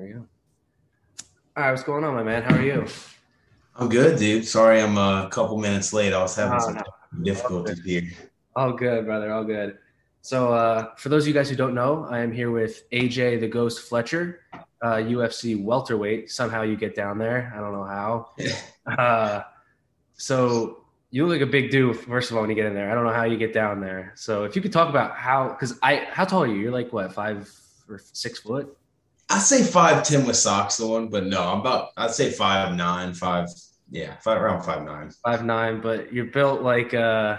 There 0.00 0.08
you 0.08 0.14
go. 0.14 0.26
All 1.58 1.64
right, 1.64 1.70
what's 1.72 1.82
going 1.82 2.04
on, 2.04 2.14
my 2.14 2.22
man? 2.22 2.42
How 2.42 2.56
are 2.56 2.62
you? 2.62 2.86
I'm 3.76 3.90
good, 3.90 4.18
dude. 4.18 4.46
Sorry, 4.46 4.80
I'm 4.80 4.96
a 4.96 5.28
couple 5.30 5.58
minutes 5.58 5.92
late. 5.92 6.14
I 6.14 6.22
was 6.22 6.34
having 6.34 6.54
Oh, 6.54 6.58
some 6.58 7.22
difficulties 7.22 7.82
here. 7.84 8.10
All 8.56 8.72
good, 8.72 9.04
brother. 9.04 9.30
All 9.30 9.44
good. 9.44 9.76
So, 10.22 10.54
uh, 10.54 10.94
for 10.96 11.10
those 11.10 11.24
of 11.24 11.28
you 11.28 11.34
guys 11.34 11.50
who 11.50 11.56
don't 11.56 11.74
know, 11.74 12.06
I 12.08 12.20
am 12.20 12.32
here 12.32 12.50
with 12.50 12.88
AJ 12.92 13.40
the 13.40 13.48
Ghost 13.48 13.90
Fletcher, 13.90 14.40
uh, 14.80 14.96
UFC 14.96 15.62
welterweight. 15.62 16.30
Somehow 16.30 16.62
you 16.62 16.76
get 16.76 16.94
down 16.94 17.18
there. 17.18 17.52
I 17.54 17.60
don't 17.60 17.72
know 17.72 17.84
how. 17.84 18.30
Uh, 18.98 19.42
so 20.14 20.84
you 21.10 21.26
look 21.26 21.38
like 21.38 21.46
a 21.46 21.50
big 21.50 21.70
dude. 21.70 21.94
First 22.00 22.30
of 22.30 22.36
all, 22.38 22.42
when 22.42 22.48
you 22.50 22.56
get 22.56 22.64
in 22.64 22.74
there, 22.74 22.90
I 22.90 22.94
don't 22.94 23.04
know 23.04 23.12
how 23.12 23.24
you 23.24 23.36
get 23.36 23.52
down 23.52 23.82
there. 23.82 24.14
So, 24.16 24.44
if 24.44 24.56
you 24.56 24.62
could 24.62 24.72
talk 24.72 24.88
about 24.88 25.14
how, 25.14 25.50
because 25.50 25.78
I, 25.82 26.06
how 26.10 26.24
tall 26.24 26.44
are 26.44 26.46
you? 26.46 26.54
You're 26.54 26.72
like 26.72 26.90
what, 26.90 27.12
five 27.12 27.52
or 27.86 28.00
six 28.14 28.38
foot? 28.38 28.74
I 29.30 29.38
say 29.38 29.62
five 29.62 30.02
ten 30.02 30.26
with 30.26 30.36
socks 30.36 30.80
on, 30.80 31.08
but 31.08 31.24
no, 31.24 31.40
I'm 31.40 31.60
about. 31.60 31.90
I'd 31.96 32.10
say 32.10 32.30
five 32.30 32.74
nine, 32.74 33.14
five. 33.14 33.48
Yeah, 33.88 34.16
five 34.16 34.42
around 34.42 34.64
five 34.64 34.82
nine. 34.84 35.10
Five 35.24 35.44
nine, 35.44 35.80
but 35.80 36.12
you're 36.12 36.26
built 36.26 36.62
like 36.62 36.92
uh, 36.92 37.38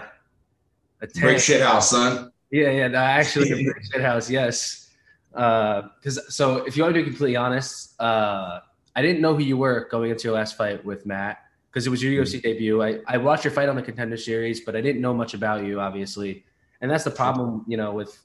a 1.02 1.06
tank. 1.06 1.22
Great 1.22 1.40
shit 1.40 1.60
house, 1.60 1.90
son. 1.90 2.32
Yeah, 2.50 2.70
yeah, 2.70 2.88
no, 2.88 2.98
actually, 2.98 3.52
a 3.52 3.56
big 3.56 3.72
shit 3.92 4.00
house, 4.00 4.30
yes. 4.30 4.90
Because 5.30 6.34
so, 6.34 6.64
if 6.64 6.76
you 6.76 6.82
want 6.82 6.94
to 6.94 7.00
be 7.00 7.04
completely 7.04 7.36
honest, 7.36 8.00
uh, 8.00 8.60
I 8.96 9.02
didn't 9.02 9.20
know 9.20 9.34
who 9.34 9.42
you 9.42 9.58
were 9.58 9.86
going 9.90 10.10
into 10.10 10.24
your 10.24 10.34
last 10.34 10.56
fight 10.56 10.82
with 10.84 11.04
Matt 11.04 11.38
because 11.70 11.86
it 11.86 11.90
was 11.90 12.02
your 12.02 12.24
UFC 12.24 12.42
debut. 12.42 12.82
I, 12.82 13.00
I 13.06 13.18
watched 13.18 13.44
your 13.44 13.52
fight 13.52 13.68
on 13.68 13.76
the 13.76 13.82
Contender 13.82 14.16
Series, 14.16 14.60
but 14.60 14.76
I 14.76 14.80
didn't 14.80 15.00
know 15.00 15.14
much 15.14 15.34
about 15.34 15.64
you, 15.64 15.80
obviously, 15.80 16.44
and 16.80 16.90
that's 16.90 17.04
the 17.04 17.10
problem, 17.10 17.64
you 17.68 17.76
know, 17.76 17.92
with 17.92 18.18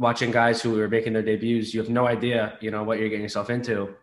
watching 0.00 0.30
guys 0.30 0.62
who 0.62 0.80
are 0.80 0.88
making 0.88 1.12
their 1.12 1.22
debuts. 1.22 1.74
You 1.74 1.80
have 1.80 1.90
no 1.90 2.06
idea, 2.06 2.56
you 2.60 2.70
know, 2.70 2.82
what 2.82 2.98
you're 2.98 3.10
getting 3.10 3.22
yourself 3.22 3.50
into. 3.50 3.94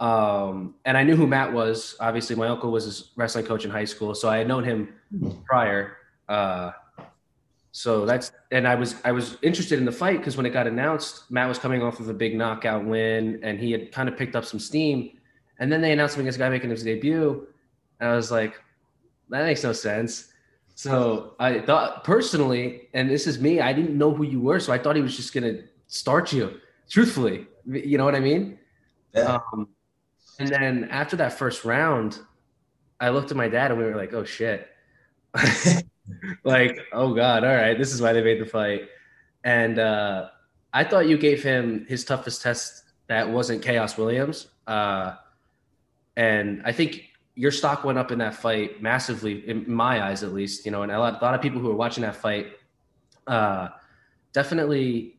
Um, 0.00 0.74
and 0.84 0.98
I 0.98 1.04
knew 1.04 1.16
who 1.16 1.26
Matt 1.26 1.52
was. 1.52 1.96
Obviously, 2.00 2.36
my 2.36 2.48
uncle 2.48 2.70
was 2.70 2.84
his 2.84 3.12
wrestling 3.16 3.46
coach 3.46 3.64
in 3.64 3.70
high 3.70 3.84
school, 3.86 4.14
so 4.14 4.28
I 4.28 4.38
had 4.38 4.48
known 4.48 4.64
him 4.64 4.92
prior. 5.46 5.96
Uh, 6.28 6.72
so 7.70 8.04
that's 8.04 8.32
and 8.50 8.66
I 8.66 8.74
was 8.74 8.96
I 9.04 9.12
was 9.12 9.38
interested 9.42 9.78
in 9.78 9.84
the 9.84 9.92
fight 9.92 10.18
because 10.18 10.36
when 10.36 10.44
it 10.44 10.50
got 10.50 10.66
announced, 10.66 11.30
Matt 11.30 11.48
was 11.48 11.58
coming 11.58 11.82
off 11.82 12.00
of 12.00 12.08
a 12.08 12.14
big 12.14 12.36
knockout 12.36 12.84
win, 12.84 13.38
and 13.42 13.58
he 13.58 13.70
had 13.70 13.92
kind 13.92 14.08
of 14.08 14.16
picked 14.18 14.34
up 14.34 14.44
some 14.44 14.58
steam. 14.58 15.12
And 15.58 15.72
then 15.72 15.80
they 15.80 15.92
announced 15.92 16.16
him 16.16 16.22
against 16.22 16.38
a 16.38 16.40
guy 16.40 16.50
making 16.50 16.70
his 16.70 16.82
debut, 16.82 17.46
and 18.00 18.10
I 18.10 18.16
was 18.16 18.30
like, 18.30 18.60
that 19.30 19.44
makes 19.44 19.62
no 19.62 19.72
sense. 19.72 20.32
So 20.76 21.32
I 21.40 21.60
thought 21.60 22.04
personally, 22.04 22.88
and 22.92 23.08
this 23.08 23.26
is 23.26 23.40
me, 23.40 23.60
I 23.60 23.72
didn't 23.72 23.96
know 23.96 24.12
who 24.12 24.24
you 24.24 24.40
were, 24.40 24.60
so 24.60 24.74
I 24.74 24.78
thought 24.78 24.94
he 24.94 25.00
was 25.00 25.16
just 25.16 25.32
gonna 25.32 25.60
start 25.86 26.34
you. 26.34 26.60
Truthfully, 26.90 27.46
you 27.66 27.96
know 27.96 28.04
what 28.04 28.14
I 28.14 28.20
mean? 28.20 28.58
Yeah. 29.14 29.38
Um, 29.54 29.68
and 30.38 30.50
then 30.50 30.88
after 30.90 31.16
that 31.16 31.32
first 31.32 31.64
round, 31.64 32.20
I 33.00 33.08
looked 33.08 33.30
at 33.30 33.38
my 33.38 33.48
dad 33.48 33.70
and 33.70 33.80
we 33.80 33.86
were 33.86 33.96
like, 33.96 34.12
"Oh 34.12 34.24
shit!" 34.24 34.68
like, 36.44 36.78
"Oh 36.92 37.14
god, 37.14 37.42
all 37.42 37.56
right, 37.56 37.78
this 37.78 37.94
is 37.94 38.02
why 38.02 38.12
they 38.12 38.22
made 38.22 38.42
the 38.42 38.46
fight." 38.46 38.82
And 39.44 39.78
uh, 39.78 40.28
I 40.74 40.84
thought 40.84 41.08
you 41.08 41.16
gave 41.16 41.42
him 41.42 41.86
his 41.88 42.04
toughest 42.04 42.42
test 42.42 42.84
that 43.06 43.30
wasn't 43.30 43.64
Khaos 43.64 43.96
Williams, 43.96 44.48
uh, 44.66 45.14
and 46.18 46.60
I 46.66 46.72
think 46.72 47.15
your 47.36 47.50
stock 47.50 47.84
went 47.84 47.98
up 47.98 48.10
in 48.10 48.18
that 48.18 48.34
fight 48.34 48.82
massively, 48.82 49.48
in 49.48 49.70
my 49.70 50.02
eyes 50.02 50.22
at 50.22 50.32
least. 50.32 50.64
You 50.64 50.72
know, 50.72 50.82
and 50.82 50.90
a 50.90 50.98
lot, 50.98 51.20
a 51.20 51.24
lot 51.24 51.34
of 51.34 51.42
people 51.42 51.60
who 51.60 51.68
were 51.68 51.76
watching 51.76 52.02
that 52.02 52.16
fight 52.16 52.48
uh, 53.26 53.68
definitely 54.32 55.18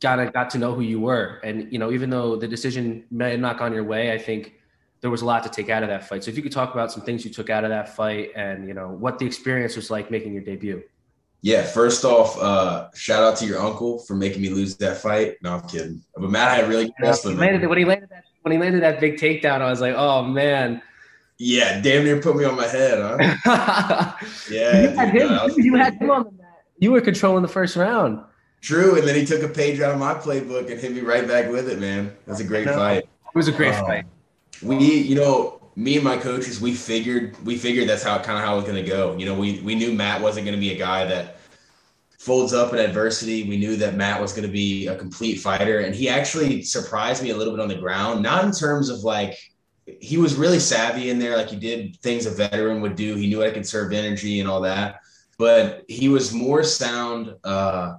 got 0.00 0.16
to, 0.16 0.30
got 0.30 0.50
to 0.50 0.58
know 0.58 0.74
who 0.74 0.80
you 0.80 0.98
were. 0.98 1.40
And 1.44 1.70
you 1.70 1.78
know, 1.78 1.92
even 1.92 2.10
though 2.10 2.36
the 2.36 2.48
decision 2.48 3.04
may 3.10 3.32
have 3.32 3.40
not 3.40 3.58
gone 3.58 3.72
your 3.72 3.84
way, 3.84 4.12
I 4.12 4.18
think 4.18 4.54
there 5.02 5.10
was 5.10 5.20
a 5.20 5.26
lot 5.26 5.42
to 5.42 5.50
take 5.50 5.68
out 5.68 5.82
of 5.82 5.90
that 5.90 6.08
fight. 6.08 6.24
So 6.24 6.30
if 6.30 6.36
you 6.36 6.42
could 6.42 6.52
talk 6.52 6.72
about 6.72 6.90
some 6.90 7.02
things 7.02 7.24
you 7.24 7.30
took 7.30 7.50
out 7.50 7.64
of 7.64 7.70
that 7.70 7.94
fight, 7.94 8.30
and 8.34 8.66
you 8.66 8.74
know 8.74 8.88
what 8.88 9.18
the 9.18 9.26
experience 9.26 9.76
was 9.76 9.90
like 9.90 10.10
making 10.10 10.32
your 10.32 10.42
debut. 10.42 10.82
Yeah, 11.42 11.64
first 11.64 12.04
off, 12.04 12.40
uh, 12.40 12.88
shout 12.94 13.24
out 13.24 13.36
to 13.38 13.46
your 13.46 13.60
uncle 13.60 13.98
for 13.98 14.14
making 14.14 14.42
me 14.42 14.48
lose 14.48 14.76
that 14.76 14.98
fight. 14.98 15.38
No, 15.42 15.54
I'm 15.54 15.68
kidding. 15.68 16.00
But 16.16 16.30
Matt 16.30 16.56
had 16.56 16.68
really 16.68 16.84
good 16.84 16.94
wrestling. 17.02 17.34
he 17.34 17.40
landed, 17.40 17.66
when 17.66 17.78
he 17.78 17.84
landed 17.84 18.08
that 18.10 18.24
when 18.42 18.52
he 18.52 18.58
landed 18.58 18.82
that 18.82 19.00
big 19.00 19.16
takedown, 19.16 19.60
I 19.60 19.68
was 19.68 19.80
like, 19.80 19.94
oh 19.96 20.22
man. 20.22 20.80
Yeah, 21.44 21.80
damn 21.80 22.04
near 22.04 22.20
put 22.20 22.36
me 22.36 22.44
on 22.44 22.54
my 22.56 22.68
head, 22.68 22.98
huh? 23.00 24.12
Yeah, 24.48 24.82
you, 24.82 24.88
had 24.90 25.12
dude, 25.12 25.22
him, 25.22 25.28
no, 25.28 25.46
you 25.56 25.74
had 25.74 25.94
him 25.94 26.08
on 26.08 26.22
the 26.24 26.30
mat. 26.30 26.62
You 26.78 26.92
were 26.92 27.00
controlling 27.00 27.42
the 27.42 27.48
first 27.48 27.74
round. 27.74 28.20
True, 28.60 28.96
and 28.96 29.08
then 29.08 29.16
he 29.16 29.24
took 29.26 29.42
a 29.42 29.48
page 29.48 29.80
out 29.80 29.92
of 29.92 29.98
my 29.98 30.14
playbook 30.14 30.70
and 30.70 30.78
hit 30.80 30.92
me 30.92 31.00
right 31.00 31.26
back 31.26 31.50
with 31.50 31.68
it, 31.68 31.80
man. 31.80 32.06
It 32.06 32.30
was 32.30 32.38
a 32.38 32.44
great 32.44 32.68
fight. 32.68 32.98
It 32.98 33.34
was 33.34 33.48
a 33.48 33.52
great 33.52 33.74
Um, 33.74 33.84
fight. 33.86 34.04
we 34.62 34.76
you 34.78 35.16
know 35.16 35.60
me 35.74 35.96
and 35.96 36.04
my 36.04 36.16
coaches 36.16 36.60
we 36.60 36.74
figured 36.74 37.34
we 37.44 37.56
figured 37.56 37.88
that's 37.88 38.04
how 38.04 38.18
kind 38.18 38.38
of 38.38 38.44
how 38.44 38.52
it 38.54 38.56
was 38.58 38.64
going 38.64 38.84
to 38.84 38.88
go 38.88 39.16
you 39.16 39.26
know 39.26 39.34
we 39.34 39.58
we 39.60 39.74
knew 39.74 39.92
matt 39.92 40.20
wasn't 40.20 40.44
going 40.46 40.54
to 40.54 40.60
be 40.60 40.70
a 40.72 40.78
guy 40.78 41.04
that 41.06 41.38
folds 42.18 42.52
up 42.52 42.72
in 42.74 42.78
adversity 42.78 43.48
we 43.48 43.56
knew 43.56 43.74
that 43.74 43.96
matt 43.96 44.20
was 44.20 44.32
going 44.32 44.46
to 44.46 44.52
be 44.52 44.86
a 44.86 44.94
complete 44.94 45.36
fighter 45.40 45.80
and 45.80 45.94
he 45.94 46.08
actually 46.10 46.62
surprised 46.62 47.22
me 47.22 47.30
a 47.30 47.36
little 47.36 47.54
bit 47.54 47.60
on 47.62 47.68
the 47.68 47.74
ground 47.74 48.22
not 48.22 48.44
in 48.44 48.52
terms 48.52 48.90
of 48.90 48.98
like 49.00 49.34
he 49.86 50.16
was 50.16 50.36
really 50.36 50.58
savvy 50.58 51.10
in 51.10 51.18
there 51.18 51.36
like 51.36 51.48
he 51.48 51.56
did 51.56 51.96
things 51.96 52.26
a 52.26 52.30
veteran 52.30 52.80
would 52.80 52.96
do 52.96 53.14
he 53.14 53.28
knew 53.28 53.40
how 53.40 53.46
to 53.46 53.52
conserve 53.52 53.92
energy 53.92 54.40
and 54.40 54.48
all 54.48 54.60
that 54.60 55.00
but 55.38 55.84
he 55.88 56.08
was 56.08 56.32
more 56.32 56.62
sound 56.62 57.34
uh 57.44 57.94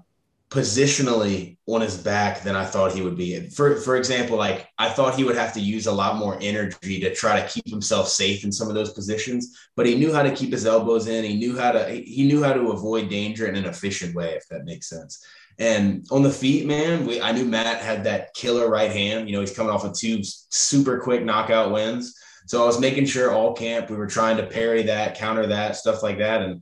positionally 0.53 1.57
on 1.65 1.81
his 1.81 1.97
back 1.97 2.43
than 2.43 2.55
I 2.55 2.63
thought 2.63 2.93
he 2.93 3.01
would 3.01 3.17
be. 3.17 3.49
For 3.49 3.77
for 3.77 3.97
example, 3.97 4.37
like 4.37 4.67
I 4.77 4.89
thought 4.89 5.15
he 5.15 5.23
would 5.23 5.35
have 5.35 5.51
to 5.53 5.59
use 5.59 5.87
a 5.87 5.91
lot 5.91 6.17
more 6.17 6.37
energy 6.41 6.99
to 6.99 7.13
try 7.15 7.41
to 7.41 7.47
keep 7.47 7.67
himself 7.67 8.07
safe 8.07 8.43
in 8.43 8.51
some 8.51 8.67
of 8.67 8.75
those 8.75 8.93
positions, 8.93 9.57
but 9.75 9.87
he 9.87 9.95
knew 9.95 10.13
how 10.13 10.21
to 10.21 10.35
keep 10.35 10.51
his 10.51 10.67
elbows 10.67 11.07
in. 11.07 11.23
He 11.23 11.37
knew 11.37 11.57
how 11.57 11.71
to 11.71 11.89
he 11.89 12.27
knew 12.27 12.43
how 12.43 12.53
to 12.53 12.69
avoid 12.69 13.09
danger 13.09 13.47
in 13.47 13.55
an 13.55 13.65
efficient 13.65 14.13
way, 14.13 14.35
if 14.35 14.47
that 14.49 14.65
makes 14.65 14.87
sense. 14.87 15.25
And 15.59 16.05
on 16.11 16.23
the 16.23 16.31
feet, 16.31 16.65
man, 16.65 17.05
we 17.05 17.21
I 17.21 17.31
knew 17.31 17.45
Matt 17.45 17.81
had 17.81 18.03
that 18.05 18.33
killer 18.33 18.69
right 18.69 18.91
hand. 18.91 19.29
You 19.29 19.35
know, 19.35 19.41
he's 19.41 19.55
coming 19.55 19.71
off 19.71 19.85
of 19.85 19.93
two 19.93 20.21
super 20.23 20.99
quick 20.99 21.23
knockout 21.23 21.71
wins. 21.71 22.15
So 22.47 22.61
I 22.61 22.65
was 22.65 22.79
making 22.79 23.05
sure 23.05 23.31
all 23.31 23.53
camp 23.53 23.89
we 23.89 23.95
were 23.95 24.07
trying 24.07 24.37
to 24.37 24.45
parry 24.47 24.83
that, 24.83 25.15
counter 25.15 25.47
that, 25.47 25.75
stuff 25.75 26.03
like 26.03 26.17
that. 26.17 26.41
And 26.41 26.61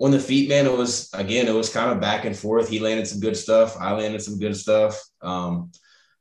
on 0.00 0.10
the 0.10 0.18
feet, 0.18 0.48
man, 0.48 0.66
it 0.66 0.72
was 0.72 1.10
again, 1.12 1.46
it 1.46 1.54
was 1.54 1.68
kind 1.68 1.90
of 1.90 2.00
back 2.00 2.24
and 2.24 2.36
forth. 2.36 2.68
He 2.68 2.80
landed 2.80 3.06
some 3.06 3.20
good 3.20 3.36
stuff. 3.36 3.76
I 3.78 3.92
landed 3.92 4.22
some 4.22 4.38
good 4.38 4.56
stuff. 4.56 5.00
Um, 5.22 5.70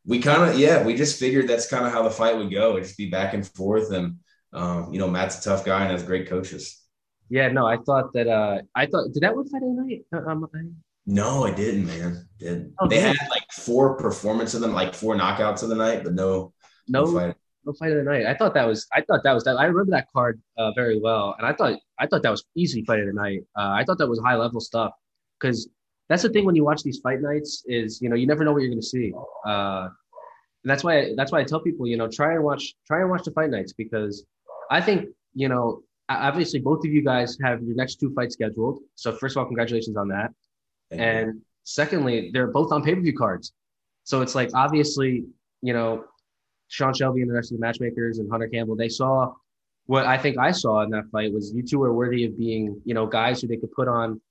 we 0.06 0.19
kind 0.19 0.44
of, 0.50 0.59
yeah, 0.59 0.84
we 0.84 0.96
just 0.96 1.19
figured 1.19 1.47
that's 1.47 1.69
kind 1.69 1.85
of 1.85 1.91
how 1.91 2.03
the 2.03 2.12
fight 2.12 2.35
would 2.35 2.52
go. 2.52 2.72
It'd 2.72 2.84
just 2.84 2.97
be 2.97 3.09
back 3.09 3.34
and 3.34 3.47
forth. 3.47 3.91
And, 3.91 4.18
um, 4.53 4.94
you 4.94 5.00
know, 5.00 5.08
Matt's 5.08 5.40
a 5.40 5.50
tough 5.50 5.66
guy 5.66 5.84
and 5.84 5.91
has 5.91 6.03
great 6.03 6.28
coaches. 6.28 6.81
Yeah, 7.29 7.47
no, 7.50 7.66
I 7.68 7.78
thought 7.78 8.12
that. 8.13 8.28
uh 8.28 8.62
I 8.75 8.88
thought 8.88 9.13
did 9.13 9.24
that 9.24 9.34
fight 9.34 9.63
of 9.63 9.69
night? 9.69 10.06
Uh, 10.13 10.29
Um, 10.29 10.50
No, 11.06 11.46
I 11.46 11.52
didn't, 11.52 11.88
man. 11.88 12.28
Didn't. 12.40 12.74
Oh, 12.80 12.88
they 12.88 13.00
had 13.00 13.16
like 13.32 13.52
four 13.52 13.98
performances 13.98 14.56
of 14.56 14.62
them, 14.62 14.74
like 14.74 14.94
four 14.94 15.16
knockouts 15.16 15.64
of 15.64 15.70
the 15.70 15.76
night, 15.76 16.04
but 16.04 16.14
no, 16.14 16.54
no, 16.88 17.06
no 17.06 17.14
fight. 17.14 17.36
no 17.66 17.74
fight 17.74 17.92
of 17.92 17.98
the 17.98 18.04
night. 18.04 18.26
I 18.26 18.36
thought 18.36 18.54
that 18.54 18.68
was. 18.68 18.88
I 18.94 19.02
thought 19.02 19.24
that 19.24 19.34
was 19.34 19.44
that. 19.46 19.58
I 19.58 19.66
remember 19.66 19.92
that 19.92 20.08
card 20.14 20.42
uh, 20.58 20.72
very 20.74 21.00
well, 21.00 21.36
and 21.38 21.48
I 21.48 21.54
thought 21.54 21.80
I 22.00 22.06
thought 22.08 22.22
that 22.24 22.30
was 22.30 22.46
easy 22.56 22.84
fight 22.86 23.00
of 23.00 23.08
the 23.08 23.14
night. 23.14 23.42
Uh, 23.58 23.72
I 23.72 23.84
thought 23.84 23.98
that 23.98 24.08
was 24.08 24.20
high 24.20 24.36
level 24.36 24.59
stuff 24.59 24.92
because 25.40 25.70
that's 26.09 26.24
the 26.24 26.30
thing 26.30 26.46
when 26.46 26.56
you 26.56 26.64
watch 26.64 26.84
these 26.84 27.00
fight 27.00 27.22
nights 27.22 27.64
is 27.68 28.02
you 28.02 28.09
know 28.09 28.16
you 28.16 28.28
never 28.28 28.44
know 28.44 28.52
what 28.52 28.62
you're 28.62 28.70
going 28.70 28.82
to 28.82 28.86
see. 28.86 29.14
Uh, 29.46 29.88
and 30.64 30.70
that's 30.70 30.84
why 30.84 31.14
that's 31.16 31.32
why 31.32 31.40
I 31.40 31.44
tell 31.44 31.62
people 31.62 31.88
you 31.88 31.98
know 31.98 32.08
try 32.08 32.34
and 32.34 32.44
watch 32.44 32.76
try 32.86 33.02
and 33.02 33.09
watch 33.09 33.24
the 33.24 33.32
fight 33.32 33.50
nights 33.50 33.74
because 33.74 34.26
I 34.70 34.82
think 34.82 35.08
you 35.34 35.50
know 35.50 35.82
obviously 36.09 36.59
both 36.59 36.80
of 36.80 36.92
you 36.92 37.04
guys 37.04 37.38
have 37.44 37.62
your 37.64 37.76
next 37.76 38.00
two 38.00 38.14
fights 38.14 38.34
scheduled. 38.34 38.80
So 38.96 39.14
first 39.14 39.36
of 39.36 39.42
all, 39.42 39.46
congratulations 39.46 39.96
on 39.96 40.08
that. 40.09 40.32
Thank 40.90 41.02
you. 41.02 41.08
And 41.08 41.42
secondly, 41.64 42.32
they're 42.34 42.48
both 42.48 42.72
on 42.72 42.84
pay 42.84 42.96
per 42.96 43.02
view 43.02 43.16
cards. 43.16 43.54
So 44.04 44.22
it's 44.22 44.36
like 44.36 44.50
obviously, 44.53 45.26
you 45.62 45.74
know, 45.74 46.06
Sean 46.68 46.94
Shelby 46.94 47.22
and 47.22 47.30
the 47.30 47.34
rest 47.34 47.52
of 47.52 47.58
the 47.58 47.62
matchmakers 47.62 48.20
and 48.20 48.30
Hunter 48.30 48.47
Campbell, 48.47 48.76
they 48.76 48.90
saw 48.90 49.34
what 49.86 50.06
I 50.06 50.18
think 50.18 50.38
I 50.38 50.52
saw 50.52 50.82
in 50.82 50.91
that 50.91 51.06
fight 51.12 51.34
was 51.34 51.52
you 51.53 51.64
two 51.64 51.82
are 51.84 51.94
worthy 51.94 52.26
of 52.26 52.38
being, 52.38 52.80
you 52.86 52.94
know, 52.94 53.08
guys 53.08 53.41
who 53.41 53.47
they 53.47 53.58
could 53.58 53.72
put 53.72 53.88
on 53.88 54.22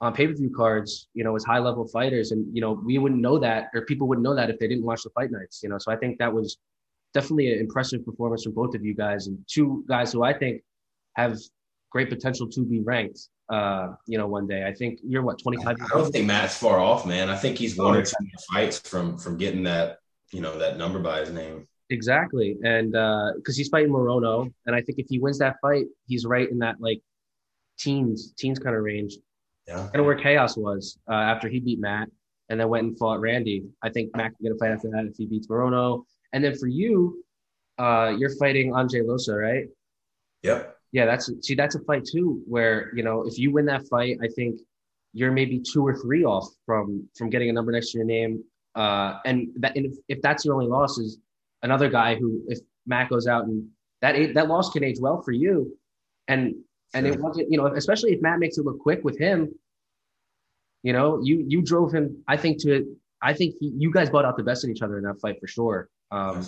on 0.00 0.12
pay 0.12 0.26
per 0.26 0.34
view 0.34 0.52
cards, 0.54 1.08
you 1.14 1.22
know, 1.24 1.36
as 1.36 1.44
high 1.44 1.60
level 1.60 1.86
fighters. 1.86 2.32
And, 2.32 2.46
you 2.54 2.60
know, 2.60 2.72
we 2.72 2.98
wouldn't 2.98 3.20
know 3.20 3.38
that 3.38 3.70
or 3.74 3.82
people 3.82 4.08
wouldn't 4.08 4.24
know 4.24 4.34
that 4.34 4.50
if 4.50 4.58
they 4.58 4.66
didn't 4.66 4.84
watch 4.84 5.04
the 5.04 5.10
fight 5.10 5.30
nights, 5.30 5.62
you 5.62 5.68
know. 5.68 5.78
So 5.78 5.92
I 5.92 5.96
think 5.96 6.18
that 6.18 6.32
was 6.32 6.58
definitely 7.12 7.52
an 7.52 7.60
impressive 7.60 8.04
performance 8.04 8.42
from 8.42 8.54
both 8.54 8.74
of 8.74 8.84
you 8.84 8.94
guys 8.94 9.28
and 9.28 9.38
two 9.46 9.84
guys 9.88 10.12
who 10.12 10.24
I 10.24 10.32
think 10.36 10.62
have 11.14 11.38
great 11.94 12.10
potential 12.10 12.48
to 12.48 12.64
be 12.64 12.80
ranked 12.80 13.20
uh, 13.50 13.88
you 14.06 14.18
know, 14.18 14.26
one 14.26 14.46
day. 14.46 14.66
I 14.66 14.72
think 14.72 15.00
you're 15.02 15.22
what, 15.22 15.38
25 15.38 15.76
I 15.80 15.86
don't 15.88 16.10
think 16.10 16.26
Matt's 16.26 16.56
far 16.56 16.80
off, 16.80 17.06
man. 17.06 17.28
I 17.28 17.36
think 17.36 17.58
he's 17.58 17.76
one 17.76 17.96
or 17.96 18.02
two 18.02 18.14
fights 18.52 18.78
from 18.78 19.18
from 19.18 19.36
getting 19.36 19.62
that, 19.64 19.98
you 20.32 20.40
know, 20.40 20.58
that 20.58 20.78
number 20.78 20.98
by 20.98 21.20
his 21.20 21.30
name. 21.30 21.66
Exactly. 21.90 22.56
And 22.64 22.92
because 23.36 23.56
he's 23.56 23.68
fighting 23.68 23.92
Morono. 23.92 24.52
And 24.66 24.74
I 24.74 24.80
think 24.80 24.98
if 24.98 25.06
he 25.08 25.18
wins 25.18 25.38
that 25.38 25.56
fight, 25.60 25.84
he's 26.06 26.24
right 26.24 26.50
in 26.50 26.58
that 26.60 26.76
like 26.80 27.02
teens, 27.78 28.32
teens 28.36 28.58
kind 28.58 28.74
of 28.74 28.82
range. 28.82 29.16
Yeah. 29.68 29.76
Kind 29.76 29.96
of 29.96 30.06
where 30.06 30.16
Khaos 30.16 30.56
was 30.56 30.98
uh, 31.08 31.14
after 31.14 31.48
he 31.48 31.60
beat 31.60 31.80
Matt. 31.80 32.08
and 32.48 32.58
then 32.58 32.68
went 32.68 32.84
and 32.86 32.98
fought 32.98 33.20
Randy. 33.20 33.64
I 33.82 33.90
think 33.90 34.16
Matt 34.16 34.32
can 34.36 34.42
get 34.42 34.52
a 34.52 34.58
fight 34.58 34.72
after 34.72 34.88
that 34.90 35.06
if 35.06 35.16
he 35.16 35.26
beats 35.26 35.48
Morono. 35.48 36.04
And 36.32 36.42
then 36.42 36.56
for 36.56 36.66
you, 36.66 37.22
uh, 37.78 38.14
you're 38.18 38.34
fighting 38.36 38.74
Ange 38.74 38.94
Loosa, 39.06 39.34
right? 39.34 39.66
Yep. 40.42 40.76
Yeah, 40.94 41.06
that's 41.06 41.28
see, 41.42 41.56
that's 41.56 41.74
a 41.74 41.80
fight 41.80 42.04
too. 42.04 42.40
Where 42.46 42.94
you 42.94 43.02
know, 43.02 43.24
if 43.26 43.36
you 43.36 43.50
win 43.50 43.66
that 43.66 43.82
fight, 43.88 44.16
I 44.22 44.28
think 44.28 44.60
you're 45.12 45.32
maybe 45.32 45.58
two 45.60 45.84
or 45.84 45.96
three 45.96 46.22
off 46.22 46.46
from 46.64 47.08
from 47.18 47.30
getting 47.30 47.50
a 47.50 47.52
number 47.52 47.72
next 47.72 47.90
to 47.90 47.98
your 47.98 48.06
name. 48.06 48.44
Uh, 48.76 49.18
and 49.24 49.48
that 49.56 49.74
and 49.74 49.86
if, 49.86 49.94
if 50.08 50.22
that's 50.22 50.44
your 50.44 50.54
only 50.54 50.68
loss 50.68 50.96
is 50.98 51.18
another 51.64 51.88
guy 51.88 52.14
who, 52.14 52.42
if 52.46 52.60
Matt 52.86 53.10
goes 53.10 53.26
out 53.26 53.42
and 53.42 53.66
that 54.02 54.34
that 54.34 54.46
loss 54.46 54.70
can 54.70 54.84
age 54.84 54.98
well 55.00 55.20
for 55.20 55.32
you, 55.32 55.76
and 56.28 56.54
and 56.94 57.08
it 57.08 57.18
wasn't 57.18 57.50
you 57.50 57.58
know 57.58 57.66
especially 57.74 58.12
if 58.12 58.22
Matt 58.22 58.38
makes 58.38 58.56
it 58.56 58.64
look 58.64 58.78
quick 58.78 59.02
with 59.02 59.18
him. 59.18 59.52
You 60.84 60.92
know, 60.92 61.20
you 61.24 61.44
you 61.48 61.60
drove 61.60 61.92
him. 61.92 62.22
I 62.28 62.36
think 62.36 62.62
to 62.62 62.96
I 63.20 63.32
think 63.32 63.56
he, 63.58 63.72
you 63.76 63.90
guys 63.90 64.10
bought 64.10 64.24
out 64.24 64.36
the 64.36 64.44
best 64.44 64.62
in 64.62 64.70
each 64.70 64.82
other 64.82 64.96
in 64.98 65.02
that 65.04 65.20
fight 65.20 65.40
for 65.40 65.48
sure. 65.48 65.88
Um, 66.12 66.46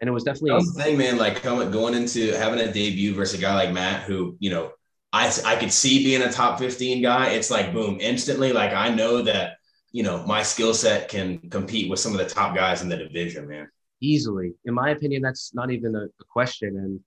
and 0.00 0.08
it 0.08 0.12
was 0.12 0.24
definitely 0.24 0.50
that 0.50 0.56
was 0.56 0.74
the 0.74 0.82
thing, 0.82 0.98
man. 0.98 1.18
Like 1.18 1.42
coming 1.42 1.70
going 1.70 1.94
into 1.94 2.32
having 2.32 2.60
a 2.60 2.72
debut 2.72 3.14
versus 3.14 3.38
a 3.38 3.42
guy 3.42 3.54
like 3.54 3.72
Matt, 3.72 4.02
who 4.02 4.36
you 4.40 4.50
know 4.50 4.72
I 5.12 5.32
I 5.44 5.56
could 5.56 5.72
see 5.72 6.02
being 6.02 6.22
a 6.22 6.32
top 6.32 6.58
fifteen 6.58 7.02
guy. 7.02 7.30
It's 7.30 7.50
like 7.50 7.72
boom, 7.72 7.98
instantly. 8.00 8.52
Like 8.52 8.72
I 8.72 8.88
know 8.88 9.22
that 9.22 9.58
you 9.92 10.02
know 10.02 10.24
my 10.26 10.42
skill 10.42 10.72
set 10.72 11.08
can 11.08 11.38
compete 11.50 11.90
with 11.90 11.98
some 12.00 12.12
of 12.12 12.18
the 12.18 12.26
top 12.26 12.54
guys 12.54 12.82
in 12.82 12.88
the 12.88 12.96
division, 12.96 13.46
man. 13.48 13.68
Easily, 14.00 14.54
in 14.64 14.72
my 14.72 14.90
opinion, 14.90 15.20
that's 15.20 15.54
not 15.54 15.70
even 15.70 15.94
a, 15.94 16.04
a 16.04 16.24
question. 16.30 16.76
And 16.76 17.00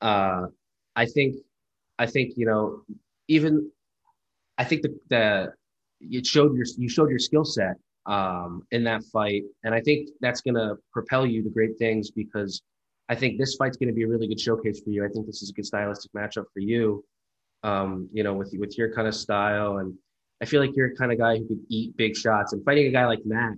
uh, 0.00 0.46
I 0.96 1.06
think 1.06 1.36
I 1.98 2.06
think 2.06 2.32
you 2.36 2.46
know 2.46 2.82
even 3.28 3.70
I 4.58 4.64
think 4.64 4.82
the 4.82 4.98
the 5.08 5.52
it 6.00 6.26
showed 6.26 6.56
your 6.56 6.66
you 6.76 6.88
showed 6.88 7.10
your 7.10 7.20
skill 7.20 7.44
set 7.44 7.76
um, 8.06 8.62
in 8.70 8.84
that 8.84 9.02
fight. 9.04 9.44
And 9.64 9.74
I 9.74 9.80
think 9.80 10.10
that's 10.20 10.40
going 10.40 10.54
to 10.54 10.76
propel 10.92 11.26
you 11.26 11.42
to 11.42 11.50
great 11.50 11.78
things 11.78 12.10
because 12.10 12.62
I 13.08 13.14
think 13.14 13.38
this 13.38 13.56
fight's 13.56 13.76
going 13.76 13.88
to 13.88 13.94
be 13.94 14.02
a 14.02 14.08
really 14.08 14.28
good 14.28 14.40
showcase 14.40 14.80
for 14.80 14.90
you. 14.90 15.04
I 15.04 15.08
think 15.08 15.26
this 15.26 15.42
is 15.42 15.50
a 15.50 15.52
good 15.52 15.66
stylistic 15.66 16.12
matchup 16.12 16.44
for 16.52 16.60
you, 16.60 17.04
um, 17.62 18.08
you 18.12 18.22
know, 18.22 18.34
with 18.34 18.54
with 18.58 18.76
your 18.78 18.94
kind 18.94 19.06
of 19.06 19.14
style. 19.14 19.78
And 19.78 19.94
I 20.42 20.46
feel 20.46 20.60
like 20.60 20.74
you're 20.74 20.88
a 20.88 20.96
kind 20.96 21.12
of 21.12 21.18
guy 21.18 21.38
who 21.38 21.46
could 21.46 21.60
eat 21.68 21.96
big 21.96 22.16
shots. 22.16 22.52
And 22.52 22.64
fighting 22.64 22.86
a 22.86 22.90
guy 22.90 23.06
like 23.06 23.20
Matt, 23.24 23.54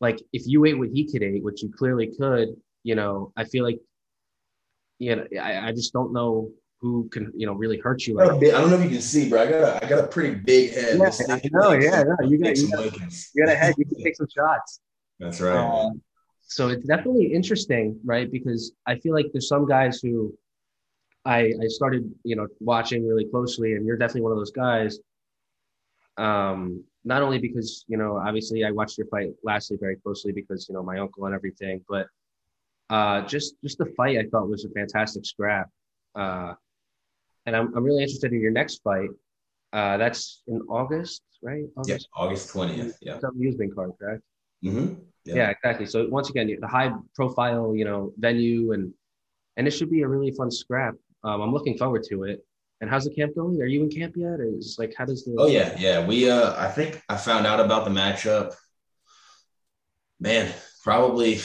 like 0.00 0.20
if 0.32 0.42
you 0.46 0.64
ate 0.64 0.78
what 0.78 0.90
he 0.92 1.10
could 1.10 1.22
eat, 1.22 1.42
which 1.42 1.62
you 1.62 1.72
clearly 1.76 2.10
could, 2.18 2.48
you 2.82 2.94
know, 2.94 3.32
I 3.36 3.44
feel 3.44 3.64
like, 3.64 3.78
you 4.98 5.16
know, 5.16 5.26
I, 5.40 5.68
I 5.68 5.72
just 5.72 5.92
don't 5.92 6.12
know 6.12 6.50
who 6.84 7.08
can 7.08 7.32
you 7.34 7.46
know 7.46 7.54
really 7.54 7.78
hurt 7.78 8.06
you. 8.06 8.14
Like 8.14 8.30
I 8.30 8.60
don't 8.60 8.68
know 8.68 8.76
if 8.76 8.84
you 8.84 8.90
can 8.90 9.00
see, 9.00 9.30
bro. 9.30 9.40
I 9.40 9.46
got 9.46 9.62
a 9.62 9.84
I 9.84 9.88
got 9.88 10.04
a 10.04 10.06
pretty 10.06 10.34
big 10.34 10.74
head. 10.74 10.98
Yeah, 10.98 11.10
I 11.30 11.40
know. 11.50 11.72
Yeah, 11.72 12.02
no, 12.02 12.28
you 12.28 12.36
got 12.36 12.54
you 12.58 12.70
got, 12.70 12.84
you 12.84 13.46
got 13.46 13.52
a 13.54 13.56
head. 13.56 13.74
You 13.78 13.86
can 13.86 14.02
take 14.04 14.16
some 14.16 14.28
shots. 14.28 14.80
That's 15.18 15.40
right. 15.40 15.56
Uh, 15.56 15.92
so 16.42 16.68
it's 16.68 16.84
definitely 16.84 17.32
interesting, 17.32 17.98
right? 18.04 18.30
Because 18.30 18.72
I 18.86 18.98
feel 18.98 19.14
like 19.14 19.26
there's 19.32 19.48
some 19.48 19.66
guys 19.66 20.00
who 20.02 20.36
I 21.24 21.54
I 21.62 21.68
started 21.68 22.12
you 22.22 22.36
know 22.36 22.48
watching 22.60 23.08
really 23.08 23.24
closely, 23.24 23.72
and 23.72 23.86
you're 23.86 23.96
definitely 23.96 24.20
one 24.20 24.32
of 24.32 24.38
those 24.38 24.52
guys. 24.52 24.98
Um, 26.18 26.84
not 27.04 27.22
only 27.22 27.38
because 27.38 27.86
you 27.88 27.96
know 27.96 28.18
obviously 28.18 28.62
I 28.62 28.72
watched 28.72 28.98
your 28.98 29.06
fight 29.06 29.30
lastly 29.42 29.78
very 29.80 29.96
closely 29.96 30.32
because 30.32 30.68
you 30.68 30.74
know 30.74 30.82
my 30.82 30.98
uncle 30.98 31.24
and 31.24 31.34
everything, 31.34 31.82
but 31.88 32.08
uh, 32.90 33.22
just 33.22 33.54
just 33.62 33.78
the 33.78 33.86
fight 33.96 34.18
I 34.18 34.24
thought 34.30 34.50
was 34.50 34.66
a 34.66 34.68
fantastic 34.68 35.24
scrap. 35.24 35.70
Uh, 36.14 36.52
and 37.46 37.56
I'm, 37.56 37.74
I'm 37.76 37.84
really 37.84 38.02
interested 38.02 38.32
in 38.32 38.40
your 38.40 38.50
next 38.50 38.82
fight. 38.82 39.10
Uh, 39.72 39.96
that's 39.96 40.42
in 40.46 40.60
August, 40.68 41.22
right? 41.42 41.64
August? 41.76 42.08
Yeah, 42.14 42.22
August 42.22 42.54
20th. 42.54 42.94
Yeah. 43.00 43.18
Some 43.18 43.34
amusement 43.36 43.74
card, 43.74 43.92
correct? 43.98 44.22
Mm-hmm. 44.64 44.94
Yeah. 45.24 45.34
yeah. 45.34 45.50
exactly. 45.50 45.86
So 45.86 46.08
once 46.08 46.30
again, 46.30 46.56
the 46.60 46.66
high 46.66 46.92
profile, 47.14 47.74
you 47.74 47.84
know, 47.84 48.12
venue 48.18 48.72
and 48.72 48.92
and 49.56 49.68
it 49.68 49.70
should 49.70 49.90
be 49.90 50.02
a 50.02 50.08
really 50.08 50.32
fun 50.32 50.50
scrap. 50.50 50.94
Um, 51.22 51.40
I'm 51.40 51.52
looking 51.52 51.78
forward 51.78 52.02
to 52.10 52.24
it. 52.24 52.44
And 52.80 52.90
how's 52.90 53.04
the 53.04 53.14
camp 53.14 53.34
going? 53.34 53.60
Are 53.62 53.66
you 53.66 53.82
in 53.82 53.88
camp 53.88 54.14
yet? 54.16 54.40
Or 54.40 54.44
is 54.44 54.76
like 54.78 54.94
how 54.96 55.04
does 55.04 55.24
the 55.24 55.34
Oh 55.38 55.46
yeah, 55.46 55.74
yeah. 55.78 56.06
We 56.06 56.30
uh 56.30 56.54
I 56.56 56.68
think 56.68 57.02
I 57.08 57.16
found 57.16 57.46
out 57.46 57.60
about 57.60 57.84
the 57.84 57.90
matchup. 57.90 58.54
Man, 60.20 60.52
probably 60.82 61.40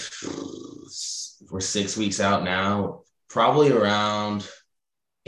we're 1.49 1.59
six 1.61 1.95
weeks 1.95 2.19
out 2.19 2.43
now. 2.43 3.03
Probably 3.29 3.71
around 3.71 4.49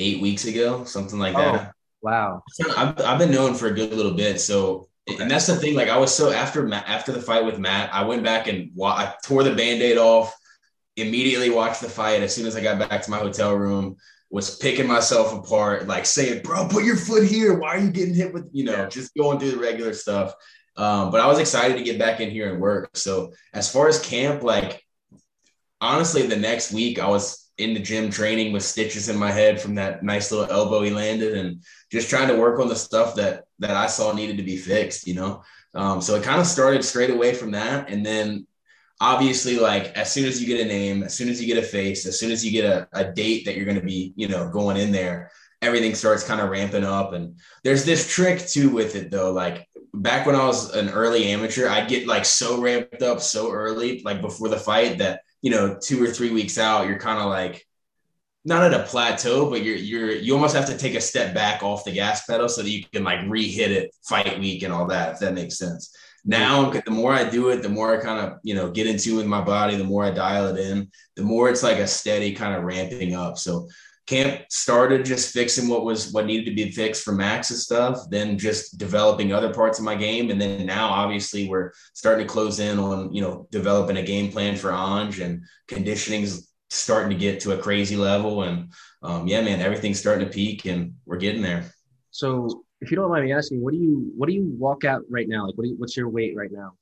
eight 0.02 0.22
weeks 0.22 0.46
ago, 0.46 0.84
something 0.84 1.20
like 1.20 1.36
oh, 1.36 1.54
that. 1.54 1.74
Wow. 2.02 2.44
I've, 2.76 3.00
I've 3.02 3.20
been 3.20 3.32
known 3.32 3.54
for 3.54 3.68
a 3.68 3.74
good 3.74 3.94
little 3.94 4.14
bit. 4.14 4.42
So, 4.42 4.90
okay. 5.10 5.22
and 5.22 5.30
that's 5.30 5.48
the 5.48 5.56
thing. 5.56 5.76
Like 5.76 5.90
I 5.90 5.98
was 5.98 6.14
so 6.14 6.32
after 6.32 6.72
after 6.74 7.12
the 7.12 7.22
fight 7.22 7.46
with 7.46 7.60
Matt, 7.60 7.94
I 7.94 8.04
went 8.04 8.24
back 8.24 8.48
and 8.48 8.72
wa- 8.76 8.96
I 8.96 9.14
tore 9.24 9.44
the 9.44 9.56
band-aid 9.56 9.98
off, 9.98 10.36
immediately 10.98 11.50
watched 11.50 11.82
the 11.82 11.90
fight. 11.90 12.22
As 12.22 12.36
soon 12.36 12.48
as 12.48 12.56
I 12.56 12.62
got 12.62 12.80
back 12.90 13.04
to 13.04 13.12
my 13.12 13.20
hotel 13.20 13.54
room, 13.54 13.98
was 14.32 14.58
picking 14.58 14.88
myself 14.88 15.34
apart, 15.34 15.88
like 15.88 16.06
saying, 16.06 16.42
bro, 16.42 16.68
put 16.68 16.86
your 16.86 16.96
foot 16.96 17.28
here. 17.28 17.54
Why 17.54 17.76
are 17.76 17.80
you 17.80 17.92
getting 17.92 18.16
hit 18.16 18.34
with, 18.34 18.50
you 18.54 18.64
know, 18.64 18.72
yeah. 18.72 18.88
just 18.88 19.14
going 19.14 19.40
through 19.40 19.52
the 19.52 19.58
regular 19.58 19.94
stuff. 19.94 20.34
Um, 20.78 21.12
but 21.12 21.20
I 21.20 21.28
was 21.28 21.38
excited 21.38 21.78
to 21.78 21.84
get 21.84 22.00
back 22.00 22.22
in 22.22 22.32
here 22.32 22.50
and 22.50 22.62
work. 22.62 22.96
So 22.96 23.34
as 23.54 23.72
far 23.72 23.90
as 23.90 24.00
camp, 24.00 24.42
like 24.42 24.84
honestly, 25.82 26.26
the 26.28 26.38
next 26.38 26.72
week 26.72 26.98
I 26.98 27.10
was 27.10 27.41
in 27.58 27.74
the 27.74 27.80
gym 27.80 28.10
training 28.10 28.54
with 28.54 28.64
stitches 28.64 29.10
in 29.10 29.18
my 29.18 29.32
head 29.32 29.60
from 29.62 29.76
that 29.76 30.04
nice 30.04 30.32
little 30.32 30.52
elbow 30.52 30.82
he 30.82 30.90
landed 30.90 31.38
and 31.38 31.64
just 31.92 32.10
trying 32.10 32.28
to 32.28 32.36
work 32.36 32.60
on 32.60 32.68
the 32.68 32.76
stuff 32.76 33.16
that 33.16 33.44
that 33.60 33.76
I 33.76 33.88
saw 33.88 34.14
needed 34.14 34.38
to 34.38 34.44
be 34.44 34.58
fixed, 34.58 35.08
you 35.08 35.14
know. 35.14 35.44
Um, 35.74 36.02
so 36.02 36.16
it 36.16 36.24
kind 36.24 36.42
of 36.42 36.48
started 36.48 36.84
straight 36.84 37.12
away 37.12 37.34
from 37.34 37.52
that. 37.52 37.90
And 37.90 38.06
then 38.06 38.48
obviously, 39.00 39.60
like 39.60 39.88
as 39.98 40.12
soon 40.12 40.26
as 40.26 40.42
you 40.42 40.48
get 40.48 40.66
a 40.66 40.68
name, 40.68 41.04
as 41.04 41.14
soon 41.14 41.30
as 41.30 41.42
you 41.42 41.48
get 41.48 41.64
a 41.64 41.68
face, 41.68 42.06
as 42.06 42.20
soon 42.20 42.32
as 42.32 42.46
you 42.46 42.52
get 42.52 42.66
a, 42.66 42.88
a 42.94 43.12
date 43.12 43.46
that 43.46 43.56
you're 43.56 43.66
gonna 43.66 43.82
be, 43.82 44.14
you 44.16 44.28
know, 44.28 44.50
going 44.50 44.78
in 44.78 44.92
there, 44.92 45.32
everything 45.62 45.94
starts 45.94 46.24
kind 46.24 46.42
of 46.42 46.50
ramping 46.50 46.84
up. 46.84 47.14
And 47.14 47.40
there's 47.64 47.86
this 47.86 48.12
trick 48.12 48.40
too 48.40 48.70
with 48.70 48.96
it 48.96 49.12
though. 49.12 49.32
Like 49.32 49.68
back 49.94 50.26
when 50.26 50.36
I 50.36 50.46
was 50.46 50.74
an 50.74 50.90
early 50.90 51.26
amateur, 51.26 51.68
I'd 51.68 51.90
get 51.90 52.08
like 52.08 52.26
so 52.26 52.60
ramped 52.62 53.02
up 53.02 53.22
so 53.22 53.52
early, 53.52 54.02
like 54.04 54.22
before 54.22 54.50
the 54.50 54.58
fight 54.58 54.98
that 54.98 55.22
you 55.42 55.52
know, 55.52 55.78
two 55.80 56.04
or 56.04 56.08
three 56.08 56.32
weeks 56.32 56.58
out, 56.58 56.88
you're 56.88 57.00
kind 57.00 57.20
of 57.20 57.26
like 57.28 57.66
not 58.44 58.64
at 58.64 58.80
a 58.80 58.84
plateau, 58.84 59.50
but 59.50 59.64
you're 59.64 59.76
you're 59.76 60.12
you 60.12 60.34
almost 60.34 60.56
have 60.56 60.68
to 60.68 60.78
take 60.78 60.96
a 60.96 61.02
step 61.02 61.34
back 61.34 61.64
off 61.64 61.86
the 61.86 61.92
gas 61.92 62.26
pedal 62.26 62.50
so 62.50 62.62
that 62.62 62.70
you 62.70 62.84
can 62.92 63.04
like 63.04 63.20
re-hit 63.28 63.72
it 63.72 63.96
fight 64.04 64.40
week 64.40 64.64
and 64.64 64.74
all 64.74 64.88
that, 64.88 65.14
if 65.14 65.20
that 65.20 65.34
makes 65.34 65.58
sense. 65.58 65.96
Now, 66.24 66.70
the 66.70 66.92
more 66.92 67.14
I 67.14 67.28
do 67.28 67.50
it, 67.50 67.64
the 67.64 67.70
more 67.70 67.98
I 67.98 68.02
kind 68.02 68.20
of 68.20 68.40
you 68.44 68.56
know 68.56 68.72
get 68.72 68.88
into 68.88 69.18
with 69.18 69.26
my 69.26 69.42
body, 69.42 69.76
the 69.76 69.84
more 69.84 70.04
I 70.04 70.12
dial 70.12 70.48
it 70.56 70.60
in, 70.60 70.90
the 71.16 71.24
more 71.24 71.50
it's 71.50 71.64
like 71.64 71.78
a 71.78 71.88
steady 71.88 72.34
kind 72.34 72.56
of 72.56 72.64
ramping 72.64 73.16
up. 73.16 73.38
So 73.38 73.68
camp 74.08 74.46
started 74.50 75.06
just 75.06 75.34
fixing 75.34 75.68
what 75.68 75.86
was 75.86 76.12
what 76.12 76.26
needed 76.26 76.46
to 76.46 76.56
be 76.56 76.72
fixed 76.72 77.04
for 77.04 77.14
Max's 77.14 77.64
stuff, 77.64 77.98
then 78.10 78.38
just 78.38 78.78
developing 78.78 79.32
other 79.32 79.54
parts 79.54 79.80
of 79.80 79.86
my 79.86 79.96
game, 79.96 80.30
and 80.32 80.42
then 80.42 80.66
now 80.66 80.90
obviously 80.90 81.48
we're 81.48 81.72
starting 81.94 82.26
to 82.26 82.32
close 82.32 82.60
in 82.60 82.80
on 82.80 83.14
you 83.14 83.22
know 83.22 83.48
developing 83.52 83.98
a 83.98 84.04
game 84.04 84.32
plan 84.32 84.56
for 84.56 84.74
Ange 84.74 85.20
and 85.20 85.44
conditioning's 85.68 86.52
starting 86.70 87.10
to 87.10 87.16
get 87.16 87.40
to 87.42 87.52
a 87.52 87.58
crazy 87.58 87.96
level, 87.96 88.44
and 88.44 88.72
um, 89.04 89.28
yeah, 89.28 89.42
man, 89.42 89.62
everything's 89.62 90.00
starting 90.00 90.26
to 90.26 90.34
peak, 90.34 90.66
and 90.66 90.94
we're 91.06 91.18
getting 91.18 91.42
there. 91.42 91.66
So, 92.10 92.64
if 92.82 92.92
you 92.92 92.98
don't 92.98 93.10
mind 93.10 93.26
me 93.26 93.34
asking, 93.34 93.62
what 93.62 93.74
do 93.74 93.80
you 93.80 94.12
what 94.18 94.28
do 94.28 94.34
you 94.34 94.54
walk 94.58 94.84
out 94.84 95.04
right 95.10 95.28
now? 95.28 95.46
Like, 95.46 95.56
what 95.56 95.68
you, 95.68 95.76
what's 95.78 95.96
your 95.96 96.10
weight 96.10 96.36
right 96.36 96.52
now? 96.52 96.74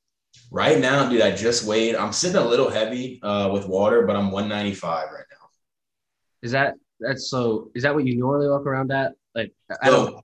Right 0.51 0.79
now, 0.79 1.09
dude, 1.09 1.21
I 1.21 1.35
just 1.35 1.65
weighed. 1.65 1.95
I'm 1.95 2.13
sitting 2.13 2.37
a 2.37 2.45
little 2.45 2.69
heavy 2.69 3.19
uh, 3.21 3.49
with 3.51 3.67
water, 3.67 4.05
but 4.05 4.15
I'm 4.15 4.31
195 4.31 5.09
right 5.11 5.23
now. 5.29 5.47
Is 6.41 6.51
that 6.51 6.75
that's 6.99 7.29
so. 7.29 7.71
Is 7.75 7.83
that 7.83 7.93
what 7.93 8.05
you 8.05 8.17
normally 8.17 8.49
walk 8.49 8.65
around 8.65 8.91
at? 8.91 9.13
Like, 9.35 9.53
I 9.81 9.89
don't. 9.89 10.23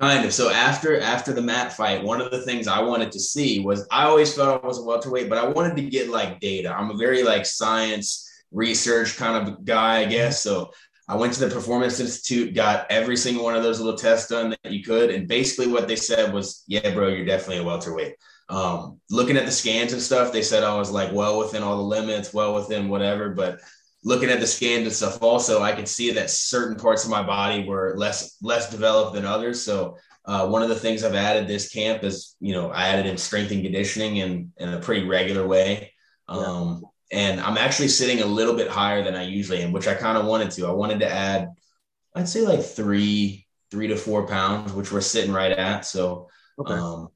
Kind 0.00 0.24
of. 0.24 0.32
So 0.32 0.50
after 0.50 0.98
after 0.98 1.32
the 1.32 1.42
Matt 1.42 1.74
fight, 1.74 2.02
one 2.02 2.22
of 2.22 2.30
the 2.30 2.40
things 2.40 2.66
I 2.66 2.80
wanted 2.80 3.12
to 3.12 3.20
see 3.20 3.60
was 3.60 3.86
I 3.90 4.04
always 4.04 4.34
felt 4.34 4.64
I 4.64 4.66
was 4.66 4.78
a 4.78 4.82
welterweight, 4.82 5.28
but 5.28 5.36
I 5.36 5.46
wanted 5.46 5.76
to 5.76 5.82
get 5.82 6.08
like 6.08 6.40
data. 6.40 6.74
I'm 6.74 6.90
a 6.90 6.96
very 6.96 7.22
like 7.22 7.44
science 7.44 8.26
research 8.50 9.18
kind 9.18 9.46
of 9.46 9.64
guy, 9.64 9.98
I 9.98 10.06
guess. 10.06 10.42
So 10.42 10.72
I 11.06 11.16
went 11.16 11.34
to 11.34 11.40
the 11.40 11.54
Performance 11.54 12.00
Institute, 12.00 12.54
got 12.54 12.86
every 12.88 13.16
single 13.16 13.44
one 13.44 13.56
of 13.56 13.62
those 13.62 13.78
little 13.78 13.98
tests 13.98 14.30
done 14.30 14.56
that 14.62 14.72
you 14.72 14.82
could, 14.82 15.10
and 15.10 15.28
basically 15.28 15.70
what 15.70 15.86
they 15.86 15.96
said 15.96 16.32
was, 16.32 16.64
"Yeah, 16.66 16.94
bro, 16.94 17.08
you're 17.08 17.26
definitely 17.26 17.58
a 17.58 17.64
welterweight." 17.64 18.14
Um, 18.48 19.00
looking 19.10 19.36
at 19.36 19.44
the 19.44 19.52
scans 19.52 19.92
and 19.92 20.00
stuff, 20.00 20.32
they 20.32 20.42
said 20.42 20.64
I 20.64 20.76
was 20.78 20.90
like 20.90 21.12
well 21.12 21.38
within 21.38 21.62
all 21.62 21.76
the 21.76 21.82
limits, 21.82 22.32
well 22.32 22.54
within 22.54 22.88
whatever, 22.88 23.30
but 23.30 23.60
looking 24.02 24.30
at 24.30 24.40
the 24.40 24.46
scans 24.46 24.84
and 24.84 24.92
stuff 24.92 25.22
also 25.22 25.62
i 25.62 25.72
could 25.72 25.88
see 25.88 26.10
that 26.10 26.30
certain 26.30 26.76
parts 26.76 27.04
of 27.04 27.10
my 27.10 27.22
body 27.22 27.64
were 27.64 27.94
less 27.96 28.36
less 28.42 28.70
developed 28.70 29.14
than 29.14 29.26
others. 29.26 29.62
So 29.62 29.98
uh, 30.24 30.46
one 30.48 30.62
of 30.62 30.68
the 30.68 30.74
things 30.74 31.02
i've 31.02 31.14
added 31.14 31.46
this 31.46 31.70
camp 31.70 32.04
is 32.04 32.36
you 32.40 32.52
know 32.52 32.70
i 32.70 32.88
added 32.88 33.06
in 33.06 33.16
strength 33.16 33.52
and 33.52 33.62
conditioning 33.62 34.16
in, 34.16 34.52
in 34.58 34.70
a 34.70 34.80
pretty 34.80 35.06
regular 35.06 35.46
way. 35.46 35.92
Um, 36.28 36.82
yeah. 37.10 37.18
and 37.18 37.40
i'm 37.40 37.58
actually 37.58 37.88
sitting 37.88 38.22
a 38.22 38.26
little 38.26 38.54
bit 38.54 38.68
higher 38.68 39.02
than 39.02 39.16
i 39.16 39.24
usually 39.24 39.62
am 39.62 39.72
which 39.72 39.88
i 39.88 39.94
kind 39.94 40.16
of 40.16 40.26
wanted 40.26 40.50
to. 40.52 40.66
I 40.66 40.72
wanted 40.72 41.00
to 41.00 41.10
add 41.10 41.48
i'd 42.14 42.28
say 42.28 42.42
like 42.42 42.62
three 42.62 43.46
three 43.70 43.86
to 43.88 43.96
four 43.96 44.26
pounds 44.26 44.72
which 44.72 44.92
we're 44.92 45.00
sitting 45.00 45.32
right 45.32 45.52
at. 45.52 45.84
So 45.84 46.28
okay. 46.58 46.72
um, 46.72 47.08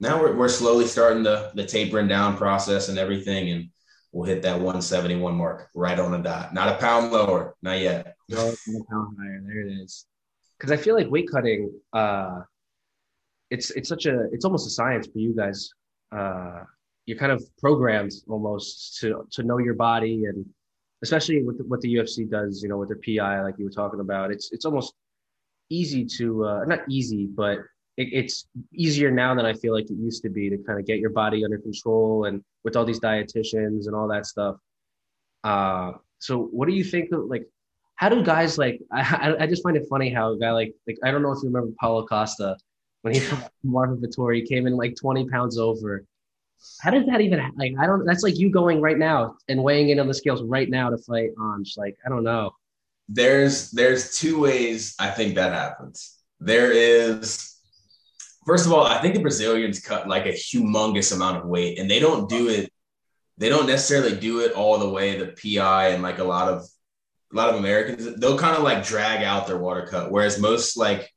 now 0.00 0.20
we're, 0.20 0.34
we're 0.36 0.48
slowly 0.48 0.86
starting 0.86 1.22
the 1.22 1.52
the 1.54 1.64
tapering 1.64 2.08
down 2.08 2.36
process 2.36 2.88
and 2.88 2.98
everything, 2.98 3.50
and 3.50 3.70
we'll 4.12 4.28
hit 4.28 4.42
that 4.42 4.54
171 4.54 5.34
mark 5.34 5.68
right 5.74 5.98
on 5.98 6.12
the 6.12 6.18
dot. 6.18 6.54
Not 6.54 6.68
a 6.68 6.76
pound 6.76 7.12
lower, 7.12 7.56
not 7.62 7.80
yet. 7.80 8.14
No, 8.28 8.38
a 8.38 8.84
pound 8.90 9.16
higher. 9.18 9.42
There 9.44 9.60
it 9.60 9.72
is. 9.82 10.06
Because 10.58 10.70
I 10.70 10.76
feel 10.76 10.94
like 10.94 11.10
weight 11.10 11.28
cutting, 11.30 11.72
uh, 11.92 12.40
it's 13.50 13.70
it's 13.72 13.88
such 13.88 14.06
a 14.06 14.28
it's 14.32 14.44
almost 14.44 14.66
a 14.66 14.70
science 14.70 15.08
for 15.12 15.18
you 15.18 15.34
guys. 15.34 15.70
Uh, 16.12 16.60
you're 17.06 17.18
kind 17.18 17.32
of 17.32 17.42
programmed 17.58 18.12
almost 18.28 18.98
to 19.00 19.26
to 19.32 19.42
know 19.42 19.58
your 19.58 19.74
body 19.74 20.24
and 20.26 20.46
especially 21.02 21.42
with 21.42 21.60
what 21.66 21.80
the 21.80 21.94
UFC 21.94 22.30
does, 22.30 22.62
you 22.62 22.68
know, 22.68 22.78
with 22.78 22.88
their 22.88 22.98
PI, 23.04 23.42
like 23.42 23.56
you 23.58 23.64
were 23.64 23.70
talking 23.70 24.00
about, 24.00 24.30
it's 24.30 24.52
it's 24.52 24.64
almost 24.64 24.94
easy 25.68 26.04
to 26.04 26.44
uh, 26.44 26.64
not 26.66 26.80
easy, 26.88 27.26
but 27.26 27.58
it, 27.96 28.08
it's 28.12 28.46
easier 28.72 29.10
now 29.10 29.34
than 29.34 29.46
I 29.46 29.52
feel 29.52 29.72
like 29.72 29.90
it 29.90 29.96
used 29.96 30.22
to 30.22 30.30
be 30.30 30.50
to 30.50 30.58
kind 30.58 30.78
of 30.78 30.86
get 30.86 30.98
your 30.98 31.10
body 31.10 31.44
under 31.44 31.58
control 31.58 32.24
and 32.26 32.42
with 32.64 32.76
all 32.76 32.84
these 32.84 33.00
dietitians 33.00 33.86
and 33.86 33.94
all 33.94 34.08
that 34.08 34.26
stuff. 34.26 34.56
Uh, 35.44 35.92
so 36.18 36.44
what 36.44 36.68
do 36.68 36.74
you 36.74 36.84
think 36.84 37.12
of 37.12 37.24
like? 37.26 37.46
How 37.96 38.08
do 38.08 38.22
guys 38.22 38.58
like? 38.58 38.80
I 38.92 39.34
I 39.40 39.46
just 39.46 39.62
find 39.62 39.76
it 39.76 39.86
funny 39.88 40.12
how 40.12 40.32
a 40.32 40.38
guy 40.38 40.52
like 40.52 40.74
like 40.86 40.98
I 41.04 41.10
don't 41.10 41.22
know 41.22 41.32
if 41.32 41.38
you 41.42 41.48
remember 41.48 41.74
Paulo 41.80 42.06
Costa 42.06 42.56
when 43.02 43.14
he 43.14 43.22
Marvin 43.64 44.00
Vettori 44.00 44.46
came 44.46 44.66
in 44.66 44.76
like 44.76 44.94
20 44.96 45.28
pounds 45.28 45.58
over 45.58 46.04
how 46.80 46.90
does 46.90 47.06
that 47.06 47.20
even 47.20 47.40
like? 47.56 47.74
I 47.78 47.86
don't. 47.86 48.04
That's 48.04 48.22
like 48.22 48.38
you 48.38 48.50
going 48.50 48.80
right 48.80 48.98
now 48.98 49.36
and 49.48 49.62
weighing 49.62 49.88
in 49.90 49.98
on 49.98 50.06
the 50.06 50.14
scales 50.14 50.42
right 50.42 50.68
now 50.68 50.90
to 50.90 50.98
fight 50.98 51.30
on. 51.38 51.64
Just 51.64 51.78
like 51.78 51.96
I 52.06 52.08
don't 52.08 52.24
know. 52.24 52.52
There's 53.08 53.70
there's 53.70 54.16
two 54.16 54.40
ways 54.40 54.94
I 54.98 55.10
think 55.10 55.34
that 55.34 55.52
happens. 55.52 56.18
There 56.40 56.70
is 56.70 57.56
first 58.46 58.66
of 58.66 58.72
all, 58.72 58.84
I 58.84 59.00
think 59.00 59.14
the 59.14 59.20
Brazilians 59.20 59.80
cut 59.80 60.08
like 60.08 60.26
a 60.26 60.32
humongous 60.32 61.14
amount 61.14 61.38
of 61.38 61.46
weight, 61.46 61.78
and 61.78 61.90
they 61.90 62.00
don't 62.00 62.28
do 62.28 62.48
it. 62.48 62.70
They 63.38 63.48
don't 63.48 63.66
necessarily 63.66 64.16
do 64.16 64.40
it 64.40 64.52
all 64.52 64.78
the 64.78 64.88
way. 64.88 65.18
The 65.18 65.56
PI 65.56 65.88
and 65.88 66.02
like 66.02 66.18
a 66.18 66.24
lot 66.24 66.48
of 66.48 66.66
a 67.32 67.36
lot 67.36 67.48
of 67.48 67.56
Americans, 67.56 68.16
they'll 68.16 68.38
kind 68.38 68.56
of 68.56 68.62
like 68.62 68.84
drag 68.84 69.22
out 69.24 69.46
their 69.46 69.58
water 69.58 69.86
cut, 69.86 70.10
whereas 70.10 70.38
most 70.38 70.76
like 70.76 71.10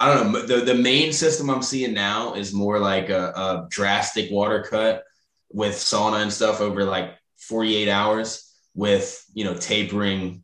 I 0.00 0.14
don't 0.14 0.32
know. 0.32 0.40
The, 0.40 0.64
the 0.64 0.74
main 0.74 1.12
system 1.12 1.50
I'm 1.50 1.62
seeing 1.62 1.92
now 1.92 2.32
is 2.32 2.54
more 2.54 2.78
like 2.78 3.10
a, 3.10 3.28
a 3.36 3.66
drastic 3.68 4.30
water 4.30 4.62
cut 4.62 5.04
with 5.52 5.74
sauna 5.74 6.22
and 6.22 6.32
stuff 6.32 6.62
over 6.62 6.84
like 6.84 7.18
48 7.36 7.86
hours 7.90 8.50
with, 8.74 9.22
you 9.34 9.44
know, 9.44 9.54
tapering, 9.54 10.42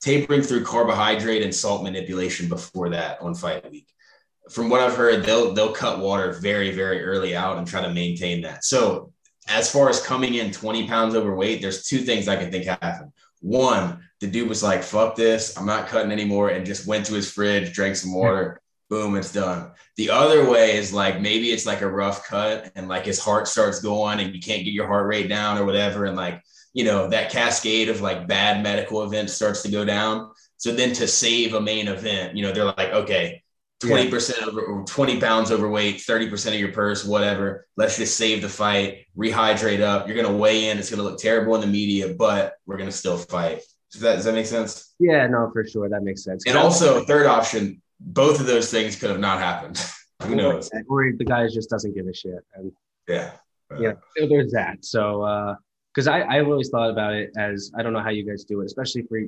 tapering 0.00 0.42
through 0.42 0.64
carbohydrate 0.64 1.42
and 1.42 1.52
salt 1.52 1.82
manipulation 1.82 2.48
before 2.48 2.90
that 2.90 3.20
on 3.20 3.34
fight 3.34 3.68
week. 3.72 3.88
From 4.50 4.68
what 4.68 4.80
I've 4.80 4.96
heard, 4.96 5.24
they'll, 5.24 5.52
they'll 5.52 5.72
cut 5.72 5.98
water 5.98 6.32
very, 6.32 6.70
very 6.74 7.04
early 7.04 7.36
out 7.36 7.58
and 7.58 7.66
try 7.66 7.82
to 7.82 7.92
maintain 7.92 8.40
that. 8.42 8.64
So 8.64 9.12
as 9.48 9.70
far 9.70 9.88
as 9.88 10.02
coming 10.02 10.34
in 10.34 10.52
20 10.52 10.86
pounds 10.86 11.14
overweight, 11.14 11.62
there's 11.62 11.86
two 11.86 11.98
things 11.98 12.28
I 12.28 12.36
can 12.36 12.50
think 12.50 12.64
happen. 12.64 13.12
One, 13.40 14.02
the 14.20 14.26
dude 14.26 14.48
was 14.48 14.62
like, 14.62 14.82
fuck 14.82 15.14
this, 15.14 15.56
I'm 15.56 15.66
not 15.66 15.88
cutting 15.88 16.12
anymore, 16.12 16.50
and 16.50 16.66
just 16.66 16.86
went 16.86 17.06
to 17.06 17.14
his 17.14 17.30
fridge, 17.30 17.72
drank 17.72 17.96
some 17.96 18.10
hmm. 18.10 18.18
water, 18.18 18.60
boom, 18.88 19.16
it's 19.16 19.32
done. 19.32 19.70
The 19.96 20.10
other 20.10 20.48
way 20.48 20.76
is 20.76 20.92
like 20.92 21.20
maybe 21.20 21.50
it's 21.50 21.66
like 21.66 21.82
a 21.82 21.90
rough 21.90 22.26
cut 22.26 22.72
and 22.74 22.88
like 22.88 23.04
his 23.04 23.18
heart 23.18 23.48
starts 23.48 23.80
going 23.80 24.20
and 24.20 24.34
you 24.34 24.40
can't 24.40 24.64
get 24.64 24.72
your 24.72 24.86
heart 24.86 25.06
rate 25.06 25.28
down 25.28 25.58
or 25.58 25.64
whatever. 25.64 26.06
And 26.06 26.16
like, 26.16 26.42
you 26.72 26.84
know, 26.84 27.08
that 27.08 27.30
cascade 27.30 27.88
of 27.88 28.00
like 28.00 28.28
bad 28.28 28.62
medical 28.62 29.02
events 29.02 29.34
starts 29.34 29.62
to 29.62 29.70
go 29.70 29.84
down. 29.84 30.30
So 30.56 30.72
then 30.72 30.92
to 30.94 31.06
save 31.06 31.54
a 31.54 31.60
main 31.60 31.88
event, 31.88 32.36
you 32.36 32.42
know, 32.42 32.52
they're 32.52 32.64
like, 32.64 32.92
okay, 32.92 33.42
20% 33.80 34.42
over 34.42 34.84
20 34.84 35.20
pounds 35.20 35.52
overweight, 35.52 35.96
30% 35.98 36.48
of 36.48 36.54
your 36.54 36.72
purse, 36.72 37.04
whatever. 37.04 37.66
Let's 37.76 37.96
just 37.96 38.16
save 38.16 38.42
the 38.42 38.48
fight, 38.48 39.06
rehydrate 39.16 39.80
up. 39.80 40.06
You're 40.08 40.16
going 40.16 40.26
to 40.26 40.36
weigh 40.36 40.68
in. 40.70 40.78
It's 40.78 40.90
going 40.90 40.98
to 40.98 41.04
look 41.04 41.18
terrible 41.18 41.54
in 41.54 41.60
the 41.60 41.68
media, 41.68 42.14
but 42.14 42.54
we're 42.66 42.76
going 42.76 42.90
to 42.90 42.96
still 42.96 43.16
fight. 43.16 43.62
Does 43.92 44.00
that, 44.02 44.16
does 44.16 44.24
that 44.24 44.34
make 44.34 44.46
sense? 44.46 44.94
Yeah, 44.98 45.26
no, 45.28 45.50
for 45.52 45.64
sure. 45.64 45.88
That 45.88 46.02
makes 46.02 46.24
sense. 46.24 46.44
And 46.46 46.58
also, 46.58 47.04
third 47.04 47.26
option, 47.26 47.80
both 48.00 48.40
of 48.40 48.46
those 48.46 48.70
things 48.70 48.96
could 48.96 49.10
have 49.10 49.20
not 49.20 49.38
happened. 49.38 49.80
Who 50.24 50.34
knows? 50.34 50.68
Or 50.88 51.12
the 51.16 51.24
guy 51.24 51.46
just 51.46 51.70
doesn't 51.70 51.94
give 51.94 52.06
a 52.08 52.12
shit. 52.12 52.44
And 52.54 52.72
yeah. 53.08 53.32
Yeah. 53.78 53.92
So 54.16 54.26
there's 54.26 54.50
that. 54.52 54.84
So, 54.84 55.22
uh, 55.22 55.54
because 55.94 56.06
I, 56.06 56.20
I 56.20 56.42
always 56.42 56.68
thought 56.68 56.90
about 56.90 57.14
it 57.14 57.30
as 57.36 57.72
I 57.76 57.82
don't 57.82 57.92
know 57.92 58.02
how 58.02 58.10
you 58.10 58.24
guys 58.24 58.44
do 58.44 58.60
it, 58.60 58.66
especially 58.66 59.02
for 59.02 59.20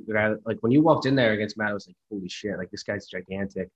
like 0.44 0.58
when 0.60 0.70
you 0.70 0.82
walked 0.82 1.04
in 1.04 1.16
there 1.16 1.32
against 1.32 1.58
Matt, 1.58 1.70
I 1.70 1.74
was 1.74 1.88
like, 1.88 1.96
holy 2.10 2.28
shit, 2.28 2.58
like 2.58 2.70
this 2.70 2.84
guy's 2.84 3.06
gigantic. 3.06 3.70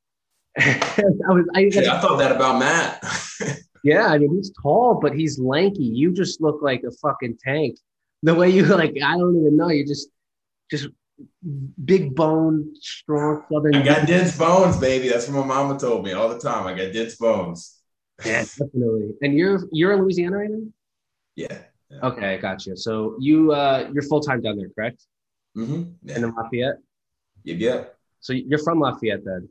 I 0.58 1.04
was 1.28 1.46
I, 1.54 1.60
yeah, 1.60 1.96
I 1.96 2.00
thought 2.00 2.18
that 2.18 2.32
about 2.32 2.58
Matt. 2.58 3.04
yeah, 3.84 4.06
I 4.06 4.18
mean 4.18 4.34
he's 4.36 4.52
tall, 4.62 5.00
but 5.00 5.14
he's 5.14 5.38
lanky. 5.38 5.84
You 5.84 6.12
just 6.12 6.40
look 6.40 6.60
like 6.62 6.82
a 6.84 6.90
fucking 6.90 7.38
tank. 7.44 7.78
The 8.22 8.34
way 8.34 8.50
you 8.50 8.64
like, 8.76 8.96
I 9.04 9.16
don't 9.16 9.38
even 9.40 9.56
know. 9.56 9.68
You 9.68 9.86
just 9.86 10.08
just 10.70 10.88
big 11.84 12.14
bone, 12.14 12.72
strong 12.80 13.44
southern. 13.50 13.74
I 13.74 13.82
got 13.82 14.06
dense 14.06 14.36
bones, 14.36 14.76
baby. 14.76 15.08
That's 15.08 15.28
what 15.28 15.46
my 15.46 15.54
mama 15.54 15.78
told 15.78 16.04
me 16.04 16.12
all 16.12 16.28
the 16.28 16.38
time. 16.38 16.66
I 16.66 16.74
got 16.74 16.92
dense 16.92 17.16
bones. 17.16 17.80
Yeah, 18.24 18.42
definitely. 18.42 19.14
And 19.22 19.36
you're 19.36 19.60
you're 19.72 19.92
in 19.92 20.02
Louisiana 20.02 20.36
right 20.38 20.50
now? 20.50 20.66
Yeah. 21.34 21.58
yeah. 21.90 21.98
Okay, 22.02 22.38
gotcha. 22.38 22.76
So 22.76 23.16
you 23.18 23.52
uh 23.52 23.90
you're 23.92 24.04
full 24.04 24.20
time 24.20 24.40
down 24.40 24.56
there, 24.56 24.68
correct? 24.68 25.04
Mm-hmm. 25.56 25.82
Yeah. 26.04 26.16
In 26.16 26.34
Lafayette. 26.34 26.78
Yep. 27.44 27.58
Yep. 27.58 27.98
So 28.20 28.32
you're 28.32 28.58
from 28.58 28.80
Lafayette 28.80 29.24
then? 29.24 29.48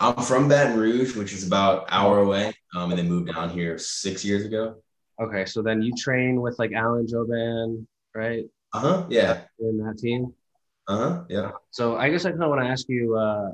I'm 0.00 0.16
from 0.22 0.48
Baton 0.48 0.78
Rouge, 0.78 1.16
which 1.16 1.32
is 1.32 1.46
about 1.46 1.82
an 1.82 1.88
hour 1.90 2.18
away, 2.18 2.52
um, 2.74 2.90
and 2.90 2.98
then 2.98 3.08
moved 3.08 3.32
down 3.32 3.50
here 3.50 3.78
six 3.78 4.24
years 4.24 4.44
ago. 4.44 4.76
Okay, 5.20 5.46
so 5.46 5.62
then 5.62 5.80
you 5.82 5.92
train 5.96 6.40
with 6.40 6.58
like 6.58 6.72
Alan 6.72 7.06
Jouban, 7.06 7.86
right? 8.14 8.44
Uh 8.72 8.80
huh. 8.80 9.06
Yeah. 9.08 9.42
In 9.58 9.78
that 9.78 9.98
team. 9.98 10.34
Uh 10.88 10.96
huh. 10.96 11.24
Yeah. 11.28 11.50
So 11.70 11.96
I 11.96 12.10
guess 12.10 12.24
I 12.24 12.30
kind 12.30 12.42
of 12.42 12.50
want 12.50 12.62
to 12.62 12.68
ask 12.68 12.86
you 12.88 13.16
uh, 13.16 13.50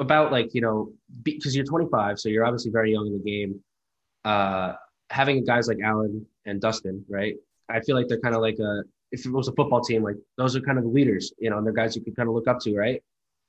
about 0.00 0.32
like 0.32 0.54
you 0.54 0.60
know 0.60 0.92
because 1.22 1.54
you're 1.54 1.64
25, 1.64 2.18
so 2.18 2.28
you're 2.28 2.44
obviously 2.44 2.70
very 2.70 2.92
young 2.92 3.06
in 3.06 3.12
the 3.12 3.30
game. 3.30 3.60
Uh, 4.24 4.72
having 5.10 5.44
guys 5.44 5.68
like 5.68 5.78
Alan 5.84 6.26
and 6.46 6.60
Dustin, 6.60 7.04
right? 7.08 7.34
I 7.68 7.80
feel 7.80 7.96
like 7.96 8.08
they're 8.08 8.20
kind 8.20 8.34
of 8.34 8.40
like 8.40 8.58
a 8.58 8.82
if 9.12 9.24
it 9.24 9.32
was 9.32 9.48
a 9.48 9.52
football 9.52 9.82
team, 9.82 10.02
like 10.02 10.16
those 10.36 10.56
are 10.56 10.60
kind 10.60 10.78
of 10.78 10.84
the 10.84 10.90
leaders, 10.90 11.32
you 11.38 11.50
know, 11.50 11.58
and 11.58 11.66
they're 11.66 11.72
guys 11.72 11.96
you 11.96 12.02
can 12.02 12.14
kind 12.14 12.28
of 12.28 12.34
look 12.34 12.48
up 12.48 12.58
to, 12.60 12.74
right? 12.76 13.02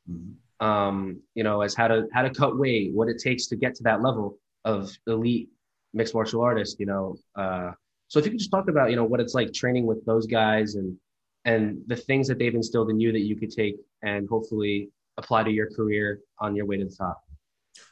Mm-hmm. 0.09 0.31
Um, 0.59 1.21
you 1.35 1.43
know, 1.43 1.61
as 1.61 1.73
how 1.73 1.87
to 1.87 2.07
how 2.13 2.21
to 2.21 2.29
cut 2.29 2.57
weight, 2.57 2.93
what 2.93 3.07
it 3.07 3.17
takes 3.17 3.47
to 3.47 3.55
get 3.55 3.75
to 3.75 3.83
that 3.83 4.01
level 4.01 4.37
of 4.65 4.91
elite 5.07 5.49
mixed 5.93 6.13
martial 6.13 6.41
artist, 6.41 6.79
you 6.79 6.85
know. 6.85 7.15
Uh, 7.35 7.71
so 8.07 8.19
if 8.19 8.25
you 8.25 8.31
could 8.31 8.39
just 8.39 8.51
talk 8.51 8.67
about, 8.67 8.89
you 8.89 8.95
know, 8.95 9.05
what 9.05 9.19
it's 9.19 9.33
like 9.33 9.53
training 9.53 9.85
with 9.85 10.05
those 10.05 10.27
guys 10.27 10.75
and 10.75 10.97
and 11.45 11.81
the 11.87 11.95
things 11.95 12.27
that 12.27 12.37
they've 12.37 12.53
instilled 12.53 12.89
in 12.89 12.99
you 12.99 13.11
that 13.11 13.21
you 13.21 13.35
could 13.35 13.51
take 13.51 13.77
and 14.03 14.27
hopefully 14.27 14.89
apply 15.17 15.43
to 15.43 15.51
your 15.51 15.69
career 15.71 16.19
on 16.39 16.55
your 16.55 16.65
way 16.65 16.77
to 16.77 16.85
the 16.85 16.95
top? 16.95 17.21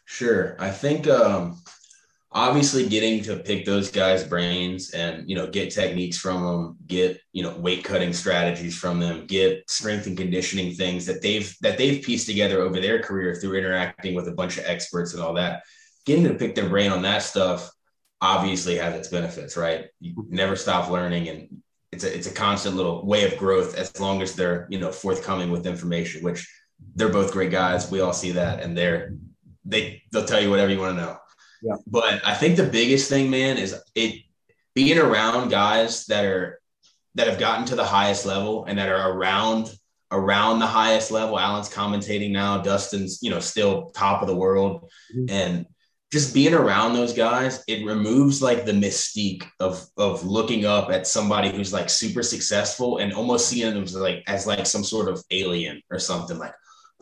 Sure. 0.05 0.55
I 0.59 0.69
think 0.69 1.07
um, 1.07 1.57
obviously 2.31 2.87
getting 2.87 3.23
to 3.23 3.37
pick 3.37 3.65
those 3.65 3.89
guys' 3.89 4.23
brains 4.23 4.91
and 4.91 5.29
you 5.29 5.35
know 5.35 5.47
get 5.47 5.71
techniques 5.71 6.17
from 6.17 6.43
them, 6.43 6.77
get 6.85 7.19
you 7.33 7.43
know 7.43 7.57
weight 7.57 7.83
cutting 7.83 8.13
strategies 8.13 8.77
from 8.77 8.99
them, 8.99 9.25
get 9.25 9.69
strength 9.69 10.07
and 10.07 10.17
conditioning 10.17 10.73
things 10.73 11.05
that 11.05 11.21
they've 11.21 11.55
that 11.61 11.77
they've 11.77 12.03
pieced 12.03 12.27
together 12.27 12.61
over 12.61 12.79
their 12.79 13.01
career 13.01 13.35
through 13.35 13.57
interacting 13.57 14.15
with 14.15 14.27
a 14.27 14.33
bunch 14.33 14.57
of 14.57 14.65
experts 14.65 15.13
and 15.13 15.23
all 15.23 15.33
that. 15.33 15.63
Getting 16.05 16.25
to 16.25 16.33
pick 16.33 16.55
their 16.55 16.69
brain 16.69 16.91
on 16.91 17.01
that 17.03 17.23
stuff 17.23 17.69
obviously 18.21 18.75
has 18.77 18.95
its 18.95 19.09
benefits, 19.09 19.55
right? 19.55 19.87
You 19.99 20.25
never 20.29 20.55
stop 20.55 20.89
learning 20.89 21.29
and 21.29 21.61
it's 21.91 22.03
a 22.03 22.15
it's 22.15 22.27
a 22.27 22.33
constant 22.33 22.75
little 22.75 23.05
way 23.05 23.23
of 23.23 23.37
growth 23.37 23.75
as 23.75 23.97
long 23.99 24.21
as 24.21 24.35
they're 24.35 24.67
you 24.69 24.79
know 24.79 24.91
forthcoming 24.91 25.51
with 25.51 25.65
information 25.65 26.23
which 26.23 26.47
they're 26.95 27.09
both 27.09 27.31
great 27.31 27.51
guys 27.51 27.89
we 27.89 28.01
all 28.01 28.13
see 28.13 28.31
that 28.31 28.61
and 28.61 28.77
they're 28.77 29.13
they 29.65 30.01
they'll 30.11 30.25
tell 30.25 30.41
you 30.41 30.49
whatever 30.49 30.71
you 30.71 30.79
want 30.79 30.95
to 30.95 31.01
know 31.01 31.17
yeah. 31.61 31.75
But 31.87 32.25
i 32.25 32.33
think 32.33 32.57
the 32.57 32.63
biggest 32.63 33.09
thing 33.09 33.29
man 33.29 33.57
is 33.57 33.75
it 33.95 34.23
being 34.75 34.99
around 34.99 35.49
guys 35.49 36.05
that 36.05 36.25
are 36.25 36.59
that 37.15 37.27
have 37.27 37.39
gotten 37.39 37.65
to 37.65 37.75
the 37.75 37.83
highest 37.83 38.25
level 38.25 38.65
and 38.65 38.77
that 38.77 38.89
are 38.89 39.11
around 39.11 39.75
around 40.11 40.59
the 40.59 40.67
highest 40.67 41.11
level. 41.11 41.37
Alan's 41.37 41.69
commentating 41.69 42.31
now. 42.31 42.61
Dustin's 42.61 43.19
you 43.21 43.29
know 43.29 43.39
still 43.39 43.89
top 43.91 44.21
of 44.21 44.27
the 44.27 44.35
world. 44.35 44.89
Mm-hmm. 45.13 45.25
and 45.29 45.65
just 46.09 46.33
being 46.33 46.53
around 46.53 46.93
those 46.93 47.11
guys, 47.11 47.63
it 47.67 47.85
removes 47.85 48.41
like 48.41 48.65
the 48.65 48.71
mystique 48.71 49.43
of 49.59 49.85
of 49.97 50.25
looking 50.25 50.65
up 50.65 50.89
at 50.89 51.07
somebody 51.07 51.49
who's 51.49 51.73
like 51.73 51.89
super 51.89 52.23
successful 52.23 52.99
and 52.99 53.11
almost 53.11 53.49
seeing 53.49 53.73
them 53.73 53.83
as 53.83 53.95
like 53.95 54.23
as 54.27 54.47
like 54.47 54.65
some 54.65 54.83
sort 54.83 55.09
of 55.09 55.21
alien 55.31 55.81
or 55.91 55.99
something. 55.99 56.37
Like, 56.37 56.53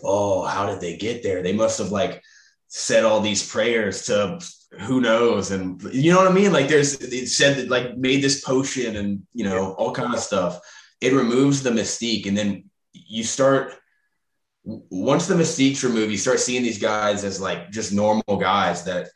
oh, 0.04 0.44
how 0.46 0.66
did 0.66 0.82
they 0.82 0.98
get 0.98 1.22
there? 1.22 1.44
They 1.44 1.54
must 1.54 1.78
have 1.78 1.92
like 1.92 2.24
said 2.68 3.04
all 3.04 3.22
these 3.22 3.48
prayers 3.48 4.04
to 4.06 4.40
who 4.82 5.00
knows 5.00 5.52
and 5.52 5.82
you 5.94 6.12
know 6.12 6.18
what 6.18 6.28
I 6.28 6.34
mean? 6.34 6.52
Like 6.52 6.68
there's 6.68 6.96
it 6.96 7.28
said 7.28 7.58
that 7.58 7.70
like 7.70 7.98
made 7.98 8.22
this 8.22 8.44
potion 8.44 8.96
and 8.96 9.24
you 9.34 9.46
know 9.46 9.74
all 9.74 9.94
kind 9.94 10.14
of 10.14 10.20
stuff. 10.20 10.60
It 11.02 11.14
removes 11.14 11.64
the 11.64 11.72
mystique 11.72 12.26
and 12.26 12.38
then 12.38 12.70
you 12.94 13.24
start 13.24 13.74
once 14.64 15.28
the 15.28 15.36
mystique's 15.36 15.84
removed, 15.84 16.12
you 16.12 16.18
start 16.18 16.40
seeing 16.40 16.64
these 16.64 16.80
guys 16.80 17.24
as 17.24 17.40
like 17.40 17.72
just 17.72 17.94
normal 17.94 18.38
guys 18.40 18.84
that 18.86 19.10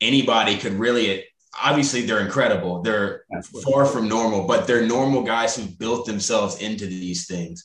anybody 0.00 0.56
could 0.56 0.72
really 0.72 1.24
obviously 1.62 2.02
they're 2.02 2.20
incredible. 2.20 2.82
They're 2.82 3.24
Absolutely. 3.34 3.72
far 3.72 3.86
from 3.86 4.08
normal, 4.08 4.46
but 4.46 4.66
they're 4.66 4.86
normal 4.86 5.22
guys 5.22 5.56
who 5.56 5.66
built 5.66 6.06
themselves 6.06 6.60
into 6.60 6.86
these 6.86 7.26
things. 7.26 7.64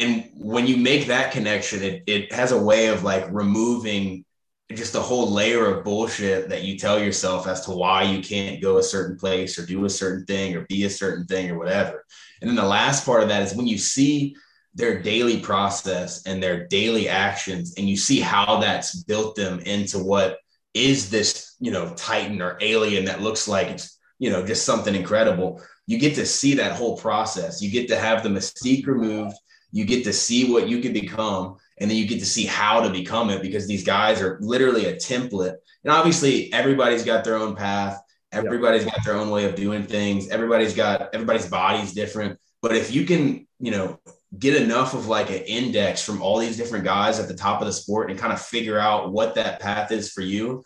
And 0.00 0.30
when 0.34 0.66
you 0.66 0.76
make 0.76 1.06
that 1.06 1.30
connection, 1.30 1.82
it, 1.82 2.02
it 2.06 2.32
has 2.32 2.52
a 2.52 2.60
way 2.60 2.86
of 2.86 3.04
like 3.04 3.30
removing 3.30 4.24
just 4.72 4.94
a 4.94 5.00
whole 5.00 5.30
layer 5.30 5.66
of 5.66 5.84
bullshit 5.84 6.48
that 6.48 6.62
you 6.62 6.78
tell 6.78 6.98
yourself 6.98 7.46
as 7.46 7.64
to 7.66 7.72
why 7.72 8.04
you 8.04 8.22
can't 8.22 8.62
go 8.62 8.78
a 8.78 8.82
certain 8.82 9.18
place 9.18 9.58
or 9.58 9.66
do 9.66 9.84
a 9.84 9.90
certain 9.90 10.24
thing 10.24 10.56
or 10.56 10.64
be 10.66 10.84
a 10.84 10.90
certain 10.90 11.26
thing 11.26 11.50
or 11.50 11.58
whatever. 11.58 12.04
And 12.40 12.48
then 12.48 12.56
the 12.56 12.64
last 12.64 13.04
part 13.04 13.22
of 13.22 13.28
that 13.28 13.42
is 13.42 13.54
when 13.54 13.66
you 13.66 13.78
see 13.78 14.34
their 14.74 15.02
daily 15.02 15.40
process 15.40 16.24
and 16.26 16.42
their 16.42 16.66
daily 16.68 17.08
actions 17.08 17.74
and 17.76 17.88
you 17.88 17.96
see 17.96 18.20
how 18.20 18.60
that's 18.60 19.02
built 19.02 19.34
them 19.34 19.58
into 19.60 19.98
what 19.98 20.38
is 20.72 21.10
this, 21.10 21.56
you 21.58 21.72
know, 21.72 21.92
titan 21.94 22.40
or 22.40 22.56
alien 22.60 23.04
that 23.04 23.20
looks 23.20 23.48
like 23.48 23.66
it's, 23.68 23.98
you 24.18 24.30
know, 24.30 24.46
just 24.46 24.64
something 24.64 24.94
incredible. 24.94 25.60
You 25.86 25.98
get 25.98 26.14
to 26.14 26.24
see 26.24 26.54
that 26.54 26.76
whole 26.76 26.96
process. 26.96 27.60
You 27.60 27.70
get 27.70 27.88
to 27.88 27.98
have 27.98 28.22
the 28.22 28.28
mystique 28.28 28.86
removed. 28.86 29.36
You 29.72 29.84
get 29.84 30.04
to 30.04 30.12
see 30.12 30.50
what 30.50 30.68
you 30.68 30.80
can 30.80 30.92
become 30.92 31.56
and 31.80 31.90
then 31.90 31.96
you 31.96 32.06
get 32.06 32.20
to 32.20 32.26
see 32.26 32.44
how 32.44 32.80
to 32.80 32.90
become 32.90 33.30
it 33.30 33.40
because 33.40 33.66
these 33.66 33.84
guys 33.84 34.20
are 34.20 34.38
literally 34.40 34.86
a 34.86 34.96
template. 34.96 35.56
And 35.82 35.92
obviously, 35.92 36.52
everybody's 36.52 37.04
got 37.04 37.24
their 37.24 37.36
own 37.36 37.56
path. 37.56 38.00
Everybody's 38.32 38.84
got 38.84 39.02
their 39.04 39.14
own 39.14 39.30
way 39.30 39.46
of 39.46 39.54
doing 39.54 39.84
things. 39.84 40.28
Everybody's 40.28 40.74
got 40.74 41.14
everybody's 41.14 41.48
body's 41.48 41.92
different. 41.92 42.38
But 42.62 42.76
if 42.76 42.94
you 42.94 43.04
can, 43.04 43.48
you 43.58 43.70
know, 43.70 43.98
get 44.38 44.60
enough 44.60 44.94
of 44.94 45.08
like 45.08 45.30
an 45.30 45.42
index 45.46 46.04
from 46.04 46.22
all 46.22 46.38
these 46.38 46.56
different 46.56 46.84
guys 46.84 47.18
at 47.18 47.28
the 47.28 47.34
top 47.34 47.60
of 47.60 47.66
the 47.66 47.72
sport 47.72 48.10
and 48.10 48.20
kind 48.20 48.32
of 48.32 48.40
figure 48.40 48.78
out 48.78 49.10
what 49.10 49.34
that 49.34 49.58
path 49.58 49.90
is 49.90 50.12
for 50.12 50.20
you, 50.20 50.62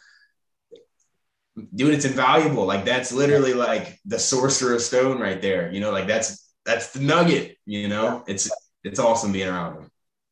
dude, 1.74 1.94
it's 1.94 2.04
invaluable. 2.04 2.66
Like 2.66 2.84
that's 2.84 3.12
literally 3.12 3.54
like 3.54 3.98
the 4.04 4.18
sorcerer's 4.18 4.84
stone 4.84 5.20
right 5.20 5.40
there. 5.40 5.72
You 5.72 5.80
know, 5.80 5.92
like 5.92 6.08
that's 6.08 6.52
that's 6.66 6.92
the 6.92 7.00
nugget. 7.00 7.56
You 7.64 7.88
know, 7.88 8.24
it's 8.26 8.50
it's 8.84 9.00
awesome 9.00 9.32
being 9.32 9.48
around 9.48 9.74
them. 9.76 9.90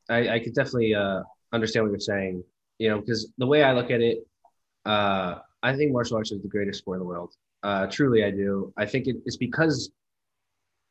I, 0.08 0.34
I 0.34 0.38
could 0.38 0.54
definitely 0.54 0.94
uh, 0.94 1.22
understand 1.52 1.84
what 1.84 1.90
you're 1.90 2.00
saying. 2.00 2.44
You 2.78 2.90
know, 2.90 3.00
because 3.00 3.32
the 3.38 3.46
way 3.46 3.62
I 3.62 3.72
look 3.72 3.90
at 3.90 4.00
it, 4.00 4.26
uh, 4.84 5.36
I 5.62 5.74
think 5.74 5.92
martial 5.92 6.16
arts 6.16 6.32
is 6.32 6.42
the 6.42 6.48
greatest 6.48 6.80
sport 6.80 6.96
in 6.96 7.00
the 7.00 7.08
world. 7.08 7.34
Uh, 7.62 7.86
truly, 7.86 8.24
I 8.24 8.30
do. 8.30 8.72
I 8.76 8.86
think 8.86 9.06
it, 9.06 9.16
it's 9.24 9.36
because 9.36 9.90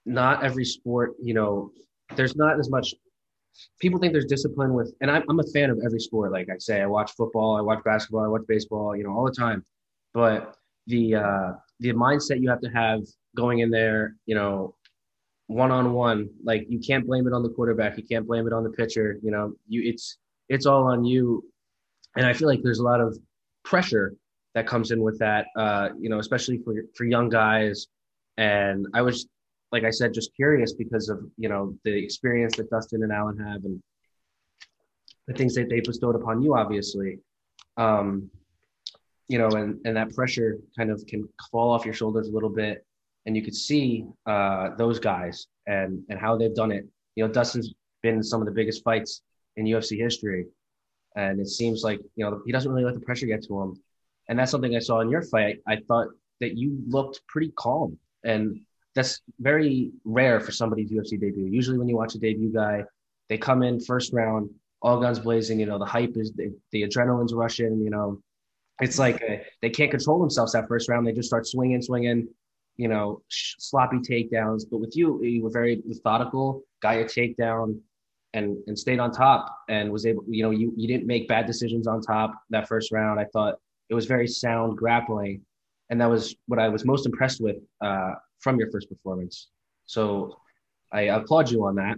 not 0.06 0.44
every 0.44 0.66
sport, 0.66 1.14
you 1.22 1.34
know, 1.34 1.72
there's 2.16 2.36
not 2.36 2.60
as 2.60 2.70
much. 2.70 2.96
People 3.80 4.00
think 4.00 4.14
there's 4.14 4.26
discipline 4.26 4.74
with, 4.74 4.94
and 5.02 5.12
I'm, 5.12 5.24
I'm 5.30 5.40
a 5.40 5.52
fan 5.54 5.70
of 5.70 5.80
every 5.86 6.00
sport. 6.00 6.32
Like 6.32 6.50
I 6.50 6.58
say, 6.58 6.82
I 6.82 6.86
watch 6.86 7.12
football, 7.12 7.58
I 7.58 7.62
watch 7.62 7.84
basketball, 7.84 8.24
I 8.24 8.28
watch 8.28 8.44
baseball, 8.48 8.96
you 8.96 9.04
know, 9.04 9.12
all 9.12 9.26
the 9.26 9.36
time. 9.36 9.66
But 10.14 10.56
the 10.88 11.16
uh, 11.16 11.52
the 11.80 11.94
mindset 11.94 12.42
you 12.42 12.50
have 12.50 12.62
to 12.62 12.70
have 12.70 13.02
going 13.36 13.60
in 13.60 13.70
there, 13.70 14.16
you 14.26 14.36
know, 14.36 14.76
one 15.52 15.72
on 15.72 15.94
one. 15.94 16.30
Like 16.44 16.66
you 16.70 16.80
can't 16.80 17.06
blame 17.06 17.28
it 17.28 17.34
on 17.34 17.44
the 17.44 17.50
quarterback. 17.50 17.98
You 17.98 18.04
can't 18.04 18.26
blame 18.26 18.48
it 18.48 18.54
on 18.54 18.64
the 18.64 18.70
pitcher. 18.70 19.18
You 19.22 19.32
know, 19.32 19.54
you 19.68 19.82
it's 19.84 20.18
it's 20.50 20.66
all 20.66 20.84
on 20.86 21.04
you. 21.04 21.44
And 22.16 22.26
I 22.26 22.34
feel 22.34 22.48
like 22.48 22.62
there's 22.64 22.80
a 22.80 22.84
lot 22.84 23.02
of 23.02 23.18
pressure 23.64 24.14
that 24.54 24.68
comes 24.68 24.92
in 24.92 25.02
with 25.02 25.20
that. 25.20 25.48
Uh, 25.56 25.90
you 26.00 26.10
know, 26.10 26.20
especially 26.20 26.60
for 26.60 26.74
for 26.96 27.06
young 27.06 27.30
guys. 27.30 27.88
And 28.38 28.88
I 28.94 29.02
was, 29.02 29.28
like 29.72 29.84
I 29.84 29.90
said, 29.90 30.14
just 30.14 30.36
curious 30.36 30.74
because 30.74 31.10
of 31.10 31.20
you 31.38 31.50
know 31.50 31.76
the 31.84 31.92
experience 31.92 32.56
that 32.58 32.70
Dustin 32.70 33.04
and 33.04 33.12
Alan 33.12 33.38
have 33.38 33.64
and 33.66 33.82
the 35.28 35.34
things 35.34 35.54
that 35.56 35.70
they 35.70 35.82
bestowed 35.82 36.16
upon 36.16 36.42
you, 36.42 36.56
obviously. 36.56 37.20
Um, 37.78 38.30
you 39.28 39.38
know, 39.38 39.50
and 39.50 39.80
and 39.86 39.96
that 39.98 40.14
pressure 40.14 40.58
kind 40.78 40.92
of 40.92 41.06
can 41.08 41.28
fall 41.52 41.72
off 41.72 41.86
your 41.86 41.94
shoulders 41.94 42.28
a 42.28 42.32
little 42.32 42.50
bit 42.50 42.86
and 43.26 43.36
you 43.36 43.44
could 43.44 43.56
see 43.56 44.06
uh, 44.26 44.70
those 44.78 45.00
guys 45.00 45.48
and 45.68 46.04
and 46.10 46.20
how 46.20 46.38
they've 46.38 46.56
done 46.56 46.72
it. 46.72 46.86
You 47.16 47.28
know, 47.28 47.34
Dustin's 47.34 47.74
been 48.02 48.16
in 48.16 48.24
some 48.24 48.42
of 48.42 48.46
the 48.46 48.54
biggest 48.54 48.84
fights 48.84 49.22
in 49.58 49.66
UFC 49.66 49.98
history, 49.98 50.46
and 51.16 51.40
it 51.40 51.48
seems 51.48 51.84
like 51.84 52.00
you 52.16 52.26
know 52.26 52.42
he 52.46 52.52
doesn't 52.52 52.72
really 52.72 52.86
let 52.86 52.96
the 52.96 53.02
pressure 53.02 53.28
get 53.28 53.44
to 53.48 53.62
him, 53.62 53.76
and 54.30 54.38
that's 54.38 54.52
something 54.52 54.76
I 54.76 54.80
saw 54.80 55.02
in 55.02 55.10
your 55.10 55.22
fight. 55.22 55.60
I 55.68 55.78
thought 55.88 56.08
that 56.40 56.58
you 56.58 56.78
looked 56.88 57.22
pretty 57.28 57.52
calm, 57.56 57.98
and 58.24 58.60
that's 58.96 59.22
very 59.40 59.92
rare 60.04 60.40
for 60.40 60.52
somebody's 60.52 60.92
UFC 60.92 61.20
debut. 61.20 61.46
Usually, 61.46 61.78
when 61.78 61.88
you 61.88 61.96
watch 61.96 62.16
a 62.16 62.20
debut 62.20 62.52
guy, 62.54 62.84
they 63.30 63.38
come 63.38 63.62
in 63.64 63.80
first 63.80 64.14
round, 64.14 64.50
all 64.82 65.00
guns 65.00 65.20
blazing. 65.20 65.60
You 65.60 65.68
know, 65.68 65.78
the 65.78 65.86
hype 65.86 66.14
is 66.16 66.34
the, 66.34 66.54
the 66.72 66.84
adrenaline's 66.84 67.34
rushing. 67.34 67.80
You 67.82 67.92
know, 67.92 68.22
it's 68.82 68.98
like 68.98 69.22
a, 69.22 69.46
they 69.62 69.70
can't 69.70 69.92
control 69.92 70.20
themselves 70.20 70.54
that 70.54 70.68
first 70.68 70.90
round. 70.90 71.06
They 71.06 71.14
just 71.14 71.28
start 71.28 71.46
swinging, 71.46 71.82
swinging 71.82 72.28
you 72.78 72.88
know, 72.88 73.22
sloppy 73.30 73.98
takedowns. 73.98 74.64
But 74.70 74.78
with 74.78 74.96
you, 74.96 75.24
you 75.24 75.44
were 75.44 75.50
very 75.50 75.82
methodical, 75.86 76.64
got 76.82 76.96
your 76.96 77.06
takedown, 77.06 77.80
and 78.34 78.58
and 78.68 78.78
stayed 78.78 79.00
on 79.00 79.12
top, 79.12 79.56
and 79.70 79.92
was 79.92 80.06
able. 80.06 80.24
You 80.28 80.44
know, 80.44 80.52
you 80.52 80.74
you 80.76 80.88
didn't 80.88 81.08
make 81.08 81.28
bad 81.28 81.46
decisions 81.46 81.88
on 81.88 82.02
top 82.02 82.34
that 82.50 82.68
first 82.68 82.92
round. 82.92 83.20
I 83.20 83.26
thought 83.26 83.56
it 83.90 83.94
was 83.94 84.06
very 84.06 84.28
sound 84.28 84.78
grappling, 84.78 85.42
and 85.90 86.00
that 86.02 86.10
was 86.10 86.36
what 86.48 86.60
I 86.60 86.70
was 86.70 86.86
most 86.86 87.06
impressed 87.06 87.42
with 87.42 87.58
uh, 87.82 88.14
from 88.40 88.58
your 88.58 88.72
first 88.72 88.90
performance. 88.90 89.50
So 89.86 90.38
I 90.92 91.02
applaud 91.02 91.52
you 91.52 91.66
on 91.66 91.76
that. 91.76 91.98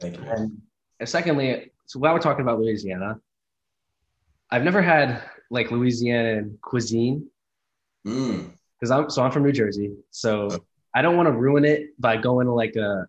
Thank 0.00 0.16
you. 0.16 0.22
And, 0.22 0.62
and 1.00 1.08
secondly, 1.08 1.72
so 1.86 1.98
while 1.98 2.14
we're 2.14 2.20
talking 2.20 2.42
about 2.42 2.60
Louisiana, 2.60 3.18
I've 4.50 4.62
never 4.62 4.80
had 4.80 5.22
like 5.50 5.70
Louisiana 5.70 6.44
cuisine. 6.62 7.28
Mm 8.06 8.52
because 8.78 8.90
I'm 8.90 9.10
so 9.10 9.22
I'm 9.22 9.30
from 9.30 9.42
New 9.42 9.52
Jersey, 9.52 9.92
so 10.10 10.48
I 10.94 11.02
don't 11.02 11.16
want 11.16 11.26
to 11.26 11.32
ruin 11.32 11.64
it 11.64 11.98
by 11.98 12.16
going 12.16 12.46
to 12.46 12.52
like 12.52 12.76
a 12.76 13.06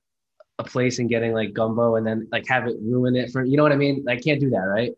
a 0.59 0.63
place 0.63 0.99
and 0.99 1.09
getting 1.09 1.33
like 1.33 1.53
gumbo 1.53 1.95
and 1.95 2.05
then 2.05 2.27
like 2.31 2.45
have 2.47 2.67
it 2.67 2.75
ruin 2.81 3.15
it 3.15 3.31
for 3.31 3.43
you 3.43 3.57
know 3.57 3.63
what 3.63 3.71
I 3.71 3.77
mean. 3.77 4.05
I 4.09 4.17
can't 4.17 4.39
do 4.39 4.49
that, 4.51 4.57
right? 4.57 4.91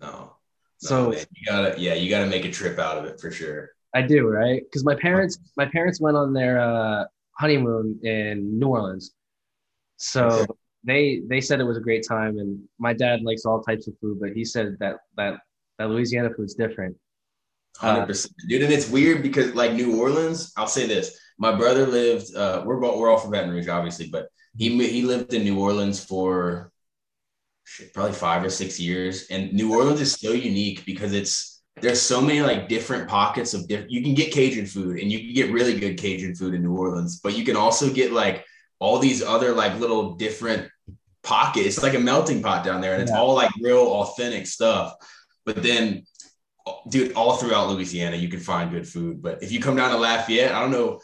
No. 0.00 0.36
so 0.78 1.12
you 1.12 1.24
gotta 1.46 1.74
yeah, 1.78 1.94
you 1.94 2.10
gotta 2.10 2.26
make 2.26 2.44
a 2.44 2.50
trip 2.50 2.78
out 2.78 2.98
of 2.98 3.04
it 3.04 3.20
for 3.20 3.30
sure. 3.30 3.70
I 3.94 4.02
do, 4.02 4.28
right? 4.28 4.62
Because 4.62 4.84
my 4.84 4.94
parents 4.94 5.38
my 5.56 5.66
parents 5.66 6.00
went 6.00 6.16
on 6.16 6.32
their 6.32 6.60
uh, 6.60 7.04
honeymoon 7.32 7.98
in 8.02 8.58
New 8.58 8.68
Orleans, 8.68 9.12
so 9.96 10.46
they 10.84 11.22
they 11.28 11.40
said 11.40 11.60
it 11.60 11.64
was 11.64 11.76
a 11.76 11.82
great 11.82 12.06
time. 12.06 12.38
And 12.38 12.60
my 12.78 12.92
dad 12.92 13.22
likes 13.22 13.44
all 13.44 13.62
types 13.62 13.88
of 13.88 13.94
food, 14.00 14.18
but 14.20 14.30
he 14.32 14.44
said 14.44 14.76
that 14.80 14.96
that 15.16 15.40
that 15.78 15.90
Louisiana 15.90 16.30
food's 16.36 16.54
different. 16.54 16.96
Hundred 17.80 18.06
percent, 18.06 18.34
dude. 18.46 18.62
And 18.62 18.72
it's 18.72 18.90
weird 18.90 19.22
because 19.22 19.54
like 19.54 19.72
New 19.72 19.98
Orleans, 19.98 20.52
I'll 20.56 20.66
say 20.66 20.86
this: 20.86 21.18
my 21.38 21.56
brother 21.56 21.86
lived. 21.86 22.34
Uh, 22.36 22.62
we're 22.66 22.78
both, 22.78 22.98
we're 22.98 23.10
all 23.10 23.16
from 23.16 23.30
Baton 23.30 23.50
Rouge, 23.50 23.68
obviously, 23.68 24.08
but 24.10 24.28
he 24.56 24.68
he 24.86 25.02
lived 25.02 25.32
in 25.32 25.44
New 25.44 25.58
Orleans 25.58 26.04
for 26.04 26.70
shit, 27.64 27.94
probably 27.94 28.12
five 28.12 28.44
or 28.44 28.50
six 28.50 28.78
years. 28.78 29.28
And 29.30 29.52
New 29.54 29.74
Orleans 29.74 30.00
is 30.02 30.12
so 30.12 30.32
unique 30.32 30.84
because 30.84 31.14
it's 31.14 31.62
there's 31.80 32.02
so 32.02 32.20
many 32.20 32.42
like 32.42 32.68
different 32.68 33.08
pockets 33.08 33.54
of 33.54 33.66
different. 33.66 33.90
You 33.90 34.02
can 34.02 34.12
get 34.12 34.32
Cajun 34.32 34.66
food, 34.66 34.98
and 34.98 35.10
you 35.10 35.20
can 35.20 35.32
get 35.32 35.50
really 35.50 35.80
good 35.80 35.96
Cajun 35.96 36.34
food 36.34 36.52
in 36.52 36.62
New 36.62 36.76
Orleans, 36.76 37.20
but 37.20 37.36
you 37.36 37.44
can 37.44 37.56
also 37.56 37.90
get 37.90 38.12
like 38.12 38.44
all 38.78 38.98
these 38.98 39.22
other 39.22 39.52
like 39.52 39.78
little 39.78 40.16
different 40.16 40.68
pockets. 41.22 41.66
It's 41.66 41.82
like 41.82 41.94
a 41.94 41.98
melting 41.98 42.42
pot 42.42 42.64
down 42.64 42.82
there, 42.82 42.92
and 42.92 43.02
it's 43.02 43.10
yeah. 43.10 43.18
all 43.18 43.34
like 43.34 43.50
real 43.62 43.86
authentic 43.86 44.46
stuff. 44.46 44.94
But 45.46 45.62
then 45.62 46.04
dude, 46.88 47.12
all 47.12 47.36
throughout 47.36 47.70
Louisiana, 47.70 48.16
you 48.16 48.28
can 48.28 48.40
find 48.40 48.70
good 48.70 48.88
food. 48.88 49.22
But 49.22 49.42
if 49.42 49.52
you 49.52 49.60
come 49.60 49.76
down 49.76 49.90
to 49.90 49.96
Lafayette, 49.96 50.52
I 50.52 50.60
don't 50.60 50.70
know. 50.70 51.00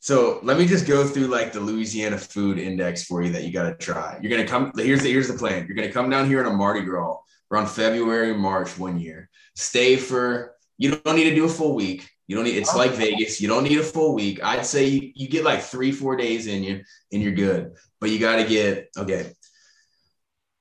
So 0.00 0.40
let 0.42 0.58
me 0.58 0.66
just 0.66 0.86
go 0.86 1.06
through 1.06 1.28
like 1.28 1.52
the 1.52 1.60
Louisiana 1.60 2.18
food 2.18 2.58
index 2.58 3.04
for 3.04 3.22
you 3.22 3.32
that 3.32 3.44
you 3.44 3.52
got 3.52 3.68
to 3.68 3.74
try. 3.76 4.18
You're 4.20 4.36
gonna 4.36 4.48
come. 4.48 4.72
Here's 4.76 5.02
the 5.02 5.10
here's 5.10 5.28
the 5.28 5.38
plan. 5.38 5.66
You're 5.66 5.76
gonna 5.76 5.92
come 5.92 6.10
down 6.10 6.26
here 6.26 6.40
in 6.40 6.46
a 6.46 6.52
Mardi 6.52 6.82
Gras 6.82 7.18
around 7.50 7.68
February, 7.68 8.34
March 8.34 8.78
one 8.78 8.98
year. 8.98 9.30
Stay 9.54 9.96
for. 9.96 10.56
You 10.78 10.96
don't 10.96 11.14
need 11.14 11.30
to 11.30 11.34
do 11.34 11.44
a 11.44 11.48
full 11.48 11.76
week. 11.76 12.08
You 12.26 12.34
don't 12.34 12.44
need. 12.44 12.56
It's 12.56 12.74
like 12.74 12.92
Vegas. 12.92 13.40
You 13.40 13.46
don't 13.46 13.62
need 13.62 13.78
a 13.78 13.84
full 13.84 14.14
week. 14.14 14.42
I'd 14.42 14.66
say 14.66 14.86
you, 14.86 15.12
you 15.14 15.28
get 15.28 15.44
like 15.44 15.62
three 15.62 15.92
four 15.92 16.16
days 16.16 16.48
in 16.48 16.64
you 16.64 16.82
and 17.12 17.22
you're 17.22 17.32
good. 17.32 17.74
But 18.00 18.10
you 18.10 18.18
got 18.18 18.36
to 18.36 18.44
get 18.44 18.88
okay. 18.96 19.32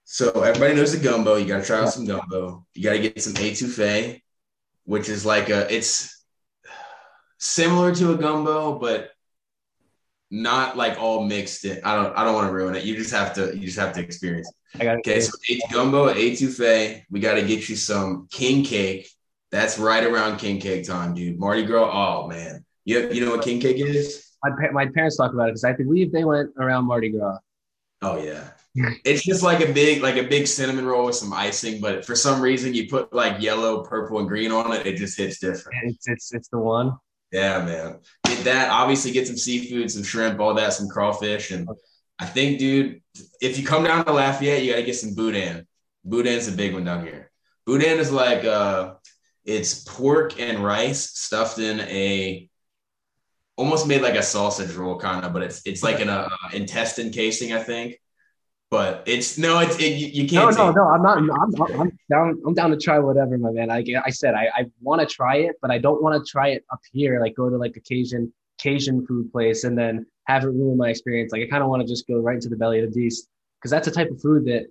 So 0.04 0.30
everybody 0.42 0.76
knows 0.76 0.92
the 0.96 1.04
gumbo. 1.04 1.38
You 1.38 1.46
got 1.46 1.62
to 1.62 1.66
try 1.66 1.80
out 1.80 1.94
some 1.94 2.06
gumbo. 2.06 2.66
You 2.76 2.84
got 2.84 2.94
to 2.94 3.00
get 3.00 3.24
some 3.24 3.34
etouffee 3.34 4.22
which 4.92 5.08
is 5.08 5.26
like 5.26 5.50
a 5.50 5.74
it's 5.74 6.22
similar 7.40 7.96
to 7.96 8.12
a 8.12 8.18
gumbo, 8.18 8.78
but 8.78 9.12
not 10.30 10.76
like 10.76 11.00
all 11.00 11.24
mixed 11.24 11.64
in. 11.64 11.80
I 11.86 11.96
don't 11.96 12.14
I 12.18 12.26
don't 12.26 12.34
want 12.34 12.48
to 12.48 12.54
ruin 12.54 12.76
it. 12.76 12.84
You 12.84 12.98
just 12.98 13.14
have 13.14 13.34
to 13.36 13.56
you 13.56 13.68
just 13.68 13.80
have 13.80 13.94
to 13.94 14.02
experience 14.02 14.52
it. 14.76 14.86
okay, 14.86 15.22
so 15.22 15.32
gumbo, 15.72 16.14
etouffee. 16.14 17.04
We 17.10 17.22
got 17.22 17.36
to 17.36 17.42
get 17.42 17.70
you 17.70 17.78
some 17.78 18.28
king 18.30 18.66
cake. 18.66 19.10
That's 19.50 19.80
right 19.80 20.04
around 20.04 20.40
king 20.40 20.60
cake 20.60 20.86
time, 20.86 21.14
dude. 21.14 21.40
Mardi 21.40 21.64
Gras. 21.64 21.90
Oh 21.94 22.28
man, 22.28 22.66
you 22.84 23.10
you 23.14 23.24
know 23.24 23.32
what 23.32 23.46
king 23.46 23.62
cake 23.62 23.78
is? 23.78 24.28
My, 24.44 24.72
my 24.74 24.88
parents 24.88 25.16
talk 25.16 25.32
about 25.32 25.48
it 25.48 25.52
because 25.52 25.64
I 25.64 25.72
believe 25.72 26.12
they 26.12 26.26
went 26.26 26.50
around 26.58 26.84
Mardi 26.84 27.12
Gras. 27.12 27.38
Oh 28.02 28.22
yeah, 28.22 28.44
it's 28.74 29.24
just 29.24 29.44
like 29.44 29.68
a 29.68 29.72
big 29.72 30.02
like 30.02 30.16
a 30.16 30.24
big 30.24 30.48
cinnamon 30.48 30.86
roll 30.86 31.06
with 31.06 31.16
some 31.16 31.34
icing, 31.34 31.82
but 31.82 32.06
for 32.06 32.16
some 32.16 32.42
reason 32.42 32.74
you 32.74 32.88
put 32.88 33.14
like 33.14 33.42
yellow, 33.42 33.84
purple, 33.84 34.20
and 34.20 34.28
green 34.28 34.52
on 34.52 34.72
it, 34.74 34.86
it 34.86 34.96
just 34.96 35.18
hits 35.18 35.40
different. 35.40 35.78
It's 35.84 36.08
it's 36.08 36.34
it's 36.34 36.48
the 36.50 36.60
one. 36.60 36.94
Yeah, 37.32 37.64
man. 37.64 38.00
Get 38.26 38.44
that. 38.46 38.70
Obviously, 38.70 39.12
get 39.12 39.28
some 39.28 39.38
seafood, 39.38 39.92
some 39.92 40.04
shrimp, 40.04 40.40
all 40.40 40.54
that, 40.54 40.74
some 40.74 40.88
crawfish, 40.88 41.52
and 41.52 41.68
I 42.20 42.26
think, 42.26 42.60
dude, 42.60 43.02
if 43.42 43.58
you 43.58 43.66
come 43.66 43.84
down 43.84 44.06
to 44.06 44.14
Lafayette, 44.14 44.64
you 44.64 44.72
gotta 44.72 44.84
get 44.84 44.96
some 44.96 45.16
boudin. 45.16 45.68
Boudin's 46.04 46.48
a 46.48 46.52
big 46.52 46.74
one 46.74 46.84
down 46.84 47.04
here. 47.06 47.32
Boudin 47.66 48.00
is 48.00 48.12
like 48.12 48.44
uh, 48.46 48.96
it's 49.44 49.84
pork 49.84 50.40
and 50.40 50.64
rice 50.64 51.18
stuffed 51.18 51.60
in 51.60 51.82
a 51.82 52.50
almost 53.58 53.88
made 53.88 54.02
like 54.02 54.16
a 54.16 54.24
sausage 54.24 54.74
roll 54.76 54.98
kind 54.98 55.26
of, 55.26 55.34
but 55.34 55.44
it's 55.44 55.62
it's 55.66 55.84
like 55.84 56.00
an 56.00 56.10
uh, 56.10 56.28
intestine 56.54 57.12
casing, 57.12 57.54
I 57.54 57.60
think. 57.62 58.01
But 58.72 59.04
it's 59.06 59.38
no, 59.38 59.60
it's 59.60 59.78
it, 59.80 59.90
you, 59.90 60.26
can't. 60.30 60.56
No, 60.58 60.72
no, 60.72 60.72
no. 60.72 60.88
I'm 60.88 61.04
not. 61.04 61.18
I'm, 61.18 61.82
I'm 61.82 62.00
down. 62.10 62.42
I'm 62.48 62.54
down 62.54 62.72
to 62.72 62.78
try 62.78 63.00
whatever, 63.00 63.38
my 63.38 63.52
man. 63.52 63.70
I 63.70 63.84
I 64.06 64.10
said 64.10 64.34
I, 64.34 64.50
I 64.56 64.66
want 64.80 65.02
to 65.02 65.06
try 65.14 65.36
it, 65.36 65.58
but 65.62 65.72
I 65.72 65.78
don't 65.78 66.02
want 66.02 66.26
to 66.26 66.32
try 66.32 66.50
it 66.52 66.64
up 66.72 66.80
here. 66.94 67.20
Like 67.20 67.36
go 67.36 67.50
to 67.50 67.58
like 67.58 67.76
a 67.76 67.82
Cajun 67.82 68.32
Cajun 68.60 69.06
food 69.06 69.30
place 69.34 69.66
and 69.66 69.78
then 69.78 70.06
have 70.28 70.46
it 70.46 70.48
ruin 70.48 70.78
my 70.78 70.90
experience. 70.90 71.34
Like 71.34 71.42
I 71.42 71.48
kind 71.48 71.62
of 71.62 71.70
want 71.70 71.82
to 71.82 71.88
just 71.88 72.08
go 72.08 72.20
right 72.20 72.36
into 72.36 72.48
the 72.48 72.56
belly 72.56 72.80
of 72.80 72.90
the 72.90 72.98
beast 72.98 73.28
because 73.60 73.72
that's 73.72 73.90
the 73.90 73.94
type 73.94 74.10
of 74.10 74.22
food 74.22 74.46
that 74.46 74.68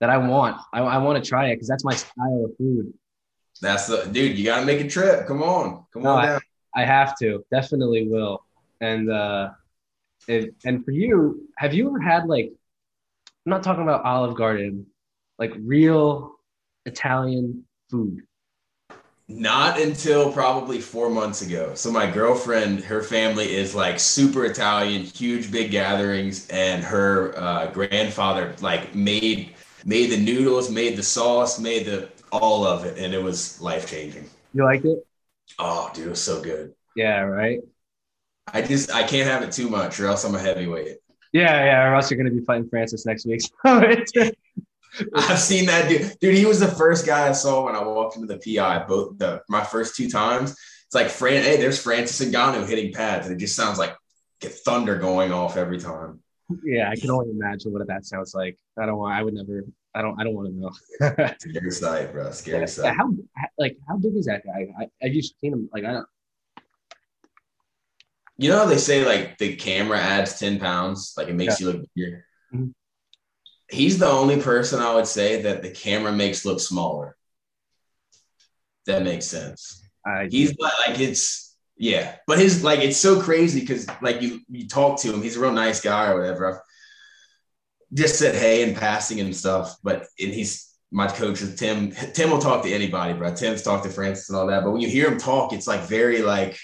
that 0.00 0.08
I 0.08 0.16
want. 0.16 0.56
I, 0.72 0.80
I 0.80 0.96
want 0.96 1.22
to 1.22 1.28
try 1.28 1.48
it 1.48 1.56
because 1.56 1.68
that's 1.68 1.84
my 1.84 1.94
style 1.94 2.46
of 2.46 2.56
food. 2.56 2.90
That's 3.60 3.86
the 3.86 4.04
dude. 4.10 4.38
You 4.38 4.46
got 4.46 4.60
to 4.60 4.66
make 4.66 4.80
a 4.80 4.88
trip. 4.88 5.26
Come 5.26 5.42
on, 5.42 5.84
come 5.92 6.04
no, 6.04 6.12
on 6.12 6.24
down. 6.24 6.40
I, 6.74 6.82
I 6.82 6.84
have 6.86 7.18
to. 7.18 7.44
Definitely 7.50 8.08
will. 8.08 8.46
And 8.80 9.10
uh, 9.10 9.50
it, 10.26 10.54
and 10.64 10.82
for 10.86 10.92
you, 10.92 11.46
have 11.58 11.74
you 11.74 11.88
ever 11.88 12.00
had 12.00 12.26
like 12.26 12.52
I'm 13.44 13.50
not 13.50 13.62
talking 13.62 13.82
about 13.82 14.04
Olive 14.04 14.36
Garden, 14.36 14.86
like 15.38 15.52
real 15.58 16.36
Italian 16.86 17.64
food. 17.90 18.22
Not 19.28 19.80
until 19.80 20.32
probably 20.32 20.80
four 20.80 21.08
months 21.08 21.42
ago. 21.42 21.74
So 21.74 21.90
my 21.90 22.10
girlfriend, 22.10 22.84
her 22.84 23.02
family 23.02 23.54
is 23.54 23.74
like 23.74 23.98
super 23.98 24.44
Italian, 24.44 25.02
huge 25.02 25.50
big 25.50 25.70
gatherings, 25.70 26.48
and 26.48 26.84
her 26.84 27.36
uh, 27.38 27.66
grandfather 27.72 28.54
like 28.60 28.94
made 28.94 29.54
made 29.84 30.10
the 30.10 30.18
noodles, 30.18 30.70
made 30.70 30.96
the 30.96 31.02
sauce, 31.02 31.58
made 31.58 31.86
the 31.86 32.10
all 32.30 32.64
of 32.66 32.84
it, 32.84 32.98
and 32.98 33.14
it 33.14 33.22
was 33.22 33.60
life 33.60 33.88
changing. 33.88 34.28
You 34.52 34.64
liked 34.64 34.84
it? 34.84 35.06
Oh, 35.58 35.90
dude, 35.94 36.06
it 36.06 36.10
was 36.10 36.22
so 36.22 36.42
good. 36.42 36.74
Yeah, 36.94 37.20
right. 37.20 37.60
I 38.52 38.62
just 38.62 38.92
I 38.92 39.02
can't 39.04 39.28
have 39.28 39.42
it 39.42 39.52
too 39.52 39.68
much, 39.68 39.98
or 39.98 40.06
else 40.06 40.24
I'm 40.24 40.34
a 40.34 40.38
heavyweight. 40.38 40.98
Yeah, 41.32 41.64
yeah. 41.64 41.88
Or 41.88 41.94
else 41.94 42.10
you're 42.10 42.18
going 42.18 42.30
to 42.30 42.38
be 42.38 42.44
fighting 42.44 42.68
Francis 42.68 43.06
next 43.06 43.26
week. 43.26 43.42
I've 43.64 45.38
seen 45.38 45.66
that 45.66 45.88
dude. 45.88 46.18
Dude, 46.20 46.34
he 46.34 46.44
was 46.44 46.60
the 46.60 46.68
first 46.68 47.06
guy 47.06 47.28
I 47.28 47.32
saw 47.32 47.64
when 47.64 47.74
I 47.74 47.82
walked 47.82 48.16
into 48.16 48.26
the 48.26 48.38
PI. 48.38 48.84
Both 48.86 49.18
the 49.18 49.42
my 49.48 49.64
first 49.64 49.96
two 49.96 50.10
times. 50.10 50.52
It's 50.52 50.94
like 50.94 51.08
Fran. 51.08 51.42
Hey, 51.42 51.56
there's 51.56 51.82
Francis 51.82 52.20
and 52.20 52.34
Ngannou 52.34 52.68
hitting 52.68 52.92
pads, 52.92 53.26
and 53.26 53.34
it 53.34 53.38
just 53.38 53.56
sounds 53.56 53.78
like 53.78 53.96
get 54.40 54.52
thunder 54.52 54.98
going 54.98 55.32
off 55.32 55.56
every 55.56 55.78
time. 55.78 56.20
Yeah, 56.62 56.90
I 56.90 56.96
can 56.96 57.10
only 57.10 57.30
imagine 57.30 57.72
what 57.72 57.86
that 57.86 58.04
sounds 58.04 58.34
like. 58.34 58.58
I 58.78 58.84
don't 58.84 58.98
want. 58.98 59.14
I 59.14 59.22
would 59.22 59.32
never. 59.32 59.64
I 59.94 60.02
don't. 60.02 60.20
I 60.20 60.24
don't 60.24 60.34
want 60.34 60.48
to 60.48 60.54
know. 60.54 61.34
Scary 61.38 61.70
sight, 61.70 62.12
bro. 62.12 62.30
Scary 62.30 62.60
yeah, 62.60 62.66
sight. 62.66 62.94
How 62.94 63.10
like 63.58 63.78
how 63.88 63.96
big 63.96 64.14
is 64.16 64.26
that 64.26 64.44
guy? 64.44 64.68
I, 64.78 64.88
have 65.00 65.12
just 65.12 65.40
seen 65.40 65.54
him. 65.54 65.70
Like 65.72 65.84
I 65.84 65.92
don't. 65.92 66.06
You 68.38 68.50
know 68.50 68.58
how 68.58 68.64
they 68.66 68.78
say 68.78 69.04
like 69.04 69.38
the 69.38 69.56
camera 69.56 69.98
adds 69.98 70.38
10 70.38 70.58
pounds, 70.58 71.14
like 71.16 71.28
it 71.28 71.34
makes 71.34 71.60
yeah. 71.60 71.66
you 71.66 71.72
look 71.72 71.88
bigger. 71.94 72.24
Mm-hmm. 72.54 72.68
He's 73.68 73.98
the 73.98 74.08
only 74.08 74.40
person 74.40 74.80
I 74.80 74.94
would 74.94 75.06
say 75.06 75.42
that 75.42 75.62
the 75.62 75.70
camera 75.70 76.12
makes 76.12 76.44
look 76.44 76.60
smaller. 76.60 77.16
That 78.86 79.02
makes 79.02 79.26
sense. 79.26 79.82
Uh, 80.06 80.26
he's 80.28 80.56
like, 80.58 80.72
like 80.86 81.00
it's 81.00 81.56
yeah, 81.76 82.16
but 82.26 82.38
his 82.38 82.62
like 82.62 82.80
it's 82.80 82.96
so 82.96 83.20
crazy 83.20 83.60
because 83.60 83.86
like 84.02 84.20
you 84.22 84.40
you 84.48 84.68
talk 84.68 85.00
to 85.00 85.12
him, 85.12 85.22
he's 85.22 85.36
a 85.36 85.40
real 85.40 85.52
nice 85.52 85.80
guy 85.80 86.10
or 86.10 86.20
whatever. 86.20 86.48
I've 86.48 86.60
just 87.94 88.18
said 88.18 88.34
hey 88.34 88.68
in 88.68 88.74
passing 88.74 89.20
and 89.20 89.34
stuff, 89.34 89.76
but 89.82 90.06
and 90.20 90.32
he's 90.32 90.72
my 90.90 91.06
coach 91.06 91.40
is 91.40 91.56
Tim. 91.56 91.92
Tim 92.12 92.30
will 92.30 92.38
talk 92.38 92.62
to 92.64 92.72
anybody, 92.72 93.14
bro. 93.14 93.34
Tim's 93.34 93.62
talked 93.62 93.84
to 93.84 93.90
Francis 93.90 94.28
and 94.28 94.38
all 94.38 94.46
that, 94.48 94.62
but 94.62 94.72
when 94.72 94.80
you 94.80 94.88
hear 94.88 95.10
him 95.10 95.18
talk, 95.18 95.52
it's 95.52 95.66
like 95.66 95.80
very 95.82 96.22
like 96.22 96.58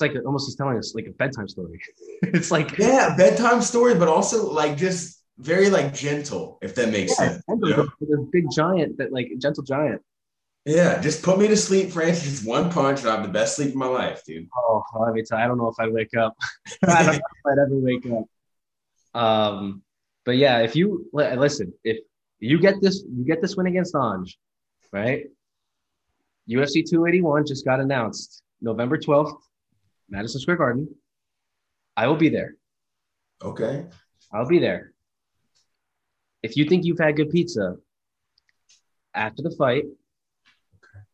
it's 0.00 0.14
like 0.14 0.24
almost 0.24 0.46
he's 0.46 0.54
telling 0.54 0.78
us 0.78 0.94
like 0.94 1.06
a 1.06 1.10
bedtime 1.10 1.48
story. 1.48 1.80
it's 2.22 2.50
like 2.50 2.78
yeah, 2.78 3.16
bedtime 3.16 3.60
story, 3.60 3.94
but 3.96 4.06
also 4.06 4.48
like 4.50 4.76
just 4.76 5.24
very 5.38 5.70
like 5.70 5.92
gentle, 5.92 6.58
if 6.62 6.74
that 6.76 6.90
makes 6.90 7.18
yeah, 7.18 7.30
sense. 7.30 7.42
You 7.48 7.88
know? 8.00 8.28
big 8.30 8.48
giant 8.50 8.98
that 8.98 9.12
like 9.12 9.32
gentle 9.38 9.64
giant. 9.64 10.02
Yeah, 10.64 11.00
just 11.00 11.22
put 11.22 11.38
me 11.38 11.48
to 11.48 11.56
sleep, 11.56 11.90
Francis. 11.90 12.24
Just 12.24 12.46
one 12.46 12.70
punch, 12.70 13.00
and 13.00 13.08
I 13.08 13.16
have 13.16 13.24
the 13.24 13.32
best 13.32 13.56
sleep 13.56 13.70
of 13.70 13.74
my 13.74 13.86
life, 13.86 14.22
dude. 14.24 14.48
Oh, 14.56 14.84
let 15.00 15.14
me 15.14 15.22
tell 15.22 15.38
you, 15.38 15.44
I 15.44 15.48
don't 15.48 15.58
know 15.58 15.68
if 15.68 15.80
I 15.80 15.88
wake 15.88 16.16
up. 16.16 16.36
I 16.86 17.02
don't 17.02 17.06
know 17.06 17.12
if 17.12 17.52
I'd 17.52 17.58
ever 17.58 17.76
wake 17.76 18.06
up. 18.06 19.20
Um, 19.20 19.82
but 20.24 20.36
yeah, 20.36 20.60
if 20.60 20.76
you 20.76 21.08
listen, 21.12 21.72
if 21.82 21.98
you 22.38 22.60
get 22.60 22.80
this, 22.80 23.02
you 23.10 23.24
get 23.24 23.42
this 23.42 23.56
win 23.56 23.66
against 23.66 23.96
Ange, 23.96 24.38
right? 24.92 25.24
UFC 26.48 26.88
281 26.88 27.46
just 27.46 27.64
got 27.64 27.80
announced 27.80 28.42
November 28.60 28.96
12th 28.96 29.38
Madison 30.08 30.40
Square 30.40 30.56
Garden. 30.56 30.88
I 31.96 32.06
will 32.06 32.16
be 32.16 32.28
there. 32.28 32.54
Okay. 33.42 33.86
I'll 34.32 34.48
be 34.48 34.58
there. 34.58 34.92
If 36.42 36.56
you 36.56 36.64
think 36.64 36.84
you've 36.84 36.98
had 36.98 37.16
good 37.16 37.30
pizza 37.30 37.76
after 39.14 39.42
the 39.42 39.50
fight, 39.50 39.84
okay. 39.84 41.04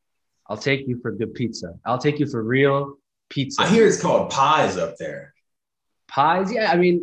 I'll 0.48 0.56
take 0.56 0.86
you 0.86 0.98
for 1.00 1.12
good 1.12 1.34
pizza. 1.34 1.74
I'll 1.84 1.98
take 1.98 2.18
you 2.18 2.26
for 2.26 2.42
real 2.42 2.98
pizza. 3.30 3.62
I 3.62 3.68
hear 3.68 3.86
it's 3.86 4.00
called 4.00 4.30
pies 4.30 4.76
up 4.76 4.96
there. 4.98 5.34
Pies, 6.08 6.52
yeah. 6.52 6.70
I 6.70 6.76
mean, 6.76 7.02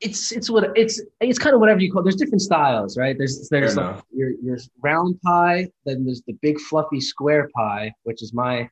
it's 0.00 0.32
it's 0.32 0.48
what 0.48 0.70
it's 0.76 1.02
it's 1.20 1.38
kind 1.38 1.54
of 1.54 1.60
whatever 1.60 1.80
you 1.80 1.92
call. 1.92 2.00
It. 2.00 2.04
There's 2.04 2.16
different 2.16 2.40
styles, 2.40 2.96
right? 2.96 3.16
There's 3.18 3.48
there's 3.50 3.76
like 3.76 4.02
your 4.10 4.30
your 4.42 4.56
round 4.82 5.20
pie, 5.20 5.68
then 5.84 6.04
there's 6.04 6.22
the 6.26 6.32
big 6.40 6.58
fluffy 6.58 7.00
square 7.00 7.50
pie, 7.54 7.92
which 8.04 8.22
is 8.22 8.32
my 8.32 8.68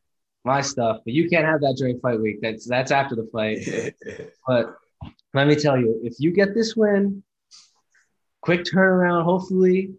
my 0.47 0.61
stuff, 0.61 1.01
but 1.05 1.13
you 1.13 1.29
can't 1.29 1.45
have 1.45 1.61
that 1.61 1.75
during 1.77 1.99
fight 1.99 2.21
week. 2.21 2.39
That's 2.41 2.67
that's 2.67 2.93
after 2.93 3.17
the 3.17 3.29
fight. 3.33 3.59
but 4.47 4.77
let 5.35 5.49
me 5.49 5.57
tell 5.57 5.77
you, 5.77 6.01
if 6.03 6.15
you 6.19 6.31
get 6.31 6.55
this 6.55 6.77
win, 6.77 7.23
quick 8.41 8.63
turnaround, 8.63 9.25
hopefully 9.25 9.91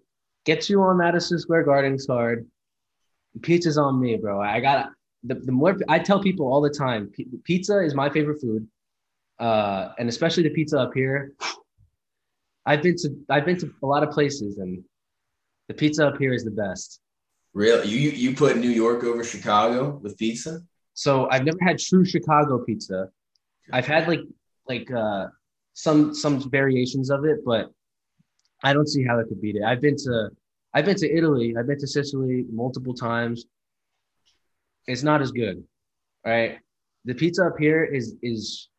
gets 0.46 0.70
you 0.70 0.82
on 0.82 0.98
Madison 0.98 1.38
Square 1.38 1.64
Garden 1.64 1.98
card. 2.08 2.48
Pizza's 3.42 3.78
on 3.78 4.00
me, 4.00 4.16
bro. 4.16 4.42
I 4.42 4.60
got 4.62 4.90
the, 5.24 5.36
the 5.36 5.52
more 5.52 5.78
I 5.90 6.00
tell 6.00 6.24
people 6.24 6.52
all 6.52 6.62
the 6.62 6.70
time, 6.70 7.12
pizza 7.44 7.80
is 7.82 7.94
my 7.94 8.10
favorite 8.10 8.40
food, 8.42 8.66
uh, 9.40 9.90
and 10.00 10.08
especially 10.10 10.44
the 10.44 10.50
pizza 10.52 10.80
up 10.80 10.94
here. 10.96 11.34
I've 12.66 12.82
been 12.82 12.96
to 12.98 13.10
I've 13.30 13.46
been 13.46 13.60
to 13.60 13.72
a 13.84 13.86
lot 13.86 14.04
of 14.04 14.12
places, 14.12 14.58
and 14.58 14.82
the 15.68 15.74
pizza 15.74 16.08
up 16.08 16.18
here 16.18 16.34
is 16.34 16.46
the 16.46 16.52
best. 16.52 17.02
Really? 17.58 17.88
You 17.88 18.12
you 18.12 18.36
put 18.36 18.56
New 18.58 18.70
York 18.70 19.04
over 19.04 19.24
Chicago 19.24 20.00
with 20.04 20.16
pizza? 20.16 20.62
So 20.94 21.28
I've 21.32 21.44
never 21.44 21.58
had 21.60 21.80
true 21.80 22.06
Chicago 22.06 22.64
pizza. 22.64 23.10
I've 23.74 23.88
had 23.88 24.08
like 24.08 24.20
like 24.70 24.92
uh 24.92 25.26
some 25.74 26.14
some 26.14 26.52
variations 26.52 27.10
of 27.10 27.26
it, 27.26 27.40
but 27.44 27.72
I 28.64 28.74
don't 28.74 28.88
see 28.88 29.04
how 29.04 29.18
it 29.18 29.28
could 29.28 29.42
beat 29.42 29.56
it. 29.56 29.64
I've 29.64 29.82
been 29.82 29.98
to 30.06 30.30
I've 30.76 30.86
been 30.86 30.98
to 30.98 31.12
Italy, 31.12 31.56
I've 31.58 31.66
been 31.66 31.80
to 31.80 31.88
Sicily 31.88 32.46
multiple 32.52 32.94
times. 32.94 33.46
It's 34.86 35.02
not 35.02 35.24
as 35.24 35.32
good. 35.32 35.64
Right? 36.24 36.60
The 37.06 37.16
pizza 37.16 37.44
up 37.48 37.58
here 37.58 37.84
is 37.84 38.18
is 38.22 38.70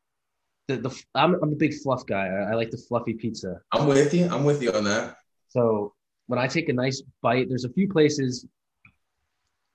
the, 0.68 0.76
the 0.76 0.90
I'm, 1.16 1.34
I'm 1.42 1.52
a 1.52 1.56
big 1.56 1.74
fluff 1.82 2.06
guy. 2.06 2.28
I, 2.28 2.52
I 2.52 2.54
like 2.54 2.70
the 2.70 2.82
fluffy 2.88 3.14
pizza. 3.14 3.60
I'm 3.72 3.88
with 3.88 4.14
you. 4.14 4.26
I'm 4.26 4.44
with 4.44 4.62
you 4.62 4.70
on 4.72 4.84
that. 4.84 5.16
So 5.48 5.94
when 6.28 6.38
I 6.38 6.46
take 6.46 6.68
a 6.68 6.72
nice 6.72 7.02
bite, 7.22 7.48
there's 7.48 7.64
a 7.64 7.72
few 7.72 7.88
places 7.88 8.46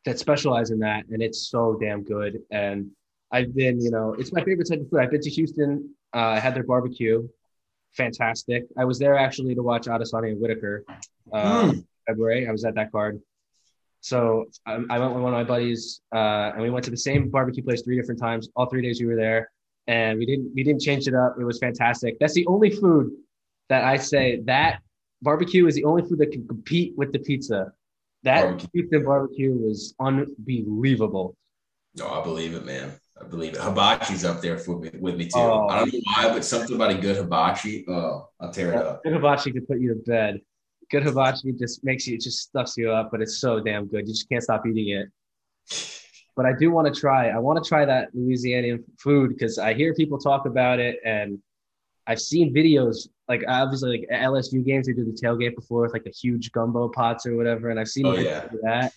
that 0.05 0.19
specialize 0.19 0.71
in 0.71 0.79
that, 0.79 1.05
and 1.09 1.21
it's 1.21 1.49
so 1.49 1.77
damn 1.79 2.03
good. 2.03 2.39
And 2.51 2.91
I've 3.31 3.55
been, 3.55 3.79
you 3.81 3.91
know, 3.91 4.13
it's 4.17 4.31
my 4.31 4.43
favorite 4.43 4.69
type 4.69 4.81
of 4.81 4.89
food. 4.89 4.99
I've 4.99 5.11
been 5.11 5.21
to 5.21 5.29
Houston. 5.29 5.95
Uh, 6.13 6.19
I 6.19 6.39
had 6.39 6.53
their 6.53 6.63
barbecue, 6.63 7.27
fantastic. 7.93 8.65
I 8.77 8.85
was 8.85 8.99
there 8.99 9.17
actually 9.17 9.55
to 9.55 9.63
watch 9.63 9.87
Adesanya 9.87 10.31
and 10.31 10.41
Whitaker. 10.41 10.83
Uh, 11.31 11.63
mm. 11.63 11.85
February, 12.07 12.47
I 12.47 12.51
was 12.51 12.65
at 12.65 12.75
that 12.75 12.91
card. 12.91 13.19
So 14.01 14.45
I, 14.65 14.73
I, 14.89 14.99
went 14.99 15.13
with 15.13 15.23
one 15.23 15.33
of 15.33 15.37
my 15.37 15.45
buddies, 15.45 16.01
uh, 16.13 16.51
and 16.53 16.61
we 16.61 16.69
went 16.69 16.83
to 16.85 16.91
the 16.91 16.97
same 16.97 17.29
barbecue 17.29 17.63
place 17.63 17.81
three 17.83 17.97
different 17.97 18.19
times. 18.19 18.49
All 18.55 18.65
three 18.65 18.81
days 18.81 18.99
we 18.99 19.07
were 19.07 19.15
there, 19.15 19.49
and 19.87 20.19
we 20.19 20.25
didn't 20.25 20.51
we 20.53 20.63
didn't 20.63 20.81
change 20.81 21.07
it 21.07 21.15
up. 21.15 21.37
It 21.39 21.45
was 21.45 21.57
fantastic. 21.57 22.19
That's 22.19 22.33
the 22.33 22.45
only 22.47 22.69
food 22.69 23.11
that 23.69 23.85
I 23.85 23.95
say 23.95 24.41
that 24.45 24.81
barbecue 25.21 25.67
is 25.67 25.75
the 25.75 25.85
only 25.85 26.03
food 26.03 26.19
that 26.19 26.31
can 26.31 26.45
compete 26.47 26.93
with 26.97 27.13
the 27.13 27.19
pizza. 27.19 27.71
That 28.23 28.43
barbecue. 28.43 28.69
Houston 28.73 29.05
barbecue 29.05 29.53
was 29.53 29.93
unbelievable. 29.99 31.35
No, 31.95 32.09
I 32.09 32.23
believe 32.23 32.55
it, 32.55 32.65
man. 32.65 32.93
I 33.21 33.25
believe 33.25 33.53
it. 33.53 33.59
Hibachi's 33.59 34.25
up 34.25 34.41
there 34.41 34.57
for 34.57 34.79
me, 34.79 34.89
with 34.99 35.15
me 35.15 35.25
too. 35.25 35.31
Oh. 35.35 35.67
I 35.67 35.79
don't 35.79 35.93
know 35.93 35.99
why, 36.03 36.29
but 36.29 36.43
something 36.43 36.75
about 36.75 36.91
a 36.91 36.95
good 36.95 37.17
hibachi. 37.17 37.85
Oh, 37.87 38.29
I'll 38.39 38.51
tear 38.51 38.73
it 38.73 38.77
up. 38.77 39.03
Good 39.03 39.13
hibachi 39.13 39.51
could 39.51 39.67
put 39.67 39.79
you 39.79 39.89
to 39.89 40.01
bed. 40.09 40.39
Good 40.89 41.03
hibachi 41.03 41.51
just 41.53 41.83
makes 41.83 42.07
you, 42.07 42.15
it 42.15 42.21
just 42.21 42.39
stuffs 42.39 42.75
you 42.77 42.91
up, 42.91 43.11
but 43.11 43.21
it's 43.21 43.39
so 43.39 43.59
damn 43.59 43.85
good. 43.85 44.07
You 44.07 44.13
just 44.13 44.27
can't 44.29 44.43
stop 44.43 44.65
eating 44.65 44.89
it. 44.89 45.09
But 46.35 46.47
I 46.47 46.53
do 46.53 46.71
want 46.71 46.91
to 46.91 46.99
try. 46.99 47.29
I 47.29 47.37
want 47.37 47.63
to 47.63 47.67
try 47.69 47.85
that 47.85 48.11
Louisianian 48.15 48.83
food 48.97 49.29
because 49.29 49.59
I 49.59 49.75
hear 49.75 49.93
people 49.93 50.17
talk 50.17 50.47
about 50.47 50.79
it, 50.79 50.97
and 51.05 51.37
I've 52.07 52.19
seen 52.19 52.51
videos. 52.51 53.07
Like 53.29 53.43
obviously, 53.47 53.99
like 54.09 54.21
LSU 54.21 54.65
games, 54.65 54.87
they 54.87 54.93
do 54.93 55.05
the 55.05 55.11
tailgate 55.11 55.55
before 55.55 55.81
with 55.83 55.93
like 55.93 56.03
the 56.03 56.11
huge 56.11 56.51
gumbo 56.51 56.89
pots 56.89 57.25
or 57.25 57.35
whatever, 57.37 57.69
and 57.69 57.79
I've 57.79 57.87
seen 57.87 58.05
Oh, 58.05 58.15
yeah. 58.15 58.47
that. 58.63 58.93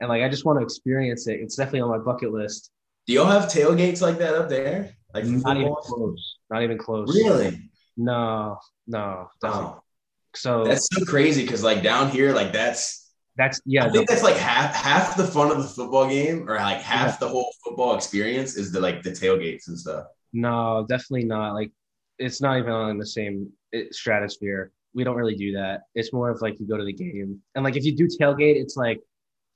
And 0.00 0.08
like, 0.08 0.22
I 0.22 0.28
just 0.28 0.44
want 0.44 0.58
to 0.58 0.64
experience 0.64 1.26
it. 1.28 1.40
It's 1.40 1.56
definitely 1.56 1.80
on 1.82 1.90
my 1.90 1.98
bucket 1.98 2.32
list. 2.32 2.70
Do 3.06 3.12
y'all 3.14 3.26
have 3.26 3.44
tailgates 3.50 4.00
like 4.02 4.18
that 4.18 4.34
up 4.34 4.48
there? 4.48 4.94
Like 5.14 5.24
Not 5.24 5.56
even 5.56 5.74
close. 5.80 6.36
Not 6.50 6.62
even 6.62 6.78
close. 6.78 7.08
Really? 7.14 7.70
No, 7.96 8.58
no. 8.86 9.28
Don't. 9.40 9.54
Oh, 9.54 9.82
So 10.34 10.64
that's 10.64 10.88
so 10.92 11.04
crazy 11.04 11.42
because 11.42 11.62
like 11.64 11.82
down 11.82 12.10
here, 12.10 12.32
like 12.32 12.52
that's 12.52 13.10
that's 13.36 13.60
yeah. 13.64 13.86
I 13.86 13.90
think 13.90 14.08
that's 14.08 14.22
like 14.22 14.36
half 14.36 14.74
half 14.74 15.16
the 15.16 15.24
fun 15.24 15.50
of 15.50 15.58
the 15.58 15.68
football 15.68 16.08
game, 16.08 16.48
or 16.48 16.56
like 16.56 16.80
half 16.82 17.18
the 17.18 17.28
whole 17.28 17.52
football 17.64 17.94
experience 17.96 18.56
is 18.56 18.70
the 18.72 18.80
like 18.80 19.02
the 19.02 19.10
tailgates 19.10 19.68
and 19.68 19.78
stuff. 19.78 20.06
No, 20.32 20.86
definitely 20.88 21.24
not. 21.26 21.54
Like, 21.54 21.72
it's 22.20 22.40
not 22.40 22.58
even 22.58 22.72
on 22.72 22.98
the 22.98 23.06
same 23.06 23.50
eh, 23.74 23.84
stratosphere. 23.90 24.72
We 24.94 25.04
don't 25.04 25.16
really 25.16 25.36
do 25.36 25.52
that. 25.52 25.82
It's 25.94 26.12
more 26.12 26.30
of 26.30 26.40
like 26.42 26.60
you 26.60 26.66
go 26.66 26.76
to 26.76 26.84
the 26.84 26.92
game, 26.92 27.40
and 27.54 27.64
like 27.64 27.76
if 27.76 27.84
you 27.84 27.96
do 27.96 28.06
tailgate, 28.06 28.56
it's 28.56 28.76
like 28.76 29.00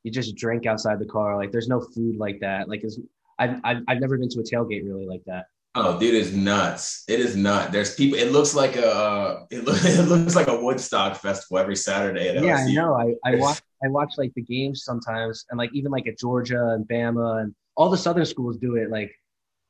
you 0.04 0.10
just 0.10 0.36
drink 0.36 0.66
outside 0.66 0.98
the 0.98 1.06
car. 1.06 1.36
Like, 1.36 1.50
there's 1.50 1.68
no 1.68 1.80
food 1.80 2.16
like 2.16 2.38
that. 2.40 2.68
Like, 2.68 2.84
it's 2.84 3.00
I've 3.38 3.58
I've, 3.64 3.82
I've 3.88 4.00
never 4.00 4.16
been 4.16 4.28
to 4.28 4.40
a 4.40 4.42
tailgate 4.42 4.84
really 4.84 5.06
like 5.06 5.22
that. 5.26 5.46
Oh, 5.76 5.98
dude, 5.98 6.14
it's 6.14 6.30
nuts. 6.30 7.02
It 7.08 7.18
is 7.18 7.34
nuts. 7.34 7.72
There's 7.72 7.96
people. 7.96 8.16
It 8.16 8.30
looks 8.30 8.54
like 8.54 8.76
a 8.76 8.86
uh, 8.86 9.46
it, 9.50 9.64
look, 9.64 9.82
it 9.82 10.08
looks 10.08 10.36
like 10.36 10.46
a 10.46 10.56
Woodstock 10.56 11.16
festival 11.16 11.58
every 11.58 11.74
Saturday. 11.74 12.28
At 12.28 12.44
Yeah, 12.44 12.58
I 12.58 12.72
know. 12.72 12.94
I 12.94 13.14
I 13.28 13.34
watch 13.40 13.60
I 13.82 13.88
watch 13.88 14.14
like 14.16 14.32
the 14.34 14.42
games 14.42 14.84
sometimes, 14.84 15.46
and 15.50 15.58
like 15.58 15.70
even 15.74 15.90
like 15.90 16.06
at 16.06 16.18
Georgia 16.18 16.74
and 16.74 16.86
Bama 16.86 17.42
and 17.42 17.54
all 17.76 17.90
the 17.90 17.96
Southern 17.96 18.24
schools 18.24 18.56
do 18.58 18.76
it 18.76 18.90
like 18.90 19.12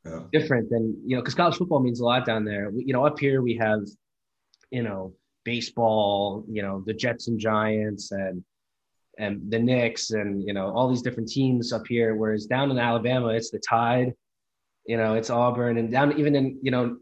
Yeah. 0.04 0.20
different 0.32 0.68
than 0.68 1.00
you 1.06 1.16
know 1.16 1.22
because 1.22 1.34
college 1.34 1.56
football 1.56 1.80
means 1.80 2.00
a 2.00 2.04
lot 2.04 2.26
down 2.26 2.44
there. 2.44 2.70
We, 2.70 2.84
you 2.84 2.92
know, 2.92 3.06
up 3.06 3.18
here 3.18 3.40
we 3.40 3.56
have 3.56 3.80
you 4.70 4.82
know 4.82 5.14
baseball, 5.44 6.44
you 6.48 6.62
know 6.62 6.82
the 6.86 6.92
Jets 6.94 7.28
and 7.28 7.38
Giants 7.38 8.12
and 8.12 8.44
and 9.18 9.50
the 9.50 9.58
Knicks 9.58 10.10
and 10.10 10.42
you 10.46 10.52
know 10.52 10.70
all 10.74 10.88
these 10.88 11.02
different 11.02 11.28
teams 11.30 11.72
up 11.72 11.86
here. 11.88 12.16
Whereas 12.16 12.46
down 12.46 12.70
in 12.70 12.78
Alabama, 12.78 13.28
it's 13.28 13.50
the 13.50 13.60
Tide, 13.60 14.12
you 14.86 14.96
know, 14.96 15.14
it's 15.14 15.30
Auburn, 15.30 15.78
and 15.78 15.90
down 15.90 16.18
even 16.18 16.34
in 16.34 16.58
you 16.62 16.70
know 16.70 16.96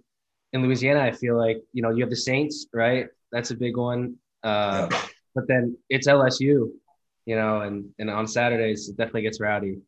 in 0.53 0.63
Louisiana, 0.63 1.01
I 1.01 1.11
feel 1.13 1.37
like 1.37 1.59
you 1.73 1.83
know 1.83 1.91
you 1.91 2.03
have 2.03 2.11
the 2.11 2.17
Saints, 2.17 2.67
right? 2.73 3.07
That's 3.33 3.51
a 3.51 3.57
big 3.57 3.77
one. 3.77 4.17
Uh, 4.45 4.89
Yeah. 4.91 5.03
But 5.35 5.49
then 5.49 5.79
it's 5.89 6.07
LSU, 6.07 6.71
you 7.25 7.37
know, 7.37 7.63
and 7.63 7.87
and 7.99 8.11
on 8.11 8.27
Saturdays 8.27 8.89
it 8.89 8.97
definitely 8.97 9.23
gets 9.23 9.41
rowdy. 9.41 9.79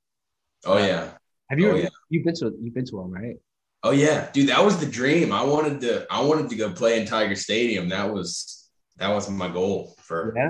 Oh 0.64 0.79
yeah. 0.79 1.11
Have 1.55 1.61
you? 1.61 1.71
Oh, 1.73 1.77
yeah. 1.77 1.88
You've 2.09 2.25
been 2.25 2.35
to 2.37 2.53
you've 2.61 2.75
been 2.75 2.85
to 2.87 2.97
them, 2.97 3.11
right? 3.11 3.37
Oh 3.85 3.90
yeah, 3.90 4.31
dude, 4.33 4.49
that 4.49 4.64
was 4.64 4.79
the 4.79 4.87
dream. 4.87 5.31
I 5.33 5.43
wanted 5.45 5.81
to 5.83 6.07
I 6.11 6.21
wanted 6.23 6.49
to 6.51 6.57
go 6.57 6.73
play 6.73 7.01
in 7.01 7.07
Tiger 7.07 7.37
Stadium. 7.37 7.88
That 7.90 8.12
was 8.12 8.69
that 8.97 9.11
was 9.11 9.29
my 9.31 9.49
goal 9.49 9.95
for 10.01 10.33
Yeah. 10.37 10.49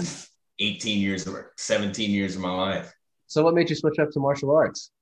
18 0.61 1.01
years 1.01 1.27
or 1.27 1.53
17 1.57 2.11
years 2.11 2.37
of 2.37 2.43
my 2.43 2.53
life. 2.53 2.93
So 3.27 3.43
what 3.43 3.55
made 3.55 3.69
you 3.69 3.77
switch 3.77 3.99
up 3.99 4.11
to 4.13 4.21
martial 4.21 4.55
arts? 4.55 4.93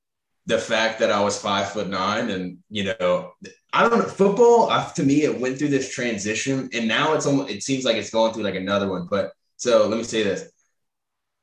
The 0.47 0.59
fact 0.59 0.99
that 1.01 1.13
I 1.13 1.21
was 1.23 1.41
five 1.41 1.71
foot 1.71 1.89
nine 1.89 2.31
and 2.31 2.59
you 2.71 2.85
know, 2.99 3.33
I 3.73 3.89
don't 3.89 3.99
know, 3.99 4.05
football 4.07 4.71
uh, 4.71 4.91
to 4.95 5.03
me 5.05 5.23
it 5.23 5.39
went 5.39 5.59
through 5.59 5.69
this 5.69 5.95
transition 5.95 6.69
and 6.73 6.89
now 6.89 7.15
it's 7.15 7.27
almost 7.27 7.51
it 7.51 7.63
seems 7.63 7.85
like 7.85 7.97
it's 7.97 8.11
going 8.11 8.33
through 8.33 8.45
like 8.45 8.57
another 8.57 8.89
one. 8.89 9.07
But 9.09 9.33
so 9.57 9.87
let 9.87 9.99
me 9.99 10.05
say 10.05 10.23
this. 10.25 10.51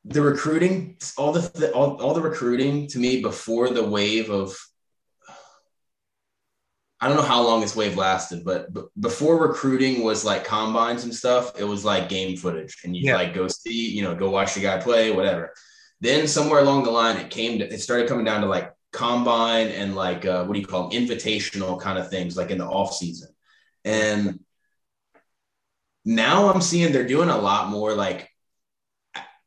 The 0.06 0.22
recruiting, 0.22 0.98
all 1.18 1.32
the 1.34 1.72
all, 1.74 2.02
all 2.02 2.14
the 2.14 2.22
recruiting 2.22 2.88
to 2.88 3.00
me 3.00 3.22
before 3.22 3.70
the 3.70 3.84
wave 3.84 4.30
of 4.30 4.58
I 7.02 7.08
don't 7.08 7.16
know 7.16 7.24
how 7.24 7.42
long 7.44 7.62
this 7.62 7.76
wave 7.78 7.96
lasted, 7.96 8.44
but, 8.44 8.74
but 8.74 8.88
before 9.00 9.38
recruiting 9.42 10.04
was 10.04 10.26
like 10.26 10.44
combines 10.44 11.06
and 11.06 11.16
stuff, 11.16 11.58
it 11.58 11.64
was 11.64 11.86
like 11.86 12.10
game 12.10 12.36
footage, 12.36 12.78
and 12.84 12.96
you 12.96 13.04
Yeah. 13.06 13.16
like 13.16 13.34
go 13.34 13.48
see, 13.48 13.90
you 13.90 14.02
know, 14.04 14.16
go 14.16 14.30
watch 14.30 14.54
the 14.56 14.60
guy 14.62 14.80
play, 14.80 15.12
whatever. 15.12 15.54
Then 16.02 16.28
somewhere 16.28 16.60
along 16.60 16.84
the 16.84 16.92
line, 16.92 17.16
it 17.18 17.30
came 17.30 17.60
to, 17.60 17.66
it 17.74 17.80
started 17.82 18.10
coming 18.10 18.26
down 18.26 18.42
to 18.42 18.48
like 18.48 18.74
combine 18.92 19.68
and 19.68 19.96
like 19.96 20.26
uh, 20.26 20.44
what 20.46 20.54
do 20.56 20.60
you 20.60 20.66
call 20.66 20.90
them, 20.90 21.02
invitational 21.02 21.80
kind 21.80 21.98
of 21.98 22.10
things, 22.10 22.36
like 22.36 22.52
in 22.52 22.58
the 22.58 22.66
off 22.66 22.94
season. 22.94 23.30
And 23.86 24.40
now 26.04 26.52
I'm 26.52 26.62
seeing 26.62 26.92
they're 26.92 27.08
doing 27.08 27.30
a 27.30 27.38
lot 27.38 27.70
more 27.70 27.94
like 27.94 28.30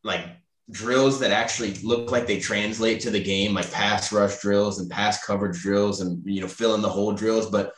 like 0.02 0.24
drills 0.70 1.20
that 1.20 1.32
actually 1.32 1.74
look 1.82 2.10
like 2.10 2.26
they 2.26 2.38
translate 2.38 3.00
to 3.00 3.10
the 3.10 3.22
game, 3.22 3.54
like 3.54 3.70
pass 3.70 4.12
rush 4.12 4.40
drills 4.40 4.78
and 4.78 4.90
pass 4.90 5.24
coverage 5.24 5.60
drills 5.60 6.00
and 6.00 6.22
you 6.24 6.40
know 6.40 6.48
fill 6.48 6.74
in 6.74 6.82
the 6.82 6.88
hole 6.88 7.12
drills. 7.12 7.50
But 7.50 7.72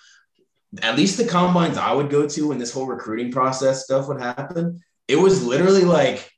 at 0.82 0.96
least 0.96 1.16
the 1.16 1.26
combines 1.26 1.78
I 1.78 1.92
would 1.92 2.10
go 2.10 2.28
to 2.28 2.48
when 2.48 2.58
this 2.58 2.72
whole 2.72 2.86
recruiting 2.86 3.32
process 3.32 3.84
stuff 3.84 4.08
would 4.08 4.20
happen, 4.20 4.80
it 5.08 5.16
was 5.16 5.44
literally 5.44 5.84
like, 5.84 6.30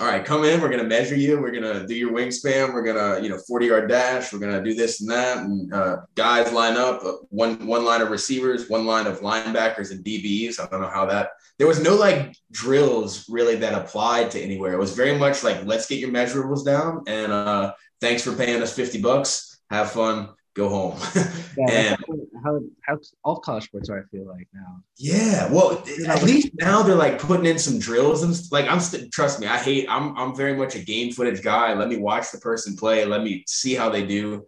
all 0.00 0.06
right, 0.06 0.24
come 0.24 0.44
in, 0.44 0.60
we're 0.60 0.68
gonna 0.68 0.84
measure 0.84 1.14
you, 1.14 1.40
we're 1.40 1.52
gonna 1.52 1.86
do 1.86 1.94
your 1.94 2.12
wingspan, 2.12 2.74
we're 2.74 2.82
gonna 2.82 3.22
you 3.22 3.28
know 3.28 3.38
40 3.46 3.66
yard 3.66 3.88
dash, 3.88 4.32
we're 4.32 4.40
gonna 4.40 4.62
do 4.62 4.74
this 4.74 5.00
and 5.00 5.10
that, 5.10 5.38
and 5.38 5.72
uh, 5.72 5.98
guys 6.14 6.52
line 6.52 6.76
up 6.76 7.02
uh, 7.04 7.12
one 7.28 7.66
one 7.66 7.84
line 7.84 8.02
of 8.02 8.10
receivers, 8.10 8.68
one 8.68 8.86
line 8.86 9.06
of 9.06 9.20
linebackers 9.20 9.92
and 9.92 10.04
DBs. 10.04 10.58
I 10.58 10.66
don't 10.68 10.80
know 10.80 10.90
how 10.90 11.06
that 11.06 11.30
there 11.58 11.66
was 11.66 11.82
no 11.82 11.94
like 11.94 12.34
drills 12.50 13.28
really 13.28 13.56
that 13.56 13.74
applied 13.74 14.30
to 14.32 14.40
anywhere. 14.40 14.74
It 14.74 14.78
was 14.78 14.94
very 14.94 15.16
much 15.16 15.42
like 15.42 15.64
let's 15.64 15.86
get 15.86 15.98
your 15.98 16.10
measurables 16.10 16.64
down 16.64 17.02
and 17.06 17.32
uh 17.32 17.72
thanks 18.00 18.22
for 18.22 18.32
paying 18.32 18.62
us 18.62 18.74
50 18.74 19.00
bucks. 19.00 19.58
Have 19.70 19.90
fun, 19.90 20.30
go 20.54 20.68
home. 20.68 20.98
Yeah, 21.58 21.96
and 21.96 22.04
how, 22.44 22.60
how 22.82 22.98
all 23.24 23.38
college 23.40 23.64
sports 23.64 23.88
are. 23.88 23.98
I 23.98 24.02
feel 24.14 24.26
like 24.26 24.46
now. 24.52 24.82
yeah, 24.98 25.50
well 25.50 25.82
at 26.06 26.22
least 26.22 26.50
now 26.60 26.82
they're 26.82 26.94
like 26.94 27.18
putting 27.18 27.46
in 27.46 27.58
some 27.58 27.78
drills 27.78 28.22
and 28.22 28.38
like 28.52 28.68
I'm 28.70 28.78
st- 28.78 29.10
trust 29.10 29.40
me, 29.40 29.46
I 29.46 29.56
hate 29.56 29.86
I'm 29.88 30.14
I'm 30.18 30.36
very 30.36 30.54
much 30.54 30.74
a 30.74 30.80
game 30.80 31.12
footage 31.12 31.42
guy. 31.42 31.72
Let 31.72 31.88
me 31.88 31.96
watch 31.96 32.30
the 32.32 32.38
person 32.38 32.76
play, 32.76 33.06
let 33.06 33.22
me 33.22 33.42
see 33.46 33.74
how 33.74 33.88
they 33.88 34.04
do. 34.04 34.44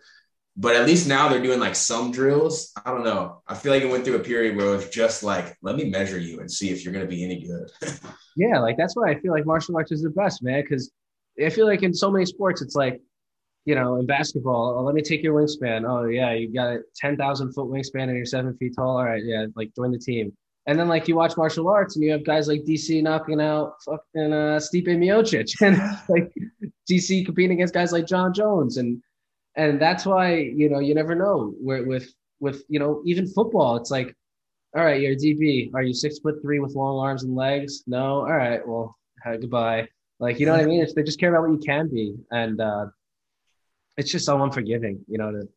But 0.61 0.75
at 0.75 0.87
least 0.87 1.07
now 1.07 1.29
they're 1.29 1.41
doing 1.41 1.61
like 1.61 1.77
some 1.77 2.11
drills. 2.11 2.73
I 2.85 2.91
don't 2.91 3.05
know. 3.05 3.43
I 3.47 3.55
feel 3.55 3.73
like 3.73 3.85
it 3.85 3.91
went 3.91 4.05
through 4.05 4.17
a 4.17 4.25
period 4.25 4.57
where 4.57 4.67
it 4.67 4.77
was 4.77 4.91
just 4.91 5.23
like, 5.23 5.57
let 5.63 5.77
me 5.77 5.85
measure 5.85 6.19
you 6.19 6.41
and 6.41 6.51
see 6.51 6.71
if 6.71 6.85
you're 6.85 6.93
going 6.93 7.05
to 7.05 7.11
be 7.11 7.25
any 7.25 7.47
good. 7.47 7.71
Yeah, 8.41 8.61
like 8.61 8.77
that's 8.77 8.95
why 8.95 9.11
I 9.11 9.19
feel 9.19 9.33
like 9.33 9.47
martial 9.47 9.77
arts 9.77 9.91
is 9.91 10.03
the 10.03 10.11
best, 10.11 10.45
man. 10.45 10.63
Because 10.63 10.93
I 11.45 11.51
feel 11.51 11.67
like 11.67 11.83
in 11.83 11.93
so 11.93 12.09
many 12.09 12.25
sports, 12.25 12.63
it's 12.63 12.77
like, 12.77 13.01
you 13.65 13.75
know, 13.75 13.97
in 13.97 14.07
basketball, 14.07 14.77
oh, 14.79 14.83
let 14.85 14.95
me 14.95 15.03
take 15.03 15.25
your 15.25 15.35
wingspan. 15.35 15.85
Oh 15.85 16.05
yeah, 16.05 16.35
you 16.35 16.55
got 16.55 16.75
a 16.75 16.83
ten 16.95 17.17
thousand 17.17 17.53
foot 17.53 17.67
wingspan 17.67 18.05
and 18.05 18.17
you're 18.17 18.25
seven 18.25 18.57
feet 18.57 18.77
tall. 18.77 18.97
All 18.97 19.05
right, 19.05 19.25
yeah, 19.25 19.47
like 19.57 19.75
join 19.75 19.91
the 19.91 19.99
team. 19.99 20.33
And 20.67 20.79
then 20.79 20.87
like 20.87 21.09
you 21.09 21.17
watch 21.17 21.37
martial 21.37 21.69
arts 21.69 21.97
and 21.97 22.05
you 22.05 22.13
have 22.13 22.25
guys 22.25 22.47
like 22.47 22.61
DC 22.63 23.03
knocking 23.03 23.41
out 23.41 23.73
fucking 23.85 24.33
uh, 24.33 24.61
Stipe 24.61 24.87
Miocic 24.87 25.51
and 25.61 25.77
like 26.09 26.33
DC 26.89 27.25
competing 27.25 27.57
against 27.57 27.75
guys 27.75 27.91
like 27.91 28.07
Jon 28.07 28.33
Jones 28.33 28.77
and 28.77 29.03
and 29.59 29.81
that's 29.83 30.07
why 30.07 30.37
you 30.37 30.71
know 30.71 30.79
you 30.79 30.95
never 30.95 31.15
know 31.15 31.53
where 31.61 31.85
with 31.85 32.07
with 32.41 32.63
you 32.69 32.79
know 32.79 33.03
even 33.05 33.27
football 33.27 33.77
it's 33.77 33.91
like 33.91 34.15
all 34.77 34.85
right 34.85 35.01
you're 35.03 35.13
a 35.13 35.17
DB 35.17 35.71
are 35.75 35.83
you 35.83 35.93
six 35.93 36.19
foot 36.21 36.37
three 36.41 36.61
with 36.61 36.75
long 36.75 36.99
arms 37.05 37.25
and 37.25 37.35
legs 37.35 37.83
no 37.87 38.21
all 38.21 38.33
right 38.45 38.67
well 38.67 38.97
goodbye 39.25 39.87
like 40.21 40.39
you 40.41 40.47
know 40.47 40.53
what 40.53 40.63
I 40.63 40.67
mean 40.67 40.81
it's, 40.83 40.95
they 40.95 41.03
just 41.03 41.21
care 41.21 41.31
about 41.35 41.47
what 41.49 41.53
you 41.53 41.59
can 41.67 41.89
be 41.89 42.15
and 42.31 42.61
uh, 42.61 42.87
it's 43.99 44.11
just 44.11 44.25
so 44.25 44.41
unforgiving 44.43 45.05
you 45.09 45.19
know 45.19 45.31
to 45.33 45.49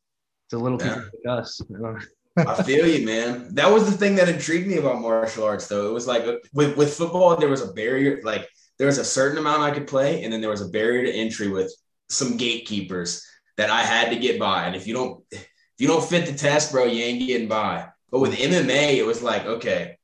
to 0.49 0.57
little 0.57 0.77
people 0.77 1.03
Yeah. 1.23 1.31
like 1.31 1.39
us 1.39 1.61
you 1.69 1.77
know? 1.77 1.97
I 2.37 2.63
feel 2.63 2.87
you, 2.87 3.05
man. 3.05 3.53
That 3.55 3.69
was 3.69 3.91
the 3.91 3.97
thing 3.97 4.15
that 4.15 4.29
intrigued 4.29 4.65
me 4.65 4.77
about 4.77 5.01
martial 5.01 5.43
arts, 5.43 5.67
though. 5.67 5.89
It 5.89 5.93
was 5.93 6.07
like 6.07 6.23
with 6.53 6.77
with 6.77 6.93
football, 6.93 7.35
there 7.35 7.49
was 7.49 7.61
a 7.61 7.73
barrier. 7.73 8.21
Like 8.23 8.47
there 8.77 8.87
was 8.87 8.99
a 8.99 9.03
certain 9.03 9.37
amount 9.37 9.63
I 9.63 9.71
could 9.71 9.85
play, 9.85 10.23
and 10.23 10.31
then 10.31 10.39
there 10.39 10.49
was 10.49 10.61
a 10.61 10.69
barrier 10.69 11.03
to 11.03 11.11
entry 11.11 11.49
with 11.49 11.69
some 12.09 12.37
gatekeepers 12.37 13.21
that 13.61 13.69
I 13.69 13.83
had 13.83 14.09
to 14.11 14.17
get 14.19 14.39
by. 14.39 14.65
And 14.65 14.75
if 14.75 14.87
you 14.87 14.93
don't, 14.93 15.23
if 15.31 15.47
you 15.79 15.87
don't 15.87 16.03
fit 16.03 16.25
the 16.25 16.33
test, 16.33 16.71
bro, 16.71 16.85
you 16.85 17.03
ain't 17.03 17.27
getting 17.27 17.47
by. 17.47 17.87
But 18.11 18.19
with 18.19 18.39
MMA, 18.39 18.97
it 18.97 19.05
was 19.05 19.21
like, 19.23 19.45
okay, 19.45 19.97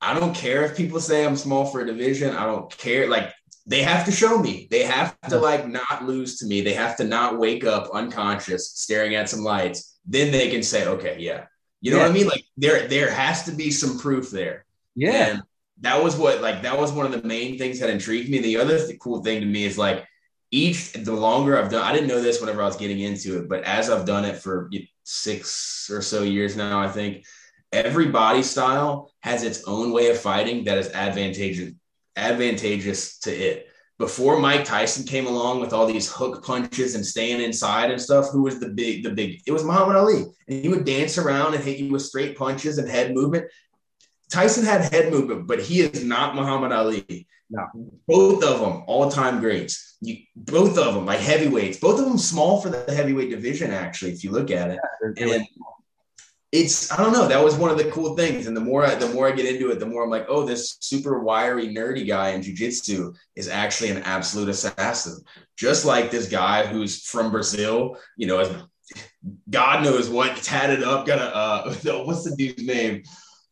I 0.00 0.18
don't 0.18 0.34
care 0.34 0.64
if 0.64 0.76
people 0.76 1.00
say 1.00 1.24
I'm 1.24 1.36
small 1.36 1.66
for 1.66 1.80
a 1.80 1.86
division. 1.86 2.34
I 2.34 2.46
don't 2.46 2.70
care. 2.76 3.08
Like 3.08 3.32
they 3.66 3.82
have 3.82 4.04
to 4.06 4.12
show 4.12 4.38
me. 4.38 4.68
They 4.70 4.84
have 4.84 5.18
to 5.28 5.38
like 5.38 5.68
not 5.68 6.04
lose 6.04 6.38
to 6.38 6.46
me. 6.46 6.62
They 6.62 6.74
have 6.74 6.96
to 6.96 7.04
not 7.04 7.38
wake 7.38 7.64
up 7.64 7.90
unconscious, 7.94 8.72
staring 8.72 9.14
at 9.14 9.28
some 9.28 9.40
lights. 9.40 9.98
Then 10.06 10.32
they 10.32 10.50
can 10.50 10.62
say, 10.62 10.86
okay, 10.86 11.16
yeah. 11.20 11.46
You 11.80 11.92
know 11.92 11.98
Yeah. 11.98 12.04
what 12.04 12.10
I 12.10 12.14
mean? 12.14 12.28
Like 12.28 12.44
there, 12.56 12.88
there 12.88 13.10
has 13.12 13.44
to 13.44 13.52
be 13.52 13.70
some 13.70 13.98
proof 13.98 14.30
there. 14.30 14.64
yeah 14.96 15.34
And 15.34 15.42
that 15.80 16.02
was 16.02 16.16
what, 16.16 16.40
like, 16.42 16.62
that 16.62 16.78
was 16.78 16.92
one 16.92 17.06
of 17.06 17.12
the 17.12 17.26
main 17.28 17.58
things 17.58 17.80
that 17.80 17.90
intrigued 17.90 18.30
me. 18.30 18.38
The 18.40 18.56
other 18.58 18.78
th- 18.78 18.98
cool 19.00 19.22
thing 19.22 19.40
to 19.40 19.46
me 19.46 19.64
is 19.64 19.78
like, 19.78 20.04
each 20.52 20.92
the 20.92 21.12
longer 21.12 21.58
I've 21.58 21.70
done, 21.70 21.82
I 21.82 21.92
didn't 21.92 22.08
know 22.08 22.20
this 22.20 22.40
whenever 22.40 22.62
I 22.62 22.66
was 22.66 22.76
getting 22.76 23.00
into 23.00 23.38
it, 23.38 23.48
but 23.48 23.64
as 23.64 23.90
I've 23.90 24.04
done 24.04 24.26
it 24.26 24.36
for 24.36 24.70
six 25.02 25.88
or 25.90 26.02
so 26.02 26.22
years 26.22 26.56
now, 26.56 26.78
I 26.78 26.88
think 26.88 27.24
every 27.72 28.06
body 28.08 28.42
style 28.42 29.10
has 29.20 29.42
its 29.42 29.64
own 29.66 29.92
way 29.92 30.10
of 30.10 30.18
fighting 30.18 30.64
that 30.64 30.78
is 30.78 30.90
advantageous 30.90 31.72
advantageous 32.14 33.18
to 33.20 33.30
it. 33.32 33.68
Before 33.98 34.38
Mike 34.38 34.66
Tyson 34.66 35.06
came 35.06 35.26
along 35.26 35.60
with 35.60 35.72
all 35.72 35.86
these 35.86 36.12
hook 36.12 36.44
punches 36.44 36.94
and 36.94 37.06
staying 37.06 37.40
inside 37.40 37.90
and 37.90 38.00
stuff, 38.00 38.28
who 38.30 38.42
was 38.42 38.58
the 38.58 38.68
big 38.68 39.04
the 39.04 39.10
big? 39.10 39.40
It 39.46 39.52
was 39.52 39.64
Muhammad 39.64 39.96
Ali, 39.96 40.24
and 40.48 40.62
he 40.62 40.68
would 40.68 40.84
dance 40.84 41.16
around 41.16 41.54
and 41.54 41.64
hit 41.64 41.78
you 41.78 41.90
with 41.90 42.02
straight 42.02 42.36
punches 42.36 42.76
and 42.76 42.88
head 42.88 43.14
movement. 43.14 43.46
Tyson 44.28 44.64
had 44.64 44.92
head 44.92 45.12
movement, 45.12 45.46
but 45.46 45.60
he 45.60 45.80
is 45.80 46.04
not 46.04 46.34
Muhammad 46.34 46.72
Ali. 46.72 47.26
No. 47.52 47.68
Both 48.08 48.42
of 48.42 48.60
them 48.60 48.82
all-time 48.86 49.40
greats. 49.40 49.98
You, 50.00 50.16
both 50.34 50.78
of 50.78 50.94
them 50.94 51.04
like 51.04 51.20
heavyweights. 51.20 51.78
Both 51.78 52.00
of 52.00 52.06
them 52.06 52.16
small 52.16 52.60
for 52.60 52.70
the 52.70 52.92
heavyweight 52.92 53.30
division. 53.30 53.70
Actually, 53.70 54.12
if 54.12 54.24
you 54.24 54.30
look 54.30 54.50
at 54.50 54.70
it, 54.70 54.80
yeah, 55.16 55.24
and 55.26 55.46
it's 56.50 56.90
I 56.90 56.96
don't 56.96 57.12
know. 57.12 57.28
That 57.28 57.44
was 57.44 57.56
one 57.56 57.70
of 57.70 57.76
the 57.76 57.90
cool 57.90 58.16
things. 58.16 58.46
And 58.46 58.56
the 58.56 58.60
more 58.60 58.86
I, 58.86 58.94
the 58.94 59.08
more 59.08 59.28
I 59.28 59.32
get 59.32 59.46
into 59.46 59.70
it, 59.70 59.78
the 59.78 59.86
more 59.86 60.02
I'm 60.02 60.10
like, 60.10 60.26
oh, 60.28 60.46
this 60.46 60.78
super 60.80 61.20
wiry 61.20 61.68
nerdy 61.68 62.06
guy 62.06 62.30
in 62.30 62.40
jujitsu 62.40 63.14
is 63.36 63.48
actually 63.48 63.90
an 63.90 64.02
absolute 64.04 64.48
assassin. 64.48 65.22
Just 65.56 65.84
like 65.84 66.10
this 66.10 66.28
guy 66.28 66.66
who's 66.66 67.06
from 67.06 67.30
Brazil, 67.30 67.98
you 68.16 68.26
know, 68.26 68.38
as 68.38 68.50
God 69.50 69.84
knows 69.84 70.08
what 70.08 70.36
tatted 70.36 70.82
up, 70.82 71.06
got 71.06 71.18
a 71.18 71.36
uh, 71.36 71.74
what's 72.04 72.24
the 72.24 72.34
dude's 72.34 72.62
name? 72.62 73.02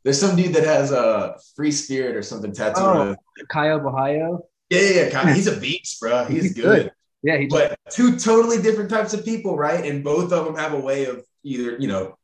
There's 0.04 0.18
some 0.18 0.36
dude 0.36 0.54
that 0.54 0.64
has 0.64 0.92
a 0.92 1.36
free 1.54 1.70
spirit 1.70 2.16
or 2.16 2.22
something 2.22 2.52
tattooed. 2.52 2.84
Oh, 2.84 3.16
Caio 3.48 3.78
Borralho. 3.80 4.40
Yeah, 4.68 4.80
yeah, 4.80 5.08
yeah. 5.08 5.34
He's 5.34 5.46
a 5.46 5.56
beast, 5.58 6.00
bro. 6.00 6.24
He's, 6.24 6.42
he's 6.42 6.54
good. 6.54 6.64
good. 6.64 6.92
Yeah, 7.22 7.36
he's 7.36 7.50
but 7.50 7.78
two 7.90 8.16
totally 8.16 8.62
different 8.62 8.88
types 8.88 9.12
of 9.12 9.24
people, 9.24 9.56
right? 9.56 9.84
And 9.84 10.02
both 10.02 10.32
of 10.32 10.46
them 10.46 10.56
have 10.56 10.72
a 10.72 10.80
way 10.80 11.04
of 11.04 11.24
either, 11.42 11.76
you 11.78 11.86
know, 11.88 12.16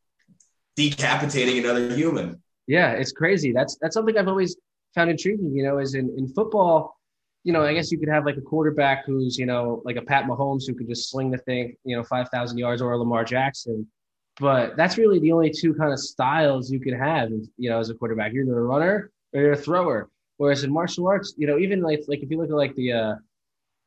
decapitating 0.77 1.59
another 1.59 1.95
human. 1.95 2.43
Yeah, 2.67 2.93
it's 2.93 3.13
crazy. 3.13 3.53
That's 3.53 3.77
that's 3.81 3.95
something 3.95 4.17
I've 4.17 4.29
always 4.29 4.57
found 4.95 5.11
intriguing. 5.11 5.55
You 5.55 5.65
know, 5.65 5.79
is 5.79 5.95
in 5.95 6.15
in 6.17 6.29
football, 6.29 6.99
you 7.45 7.53
know, 7.53 7.63
I 7.63 7.75
guess 7.75 7.93
you 7.93 7.99
could 7.99 8.09
have 8.09 8.25
like 8.25 8.37
a 8.37 8.41
quarterback 8.41 9.05
who's 9.05 9.39
you 9.39 9.47
know 9.47 9.83
like 9.85 9.97
a 9.97 10.03
Pat 10.03 10.25
Mahomes 10.25 10.67
who 10.67 10.75
could 10.75 10.89
just 10.89 11.11
sling 11.11 11.31
the 11.31 11.39
thing, 11.39 11.77
you 11.85 11.97
know, 11.97 12.03
five 12.03 12.29
thousand 12.31 12.59
yards, 12.59 12.81
or 12.81 12.93
a 12.93 12.99
Lamar 12.99 13.25
Jackson. 13.25 13.87
But 14.39 14.77
that's 14.77 14.99
really 14.99 15.19
the 15.19 15.33
only 15.33 15.51
two 15.51 15.75
kind 15.75 15.93
of 15.93 15.99
styles 15.99 16.71
you 16.71 16.79
can 16.79 16.99
have, 16.99 17.31
you 17.57 17.71
know, 17.71 17.79
as 17.79 17.89
a 17.91 17.95
quarterback. 17.95 18.33
You're 18.33 18.45
either 18.45 18.59
a 18.59 18.63
runner 18.63 19.11
or 19.33 19.41
you're 19.41 19.53
a 19.53 19.57
thrower. 19.57 20.11
Whereas 20.39 20.65
in 20.65 20.73
martial 20.73 21.07
arts, 21.07 21.35
you 21.37 21.47
know, 21.47 21.59
even 21.59 21.81
like 21.81 22.01
like 22.09 22.23
if 22.23 22.31
you 22.31 22.39
look 22.39 22.51
at 22.51 22.57
like 22.57 22.75
the 22.75 22.93
uh, 22.93 23.15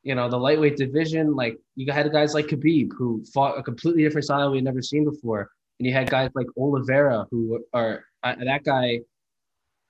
you 0.04 0.16
know, 0.16 0.30
the 0.30 0.38
lightweight 0.38 0.78
division, 0.78 1.36
like 1.36 1.58
you 1.76 1.92
had 1.92 2.12
guys 2.12 2.34
like 2.34 2.48
Khabib 2.48 2.90
who 2.98 3.24
fought 3.34 3.58
a 3.58 3.64
completely 3.64 4.04
different 4.04 4.26
style 4.26 4.52
we 4.52 4.58
had 4.58 4.66
never 4.66 4.82
seen 4.82 5.04
before, 5.04 5.50
and 5.80 5.88
you 5.88 5.94
had 5.94 6.10
guys 6.10 6.32
like 6.36 6.48
Oliveira 6.58 7.28
who 7.32 7.64
are 7.74 8.04
uh, 8.24 8.36
that 8.44 8.64
guy. 8.64 9.00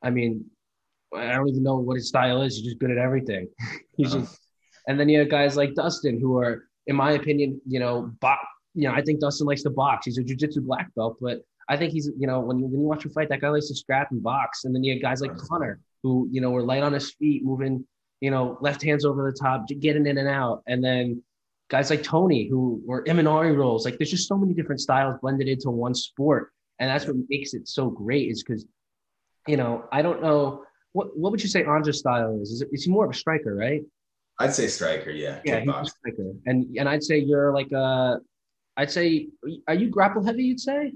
I 0.01 0.09
mean, 0.09 0.45
I 1.15 1.31
don't 1.31 1.47
even 1.49 1.63
know 1.63 1.77
what 1.77 1.95
his 1.95 2.07
style 2.07 2.41
is. 2.41 2.55
He's 2.55 2.65
just 2.65 2.79
good 2.79 2.91
at 2.91 2.97
everything. 2.97 3.49
He's 3.97 4.13
uh-huh. 4.13 4.23
just, 4.23 4.39
and 4.87 4.99
then 4.99 5.09
you 5.09 5.19
have 5.19 5.29
guys 5.29 5.57
like 5.57 5.73
Dustin 5.75 6.19
who 6.19 6.37
are, 6.37 6.63
in 6.87 6.95
my 6.95 7.11
opinion, 7.11 7.59
you 7.67 7.79
know, 7.79 8.11
bo- 8.21 8.35
you 8.73 8.87
know, 8.87 8.93
I 8.93 9.01
think 9.01 9.19
Dustin 9.19 9.45
likes 9.45 9.63
to 9.63 9.69
box. 9.69 10.05
He's 10.05 10.17
a 10.17 10.23
jiu-jitsu 10.23 10.61
black 10.61 10.93
belt, 10.95 11.17
but 11.19 11.39
I 11.67 11.75
think 11.75 11.91
he's, 11.91 12.09
you 12.17 12.27
know, 12.27 12.39
when 12.39 12.59
you 12.59 12.65
when 12.65 12.81
you 12.81 12.87
watch 12.87 13.05
him 13.05 13.11
fight, 13.11 13.29
that 13.29 13.41
guy 13.41 13.49
likes 13.49 13.67
to 13.67 13.75
scrap 13.75 14.11
and 14.11 14.23
box. 14.23 14.65
And 14.65 14.73
then 14.73 14.83
you 14.83 14.93
have 14.93 15.01
guys 15.01 15.21
like 15.21 15.35
Conor, 15.37 15.79
who, 16.03 16.27
you 16.31 16.41
know, 16.41 16.51
were 16.51 16.63
light 16.63 16.83
on 16.83 16.93
his 16.93 17.11
feet, 17.13 17.43
moving, 17.43 17.85
you 18.21 18.31
know, 18.31 18.57
left 18.61 18.83
hands 18.83 19.05
over 19.05 19.31
the 19.31 19.37
top, 19.37 19.65
getting 19.79 20.05
in 20.05 20.17
and 20.17 20.27
out. 20.27 20.63
And 20.67 20.83
then 20.83 21.23
guys 21.69 21.89
like 21.89 22.03
Tony, 22.03 22.47
who 22.47 22.81
were 22.85 23.03
Imanari 23.03 23.55
roles. 23.55 23.85
Like 23.85 23.97
there's 23.97 24.11
just 24.11 24.27
so 24.27 24.37
many 24.37 24.53
different 24.53 24.81
styles 24.81 25.17
blended 25.21 25.47
into 25.47 25.69
one 25.69 25.93
sport. 25.93 26.51
And 26.79 26.89
that's 26.89 27.05
what 27.05 27.17
makes 27.29 27.53
it 27.53 27.67
so 27.67 27.89
great 27.89 28.29
is 28.29 28.43
because, 28.43 28.65
you 29.47 29.57
know, 29.57 29.85
I 29.91 30.01
don't 30.01 30.21
know 30.21 30.63
what 30.93 31.15
what 31.17 31.31
would 31.31 31.43
you 31.43 31.49
say 31.49 31.63
Ange's 31.63 31.99
style 31.99 32.39
is? 32.41 32.51
Is, 32.51 32.61
it, 32.61 32.69
is 32.71 32.83
he 32.85 32.91
more 32.91 33.05
of 33.05 33.11
a 33.11 33.13
striker, 33.13 33.55
right? 33.55 33.81
I'd 34.39 34.53
say 34.53 34.67
striker, 34.67 35.11
yeah. 35.11 35.41
Yeah, 35.43 35.59
he's 35.59 35.69
a 35.69 35.85
striker. 35.85 36.33
And 36.45 36.77
and 36.77 36.87
I'd 36.87 37.03
say 37.03 37.19
you're 37.19 37.53
like 37.53 37.71
a 37.71 38.19
I'd 38.77 38.89
say, 38.89 39.27
are 39.67 39.73
you 39.73 39.89
grapple 39.89 40.23
heavy? 40.23 40.43
You'd 40.43 40.59
say. 40.59 40.93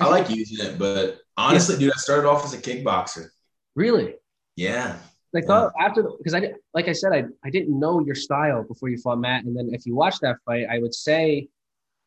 I 0.00 0.08
like 0.08 0.28
using 0.30 0.66
it, 0.66 0.78
but 0.78 1.18
honestly, 1.36 1.76
yeah. 1.76 1.80
dude, 1.80 1.92
I 1.92 1.98
started 1.98 2.28
off 2.28 2.44
as 2.44 2.54
a 2.54 2.58
kickboxer. 2.58 3.26
Really? 3.74 4.14
Yeah. 4.56 4.96
Like 5.32 5.44
yeah. 5.48 5.68
after 5.80 6.04
because 6.18 6.34
I 6.34 6.52
like 6.74 6.88
I 6.88 6.92
said 6.92 7.12
I 7.12 7.24
I 7.44 7.50
didn't 7.50 7.78
know 7.78 8.00
your 8.00 8.14
style 8.14 8.64
before 8.64 8.90
you 8.90 8.98
fought 8.98 9.18
Matt, 9.18 9.44
and 9.44 9.56
then 9.56 9.70
if 9.72 9.86
you 9.86 9.94
watch 9.94 10.18
that 10.20 10.36
fight, 10.44 10.66
I 10.70 10.78
would 10.78 10.94
say 10.94 11.48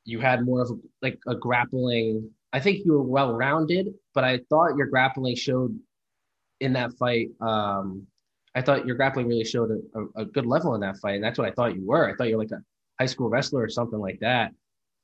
you 0.04 0.20
had 0.20 0.46
more 0.46 0.62
of 0.62 0.70
a, 0.70 0.76
like 1.02 1.20
a 1.28 1.36
grappling. 1.36 2.30
I 2.54 2.60
think 2.60 2.86
you 2.86 2.94
were 2.94 3.02
well 3.02 3.34
rounded, 3.34 3.94
but 4.14 4.24
I 4.24 4.42
thought 4.50 4.78
your 4.78 4.88
grappling 4.88 5.36
showed 5.36 5.78
in 6.60 6.74
that 6.74 6.94
fight. 6.94 7.30
Um, 7.42 8.06
I 8.54 8.62
thought 8.62 8.86
your 8.86 8.96
grappling 8.96 9.28
really 9.28 9.44
showed 9.44 9.72
a, 9.72 10.00
a, 10.00 10.22
a, 10.22 10.26
good 10.26 10.46
level 10.46 10.76
in 10.76 10.82
that 10.82 10.98
fight, 10.98 11.16
and 11.16 11.24
that's 11.24 11.38
what 11.38 11.48
I 11.48 11.52
thought 11.52 11.76
you 11.76 11.86
were. 11.86 12.10
I 12.10 12.16
thought 12.16 12.30
you 12.30 12.38
were 12.38 12.44
like 12.44 12.52
a 12.52 12.62
high 13.00 13.08
school 13.08 13.28
wrestler 13.28 13.62
or 13.62 13.70
something 13.70 14.00
like 14.00 14.20
that. 14.22 14.52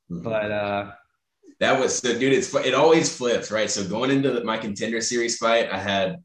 Mm-hmm. 0.10 0.24
But 0.24 0.52
uh, 0.52 0.92
that 1.60 1.80
was 1.80 1.98
so, 1.98 2.18
dude. 2.18 2.34
It's 2.34 2.54
it 2.56 2.74
always 2.74 3.16
flips, 3.16 3.52
right? 3.52 3.70
So 3.70 3.86
going 3.86 4.12
into 4.12 4.32
the, 4.32 4.44
my 4.44 4.58
contender 4.58 5.02
series 5.02 5.38
fight, 5.38 5.70
I 5.72 5.80
had 5.80 6.24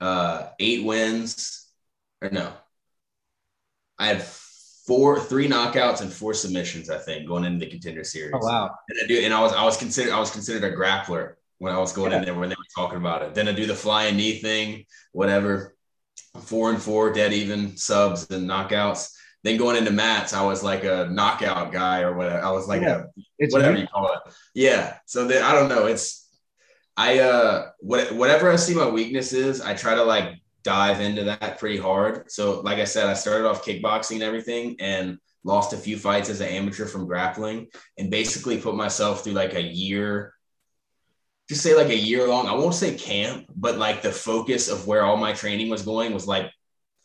uh, 0.00 0.48
eight 0.58 0.84
wins, 0.84 1.70
or 2.22 2.30
no, 2.30 2.52
I 3.98 4.06
had 4.06 4.22
four, 4.22 5.20
three 5.20 5.48
knockouts 5.48 6.00
and 6.00 6.12
four 6.12 6.34
submissions. 6.34 6.90
I 6.90 6.98
think 6.98 7.26
going 7.26 7.44
into 7.44 7.64
the 7.64 7.70
contender 7.70 8.04
series. 8.04 8.32
Oh 8.34 8.46
wow! 8.46 8.70
And 8.88 8.98
I 9.02 9.06
do, 9.06 9.18
and 9.20 9.32
I 9.32 9.40
was 9.40 9.52
I 9.52 9.64
was 9.64 9.76
considered 9.76 10.12
I 10.12 10.20
was 10.20 10.30
considered 10.30 10.64
a 10.64 10.76
grappler 10.76 11.34
when 11.58 11.72
I 11.72 11.78
was 11.78 11.92
going 11.92 12.12
yeah. 12.12 12.18
in 12.18 12.24
there 12.24 12.34
when 12.34 12.48
they 12.48 12.56
were 12.56 12.74
talking 12.74 12.98
about 12.98 13.22
it. 13.22 13.34
Then 13.34 13.48
I 13.48 13.52
do 13.52 13.66
the 13.66 13.74
flying 13.74 14.16
knee 14.16 14.38
thing, 14.38 14.84
whatever. 15.12 15.74
Four 16.42 16.70
and 16.70 16.82
four, 16.82 17.12
dead 17.12 17.32
even 17.32 17.76
subs 17.76 18.28
and 18.30 18.48
knockouts. 18.48 19.12
Then 19.44 19.56
going 19.56 19.76
into 19.76 19.92
Matt's, 19.92 20.32
I 20.32 20.42
was 20.42 20.64
like 20.64 20.84
a 20.84 21.08
knockout 21.10 21.70
guy 21.70 22.00
or 22.00 22.16
whatever. 22.16 22.44
I 22.44 22.50
was 22.50 22.66
like 22.66 22.82
yeah, 22.82 23.04
a 23.40 23.46
whatever 23.50 23.76
you 23.76 23.86
call 23.86 24.12
it. 24.12 24.32
Yeah. 24.54 24.96
So 25.06 25.26
then 25.26 25.44
I 25.44 25.52
don't 25.52 25.68
know. 25.68 25.86
It's 25.86 26.23
I 26.96 27.20
uh 27.20 27.70
what, 27.80 28.12
whatever 28.12 28.50
I 28.50 28.56
see 28.56 28.74
my 28.74 28.88
weakness 28.88 29.32
is, 29.32 29.60
I 29.60 29.74
try 29.74 29.94
to 29.94 30.04
like 30.04 30.34
dive 30.62 31.00
into 31.00 31.24
that 31.24 31.58
pretty 31.58 31.78
hard. 31.78 32.30
So 32.30 32.60
like 32.60 32.78
I 32.78 32.84
said, 32.84 33.06
I 33.06 33.14
started 33.14 33.46
off 33.46 33.64
kickboxing 33.64 34.14
and 34.14 34.22
everything 34.22 34.76
and 34.80 35.18
lost 35.44 35.72
a 35.72 35.76
few 35.76 35.98
fights 35.98 36.30
as 36.30 36.40
an 36.40 36.48
amateur 36.48 36.86
from 36.86 37.06
grappling 37.06 37.68
and 37.98 38.10
basically 38.10 38.58
put 38.58 38.74
myself 38.74 39.22
through 39.22 39.34
like 39.34 39.54
a 39.54 39.62
year 39.62 40.32
just 41.46 41.62
say 41.62 41.76
like 41.76 41.90
a 41.90 41.96
year 41.96 42.26
long 42.26 42.46
i 42.46 42.54
won't 42.54 42.74
say 42.74 42.94
camp 42.94 43.44
but 43.54 43.76
like 43.76 44.00
the 44.00 44.10
focus 44.10 44.70
of 44.70 44.86
where 44.86 45.04
all 45.04 45.18
my 45.18 45.34
training 45.34 45.68
was 45.68 45.82
going 45.82 46.14
was 46.14 46.26
like 46.26 46.50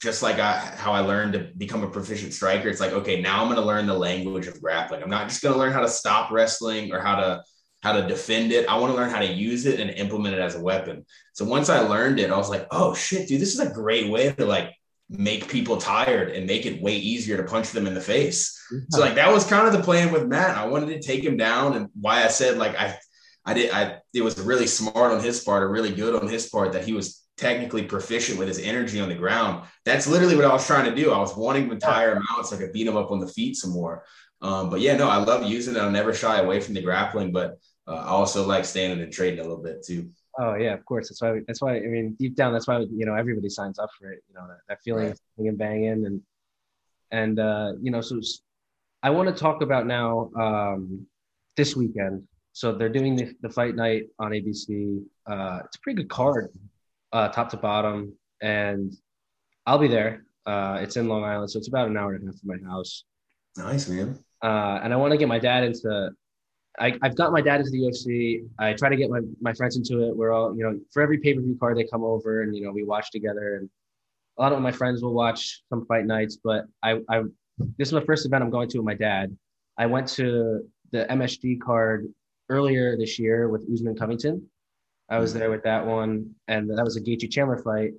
just 0.02 0.24
like 0.24 0.40
I, 0.40 0.58
how 0.78 0.94
I 0.94 1.02
learned 1.02 1.34
to 1.34 1.50
become 1.58 1.84
a 1.84 1.90
proficient 1.90 2.34
striker, 2.34 2.70
it's 2.70 2.80
like, 2.80 2.94
okay, 2.94 3.22
now 3.22 3.42
I'm 3.42 3.48
going 3.48 3.60
to 3.60 3.66
learn 3.66 3.86
the 3.86 3.98
language 3.98 4.48
of 4.48 4.62
grappling. 4.62 5.04
I'm 5.04 5.10
not 5.10 5.28
just 5.28 5.42
going 5.42 5.54
to 5.54 5.60
learn 5.60 5.74
how 5.74 5.82
to 5.82 5.90
stop 5.90 6.32
wrestling 6.32 6.94
or 6.94 7.02
how 7.02 7.16
to 7.18 7.44
how 7.82 7.94
to 7.94 8.08
defend 8.08 8.52
it. 8.52 8.68
I 8.68 8.78
want 8.78 8.92
to 8.92 8.98
learn 8.98 9.10
how 9.10 9.20
to 9.20 9.32
use 9.32 9.66
it 9.66 9.80
and 9.80 9.90
implement 9.92 10.36
it 10.36 10.42
as 10.42 10.56
a 10.56 10.62
weapon. 10.62 11.06
So 11.34 11.46
once 11.46 11.70
I 11.70 11.80
learned 11.80 12.20
it, 12.20 12.32
I 12.32 12.38
was 12.38 12.50
like, 12.50 12.68
oh 12.72 12.94
shit, 12.94 13.28
dude, 13.28 13.42
this 13.42 13.54
is 13.54 13.60
a 13.60 13.74
great 13.74 14.10
way 14.10 14.32
to 14.34 14.46
like 14.46 14.74
make 15.10 15.48
people 15.48 15.78
tired 15.78 16.30
and 16.30 16.46
make 16.46 16.66
it 16.66 16.82
way 16.82 16.96
easier 16.96 17.38
to 17.38 17.44
punch 17.44 17.72
them 17.72 17.88
in 17.88 17.94
the 17.94 18.02
face. 18.02 18.56
So 18.90 19.00
like 19.00 19.16
that 19.16 19.32
was 19.32 19.46
kind 19.46 19.66
of 19.66 19.74
the 19.74 19.82
plan 19.82 20.12
with 20.12 20.28
Matt. 20.28 20.58
I 20.58 20.68
wanted 20.68 20.88
to 20.90 21.02
take 21.02 21.24
him 21.24 21.38
down 21.38 21.76
and 21.76 21.88
why 22.00 22.24
I 22.24 22.28
said 22.28 22.58
like 22.58 22.78
I 22.78 22.96
I 23.46 23.54
did 23.56 23.72
I 23.72 23.98
it 24.14 24.22
was 24.22 24.40
really 24.40 24.68
smart 24.68 25.12
on 25.12 25.24
his 25.24 25.44
part 25.44 25.64
or 25.64 25.72
really 25.72 25.92
good 25.92 26.22
on 26.22 26.28
his 26.28 26.50
part 26.50 26.74
that 26.74 26.86
he 26.86 26.94
was 26.94 27.26
technically 27.38 27.84
proficient 27.84 28.38
with 28.38 28.48
his 28.48 28.60
energy 28.60 29.00
on 29.00 29.10
the 29.10 29.16
ground. 29.16 29.66
That's 29.86 30.06
literally 30.06 30.36
what 30.36 30.46
I 30.46 30.54
was 30.54 30.68
trying 30.68 30.86
to 30.86 30.96
do. 30.96 31.12
I 31.12 31.18
was 31.18 31.36
wanting 31.36 31.70
to 31.70 31.78
tire 31.78 32.16
him 32.16 32.24
out 32.32 32.46
so 32.46 32.56
I 32.56 32.60
could 32.60 32.74
beat 32.74 32.86
him 32.86 32.98
up 32.98 33.12
on 33.12 33.20
the 33.20 33.28
feet 33.28 33.56
some 33.56 33.72
more. 33.72 34.04
Um, 34.42 34.70
but 34.70 34.82
yeah, 34.82 34.96
no, 34.96 35.10
I 35.10 35.18
love 35.18 35.44
using 35.44 35.76
it. 35.76 35.80
I'll 35.80 35.90
never 35.90 36.14
shy 36.14 36.40
away 36.40 36.60
from 36.60 36.74
the 36.74 36.82
grappling, 36.82 37.32
but 37.32 37.58
uh, 37.90 37.96
I 37.96 38.10
also 38.10 38.46
like 38.46 38.66
standing 38.66 39.02
and 39.02 39.12
trading 39.12 39.40
a 39.40 39.44
little 39.44 39.64
bit 39.64 39.84
too. 39.84 40.10
Oh 40.38 40.56
yeah, 40.56 40.74
of 40.74 40.86
course. 40.86 41.10
That's 41.10 41.22
why. 41.22 41.40
That's 41.48 41.62
why. 41.62 41.78
I 41.78 41.88
mean, 41.88 42.16
deep 42.20 42.36
down, 42.36 42.54
that's 42.54 42.68
why 42.68 42.80
you 42.80 43.06
know 43.06 43.16
everybody 43.16 43.50
signs 43.50 43.80
up 43.80 43.90
for 44.00 44.12
it. 44.12 44.24
You 44.30 44.36
know 44.36 44.48
that, 44.48 44.60
that 44.68 44.78
feeling 44.84 45.08
right. 45.08 45.12
of 45.12 45.46
and 45.46 45.58
banging 45.58 46.06
and 46.06 46.22
and 47.12 47.40
uh, 47.40 47.74
you 47.82 47.92
know. 47.92 48.02
So 48.02 48.22
I 49.02 49.10
want 49.10 49.28
to 49.28 49.34
talk 49.34 49.62
about 49.62 49.88
now 49.88 50.30
um, 50.40 51.06
this 51.58 51.76
weekend. 51.76 52.24
So 52.54 52.74
they're 52.74 52.90
doing 52.90 53.16
the, 53.16 53.34
the 53.42 53.50
fight 53.50 53.76
night 53.76 54.04
on 54.20 54.32
ABC. 54.32 55.02
Uh, 55.26 55.60
it's 55.66 55.78
a 55.78 55.80
pretty 55.82 56.04
good 56.04 56.10
card 56.10 56.50
uh, 57.12 57.30
top 57.30 57.50
to 57.50 57.58
bottom, 57.58 58.14
and 58.42 58.94
I'll 59.66 59.80
be 59.80 59.88
there. 59.88 60.26
Uh, 60.46 60.80
it's 60.82 60.96
in 60.96 61.08
Long 61.08 61.24
Island, 61.24 61.50
so 61.52 61.58
it's 61.58 61.68
about 61.68 61.88
an 61.88 61.98
hour 61.98 62.14
and 62.14 62.24
a 62.24 62.32
half 62.32 62.40
from 62.40 62.62
my 62.62 62.70
house. 62.70 63.04
Nice, 63.58 63.90
man. 63.90 64.20
Uh, 64.44 64.80
and 64.84 64.94
I 64.94 64.96
want 64.96 65.12
to 65.12 65.18
get 65.18 65.28
my 65.28 65.40
dad 65.40 65.64
into. 65.64 66.12
I, 66.80 66.98
I've 67.02 67.16
got 67.16 67.32
my 67.32 67.42
dad 67.42 67.60
into 67.60 67.72
the 67.72 67.80
UFC. 67.80 68.48
I 68.60 68.74
try 68.74 68.90
to 68.90 68.96
get 68.96 69.10
my, 69.10 69.20
my 69.42 69.54
friends 69.54 69.76
into 69.76 70.08
it. 70.08 70.16
We're 70.16 70.32
all, 70.32 70.56
you 70.56 70.64
know, 70.64 70.80
for 70.94 71.02
every 71.02 71.18
pay 71.18 71.34
per 71.34 71.42
view 71.42 71.58
card, 71.60 71.78
they 71.78 71.86
come 71.86 72.04
over 72.04 72.44
and, 72.44 72.56
you 72.56 72.64
know, 72.64 72.72
we 72.72 72.84
watch 72.84 73.12
together. 73.12 73.58
And 73.58 73.70
a 74.38 74.42
lot 74.42 74.54
of 74.54 74.62
my 74.62 74.72
friends 74.72 75.02
will 75.02 75.14
watch 75.14 75.64
some 75.70 75.86
fight 75.86 76.06
nights, 76.06 76.38
but 76.42 76.66
I, 76.84 77.00
I 77.10 77.24
this 77.78 77.90
is 77.90 77.94
my 77.94 78.04
first 78.06 78.26
event 78.26 78.44
I'm 78.44 78.50
going 78.50 78.70
to 78.70 78.78
with 78.78 78.86
my 78.86 78.94
dad. 78.94 79.36
I 79.78 79.86
went 79.86 80.08
to 80.10 80.62
the 80.92 81.06
MSG 81.10 81.60
card 81.60 82.08
earlier 82.50 82.98
this 82.98 83.20
year 83.20 83.50
with 83.50 83.68
Usman 83.72 83.96
Covington. 83.96 84.50
I 85.10 85.18
was 85.20 85.34
there 85.34 85.50
with 85.50 85.64
that 85.64 85.86
one, 85.86 86.36
and 86.48 86.70
that 86.70 86.84
was 86.84 86.96
a 86.96 87.02
Gaethje 87.02 87.32
Chandler 87.32 87.58
fight. 87.58 87.92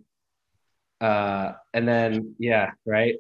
Uh, 1.00 1.52
and 1.74 1.86
then 1.86 2.34
yeah, 2.38 2.70
right. 2.86 3.16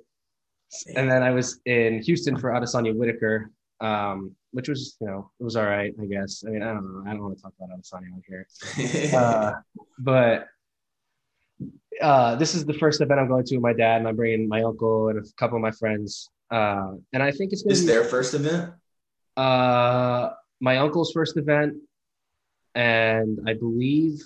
And 0.94 1.10
then 1.10 1.22
I 1.22 1.30
was 1.30 1.60
in 1.66 2.00
Houston 2.02 2.36
for 2.38 2.50
Adesanya 2.50 2.94
Whitaker, 2.94 3.50
um, 3.80 4.34
which 4.52 4.68
was 4.68 4.96
you 5.00 5.06
know 5.06 5.30
it 5.38 5.44
was 5.44 5.56
all 5.56 5.64
right, 5.64 5.92
I 6.00 6.06
guess. 6.06 6.44
I 6.46 6.50
mean, 6.50 6.62
I 6.62 6.72
don't 6.72 6.84
know. 6.84 7.10
I 7.10 7.12
don't 7.12 7.22
want 7.22 7.36
to 7.36 7.42
talk 7.42 7.54
about 7.58 7.78
Adesanya 7.78 8.12
on 8.12 8.22
here, 8.26 8.46
uh, 9.18 9.52
but 9.98 10.48
uh, 12.00 12.36
this 12.36 12.54
is 12.54 12.64
the 12.64 12.74
first 12.74 13.00
event 13.00 13.20
I'm 13.20 13.28
going 13.28 13.44
to 13.44 13.56
with 13.56 13.62
my 13.62 13.72
dad, 13.72 13.98
and 13.98 14.08
I'm 14.08 14.16
bringing 14.16 14.48
my 14.48 14.62
uncle 14.62 15.08
and 15.08 15.18
a 15.18 15.22
couple 15.36 15.56
of 15.56 15.62
my 15.62 15.70
friends. 15.70 16.28
Uh, 16.50 16.92
and 17.12 17.22
I 17.22 17.30
think 17.30 17.52
it's 17.52 17.62
going 17.62 17.76
to 17.76 17.80
be 17.82 17.86
their 17.86 18.04
first 18.04 18.34
event. 18.34 18.72
Uh, 19.36 20.30
my 20.60 20.78
uncle's 20.78 21.12
first 21.12 21.36
event, 21.36 21.74
and 22.74 23.38
I 23.46 23.54
believe 23.54 24.20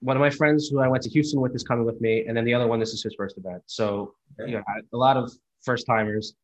one 0.00 0.16
of 0.16 0.20
my 0.20 0.30
friends 0.30 0.68
who 0.68 0.80
I 0.80 0.88
went 0.88 1.02
to 1.04 1.10
Houston 1.10 1.40
with 1.40 1.54
is 1.54 1.62
coming 1.62 1.84
with 1.84 2.00
me, 2.00 2.26
and 2.26 2.36
then 2.36 2.44
the 2.44 2.54
other 2.54 2.66
one 2.66 2.78
this 2.78 2.92
is 2.92 3.02
his 3.02 3.14
first 3.14 3.38
event. 3.38 3.62
So 3.66 4.14
okay. 4.40 4.50
you 4.50 4.56
know, 4.56 4.64
a 4.92 4.96
lot 4.96 5.16
of 5.16 5.32
first 5.62 5.86
timers. 5.86 6.34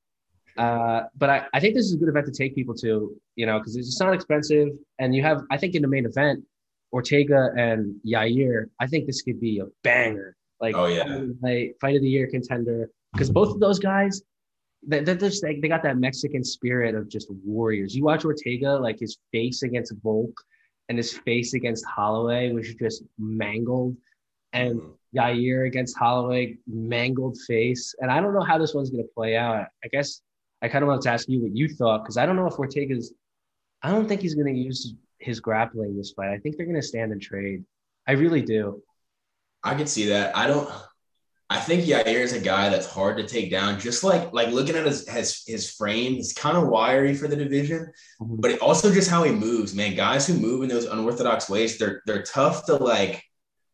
Uh, 0.57 1.03
but 1.17 1.31
I, 1.31 1.47
I 1.55 1.61
think 1.61 1.75
this 1.75 1.87
is 1.87 1.95
a 1.95 1.97
good 1.97 2.09
event 2.09 2.27
to 2.27 2.33
take 2.33 2.55
people 2.55 2.75
to, 2.77 3.17
you 3.37 3.47
know, 3.47 3.59
because 3.59 3.77
it's 3.77 4.01
not 4.01 4.15
expensive, 4.15 4.69
and 4.99 5.15
you 5.15 5.23
have 5.23 5.43
I 5.51 5.57
think 5.57 5.75
in 5.75 5.83
the 5.83 5.89
main 5.89 6.07
event, 6.07 6.45
Ortega 6.93 7.51
and 7.57 7.95
Yair. 8.07 8.67
I 8.81 8.87
think 8.87 9.07
this 9.07 9.23
could 9.23 9.41
be 9.41 9.61
a 9.61 9.67
banger. 9.83 10.37
Like, 10.61 10.75
oh 10.77 10.87
yeah, 10.87 11.25
like 11.41 11.77
fight 11.81 11.97
of 11.97 12.03
the 12.03 12.09
year 12.09 12.27
contender 12.27 12.91
because 13.13 13.31
both 13.31 13.51
of 13.55 13.61
those 13.61 13.79
guys 13.79 14.23
they, 14.87 15.01
they're 15.01 15.15
just 15.15 15.43
like 15.43 15.61
they 15.61 15.69
got 15.69 15.83
that 15.83 15.99
Mexican 15.99 16.45
spirit 16.45 16.95
of 16.95 17.09
just 17.09 17.29
warriors. 17.45 17.95
You 17.95 18.05
watch 18.05 18.25
Ortega, 18.25 18.77
like 18.77 18.99
his 18.99 19.19
face 19.33 19.63
against 19.63 19.93
Volk 20.03 20.33
and 20.89 20.99
his 20.99 21.17
face 21.19 21.55
against 21.55 21.85
Holloway 21.85 22.53
was 22.53 22.75
just 22.75 23.05
mangled, 23.19 23.97
and 24.53 24.81
mm-hmm. 24.81 25.19
Yair 25.19 25.67
against 25.67 25.97
Holloway, 25.97 26.57
mangled 26.67 27.39
face. 27.47 27.95
And 28.01 28.11
I 28.11 28.21
don't 28.21 28.35
know 28.35 28.43
how 28.43 28.59
this 28.59 28.75
one's 28.75 28.91
gonna 28.91 29.05
play 29.15 29.37
out. 29.37 29.67
I 29.85 29.89
guess 29.89 30.23
I 30.63 30.69
kind 30.69 30.83
of 30.83 30.89
wanted 30.89 31.03
to 31.03 31.11
ask 31.11 31.29
you 31.29 31.43
what 31.43 31.57
you 31.57 31.69
thought 31.69 32.03
because 32.03 32.17
I 32.17 32.27
don't 32.27 32.37
know 32.37 32.47
if 32.47 32.59
Ortega's. 32.59 33.13
I 33.83 33.91
don't 33.91 34.07
think 34.07 34.21
he's 34.21 34.35
gonna 34.35 34.51
use 34.51 34.95
his 35.19 35.41
grappling 35.41 35.97
this 35.97 36.13
fight. 36.13 36.31
I 36.31 36.39
think 36.39 36.57
they're 36.57 36.67
gonna 36.67 36.83
stand 36.83 37.13
and 37.13 37.21
trade. 37.21 37.65
I 38.07 38.13
really 38.13 38.43
do. 38.43 38.83
I 39.63 39.75
can 39.75 39.87
see 39.87 40.07
that. 40.07 40.37
I 40.37 40.47
don't. 40.47 40.69
I 41.53 41.59
think 41.59 41.85
Yair 41.85 42.07
is 42.07 42.33
a 42.33 42.41
guy 42.41 42.69
that's 42.69 42.87
hard 42.87 43.17
to 43.17 43.27
take 43.27 43.51
down. 43.51 43.81
Just 43.81 44.05
like 44.05 44.33
like 44.33 44.51
looking 44.51 44.77
at 44.77 44.87
his 44.87 45.09
his, 45.09 45.43
his 45.47 45.71
frame, 45.71 46.15
he's 46.15 46.33
kind 46.33 46.57
of 46.57 46.69
wiry 46.69 47.15
for 47.15 47.27
the 47.27 47.37
division, 47.37 47.93
mm-hmm. 48.21 48.37
but 48.39 48.59
also 48.61 48.93
just 48.93 49.11
how 49.11 49.25
he 49.25 49.33
moves, 49.33 49.75
man. 49.75 49.97
Guys 49.97 50.27
who 50.27 50.35
move 50.35 50.63
in 50.63 50.69
those 50.69 50.87
unorthodox 50.87 51.49
ways, 51.49 51.79
they're 51.79 52.03
they're 52.07 52.23
tough 52.23 52.67
to 52.67 52.77
like 52.77 53.25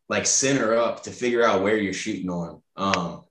like 0.08 0.26
center 0.26 0.76
up 0.76 1.02
to 1.02 1.10
figure 1.10 1.44
out 1.44 1.62
where 1.62 1.76
you're 1.76 1.92
shooting 1.92 2.30
on. 2.30 2.62
Um, 2.76 3.24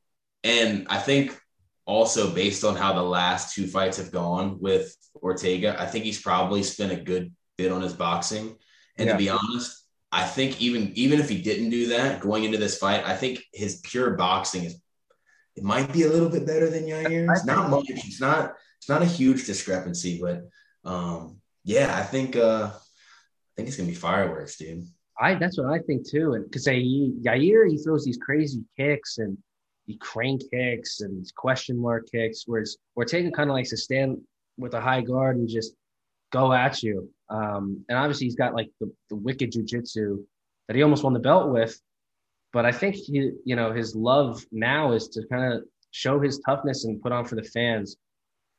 and 0.43 0.88
I 0.89 0.97
think 0.99 1.39
also 1.86 2.33
based 2.33 2.63
on 2.63 2.75
how 2.75 2.93
the 2.93 3.03
last 3.03 3.53
two 3.53 3.67
fights 3.67 3.97
have 3.97 4.11
gone 4.11 4.59
with 4.59 4.95
Ortega, 5.15 5.79
I 5.79 5.86
think 5.86 6.05
he's 6.05 6.21
probably 6.21 6.63
spent 6.63 6.91
a 6.91 6.97
good 6.97 7.33
bit 7.57 7.71
on 7.71 7.81
his 7.81 7.93
boxing. 7.93 8.55
And 8.97 9.07
yeah. 9.07 9.13
to 9.13 9.17
be 9.17 9.29
honest, 9.29 9.86
I 10.11 10.25
think 10.25 10.61
even 10.61 10.91
even 10.95 11.19
if 11.19 11.29
he 11.29 11.41
didn't 11.41 11.69
do 11.69 11.88
that 11.89 12.21
going 12.21 12.43
into 12.43 12.57
this 12.57 12.77
fight, 12.77 13.05
I 13.05 13.15
think 13.15 13.43
his 13.53 13.81
pure 13.81 14.15
boxing 14.15 14.63
is 14.63 14.81
it 15.55 15.63
might 15.63 15.91
be 15.91 16.03
a 16.03 16.09
little 16.09 16.29
bit 16.29 16.45
better 16.45 16.69
than 16.69 16.86
Yair's. 16.86 17.45
Not 17.45 17.69
much. 17.69 17.86
It's 17.89 18.21
not 18.21 18.53
it's 18.77 18.89
not 18.89 19.01
a 19.01 19.05
huge 19.05 19.45
discrepancy, 19.45 20.19
but 20.21 20.43
um, 20.89 21.39
yeah, 21.63 21.97
I 21.97 22.03
think 22.03 22.36
uh, 22.36 22.71
I 22.71 23.51
think 23.55 23.67
it's 23.67 23.77
gonna 23.77 23.89
be 23.89 23.95
fireworks, 23.95 24.57
dude. 24.57 24.86
I 25.19 25.36
that's 25.36 25.57
what 25.57 25.67
I 25.67 25.79
think 25.79 26.07
too, 26.07 26.33
and 26.33 26.45
because 26.45 26.65
Yair 26.67 27.69
he 27.69 27.77
throws 27.77 28.05
these 28.05 28.17
crazy 28.17 28.63
kicks 28.77 29.17
and 29.17 29.38
he 29.86 29.97
crane 29.97 30.39
kicks 30.51 31.01
and 31.01 31.25
question 31.36 31.77
mark 31.77 32.09
kicks, 32.11 32.43
whereas 32.45 32.77
Ortega 32.97 33.31
kind 33.31 33.49
of 33.49 33.55
likes 33.55 33.69
to 33.69 33.77
stand 33.77 34.19
with 34.57 34.73
a 34.73 34.81
high 34.81 35.01
guard 35.01 35.38
and 35.38 35.47
just 35.47 35.75
go 36.31 36.53
at 36.53 36.81
you. 36.81 37.09
Um, 37.29 37.86
and 37.89 37.97
obviously 37.97 38.25
he's 38.25 38.36
got 38.36 38.53
like 38.53 38.69
the, 38.79 38.91
the 39.09 39.15
wicked 39.15 39.51
jujitsu 39.51 40.23
that 40.67 40.75
he 40.75 40.83
almost 40.83 41.03
won 41.03 41.13
the 41.13 41.19
belt 41.19 41.51
with. 41.51 41.79
But 42.51 42.65
I 42.65 42.71
think 42.71 42.95
he, 42.95 43.31
you 43.43 43.55
know, 43.55 43.73
his 43.73 43.95
love 43.95 44.43
now 44.51 44.93
is 44.93 45.09
to 45.09 45.25
kind 45.27 45.53
of 45.53 45.63
show 45.91 46.19
his 46.19 46.39
toughness 46.39 46.86
and 46.86 47.01
put 47.01 47.11
on 47.11 47.25
for 47.25 47.36
the 47.36 47.43
fans, 47.43 47.97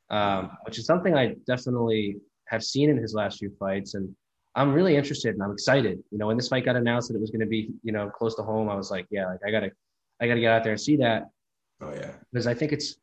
um, 0.09 0.51
which 0.65 0.77
is 0.77 0.85
something 0.85 1.15
I 1.15 1.35
definitely 1.45 2.17
have 2.47 2.63
seen 2.63 2.89
in 2.89 2.97
his 2.97 3.13
last 3.13 3.39
few 3.39 3.51
fights. 3.59 3.95
And 3.95 4.15
I'm 4.55 4.73
really 4.73 4.95
interested 4.95 5.33
and 5.33 5.43
I'm 5.43 5.51
excited. 5.51 5.99
You 6.11 6.17
know, 6.19 6.27
when 6.27 6.37
this 6.37 6.47
fight 6.47 6.65
got 6.65 6.75
announced 6.75 7.09
that 7.09 7.15
it 7.15 7.21
was 7.21 7.31
going 7.31 7.41
to 7.41 7.47
be, 7.47 7.69
you 7.83 7.91
know, 7.91 8.09
close 8.09 8.35
to 8.35 8.43
home, 8.43 8.69
I 8.69 8.75
was 8.75 8.91
like, 8.91 9.07
yeah, 9.09 9.27
like 9.27 9.39
I 9.45 9.51
gotta, 9.51 9.71
I 10.19 10.27
gotta 10.27 10.39
get 10.39 10.51
out 10.51 10.63
there 10.63 10.73
and 10.73 10.81
see 10.81 10.97
that. 10.97 11.29
Oh 11.81 11.93
yeah, 11.93 12.11
because 12.31 12.47
I 12.47 12.53
think 12.53 12.71
it's 12.71 12.97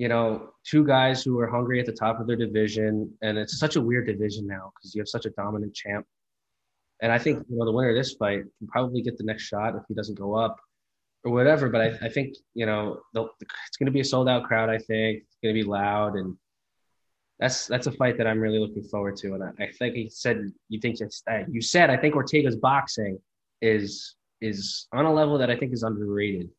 you 0.00 0.08
know, 0.08 0.48
two 0.64 0.82
guys 0.82 1.22
who 1.22 1.38
are 1.40 1.46
hungry 1.46 1.78
at 1.78 1.84
the 1.84 1.92
top 1.92 2.20
of 2.20 2.26
their 2.26 2.34
division. 2.34 3.12
And 3.20 3.36
it's 3.36 3.58
such 3.58 3.76
a 3.76 3.80
weird 3.82 4.06
division 4.06 4.46
now 4.46 4.72
because 4.74 4.94
you 4.94 5.02
have 5.02 5.08
such 5.08 5.26
a 5.26 5.30
dominant 5.30 5.74
champ. 5.74 6.06
And 7.02 7.12
I 7.12 7.18
think, 7.18 7.44
you 7.50 7.58
know, 7.58 7.66
the 7.66 7.72
winner 7.72 7.90
of 7.90 7.96
this 7.96 8.14
fight 8.14 8.44
can 8.58 8.66
probably 8.66 9.02
get 9.02 9.18
the 9.18 9.24
next 9.24 9.42
shot 9.42 9.74
if 9.76 9.82
he 9.88 9.94
doesn't 9.94 10.18
go 10.18 10.34
up 10.34 10.58
or 11.22 11.32
whatever. 11.32 11.68
But 11.68 11.82
I, 11.82 12.06
I 12.06 12.08
think, 12.08 12.34
you 12.54 12.64
know, 12.64 13.02
it's 13.14 13.76
going 13.76 13.86
to 13.86 13.92
be 13.92 14.00
a 14.00 14.04
sold 14.04 14.26
out 14.26 14.44
crowd, 14.44 14.70
I 14.70 14.78
think. 14.78 15.18
It's 15.18 15.36
going 15.42 15.54
to 15.54 15.62
be 15.62 15.68
loud. 15.68 16.14
And 16.14 16.34
that's 17.38 17.66
that's 17.66 17.86
a 17.86 17.92
fight 17.92 18.16
that 18.16 18.26
I'm 18.26 18.40
really 18.40 18.58
looking 18.58 18.84
forward 18.84 19.16
to. 19.18 19.34
And 19.34 19.44
I, 19.44 19.64
I 19.64 19.70
think 19.78 19.96
he 19.96 20.08
said, 20.08 20.50
you 20.70 20.80
think 20.80 20.98
it's, 21.02 21.22
you 21.50 21.60
said, 21.60 21.90
I 21.90 21.98
think 21.98 22.16
Ortega's 22.16 22.56
boxing 22.56 23.18
is 23.60 24.14
is 24.40 24.88
on 24.92 25.04
a 25.04 25.12
level 25.12 25.38
that 25.38 25.50
I 25.50 25.56
think 25.56 25.72
is 25.72 25.82
underrated. 25.82 26.50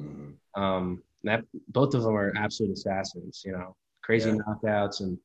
Mm-hmm. 0.00 0.62
Um, 0.62 1.02
that 1.24 1.42
both 1.68 1.94
of 1.94 2.02
them 2.02 2.16
are 2.16 2.32
absolute 2.36 2.72
assassins. 2.72 3.42
You 3.44 3.52
know, 3.52 3.76
crazy 4.02 4.30
yeah. 4.30 4.36
knockouts 4.36 5.00
and 5.00 5.18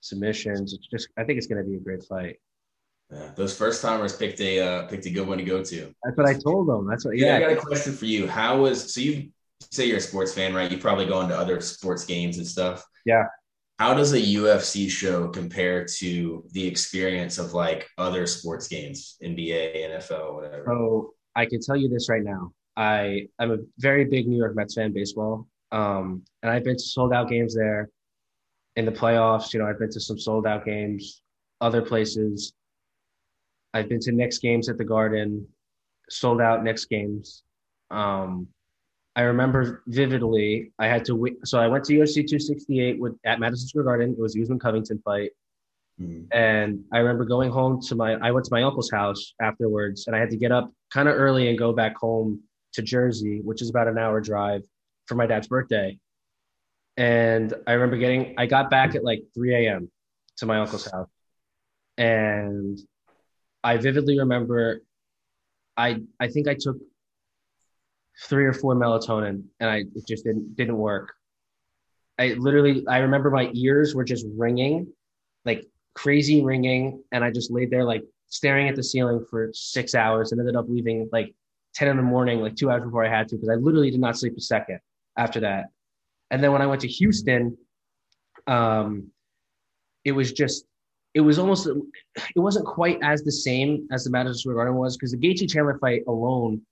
submissions. 0.00 0.72
It's 0.72 0.86
just 0.88 1.08
I 1.16 1.24
think 1.24 1.38
it's 1.38 1.46
going 1.46 1.62
to 1.62 1.68
be 1.68 1.76
a 1.76 1.80
great 1.80 2.04
fight. 2.04 2.36
Yeah, 3.10 3.30
those 3.36 3.56
first 3.56 3.80
timers 3.80 4.16
picked 4.16 4.40
a 4.40 4.60
uh, 4.60 4.86
picked 4.86 5.06
a 5.06 5.10
good 5.10 5.26
one 5.26 5.38
to 5.38 5.44
go 5.44 5.64
to. 5.64 5.94
That's 6.04 6.16
what 6.16 6.26
I 6.26 6.34
told 6.34 6.68
them. 6.68 6.86
That's 6.86 7.04
what. 7.04 7.16
Yeah, 7.16 7.38
yeah 7.38 7.46
I 7.46 7.54
got 7.54 7.62
a 7.62 7.66
question 7.66 7.94
for 7.94 8.04
you. 8.04 8.26
How 8.26 8.58
was 8.58 8.92
so 8.92 9.00
you 9.00 9.30
say 9.70 9.86
you're 9.86 9.98
a 9.98 10.00
sports 10.00 10.34
fan, 10.34 10.54
right? 10.54 10.70
You 10.70 10.78
probably 10.78 11.06
go 11.06 11.20
into 11.20 11.36
other 11.36 11.60
sports 11.60 12.04
games 12.04 12.38
and 12.38 12.46
stuff. 12.46 12.84
Yeah. 13.04 13.24
How 13.78 13.94
does 13.94 14.12
a 14.12 14.20
UFC 14.20 14.90
show 14.90 15.28
compare 15.28 15.84
to 15.84 16.44
the 16.50 16.66
experience 16.66 17.38
of 17.38 17.54
like 17.54 17.88
other 17.96 18.26
sports 18.26 18.66
games, 18.66 19.16
NBA, 19.22 19.76
NFL, 19.76 20.34
whatever? 20.34 20.64
So 20.66 21.14
I 21.38 21.46
can 21.46 21.60
tell 21.60 21.76
you 21.76 21.88
this 21.88 22.08
right 22.08 22.24
now. 22.24 22.52
I 22.76 23.28
I'm 23.38 23.52
a 23.52 23.58
very 23.78 24.04
big 24.04 24.26
New 24.26 24.36
York 24.36 24.56
Mets 24.56 24.74
fan 24.74 24.92
baseball. 24.92 25.46
Um, 25.70 26.24
and 26.42 26.50
I've 26.50 26.64
been 26.64 26.76
to 26.76 26.82
sold 26.82 27.12
out 27.12 27.28
games 27.28 27.54
there 27.54 27.90
in 28.74 28.84
the 28.84 28.90
playoffs. 28.90 29.54
You 29.54 29.60
know, 29.60 29.66
I've 29.66 29.78
been 29.78 29.90
to 29.90 30.00
some 30.00 30.18
sold 30.18 30.48
out 30.48 30.64
games, 30.64 31.22
other 31.60 31.80
places. 31.80 32.54
I've 33.72 33.88
been 33.88 34.00
to 34.00 34.10
Knicks 34.10 34.38
games 34.38 34.68
at 34.68 34.78
the 34.78 34.84
Garden, 34.84 35.46
sold 36.10 36.40
out 36.40 36.64
Knicks 36.64 36.86
games. 36.86 37.44
Um, 37.92 38.48
I 39.14 39.22
remember 39.22 39.84
vividly. 39.86 40.72
I 40.80 40.88
had 40.88 41.04
to 41.04 41.14
wait. 41.14 41.36
So 41.46 41.60
I 41.60 41.68
went 41.68 41.84
to 41.84 41.92
UFC 41.92 42.14
268 42.26 42.98
with 42.98 43.14
at 43.24 43.38
Madison 43.38 43.68
Square 43.68 43.84
Garden. 43.84 44.10
It 44.10 44.18
was 44.18 44.36
Usman 44.36 44.58
Covington 44.58 45.00
fight. 45.04 45.30
Mm-hmm. 46.00 46.26
And 46.32 46.84
I 46.92 46.98
remember 46.98 47.24
going 47.24 47.50
home 47.50 47.80
to 47.82 47.94
my, 47.94 48.14
I 48.14 48.30
went 48.30 48.44
to 48.46 48.52
my 48.52 48.62
uncle's 48.62 48.90
house 48.90 49.34
afterwards 49.40 50.06
and 50.06 50.14
I 50.14 50.20
had 50.20 50.30
to 50.30 50.36
get 50.36 50.52
up 50.52 50.72
kind 50.92 51.08
of 51.08 51.16
early 51.16 51.48
and 51.48 51.58
go 51.58 51.72
back 51.72 51.96
home 51.96 52.40
to 52.74 52.82
Jersey, 52.82 53.40
which 53.42 53.62
is 53.62 53.70
about 53.70 53.88
an 53.88 53.98
hour 53.98 54.20
drive 54.20 54.62
for 55.06 55.14
my 55.14 55.26
dad's 55.26 55.48
birthday. 55.48 55.98
And 56.96 57.54
I 57.66 57.72
remember 57.72 57.96
getting, 57.96 58.34
I 58.38 58.46
got 58.46 58.70
back 58.70 58.94
at 58.94 59.04
like 59.04 59.22
3 59.34 59.66
a.m. 59.66 59.90
to 60.38 60.46
my 60.46 60.58
uncle's 60.58 60.90
house. 60.90 61.08
And 61.96 62.78
I 63.64 63.76
vividly 63.76 64.18
remember 64.18 64.82
I 65.78 66.02
I 66.20 66.28
think 66.28 66.48
I 66.48 66.56
took 66.58 66.76
three 68.24 68.44
or 68.44 68.52
four 68.52 68.74
melatonin 68.74 69.44
and 69.60 69.70
I 69.70 69.76
it 69.94 70.06
just 70.06 70.24
didn't 70.24 70.56
didn't 70.56 70.76
work. 70.76 71.14
I 72.18 72.34
literally 72.34 72.84
I 72.88 72.98
remember 72.98 73.30
my 73.30 73.50
ears 73.54 73.94
were 73.94 74.04
just 74.04 74.26
ringing, 74.36 74.92
like 75.44 75.66
crazy 75.98 76.44
ringing, 76.44 77.02
and 77.10 77.24
I 77.24 77.32
just 77.32 77.50
laid 77.50 77.70
there 77.70 77.84
like 77.84 78.04
staring 78.28 78.68
at 78.68 78.76
the 78.76 78.84
ceiling 78.84 79.26
for 79.28 79.50
six 79.52 79.96
hours 79.96 80.30
and 80.30 80.40
ended 80.40 80.54
up 80.54 80.66
leaving 80.68 81.08
like 81.10 81.34
10 81.74 81.88
in 81.88 81.96
the 81.96 82.02
morning, 82.04 82.40
like 82.40 82.54
two 82.54 82.70
hours 82.70 82.84
before 82.84 83.04
I 83.04 83.08
had 83.08 83.26
to, 83.28 83.34
because 83.34 83.48
I 83.48 83.56
literally 83.56 83.90
did 83.90 83.98
not 83.98 84.16
sleep 84.16 84.34
a 84.36 84.40
second 84.40 84.78
after 85.16 85.40
that. 85.40 85.66
And 86.30 86.42
then 86.42 86.52
when 86.52 86.62
I 86.62 86.66
went 86.66 86.82
to 86.82 86.88
Houston, 86.88 87.56
um, 88.46 89.08
it 90.04 90.12
was 90.12 90.32
just, 90.32 90.66
it 91.14 91.20
was 91.20 91.36
almost, 91.36 91.66
it 91.66 92.38
wasn't 92.38 92.66
quite 92.66 93.00
as 93.02 93.24
the 93.24 93.32
same 93.32 93.88
as 93.90 94.04
the 94.04 94.10
Madison 94.10 94.38
Square 94.38 94.54
Garden 94.54 94.76
was, 94.76 94.96
because 94.96 95.10
the 95.10 95.18
Gaethje 95.18 95.50
Chandler 95.50 95.78
fight 95.80 96.02
alone 96.06 96.62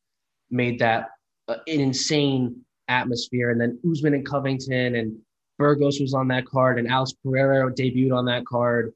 made 0.50 0.78
that 0.78 1.08
uh, 1.48 1.56
an 1.66 1.80
insane 1.80 2.60
atmosphere. 2.86 3.50
And 3.50 3.60
then 3.60 3.80
Usman 3.90 4.14
and 4.14 4.24
Covington 4.24 4.94
and 4.94 5.18
Burgos 5.58 5.98
was 5.98 6.14
on 6.14 6.28
that 6.28 6.46
card, 6.46 6.78
and 6.78 6.86
Alex 6.86 7.12
Pereira 7.24 7.72
debuted 7.72 8.16
on 8.16 8.26
that 8.26 8.46
card. 8.46 8.92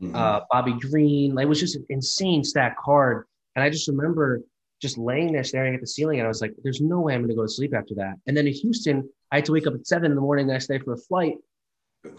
Mhm. 0.00 0.14
Uh, 0.14 0.40
Bobby 0.50 0.74
Green, 0.80 1.34
like, 1.34 1.44
it 1.44 1.48
was 1.48 1.60
just 1.60 1.76
an 1.76 1.86
insane 1.88 2.42
stack 2.44 2.76
card. 2.78 3.26
And 3.56 3.62
I 3.62 3.70
just 3.70 3.86
remember 3.88 4.42
just 4.80 4.98
laying 4.98 5.32
there 5.32 5.44
staring 5.44 5.74
at 5.74 5.80
the 5.80 5.86
ceiling, 5.86 6.18
and 6.18 6.26
I 6.26 6.28
was 6.28 6.40
like, 6.40 6.52
"There's 6.62 6.80
no 6.80 7.00
way 7.00 7.14
I'm 7.14 7.20
going 7.20 7.30
to 7.30 7.36
go 7.36 7.42
to 7.42 7.48
sleep 7.48 7.72
after 7.74 7.94
that." 7.94 8.16
And 8.26 8.36
then 8.36 8.46
in 8.46 8.52
Houston, 8.52 9.08
I 9.30 9.36
had 9.36 9.44
to 9.46 9.52
wake 9.52 9.66
up 9.66 9.74
at 9.74 9.86
seven 9.86 10.10
in 10.10 10.14
the 10.16 10.20
morning 10.20 10.46
the 10.46 10.52
next 10.52 10.66
day 10.66 10.78
for 10.78 10.92
a 10.94 10.96
flight, 10.96 11.36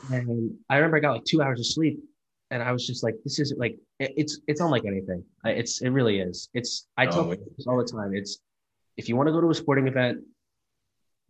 and 0.10 0.58
I 0.70 0.78
remember 0.78 0.98
I 0.98 1.00
got 1.02 1.12
like 1.12 1.26
two 1.26 1.42
hours 1.42 1.60
of 1.60 1.66
sleep, 1.68 2.00
and 2.52 2.64
I 2.64 2.72
was 2.72 2.88
just 2.88 3.04
like, 3.04 3.16
"This 3.24 3.40
is 3.40 3.54
like 3.58 3.78
it's 4.00 4.40
it's 4.48 4.62
unlike 4.62 4.86
anything. 4.86 5.24
It's 5.44 5.82
it 5.82 5.90
really 5.90 6.20
is. 6.20 6.50
It's 6.54 6.88
I 6.98 7.06
Oh, 7.08 7.12
tell 7.12 7.30
people 7.30 7.48
this 7.58 7.68
all 7.68 7.78
the 7.78 7.86
time. 7.86 8.16
It's 8.16 8.40
if 8.98 9.10
you 9.10 9.16
want 9.18 9.28
to 9.28 9.34
go 9.34 9.42
to 9.42 9.50
a 9.50 9.54
sporting 9.56 9.88
event, 9.88 10.24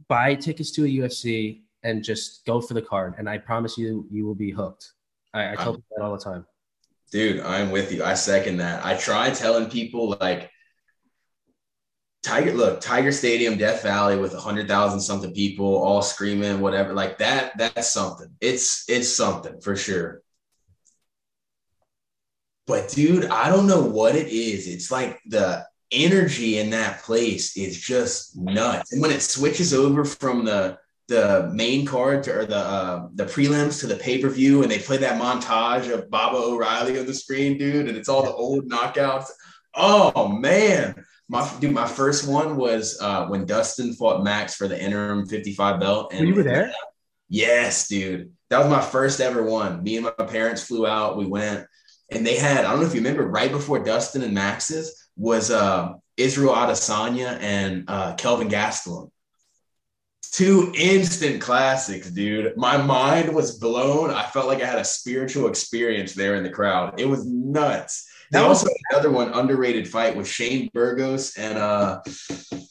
buy 0.08 0.36
tickets 0.36 0.72
to 0.74 0.86
a 0.86 0.88
UFC 0.88 1.64
and 1.84 2.04
just 2.04 2.46
go 2.46 2.62
for 2.62 2.76
the 2.76 2.82
card, 2.82 3.16
and 3.18 3.28
I 3.28 3.40
promise 3.40 3.78
you, 3.78 4.08
you 4.12 4.26
will 4.26 4.36
be 4.36 4.52
hooked. 4.52 4.94
I, 5.36 5.52
I 5.52 5.56
tell 5.56 5.66
I'm- 5.66 5.76
people 5.76 5.84
that 5.98 6.04
all 6.04 6.18
the 6.18 6.24
time. 6.24 6.46
Dude, 7.12 7.40
I'm 7.42 7.70
with 7.70 7.92
you. 7.92 8.04
I 8.04 8.16
second 8.16 8.58
that. 8.58 8.84
I 8.84 8.96
try 8.98 9.30
telling 9.30 9.70
people 9.70 10.18
like 10.20 10.50
Tiger, 12.24 12.52
look, 12.54 12.82
Tiger 12.82 13.12
Stadium, 13.12 13.58
Death 13.58 13.84
Valley 13.84 14.18
with 14.18 14.34
a 14.34 14.40
hundred 14.40 14.68
thousand 14.68 15.00
something 15.00 15.32
people 15.32 15.76
all 15.78 16.02
screaming, 16.02 16.60
whatever. 16.60 16.94
Like 16.94 17.20
that, 17.20 17.56
that's 17.58 17.92
something. 17.92 18.30
It's 18.42 18.86
it's 18.90 19.14
something 19.14 19.62
for 19.62 19.76
sure. 19.76 20.24
But 22.66 22.90
dude, 22.90 23.26
I 23.26 23.50
don't 23.50 23.68
know 23.68 23.84
what 23.84 24.16
it 24.16 24.28
is. 24.28 24.68
It's 24.68 24.90
like 24.90 25.20
the 25.28 25.66
energy 25.92 26.58
in 26.58 26.72
that 26.72 27.04
place 27.04 27.56
is 27.56 27.80
just 27.80 28.36
nuts. 28.36 28.92
And 28.92 29.02
when 29.02 29.12
it 29.12 29.22
switches 29.22 29.74
over 29.74 30.04
from 30.04 30.46
the 30.46 30.80
the 31.08 31.52
main 31.54 31.86
card 31.86 32.24
to, 32.24 32.40
or 32.40 32.46
the 32.46 32.58
uh, 32.58 33.08
the 33.14 33.26
prelims 33.26 33.80
to 33.80 33.88
the 33.88 33.96
pay 33.96 34.22
per 34.22 34.30
view, 34.30 34.64
and 34.64 34.72
they 34.72 34.80
play 34.80 34.98
that 34.98 35.22
montage 35.22 35.92
of 35.92 36.10
Baba 36.10 36.38
O'Riley 36.38 37.00
on 37.00 37.06
the 37.06 37.14
screen, 37.14 37.58
dude, 37.58 37.88
and 37.88 37.98
it's 37.98 38.10
all 38.10 38.24
the 38.24 38.34
old 38.34 38.70
knockouts. 38.70 39.28
Oh 39.76 40.28
man, 40.28 40.96
my 41.28 41.50
dude, 41.60 41.74
my 41.74 41.88
first 41.88 42.28
one 42.28 42.56
was 42.56 43.00
uh, 43.02 43.28
when 43.28 43.46
Dustin 43.46 43.94
fought 43.94 44.24
Max 44.24 44.56
for 44.56 44.68
the 44.68 44.82
interim 44.82 45.28
55 45.28 45.80
belt. 45.80 46.14
And 46.14 46.28
you 46.28 46.36
were 46.36 46.44
there? 46.44 46.72
Yes, 47.30 47.88
dude. 47.88 48.32
That 48.50 48.60
was 48.60 48.70
my 48.70 48.82
first 48.82 49.20
ever 49.20 49.44
one. 49.44 49.84
Me 49.84 49.98
and 49.98 50.06
my 50.06 50.26
parents 50.26 50.64
flew 50.64 50.86
out. 50.86 51.18
We 51.18 51.26
went, 51.26 51.66
and 52.12 52.26
they 52.26 52.38
had, 52.38 52.66
I 52.66 52.72
don't 52.72 52.80
know 52.80 52.86
if 52.86 52.94
you 52.94 53.02
remember, 53.02 53.28
right 53.28 53.52
before 53.52 53.84
Dustin 53.84 54.22
and 54.22 54.34
Max's 54.34 55.10
was 55.18 55.50
uh, 55.50 55.94
Israel 56.18 56.54
Adesanya 56.54 57.40
and 57.42 57.86
uh, 57.88 58.14
Kelvin 58.16 58.50
Gastelum. 58.50 59.10
Two 60.36 60.74
instant 60.76 61.40
classics, 61.40 62.10
dude. 62.10 62.58
My 62.58 62.76
mind 62.76 63.34
was 63.34 63.58
blown. 63.58 64.10
I 64.10 64.24
felt 64.24 64.48
like 64.48 64.62
I 64.62 64.66
had 64.66 64.80
a 64.80 64.84
spiritual 64.84 65.48
experience 65.48 66.14
there 66.14 66.36
in 66.36 66.44
the 66.44 66.50
crowd. 66.50 67.00
It 67.00 67.06
was 67.06 67.26
nuts. 67.26 68.06
That 68.32 68.46
was- 68.46 68.64
also 68.64 68.74
another 68.92 69.12
one 69.12 69.32
underrated 69.32 69.88
fight 69.88 70.14
with 70.14 70.28
Shane 70.28 70.70
Burgos 70.74 71.38
and 71.38 71.58
uh 71.58 72.02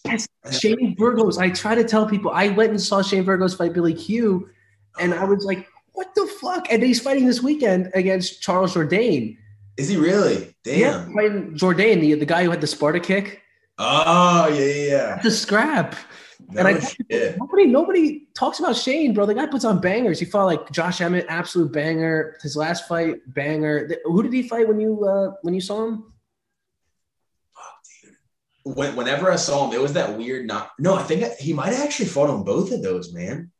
Yes, 0.05 0.29
Shane 0.51 0.95
Burgos. 0.99 1.39
I 1.39 1.49
try 1.49 1.75
to 1.75 1.85
tell 1.85 2.07
people 2.07 2.31
I 2.33 2.49
went 2.49 2.71
and 2.73 2.81
saw 2.83 3.01
Shane 3.01 3.25
Burgos 3.25 3.55
fight 3.55 3.73
Billy 3.73 3.95
Q, 3.95 4.51
and 5.01 5.15
I 5.15 5.25
was 5.25 5.43
like, 5.47 5.67
"What 5.93 6.09
the 6.15 6.27
fuck?" 6.43 6.71
And 6.71 6.83
he's 6.83 7.01
fighting 7.01 7.25
this 7.25 7.43
weekend 7.43 7.91
against 7.95 8.43
Charles 8.43 8.75
Jourdain. 8.75 9.39
is 9.79 9.89
he 9.89 9.97
really? 9.97 10.55
Damn. 10.65 10.81
Yeah, 10.81 11.05
fighting 11.15 11.55
Jourdain, 11.57 12.01
the, 12.01 12.13
the 12.15 12.27
guy 12.27 12.45
who 12.45 12.51
had 12.51 12.61
the 12.61 12.67
Sparta 12.67 13.01
kick, 13.01 13.41
Oh 13.79 14.49
yeah, 14.49 14.65
yeah, 14.65 14.87
yeah. 14.91 15.21
the 15.23 15.31
scrap. 15.31 15.97
No 16.51 16.59
and 16.61 16.69
I 16.69 16.79
shit. 16.81 17.39
nobody 17.39 17.67
nobody 17.67 18.27
talks 18.35 18.59
about 18.61 18.77
Shane, 18.77 19.15
bro. 19.15 19.27
The 19.27 19.35
guy 19.35 19.47
puts 19.47 19.65
on 19.65 19.81
bangers. 19.81 20.19
He 20.19 20.25
fought 20.27 20.45
like 20.45 20.71
Josh 20.71 21.01
Emmett, 21.01 21.27
absolute 21.29 21.73
banger. 21.73 22.37
His 22.43 22.57
last 22.57 22.87
fight, 22.89 23.17
banger. 23.35 23.89
Who 24.05 24.23
did 24.23 24.33
he 24.33 24.43
fight 24.47 24.69
when 24.69 24.81
you 24.81 25.05
uh, 25.05 25.33
when 25.43 25.55
you 25.55 25.61
saw 25.61 25.85
him? 25.87 26.13
when, 28.65 28.97
whenever 28.97 29.31
I 29.31 29.37
saw 29.37 29.67
him, 29.69 29.75
it 29.75 29.81
was 29.81 29.93
that 29.93 30.17
weird 30.17 30.47
not. 30.47 30.71
No, 30.79 30.95
I 30.95 31.03
think 31.03 31.25
he 31.39 31.53
might 31.53 31.73
have 31.75 31.85
actually 31.85 32.07
fought 32.07 32.31
on 32.31 32.45
both 32.45 32.73
of 32.73 32.83
those, 32.83 33.13
man. 33.13 33.51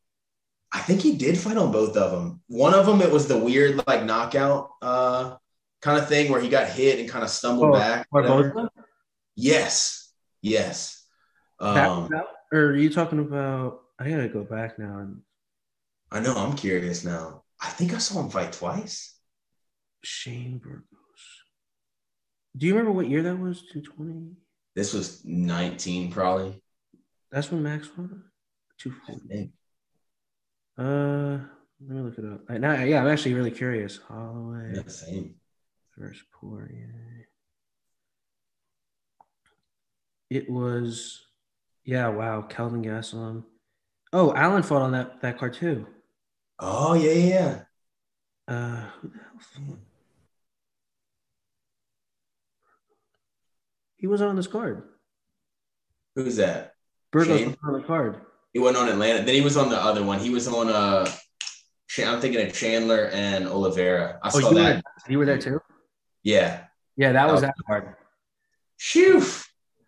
I 0.73 0.81
think 0.81 1.03
he 1.03 1.17
did 1.17 1.39
fight 1.39 1.57
on 1.59 1.71
both 1.71 1.97
of 1.97 2.11
them. 2.11 2.41
One 2.49 2.75
of 2.75 2.87
them, 2.87 3.01
it 3.03 3.11
was 3.13 3.29
the 3.29 3.39
weird 3.39 3.87
like 3.87 4.05
knockout 4.05 4.71
uh, 4.83 5.37
kind 5.83 5.99
of 6.01 6.09
thing 6.09 6.33
where 6.33 6.41
he 6.41 6.49
got 6.49 6.69
hit 6.69 6.99
and 6.99 7.09
kind 7.09 7.23
of 7.23 7.31
stumbled 7.31 7.69
Oh, 7.71 7.73
back. 7.79 8.07
Or 8.11 8.23
both 8.23 8.47
of 8.47 8.55
them? 8.55 8.69
Yes, 9.37 10.13
yes. 10.41 11.05
That- 11.61 11.89
Um, 11.89 12.09
that- 12.11 12.27
or 12.55 12.69
are 12.69 12.77
you 12.77 12.91
talking 12.91 13.19
about? 13.19 13.81
I 13.99 14.09
gotta 14.11 14.29
go 14.29 14.45
back 14.45 14.79
now 14.79 14.99
and 14.99 15.21
I 16.11 16.21
know. 16.21 16.35
I'm 16.35 16.57
curious 16.57 17.05
now. 17.05 17.43
I 17.61 17.69
think 17.71 17.93
I 17.95 17.99
saw 17.99 18.21
him 18.21 18.31
fight 18.31 18.53
twice. 18.53 19.19
Shane 20.03 20.59
Burgos. 20.59 20.85
Do 22.57 22.67
you 22.67 22.73
remember 22.75 22.93
what 22.93 23.09
year 23.09 23.23
that 23.23 23.39
was? 23.39 23.63
Two 23.73 23.81
twenty. 23.83 24.33
This 24.77 24.93
was 24.93 25.25
19, 25.25 26.11
probably. 26.11 26.61
That's 27.31 27.51
when 27.51 27.63
Max 27.63 27.89
won? 27.97 28.25
Two 28.79 28.93
I 29.09 30.83
Uh, 30.83 31.39
let 31.81 31.97
me 31.97 32.01
look 32.03 32.19
it 32.19 32.25
up. 32.25 32.41
I, 32.49 32.59
now, 32.59 32.83
yeah, 32.83 33.01
I'm 33.01 33.09
actually 33.09 33.35
really 33.35 33.53
curious. 33.53 33.99
Holloway 34.09 34.73
Yeah, 34.75 34.83
same. 34.89 35.37
versus 35.97 36.25
Poirier. 36.33 37.29
It 40.31 40.51
was, 40.51 41.24
yeah, 41.85 42.09
wow, 42.09 42.43
Kelvin 42.43 42.83
Gastelum. 42.83 43.45
Oh, 44.13 44.33
Allen 44.35 44.63
fought 44.63 44.83
on 44.83 44.93
that 44.93 45.21
that 45.23 45.39
card 45.39 45.55
too. 45.55 45.87
Oh 46.59 46.95
yeah, 46.95 47.13
yeah, 47.13 47.29
yeah. 47.29 48.55
Uh, 48.55 48.87
who 49.01 49.09
the 49.09 49.19
hell 49.19 49.39
fought? 49.41 49.79
He 53.97 54.07
was 54.07 54.21
on 54.23 54.37
this 54.37 54.47
card. 54.47 54.83
Who's 56.15 56.37
that? 56.37 56.75
Burgos 57.11 57.39
Shane? 57.39 57.49
was 57.51 57.57
on 57.65 57.73
the 57.81 57.87
card. 57.87 58.21
He 58.53 58.59
went 58.59 58.77
on 58.77 58.89
Atlanta. 58.89 59.25
Then 59.25 59.35
he 59.35 59.41
was 59.41 59.57
on 59.57 59.69
the 59.71 59.77
other 59.83 60.03
one. 60.03 60.19
He 60.21 60.31
was 60.31 60.47
on 60.47 60.69
uh 60.69 61.11
I'm 61.99 62.21
thinking 62.21 62.45
of 62.45 62.53
Chandler 62.53 63.09
and 63.13 63.47
Oliveira. 63.47 64.19
I 64.23 64.29
Oh, 64.29 64.31
saw 64.31 64.39
you 64.39 64.47
were, 64.49 64.55
that. 64.55 64.73
there, 64.75 64.83
you 65.09 65.19
were 65.19 65.27
there 65.27 65.39
too. 65.39 65.61
Yeah. 66.25 66.65
Yeah, 66.97 67.13
that 67.13 67.29
was 67.31 67.39
Oh. 67.43 67.47
that 67.47 67.55
card. 67.67 67.95
Phew. 68.79 69.23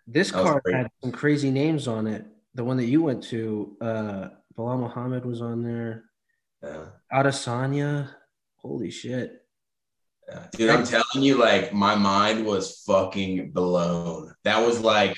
This 0.06 0.30
card 0.30 0.62
great. 0.62 0.76
had 0.76 0.90
some 1.02 1.12
crazy 1.12 1.50
names 1.50 1.88
on 1.88 2.06
it. 2.06 2.24
The 2.54 2.64
one 2.64 2.76
that 2.76 2.86
you 2.86 3.02
went 3.02 3.24
to, 3.24 3.76
uh, 3.80 4.28
Belal 4.56 4.80
Muhammad 4.80 5.24
was 5.24 5.42
on 5.42 5.62
there. 5.62 6.04
Yeah. 6.62 6.86
Adesanya. 7.12 8.10
Holy 8.56 8.90
shit. 8.90 9.42
Yeah. 10.28 10.46
Dude, 10.52 10.70
I'm 10.70 10.84
telling 10.84 11.22
you, 11.22 11.38
like 11.38 11.72
my 11.72 11.94
mind 11.94 12.44
was 12.44 12.82
fucking 12.86 13.50
blown. 13.50 14.34
That 14.44 14.64
was 14.64 14.80
like, 14.80 15.16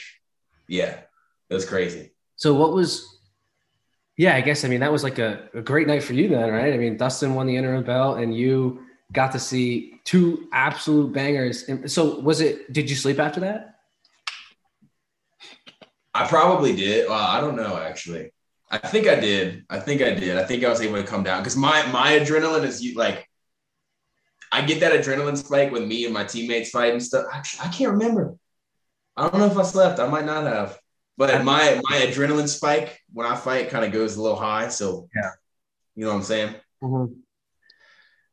yeah, 0.67 1.01
it 1.49 1.55
was 1.55 1.65
crazy. 1.65 2.13
So 2.37 2.55
what 2.55 2.73
was 2.73 3.19
yeah, 4.17 4.35
I 4.35 4.41
guess 4.41 4.65
I 4.65 4.69
mean 4.69 4.81
that 4.81 4.93
was 4.93 5.05
like 5.05 5.19
a, 5.19 5.49
a 5.55 5.63
great 5.63 5.87
night 5.87 6.03
for 6.03 6.13
you 6.13 6.29
then, 6.29 6.51
right? 6.51 6.75
I 6.75 6.77
mean, 6.77 6.97
Dustin 6.97 7.35
won 7.35 7.47
the 7.47 7.57
interim 7.57 7.85
belt 7.85 8.19
and 8.19 8.37
you 8.37 8.83
got 9.13 9.33
to 9.33 9.39
see 9.39 10.01
two 10.05 10.49
absolute 10.53 11.13
bangers. 11.13 11.63
And 11.69 11.91
so 11.91 12.19
was 12.21 12.41
it 12.41 12.73
did 12.73 12.91
you 12.91 12.97
sleep 12.97 13.19
after 13.19 13.41
that? 13.41 13.78
I 16.19 16.27
probably 16.27 16.75
did. 16.75 17.09
Well, 17.09 17.19
I 17.19 17.41
don't 17.41 17.57
know 17.57 17.77
actually. 17.77 18.33
I 18.71 18.79
think 18.79 19.07
I 19.07 19.19
did. 19.19 19.65
I 19.71 19.79
think 19.81 20.03
I 20.03 20.13
did. 20.15 20.37
I 20.37 20.45
think 20.45 20.65
I 20.65 20.69
was 20.69 20.81
able 20.83 20.97
to 20.97 21.05
come 21.05 21.23
down 21.23 21.41
because 21.41 21.57
my 21.57 21.87
my 21.93 22.19
adrenaline 22.19 22.65
is 22.65 22.85
like. 22.95 23.27
I 24.51 24.63
get 24.63 24.81
that 24.81 24.93
adrenaline 24.93 25.37
spike 25.37 25.71
with 25.71 25.85
me 25.85 26.07
and 26.07 26.15
my 26.15 26.25
teammates 26.25 26.71
fighting 26.71 27.01
stuff. 27.01 27.27
Actually, 27.33 27.69
I 27.69 27.71
can't 27.71 27.93
remember. 27.93 28.35
I 29.15 29.29
don't 29.29 29.39
know 29.39 29.47
if 29.47 29.59
I 29.59 29.63
slept. 29.63 30.01
I 30.01 30.09
might 30.09 30.25
not 30.25 30.45
have. 30.45 30.79
But 31.19 31.45
my 31.45 31.81
my 31.85 31.97
adrenaline 31.99 32.49
spike 32.49 32.99
when 33.13 33.27
I 33.27 33.37
fight 33.37 33.69
kind 33.71 33.85
of 33.85 33.93
goes 33.93 34.17
a 34.17 34.23
little 34.23 34.39
high. 34.39 34.69
So 34.69 35.09
Yeah. 35.15 35.31
you 35.97 36.05
know 36.05 36.11
what 36.11 36.19
I'm 36.19 36.23
saying. 36.23 36.55
Mm-hmm. 36.83 37.13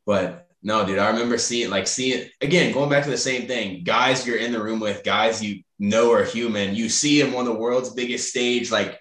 But 0.05 0.44
no, 0.65 0.83
dude, 0.83 0.97
I 0.97 1.11
remember 1.11 1.37
seeing 1.37 1.69
like 1.69 1.85
seeing 1.85 2.27
again 2.41 2.73
going 2.73 2.89
back 2.89 3.03
to 3.03 3.09
the 3.11 3.17
same 3.17 3.47
thing. 3.47 3.83
Guys, 3.83 4.25
you're 4.25 4.37
in 4.37 4.51
the 4.51 4.61
room 4.61 4.79
with 4.79 5.03
guys 5.03 5.41
you 5.43 5.61
know 5.77 6.11
are 6.11 6.23
human. 6.25 6.73
You 6.73 6.89
see 6.89 7.21
them 7.21 7.35
on 7.35 7.45
the 7.45 7.53
world's 7.53 7.91
biggest 7.93 8.29
stage, 8.29 8.71
like 8.71 8.99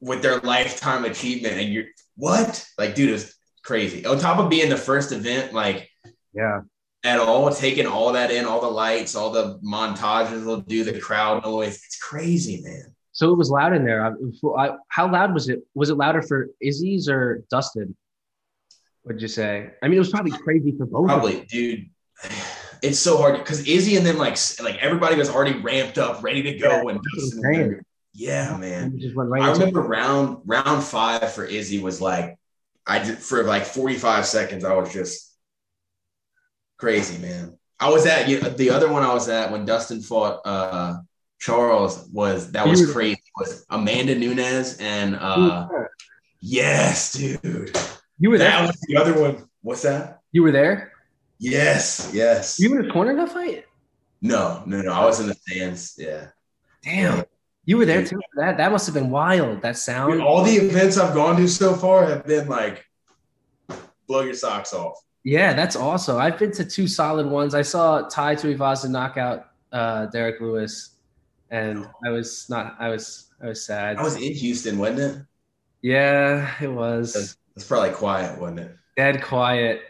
with 0.00 0.22
their 0.22 0.40
lifetime 0.40 1.04
achievement, 1.04 1.54
and 1.54 1.72
you're 1.72 1.84
what? 2.16 2.66
Like, 2.76 2.96
dude, 2.96 3.10
it's 3.10 3.32
crazy. 3.64 4.04
On 4.04 4.18
top 4.18 4.40
of 4.40 4.50
being 4.50 4.68
the 4.68 4.76
first 4.76 5.12
event, 5.12 5.54
like 5.54 5.88
Yeah. 6.34 6.62
at 7.04 7.20
all, 7.20 7.54
taking 7.54 7.86
all 7.86 8.12
that 8.14 8.32
in, 8.32 8.44
all 8.44 8.60
the 8.60 8.66
lights, 8.66 9.14
all 9.14 9.30
the 9.30 9.60
montages 9.60 10.44
they'll 10.44 10.60
do, 10.62 10.82
the 10.82 10.98
crowd 10.98 11.44
noise. 11.44 11.76
It's 11.76 11.98
crazy, 11.98 12.60
man. 12.60 12.92
So 13.12 13.30
it 13.32 13.38
was 13.38 13.50
loud 13.50 13.72
in 13.72 13.84
there. 13.84 14.04
I, 14.04 14.10
I, 14.58 14.76
how 14.88 15.08
loud 15.12 15.32
was 15.32 15.48
it? 15.48 15.60
Was 15.74 15.90
it 15.90 15.96
louder 15.96 16.22
for 16.22 16.48
Izzy's 16.60 17.08
or 17.08 17.44
Dustin? 17.50 17.96
What'd 19.02 19.20
you 19.20 19.28
say? 19.28 19.70
I 19.82 19.88
mean, 19.88 19.96
it 19.96 19.98
was 19.98 20.10
probably 20.10 20.32
crazy 20.32 20.74
for 20.76 20.86
both. 20.86 21.06
Probably, 21.06 21.44
dude. 21.46 21.86
It's 22.82 22.98
so 22.98 23.16
hard 23.16 23.38
because 23.38 23.66
Izzy 23.66 23.96
and 23.96 24.06
then 24.06 24.18
like 24.18 24.36
like 24.62 24.76
everybody 24.78 25.16
was 25.16 25.30
already 25.30 25.58
ramped 25.58 25.98
up, 25.98 26.22
ready 26.22 26.42
to 26.42 26.58
go, 26.58 26.68
Yeah, 26.68 26.90
and 26.90 27.00
that's 27.00 27.34
what 27.36 27.46
I'm 27.46 27.54
saying. 27.54 27.80
yeah, 28.12 28.56
man. 28.56 29.00
Right 29.14 29.42
I 29.42 29.52
remember 29.52 29.82
round 29.82 30.38
round 30.44 30.82
five 30.84 31.32
for 31.32 31.44
Izzy 31.44 31.80
was 31.80 32.00
like 32.00 32.36
I 32.86 32.98
just, 32.98 33.20
for 33.20 33.44
like 33.44 33.64
45 33.64 34.26
seconds, 34.26 34.64
I 34.64 34.74
was 34.74 34.92
just 34.92 35.32
crazy, 36.78 37.18
man. 37.18 37.56
I 37.78 37.90
was 37.90 38.06
at 38.06 38.28
you 38.28 38.40
know, 38.40 38.48
the 38.50 38.70
other 38.70 38.90
one 38.90 39.02
I 39.02 39.14
was 39.14 39.28
at 39.28 39.50
when 39.50 39.64
Dustin 39.64 40.00
fought 40.00 40.40
uh, 40.44 40.98
Charles 41.40 42.08
was 42.12 42.52
that 42.52 42.66
was 42.66 42.92
crazy. 42.92 43.20
Was 43.38 43.64
Amanda 43.70 44.16
Nunes 44.16 44.76
and 44.78 45.16
uh, 45.16 45.68
yes, 46.40 47.12
dude. 47.12 47.76
You 48.22 48.30
were 48.30 48.38
That 48.38 48.58
there. 48.58 48.66
was 48.68 48.80
the 48.86 48.96
other 48.96 49.20
one. 49.20 49.48
What's 49.62 49.82
that? 49.82 50.20
You 50.30 50.44
were 50.44 50.52
there. 50.52 50.92
Yes, 51.40 52.08
yes. 52.14 52.60
You 52.60 52.70
were 52.70 52.78
in 52.80 52.86
the 52.86 52.92
corner 52.92 53.10
in 53.10 53.16
that 53.16 53.30
fight. 53.32 53.64
No, 54.20 54.62
no, 54.64 54.80
no. 54.80 54.92
I 54.92 55.04
was 55.04 55.18
in 55.18 55.26
the 55.26 55.34
stands. 55.34 55.96
Yeah. 55.98 56.28
Damn. 56.84 57.24
You 57.64 57.78
were 57.78 57.84
there 57.84 58.04
too 58.06 58.16
for 58.32 58.40
that. 58.44 58.56
That 58.58 58.70
must 58.70 58.86
have 58.86 58.94
been 58.94 59.10
wild. 59.10 59.60
That 59.62 59.72
Dude, 59.72 59.76
sound. 59.76 60.22
all 60.22 60.44
the 60.44 60.52
events 60.54 60.98
I've 60.98 61.14
gone 61.14 61.36
to 61.36 61.48
so 61.48 61.74
far 61.74 62.06
have 62.06 62.24
been 62.24 62.46
like 62.48 62.86
blow 64.06 64.20
your 64.20 64.34
socks 64.34 64.72
off. 64.72 64.94
Yeah, 65.24 65.52
that's 65.52 65.74
awesome. 65.74 66.16
I've 66.18 66.38
been 66.38 66.52
to 66.52 66.64
two 66.64 66.86
solid 66.86 67.26
ones. 67.26 67.54
I 67.56 67.62
saw 67.62 68.02
Tai 68.08 68.36
Tuivasa 68.36 68.88
knock 68.88 69.16
out 69.16 69.46
uh, 69.72 70.06
Derrick 70.06 70.40
Lewis, 70.40 70.96
and 71.50 71.86
I 72.06 72.10
was 72.10 72.46
not. 72.48 72.76
I 72.78 72.88
was. 72.88 73.30
I 73.42 73.46
was 73.48 73.64
sad. 73.64 73.96
I 73.96 74.02
was 74.02 74.14
in 74.14 74.32
Houston, 74.32 74.78
wasn't 74.78 75.00
it? 75.00 75.22
yeah, 75.82 76.52
it 76.60 76.68
was 76.70 77.36
It's 77.56 77.66
probably 77.66 77.90
quiet, 77.90 78.40
wasn't 78.40 78.60
it? 78.60 78.76
dead 78.96 79.22
quiet. 79.22 79.82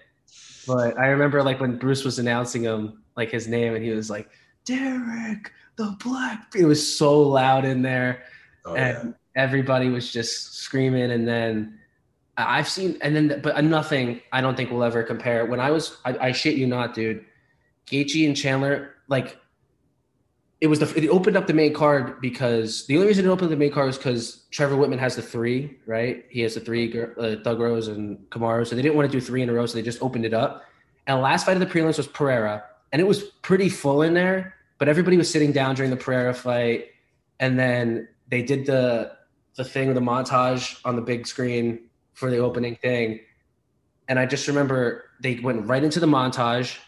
But 0.67 0.99
I 0.99 1.07
remember 1.09 1.43
like 1.43 1.61
when 1.61 1.77
Bruce 1.77 2.05
was 2.05 2.19
announcing 2.19 2.63
him, 2.63 3.03
like 3.17 3.31
his 3.31 3.49
name, 3.49 3.75
and 3.75 3.85
he 3.85 3.91
was 3.91 4.09
like, 4.09 4.29
"Derrick, 4.65 5.53
the 5.77 5.97
Black." 6.03 6.53
It 6.55 6.65
was 6.65 6.97
so 6.97 7.21
loud 7.21 7.65
in 7.65 7.83
there. 7.83 8.23
Oh, 8.65 8.75
yeah. 8.75 9.01
and 9.01 9.15
everybody 9.35 9.89
was 9.89 10.13
just 10.13 10.55
screaming 10.55 11.11
and 11.11 11.27
then 11.27 11.79
i've 12.37 12.69
seen 12.69 12.97
and 13.01 13.15
then 13.17 13.41
but 13.43 13.63
nothing 13.65 14.21
i 14.33 14.41
don't 14.41 14.57
think 14.57 14.71
will 14.71 14.85
ever 14.85 15.03
compare 15.03 15.47
when 15.47 15.59
i 15.59 15.71
was 15.71 15.99
i, 16.05 16.29
I 16.29 16.33
shit 16.33 16.55
you 16.57 16.67
not 16.67 16.95
dude 16.95 17.25
Gaethje 17.87 18.27
and 18.27 18.37
chandler 18.37 18.95
like 19.09 19.37
it 20.63 20.69
was 20.69 20.79
the 20.79 20.87
it 20.97 21.09
opened 21.09 21.37
up 21.37 21.49
the 21.49 21.53
main 21.53 21.75
card 21.75 22.21
because 22.21 22.87
the 22.87 22.95
only 22.95 23.09
reason 23.09 23.25
it 23.25 23.29
opened 23.29 23.51
the 23.51 23.57
main 23.57 23.73
card 23.73 23.89
was 23.89 23.97
because 23.99 24.45
Trevor 24.53 24.77
Whitman 24.77 25.01
has 25.01 25.17
the 25.17 25.23
three, 25.23 25.77
right? 25.87 26.25
He 26.31 26.41
has 26.43 26.55
the 26.55 26.61
three, 26.61 26.97
uh, 26.97 27.57
Rose 27.57 27.89
and 27.89 28.17
Kamaru, 28.31 28.65
so 28.65 28.77
they 28.77 28.83
didn't 28.83 28.95
want 28.95 29.11
to 29.11 29.19
do 29.19 29.21
three 29.21 29.43
in 29.43 29.49
a 29.49 29.53
row, 29.53 29.67
so 29.67 29.75
they 29.75 29.83
just 29.83 30.01
opened 30.01 30.25
it 30.25 30.33
up. 30.33 30.63
And 31.09 31.21
last 31.21 31.47
fight 31.47 31.61
of 31.61 31.61
the 31.61 31.67
prelims 31.67 31.97
was 31.97 32.07
Pereira, 32.07 32.63
and 32.93 33.03
it 33.03 33.09
was 33.09 33.25
pretty 33.43 33.69
full 33.69 34.03
in 34.03 34.15
there, 34.15 34.55
but 34.79 34.89
everybody 34.89 35.17
was 35.17 35.29
sitting 35.29 35.51
down 35.51 35.75
during 35.75 35.91
the 35.91 35.97
Pereira 35.97 36.33
fight, 36.33 36.91
and 37.41 37.59
then 37.59 38.07
they 38.29 38.43
did 38.43 38.65
the 38.65 39.17
the 39.57 39.65
thing, 39.65 39.89
with 39.89 39.97
the 39.97 40.01
montage 40.01 40.79
on 40.85 40.95
the 40.95 41.03
big 41.03 41.27
screen 41.27 41.91
for 42.15 42.31
the 42.31 42.39
opening 42.39 42.77
thing, 42.77 43.19
and 44.07 44.17
I 44.17 44.27
just 44.27 44.47
remember 44.47 45.07
they 45.21 45.41
went 45.41 45.67
right 45.67 45.83
into 45.83 45.99
the 45.99 46.07
montage, 46.07 46.79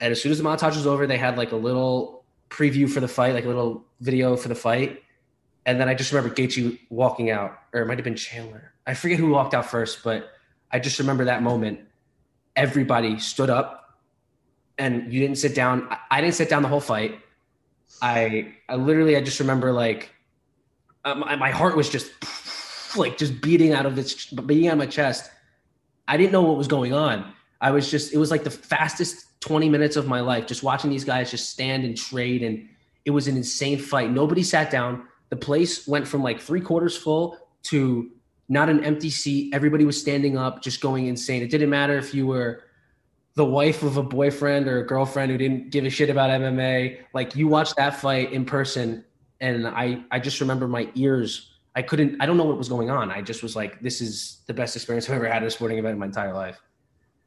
and 0.00 0.10
as 0.10 0.22
soon 0.22 0.32
as 0.32 0.38
the 0.38 0.44
montage 0.44 0.74
was 0.74 0.86
over, 0.86 1.06
they 1.06 1.18
had 1.18 1.36
like 1.36 1.52
a 1.52 1.56
little 1.56 2.23
preview 2.50 2.88
for 2.88 3.00
the 3.00 3.08
fight, 3.08 3.34
like 3.34 3.44
a 3.44 3.48
little 3.48 3.84
video 4.00 4.36
for 4.36 4.48
the 4.48 4.54
fight. 4.54 5.02
And 5.66 5.80
then 5.80 5.88
I 5.88 5.94
just 5.94 6.12
remember 6.12 6.34
Gaethje 6.34 6.78
walking 6.90 7.30
out, 7.30 7.58
or 7.72 7.82
it 7.82 7.86
might 7.86 7.98
have 7.98 8.04
been 8.04 8.16
Chandler. 8.16 8.72
I 8.86 8.94
forget 8.94 9.18
who 9.18 9.30
walked 9.30 9.54
out 9.54 9.66
first, 9.66 10.04
but 10.04 10.30
I 10.70 10.78
just 10.78 10.98
remember 10.98 11.24
that 11.24 11.42
moment. 11.42 11.80
Everybody 12.54 13.18
stood 13.18 13.50
up, 13.50 13.98
and 14.78 15.12
you 15.12 15.20
didn't 15.20 15.38
sit 15.38 15.54
down. 15.54 15.88
I- 16.10 16.20
didn't 16.20 16.34
sit 16.34 16.48
down 16.48 16.62
the 16.62 16.68
whole 16.68 16.80
fight. 16.80 17.18
I, 18.02 18.54
I 18.68 18.76
literally, 18.76 19.16
I 19.16 19.20
just 19.22 19.40
remember 19.40 19.72
like, 19.72 20.10
uh, 21.04 21.14
my, 21.14 21.36
my 21.36 21.50
heart 21.50 21.76
was 21.76 21.88
just 21.88 22.10
like 22.96 23.16
just 23.18 23.40
beating 23.40 23.72
out 23.72 23.86
of 23.86 23.98
its 23.98 24.26
beating 24.26 24.68
out 24.68 24.72
of 24.74 24.78
my 24.78 24.86
chest. 24.86 25.30
I 26.06 26.16
didn't 26.16 26.32
know 26.32 26.42
what 26.42 26.56
was 26.56 26.68
going 26.68 26.92
on. 26.92 27.32
I 27.64 27.70
was 27.70 27.90
just, 27.90 28.12
it 28.12 28.18
was 28.18 28.30
like 28.30 28.44
the 28.44 28.50
fastest 28.50 29.40
20 29.40 29.70
minutes 29.70 29.96
of 29.96 30.06
my 30.06 30.20
life, 30.20 30.46
just 30.46 30.62
watching 30.62 30.90
these 30.90 31.04
guys 31.04 31.30
just 31.30 31.48
stand 31.48 31.84
and 31.84 31.96
trade. 31.96 32.42
And 32.42 32.68
it 33.06 33.10
was 33.10 33.26
an 33.26 33.38
insane 33.38 33.78
fight. 33.78 34.10
Nobody 34.10 34.42
sat 34.42 34.70
down. 34.70 35.08
The 35.30 35.36
place 35.36 35.88
went 35.88 36.06
from 36.06 36.22
like 36.22 36.40
three 36.40 36.60
quarters 36.60 36.94
full 36.94 37.38
to 37.64 38.10
not 38.50 38.68
an 38.68 38.84
empty 38.84 39.08
seat. 39.08 39.54
Everybody 39.54 39.86
was 39.86 39.98
standing 39.98 40.36
up, 40.36 40.60
just 40.60 40.82
going 40.82 41.06
insane. 41.06 41.42
It 41.42 41.50
didn't 41.50 41.70
matter 41.70 41.96
if 41.96 42.12
you 42.12 42.26
were 42.26 42.64
the 43.34 43.46
wife 43.46 43.82
of 43.82 43.96
a 43.96 44.02
boyfriend 44.02 44.68
or 44.68 44.80
a 44.80 44.86
girlfriend 44.86 45.32
who 45.32 45.38
didn't 45.38 45.70
give 45.70 45.86
a 45.86 45.90
shit 45.90 46.10
about 46.10 46.28
MMA. 46.28 46.98
Like 47.14 47.34
you 47.34 47.48
watched 47.48 47.76
that 47.76 47.98
fight 47.98 48.30
in 48.34 48.44
person, 48.44 49.06
and 49.40 49.66
I, 49.66 50.04
I 50.10 50.20
just 50.20 50.38
remember 50.42 50.68
my 50.68 50.90
ears. 50.94 51.50
I 51.74 51.80
couldn't, 51.80 52.20
I 52.20 52.26
don't 52.26 52.36
know 52.36 52.44
what 52.44 52.58
was 52.58 52.68
going 52.68 52.90
on. 52.90 53.10
I 53.10 53.22
just 53.22 53.42
was 53.42 53.56
like, 53.56 53.80
this 53.80 54.02
is 54.02 54.42
the 54.46 54.52
best 54.52 54.76
experience 54.76 55.08
I've 55.08 55.16
ever 55.16 55.26
had 55.26 55.42
at 55.42 55.46
a 55.46 55.50
sporting 55.50 55.78
event 55.78 55.94
in 55.94 55.98
my 55.98 56.06
entire 56.06 56.34
life. 56.34 56.60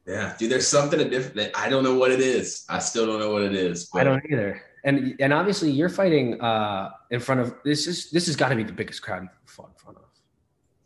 Yeah, 0.08 0.34
dude, 0.38 0.50
there's 0.50 0.66
something 0.66 0.98
different. 1.10 1.36
that 1.36 1.50
I 1.54 1.68
don't 1.68 1.84
know 1.84 1.96
what 1.96 2.10
it 2.10 2.20
is. 2.20 2.64
I 2.68 2.78
still 2.78 3.06
don't 3.06 3.20
know 3.20 3.30
what 3.30 3.42
it 3.42 3.54
is. 3.54 3.90
I 3.94 4.04
don't 4.04 4.24
either. 4.30 4.62
And 4.84 5.16
and 5.20 5.32
obviously 5.34 5.70
you're 5.70 5.90
fighting 5.90 6.40
uh 6.40 6.90
in 7.10 7.20
front 7.20 7.42
of 7.42 7.54
this 7.62 7.86
is 7.86 8.10
this 8.10 8.26
has 8.26 8.34
got 8.34 8.48
to 8.48 8.56
be 8.56 8.62
the 8.62 8.72
biggest 8.72 9.02
crowd 9.02 9.28
fought 9.44 9.68
in 9.68 9.74
front 9.74 9.98
of. 9.98 10.04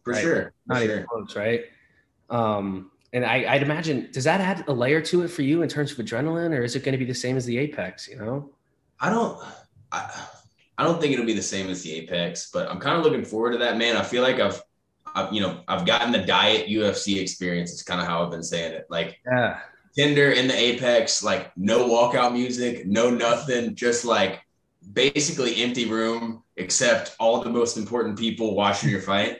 for 0.02 0.12
right. 0.12 0.22
sure. 0.22 0.42
For 0.44 0.52
Not 0.66 0.82
sure. 0.82 0.90
even 0.90 1.06
close, 1.06 1.36
right? 1.36 1.64
Um 2.30 2.90
and 3.12 3.24
I, 3.24 3.44
I'd 3.54 3.62
imagine 3.62 4.08
does 4.10 4.24
that 4.24 4.40
add 4.40 4.64
a 4.66 4.72
layer 4.72 5.00
to 5.02 5.22
it 5.22 5.28
for 5.28 5.42
you 5.42 5.62
in 5.62 5.68
terms 5.68 5.92
of 5.92 5.98
adrenaline, 5.98 6.56
or 6.56 6.62
is 6.62 6.74
it 6.74 6.82
going 6.82 6.92
to 6.92 6.98
be 6.98 7.04
the 7.04 7.14
same 7.14 7.36
as 7.36 7.44
the 7.44 7.58
Apex? 7.58 8.08
You 8.08 8.16
know? 8.16 8.50
I 8.98 9.10
don't. 9.10 9.38
I, 9.92 10.26
I 10.78 10.84
don't 10.84 10.98
think 11.00 11.12
it'll 11.12 11.26
be 11.26 11.34
the 11.34 11.42
same 11.42 11.68
as 11.68 11.82
the 11.82 11.92
Apex, 11.92 12.50
but 12.50 12.70
I'm 12.70 12.80
kind 12.80 12.96
of 12.96 13.04
looking 13.04 13.24
forward 13.24 13.52
to 13.52 13.58
that, 13.58 13.76
man. 13.76 13.96
I 13.98 14.02
feel 14.02 14.22
like 14.22 14.40
I've, 14.40 14.62
I've 15.14 15.32
you 15.32 15.40
know, 15.40 15.60
I've 15.68 15.86
gotten 15.86 16.12
the 16.12 16.24
diet 16.24 16.68
UFC 16.68 17.20
experience. 17.20 17.72
It's 17.72 17.82
kind 17.82 18.00
of 18.00 18.06
how 18.06 18.24
I've 18.24 18.30
been 18.30 18.42
saying 18.42 18.72
it. 18.72 18.86
Like 18.90 19.18
Yeah. 19.26 19.60
Tinder 19.94 20.30
in 20.30 20.48
the 20.48 20.56
Apex, 20.56 21.22
like 21.22 21.54
no 21.56 21.86
walkout 21.86 22.32
music, 22.32 22.86
no 22.86 23.10
nothing, 23.10 23.74
just 23.74 24.04
like 24.06 24.40
basically 24.92 25.62
empty 25.62 25.86
room, 25.86 26.42
except 26.56 27.14
all 27.20 27.42
the 27.42 27.50
most 27.50 27.76
important 27.76 28.18
people 28.18 28.54
watching 28.54 28.88
your 28.88 29.02
fight. 29.02 29.38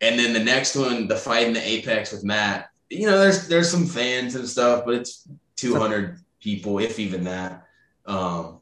And 0.00 0.18
then 0.18 0.32
the 0.32 0.42
next 0.42 0.74
one, 0.74 1.06
the 1.06 1.16
fight 1.16 1.46
in 1.46 1.52
the 1.52 1.66
Apex 1.66 2.12
with 2.12 2.24
Matt. 2.24 2.68
You 2.90 3.06
know, 3.06 3.18
there's 3.18 3.48
there's 3.48 3.70
some 3.70 3.86
fans 3.86 4.34
and 4.34 4.48
stuff, 4.48 4.84
but 4.84 4.94
it's 4.94 5.26
200 5.56 6.18
people, 6.40 6.78
if 6.78 6.98
even 6.98 7.24
that. 7.24 7.64
Um, 8.06 8.60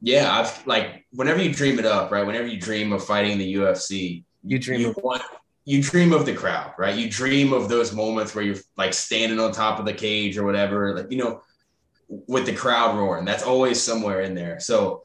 yeah, 0.00 0.32
I've 0.32 0.66
like 0.66 1.06
whenever 1.12 1.42
you 1.42 1.52
dream 1.52 1.78
it 1.78 1.86
up, 1.86 2.10
right? 2.10 2.26
Whenever 2.26 2.46
you 2.46 2.60
dream 2.60 2.92
of 2.92 3.04
fighting 3.04 3.38
the 3.38 3.54
UFC, 3.54 4.24
You 4.44 4.58
dream 4.58 4.80
you 4.80 4.90
of 4.90 4.96
want 5.02 5.22
you 5.64 5.80
dream 5.82 6.12
of 6.12 6.26
the 6.26 6.34
crowd, 6.34 6.72
right? 6.76 6.96
You 6.96 7.08
dream 7.08 7.52
of 7.52 7.68
those 7.68 7.92
moments 7.92 8.34
where 8.34 8.44
you're 8.44 8.56
like 8.76 8.92
standing 8.92 9.38
on 9.38 9.52
top 9.52 9.78
of 9.78 9.84
the 9.84 9.92
cage 9.92 10.36
or 10.36 10.44
whatever, 10.44 10.96
like 10.96 11.10
you 11.10 11.18
know, 11.18 11.42
with 12.08 12.46
the 12.46 12.52
crowd 12.52 12.96
roaring. 12.96 13.24
That's 13.24 13.44
always 13.44 13.80
somewhere 13.80 14.22
in 14.22 14.34
there. 14.34 14.58
So 14.58 15.04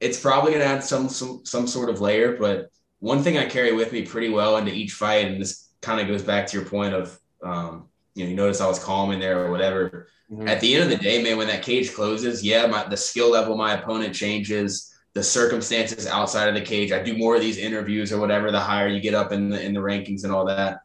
it's 0.00 0.18
probably 0.18 0.52
gonna 0.52 0.64
add 0.64 0.82
some 0.84 1.08
some 1.08 1.44
some 1.44 1.66
sort 1.66 1.90
of 1.90 2.00
layer. 2.00 2.36
But 2.36 2.70
one 3.00 3.22
thing 3.22 3.36
I 3.36 3.46
carry 3.46 3.72
with 3.72 3.92
me 3.92 4.02
pretty 4.02 4.30
well 4.30 4.56
into 4.56 4.72
each 4.72 4.92
fight, 4.92 5.26
and 5.26 5.40
this 5.40 5.68
kind 5.82 6.00
of 6.00 6.08
goes 6.08 6.22
back 6.22 6.46
to 6.46 6.56
your 6.58 6.66
point 6.66 6.94
of 6.94 7.18
um, 7.42 7.88
you 8.14 8.24
know, 8.24 8.30
you 8.30 8.36
notice 8.36 8.60
I 8.60 8.66
was 8.66 8.82
calm 8.82 9.12
in 9.12 9.20
there 9.20 9.44
or 9.44 9.50
whatever. 9.50 10.08
Mhm. 10.30 10.48
At 10.48 10.60
the 10.60 10.74
end 10.74 10.84
of 10.84 10.90
the 10.90 11.02
day, 11.02 11.22
man, 11.22 11.36
when 11.36 11.48
that 11.48 11.62
cage 11.62 11.92
closes, 11.94 12.42
yeah, 12.42 12.66
my, 12.66 12.84
the 12.86 12.96
skill 12.96 13.30
level 13.30 13.56
my 13.56 13.74
opponent 13.74 14.14
changes. 14.14 14.89
The 15.14 15.22
circumstances 15.22 16.06
outside 16.06 16.48
of 16.48 16.54
the 16.54 16.60
cage. 16.60 16.92
I 16.92 17.02
do 17.02 17.16
more 17.18 17.34
of 17.34 17.40
these 17.40 17.58
interviews 17.58 18.12
or 18.12 18.20
whatever. 18.20 18.50
The 18.50 18.60
higher 18.60 18.86
you 18.88 19.00
get 19.00 19.14
up 19.14 19.32
in 19.32 19.50
the 19.50 19.60
in 19.60 19.74
the 19.74 19.80
rankings 19.80 20.22
and 20.24 20.32
all 20.32 20.44
that, 20.46 20.82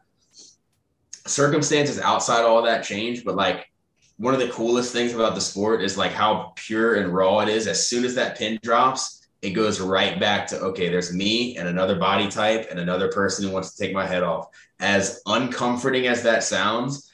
circumstances 1.26 2.00
outside 2.00 2.44
all 2.44 2.62
that 2.62 2.84
change. 2.84 3.24
But 3.24 3.36
like 3.36 3.70
one 4.16 4.34
of 4.34 4.40
the 4.40 4.48
coolest 4.48 4.92
things 4.92 5.14
about 5.14 5.34
the 5.34 5.40
sport 5.40 5.82
is 5.82 5.96
like 5.96 6.12
how 6.12 6.52
pure 6.56 6.96
and 6.96 7.14
raw 7.14 7.40
it 7.40 7.48
is. 7.48 7.66
As 7.66 7.86
soon 7.86 8.04
as 8.04 8.14
that 8.16 8.36
pin 8.36 8.58
drops, 8.62 9.28
it 9.42 9.50
goes 9.50 9.80
right 9.80 10.18
back 10.18 10.46
to 10.48 10.58
okay. 10.58 10.88
There's 10.88 11.12
me 11.12 11.56
and 11.56 11.68
another 11.68 11.96
body 11.96 12.28
type 12.28 12.66
and 12.70 12.80
another 12.80 13.08
person 13.08 13.46
who 13.46 13.52
wants 13.52 13.74
to 13.74 13.82
take 13.82 13.94
my 13.94 14.06
head 14.06 14.22
off. 14.22 14.48
As 14.80 15.20
uncomforting 15.26 16.06
as 16.06 16.22
that 16.22 16.42
sounds, 16.42 17.05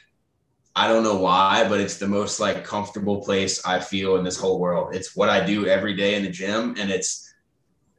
I 0.75 0.89
don't 0.89 1.03
know 1.03 1.19
why, 1.19 1.69
but 1.69 1.81
it's 1.81 1.99
the 1.99 2.09
most 2.09 2.41
like 2.41 2.65
comfortable 2.65 3.23
place 3.23 3.65
I 3.65 3.79
feel 3.79 4.17
in 4.17 4.25
this 4.25 4.39
whole 4.39 4.59
world. 4.59 4.95
It's 4.95 5.15
what 5.15 5.29
I 5.29 5.45
do 5.45 5.67
every 5.67 5.95
day 5.95 6.15
in 6.15 6.23
the 6.23 6.31
gym, 6.31 6.75
and 6.79 6.91
it's 6.91 7.33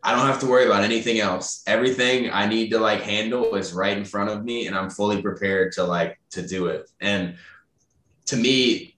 I 0.04 0.12
don't 0.14 0.28
have 0.28 0.40
to 0.40 0.48
worry 0.48 0.66
about 0.66 0.84
anything 0.84 1.20
else. 1.20 1.64
Everything 1.66 2.30
I 2.32 2.46
need 2.46 2.70
to 2.72 2.80
like 2.80 3.02
handle 3.02 3.56
is 3.56 3.74
right 3.74 3.98
in 3.98 4.04
front 4.04 4.30
of 4.32 4.44
me, 4.44 4.68
and 4.68 4.76
I'm 4.76 4.90
fully 4.90 5.22
prepared 5.22 5.72
to 5.74 5.84
like 5.84 6.20
to 6.32 6.46
do 6.46 6.68
it. 6.68 6.90
And 7.00 7.38
to 8.26 8.36
me, 8.36 8.93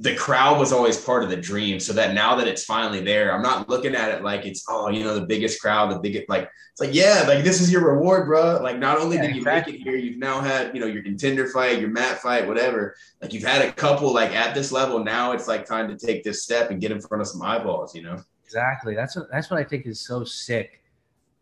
the 0.00 0.14
crowd 0.14 0.58
was 0.58 0.72
always 0.72 0.96
part 0.96 1.22
of 1.22 1.28
the 1.28 1.36
dream. 1.36 1.78
So 1.78 1.92
that 1.92 2.14
now 2.14 2.34
that 2.36 2.48
it's 2.48 2.64
finally 2.64 3.02
there, 3.02 3.34
I'm 3.34 3.42
not 3.42 3.68
looking 3.68 3.94
at 3.94 4.10
it 4.10 4.22
like 4.22 4.46
it's 4.46 4.64
oh, 4.66 4.88
you 4.88 5.04
know, 5.04 5.14
the 5.14 5.26
biggest 5.26 5.60
crowd, 5.60 5.90
the 5.90 5.98
biggest 5.98 6.26
like 6.26 6.50
it's 6.72 6.80
like 6.80 6.94
yeah, 6.94 7.24
like 7.28 7.44
this 7.44 7.60
is 7.60 7.70
your 7.70 7.86
reward, 7.86 8.26
bro. 8.26 8.60
Like 8.62 8.78
not 8.78 8.98
only 8.98 9.16
Yeah, 9.16 9.26
did 9.26 9.34
you 9.34 9.42
exactly. 9.42 9.72
make 9.74 9.82
it 9.82 9.84
here, 9.84 9.96
you've 9.96 10.16
now 10.18 10.40
had 10.40 10.74
you 10.74 10.80
know 10.80 10.86
your 10.86 11.02
contender 11.02 11.48
fight, 11.48 11.80
your 11.80 11.90
Matt 11.90 12.18
fight, 12.22 12.48
whatever. 12.48 12.96
Like 13.20 13.34
you've 13.34 13.42
had 13.42 13.60
a 13.62 13.72
couple 13.72 14.12
like 14.14 14.30
at 14.30 14.54
this 14.54 14.72
level. 14.72 15.04
Now 15.04 15.32
it's 15.32 15.46
like 15.46 15.66
time 15.66 15.86
to 15.88 16.06
take 16.06 16.24
this 16.24 16.42
step 16.42 16.70
and 16.70 16.80
get 16.80 16.92
in 16.92 17.00
front 17.02 17.20
of 17.20 17.28
some 17.28 17.42
eyeballs. 17.42 17.94
You 17.94 18.02
know. 18.02 18.22
Exactly. 18.46 18.94
That's 18.94 19.16
what 19.16 19.30
that's 19.30 19.50
what 19.50 19.60
I 19.60 19.64
think 19.64 19.86
is 19.86 20.00
so 20.00 20.24
sick. 20.24 20.82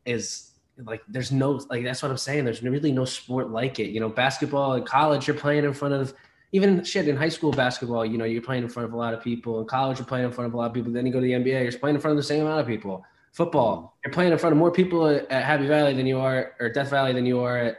Is 0.05 0.51
like 0.79 1.03
there's 1.07 1.31
no 1.31 1.61
like 1.71 1.85
that's 1.85 2.03
what 2.03 2.11
I'm 2.11 2.17
saying. 2.17 2.45
There's 2.45 2.63
really 2.65 2.91
no 2.91 3.05
sport 3.05 3.51
like 3.51 3.79
it. 3.79 3.91
You 3.91 4.01
know, 4.01 4.09
basketball 4.09 4.75
in 4.75 4.83
college, 4.83 5.29
you're 5.29 5.37
playing 5.37 5.63
in 5.63 5.73
front 5.75 5.95
of 5.95 6.13
even 6.53 6.83
shit 6.85 7.09
in 7.09 7.17
high 7.17 7.29
school 7.29 7.53
basketball. 7.53 8.05
You 8.05 8.19
know, 8.19 8.25
you're 8.25 8.43
playing 8.43 8.63
in 8.63 8.69
front 8.69 8.89
of 8.89 8.95
a 8.95 8.97
lot 8.97 9.15
of 9.15 9.23
people. 9.23 9.61
In 9.61 9.67
college, 9.67 9.99
you're 9.99 10.07
playing 10.07 10.27
in 10.27 10.33
front 10.33 10.49
of 10.49 10.55
a 10.55 10.57
lot 10.57 10.67
of 10.67 10.75
people. 10.75 10.93
Then 10.93 11.07
you 11.07 11.13
go 11.13 11.21
to 11.21 11.27
the 11.27 11.33
NBA, 11.33 11.63
you're 11.63 11.79
playing 11.79 11.97
in 11.97 12.01
front 12.01 12.13
of 12.13 12.17
the 12.17 12.27
same 12.27 12.43
amount 12.43 12.61
of 12.61 12.67
people. 12.67 13.05
Football, 13.33 13.77
mm. 13.83 14.05
you're 14.05 14.13
playing 14.13 14.33
in 14.33 14.39
front 14.39 14.53
of 14.53 14.59
more 14.59 14.71
people 14.71 15.07
at, 15.07 15.31
Happy 15.31 15.67
Valley 15.67 15.95
than 15.95 16.07
you 16.07 16.19
are 16.19 16.55
or 16.59 16.71
Death 16.71 16.91
Valley 16.91 17.13
than 17.13 17.27
you 17.27 17.41
are 17.41 17.59
at. 17.59 17.79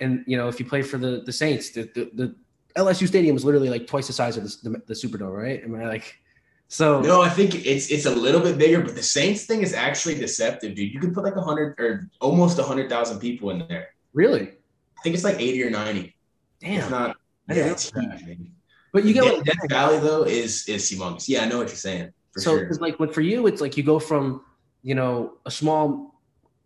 And 0.00 0.24
you 0.26 0.36
know, 0.36 0.48
if 0.48 0.60
you 0.60 0.66
play 0.66 0.82
for 0.82 0.98
the 0.98 1.22
the 1.24 1.32
Saints, 1.32 1.70
the 1.70 1.82
the, 1.94 2.10
the 2.14 2.34
LSU 2.76 3.08
stadium 3.08 3.36
is 3.36 3.44
literally 3.44 3.70
like 3.70 3.86
twice 3.86 4.06
the 4.06 4.12
size 4.12 4.36
of 4.36 4.44
the, 4.44 4.70
the, 4.70 4.82
the 4.86 4.94
Superdome, 4.94 5.36
right? 5.36 5.62
Am 5.64 5.74
I 5.74 5.86
like? 5.86 6.16
So 6.68 7.00
no, 7.00 7.22
I 7.22 7.30
think 7.30 7.66
it's 7.66 7.90
it's 7.90 8.04
a 8.06 8.10
little 8.10 8.40
bit 8.40 8.58
bigger, 8.58 8.82
but 8.82 8.94
the 8.94 9.02
Saints 9.02 9.46
thing 9.46 9.62
is 9.62 9.72
actually 9.72 10.16
deceptive, 10.16 10.74
dude. 10.74 10.92
You 10.92 11.00
can 11.00 11.14
put 11.14 11.24
like 11.24 11.36
a 11.36 11.40
hundred 11.40 11.80
or 11.80 12.08
almost 12.20 12.58
a 12.58 12.62
hundred 12.62 12.90
thousand 12.90 13.20
people 13.20 13.50
in 13.50 13.66
there. 13.68 13.88
Really? 14.12 14.42
I 14.42 15.02
think 15.02 15.14
it's 15.14 15.24
like 15.24 15.40
eighty 15.40 15.62
or 15.64 15.70
ninety. 15.70 16.14
Damn. 16.60 16.80
If 16.80 16.90
not, 16.90 17.16
yeah, 17.56 17.66
it's 17.66 17.90
huge, 17.90 18.50
But 18.92 19.04
you 19.04 19.14
get 19.14 19.24
Death, 19.24 19.36
what 19.36 19.44
Death 19.44 19.70
Valley 19.70 19.98
though 19.98 20.24
is 20.24 20.68
is 20.68 20.90
humongous. 20.90 21.28
Yeah, 21.28 21.44
I 21.44 21.48
know 21.48 21.58
what 21.58 21.68
you're 21.68 21.76
saying. 21.76 22.12
For 22.32 22.40
so 22.40 22.56
sure. 22.56 22.68
it's 22.68 22.80
like 22.80 22.98
when 22.98 23.10
for 23.10 23.20
you, 23.20 23.46
it's 23.46 23.60
like 23.60 23.76
you 23.76 23.82
go 23.82 23.98
from 23.98 24.42
you 24.82 24.94
know 24.94 25.34
a 25.46 25.50
small 25.50 26.20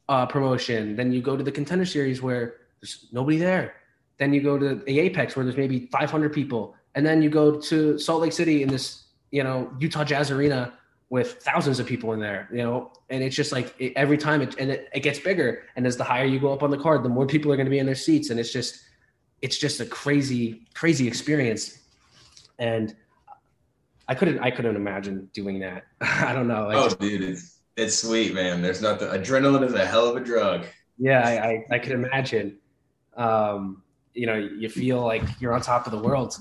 uh, 0.09 0.27
promotion, 0.27 0.97
then 0.97 1.13
you 1.13 1.23
go 1.23 1.37
to 1.37 1.45
the 1.45 1.53
contender 1.53 1.85
series 1.85 2.21
where 2.21 2.57
there's 2.81 3.07
nobody 3.13 3.39
there. 3.39 3.75
Then 4.19 4.33
you 4.33 4.43
go 4.43 4.59
to 4.59 4.75
the 4.75 5.01
Apex 5.01 5.37
where 5.37 5.45
there's 5.45 5.57
maybe 5.57 5.87
500 5.87 6.33
people, 6.33 6.75
and 6.95 7.07
then 7.07 7.23
you 7.23 7.31
go 7.31 7.61
to 7.61 7.99
Salt 7.99 8.23
Lake 8.23 8.33
City 8.33 8.63
in 8.63 8.69
this 8.69 9.05
you 9.31 9.43
know 9.45 9.73
Utah 9.79 10.05
Jazz 10.05 10.31
Arena 10.31 10.75
with 11.11 11.35
thousands 11.43 11.79
of 11.79 11.87
people 11.87 12.15
in 12.15 12.21
there, 12.21 12.49
you 12.51 12.63
know, 12.63 12.91
and 13.11 13.23
it's 13.23 13.37
just 13.37 13.53
like 13.53 13.75
it, 13.79 13.93
every 13.97 14.17
time 14.17 14.41
it 14.41 14.55
and 14.59 14.71
it, 14.71 14.89
it 14.95 15.01
gets 15.01 15.19
bigger, 15.19 15.65
and 15.77 15.87
as 15.87 15.97
the 15.97 16.05
higher 16.05 16.25
you 16.25 16.41
go 16.41 16.53
up 16.53 16.63
on 16.63 16.71
the 16.71 16.79
card, 16.79 17.03
the 17.03 17.09
more 17.09 17.27
people 17.27 17.53
are 17.53 17.57
going 17.57 17.67
to 17.67 17.71
be 17.71 17.79
in 17.79 17.87
their 17.87 17.95
seats, 17.95 18.31
and 18.31 18.41
it's 18.41 18.53
just 18.53 18.81
it's 19.43 19.59
just 19.59 19.81
a 19.81 19.85
crazy 19.87 20.63
crazy 20.75 21.07
experience, 21.07 21.79
and 22.59 22.95
I 24.09 24.15
couldn't 24.15 24.39
I 24.39 24.51
couldn't 24.51 24.77
imagine 24.77 25.29
doing 25.35 25.61
that. 25.61 25.85
I 26.01 26.33
don't 26.33 26.49
know. 26.49 26.71
I 26.71 26.75
oh, 26.77 26.85
just- 26.85 27.01
dude, 27.01 27.23
it's 27.23 27.59
it's 27.77 27.99
sweet, 27.99 28.35
man. 28.35 28.63
There's 28.63 28.81
nothing. 28.81 29.09
Adrenaline 29.09 29.65
is 29.65 29.75
a 29.75 29.85
hell 29.85 30.09
of 30.09 30.17
a 30.17 30.21
drug. 30.21 30.65
yeah, 30.99 31.27
I, 31.27 31.49
I, 31.49 31.65
I 31.77 31.79
could 31.79 31.93
imagine. 31.93 32.59
Um, 33.17 33.83
you 34.15 34.27
know, 34.27 34.35
you 34.35 34.69
feel 34.69 35.01
like 35.01 35.23
you're 35.41 35.55
on 35.55 35.63
top 35.63 35.87
of 35.87 35.93
the 35.93 35.99
world. 35.99 36.37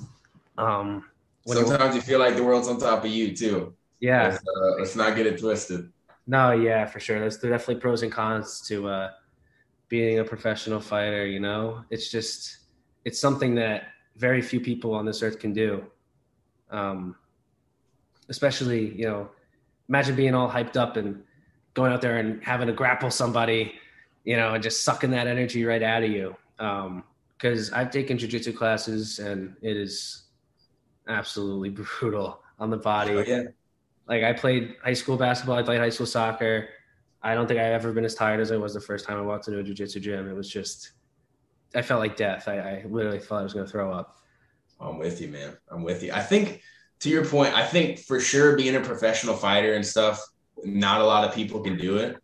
Um, 0.57 1.05
Sometimes 1.47 1.95
you 1.95 2.01
feel 2.01 2.19
like 2.19 2.35
the 2.35 2.43
world's 2.43 2.67
on 2.67 2.77
top 2.77 3.03
of 3.05 3.09
you 3.09 3.35
too. 3.35 3.73
yeah, 3.99 4.27
Let's, 4.27 4.37
uh, 4.37 4.69
let's 4.77 4.95
not 4.95 5.15
get 5.15 5.25
it 5.25 5.39
twisted. 5.39 5.91
No, 6.27 6.51
yeah, 6.51 6.85
for 6.85 6.99
sure. 6.99 7.19
There's 7.19 7.37
definitely 7.37 7.75
pros 7.75 8.03
and 8.03 8.11
cons 8.11 8.61
to 8.67 8.87
uh, 8.89 9.11
being 9.87 10.19
a 10.19 10.23
professional 10.23 10.79
fighter. 10.79 11.25
You 11.25 11.39
know, 11.39 11.83
it's 11.89 12.11
just 12.11 12.57
it's 13.05 13.19
something 13.19 13.55
that 13.55 13.83
very 14.15 14.41
few 14.41 14.59
people 14.59 14.93
on 14.93 15.05
this 15.05 15.23
earth 15.23 15.39
can 15.39 15.53
do. 15.53 15.83
Um, 16.69 17.15
especially, 18.29 18.93
you 18.93 19.05
know, 19.05 19.29
imagine 19.89 20.15
being 20.15 20.33
all 20.35 20.49
hyped 20.49 20.77
up 20.77 20.95
and 20.97 21.21
going 21.73 21.91
out 21.91 22.01
there 22.01 22.17
and 22.17 22.43
having 22.43 22.67
to 22.67 22.73
grapple 22.73 23.09
somebody, 23.11 23.73
you 24.23 24.37
know, 24.37 24.53
and 24.53 24.63
just 24.63 24.83
sucking 24.83 25.11
that 25.11 25.27
energy 25.27 25.65
right 25.65 25.83
out 25.83 26.03
of 26.03 26.11
you. 26.11 26.35
Because 27.37 27.71
I've 27.71 27.91
taken 27.91 28.17
jujitsu 28.17 28.55
classes 28.55 29.19
and 29.19 29.55
it 29.61 29.75
is 29.75 30.23
absolutely 31.07 31.69
brutal 31.99 32.41
on 32.59 32.69
the 32.69 32.77
body 32.77 33.15
Oh, 33.15 33.23
yeah. 33.25 33.43
like 34.07 34.23
I 34.23 34.33
played 34.33 34.75
high 34.83 34.93
school 34.93 35.17
basketball, 35.17 35.57
I 35.57 35.63
played 35.63 35.79
high 35.79 35.89
school 35.89 36.05
soccer. 36.05 36.69
I 37.23 37.35
don't 37.35 37.47
think 37.47 37.59
I've 37.59 37.73
ever 37.73 37.91
been 37.91 38.05
as 38.05 38.15
tired 38.15 38.39
as 38.39 38.51
I 38.51 38.57
was 38.57 38.73
the 38.73 38.81
first 38.81 39.05
time 39.05 39.17
I 39.17 39.21
walked 39.21 39.47
into 39.47 39.59
a 39.59 39.63
jiu-jitsu 39.63 39.99
gym. 39.99 40.29
It 40.29 40.35
was 40.35 40.49
just 40.49 40.91
I 41.75 41.81
felt 41.81 41.99
like 41.99 42.15
death. 42.15 42.47
I, 42.47 42.59
I 42.59 42.85
literally 42.87 43.19
thought 43.19 43.39
I 43.39 43.43
was 43.43 43.53
gonna 43.53 43.67
throw 43.67 43.91
up. 43.91 44.17
I'm 44.79 44.97
with 44.97 45.21
you, 45.21 45.27
man. 45.27 45.57
I'm 45.69 45.83
with 45.83 46.03
you. 46.03 46.11
I 46.11 46.21
think 46.21 46.61
to 47.01 47.09
your 47.09 47.25
point, 47.25 47.53
I 47.55 47.65
think 47.65 47.99
for 47.99 48.19
sure 48.19 48.55
being 48.55 48.75
a 48.75 48.81
professional 48.81 49.35
fighter 49.35 49.73
and 49.73 49.85
stuff, 49.85 50.21
not 50.63 51.01
a 51.01 51.05
lot 51.05 51.27
of 51.27 51.33
people 51.33 51.61
can 51.61 51.77
do 51.77 51.97
it. 51.97 52.17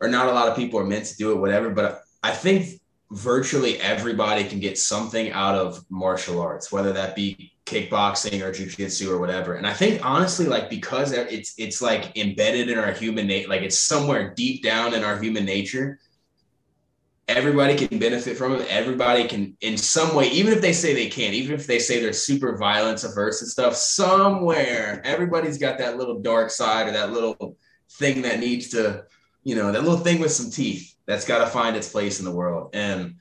Or 0.00 0.08
not 0.08 0.28
a 0.28 0.32
lot 0.32 0.48
of 0.48 0.56
people 0.56 0.80
are 0.80 0.84
meant 0.84 1.04
to 1.06 1.16
do 1.16 1.32
it, 1.32 1.36
whatever. 1.36 1.70
But 1.70 2.02
I 2.22 2.30
think 2.30 2.80
virtually 3.10 3.78
everybody 3.80 4.44
can 4.44 4.60
get 4.60 4.78
something 4.78 5.30
out 5.32 5.54
of 5.54 5.84
martial 5.90 6.40
arts, 6.40 6.72
whether 6.72 6.92
that 6.92 7.14
be 7.14 7.52
kickboxing 7.66 8.42
or 8.42 8.50
jujitsu 8.50 9.10
or 9.10 9.18
whatever. 9.18 9.54
And 9.54 9.66
I 9.66 9.72
think 9.72 10.04
honestly, 10.04 10.46
like 10.46 10.70
because 10.70 11.12
it's 11.12 11.54
it's 11.58 11.80
like 11.80 12.16
embedded 12.16 12.68
in 12.68 12.78
our 12.78 12.92
human 12.92 13.26
nature, 13.26 13.48
like 13.48 13.62
it's 13.62 13.78
somewhere 13.78 14.34
deep 14.34 14.62
down 14.62 14.94
in 14.94 15.04
our 15.04 15.20
human 15.20 15.44
nature. 15.44 15.98
Everybody 17.30 17.76
can 17.76 17.98
benefit 18.00 18.36
from 18.36 18.56
it. 18.56 18.66
Everybody 18.68 19.28
can, 19.28 19.56
in 19.60 19.76
some 19.76 20.16
way, 20.16 20.28
even 20.30 20.52
if 20.52 20.60
they 20.60 20.72
say 20.72 20.94
they 20.94 21.08
can't, 21.08 21.32
even 21.32 21.54
if 21.54 21.64
they 21.66 21.78
say 21.78 22.00
they're 22.00 22.12
super 22.12 22.56
violence 22.56 23.04
averse 23.04 23.40
and 23.40 23.48
stuff, 23.48 23.76
somewhere 23.76 25.00
everybody's 25.04 25.56
got 25.56 25.78
that 25.78 25.96
little 25.96 26.20
dark 26.20 26.50
side 26.50 26.88
or 26.88 26.92
that 26.92 27.12
little 27.12 27.56
thing 27.92 28.22
that 28.22 28.40
needs 28.40 28.70
to, 28.70 29.04
you 29.44 29.54
know, 29.54 29.70
that 29.70 29.84
little 29.84 29.98
thing 29.98 30.18
with 30.18 30.32
some 30.32 30.50
teeth 30.50 30.96
that's 31.06 31.24
got 31.24 31.38
to 31.38 31.46
find 31.46 31.76
its 31.76 31.88
place 31.88 32.18
in 32.18 32.24
the 32.24 32.32
world. 32.32 32.70
And 32.74 33.14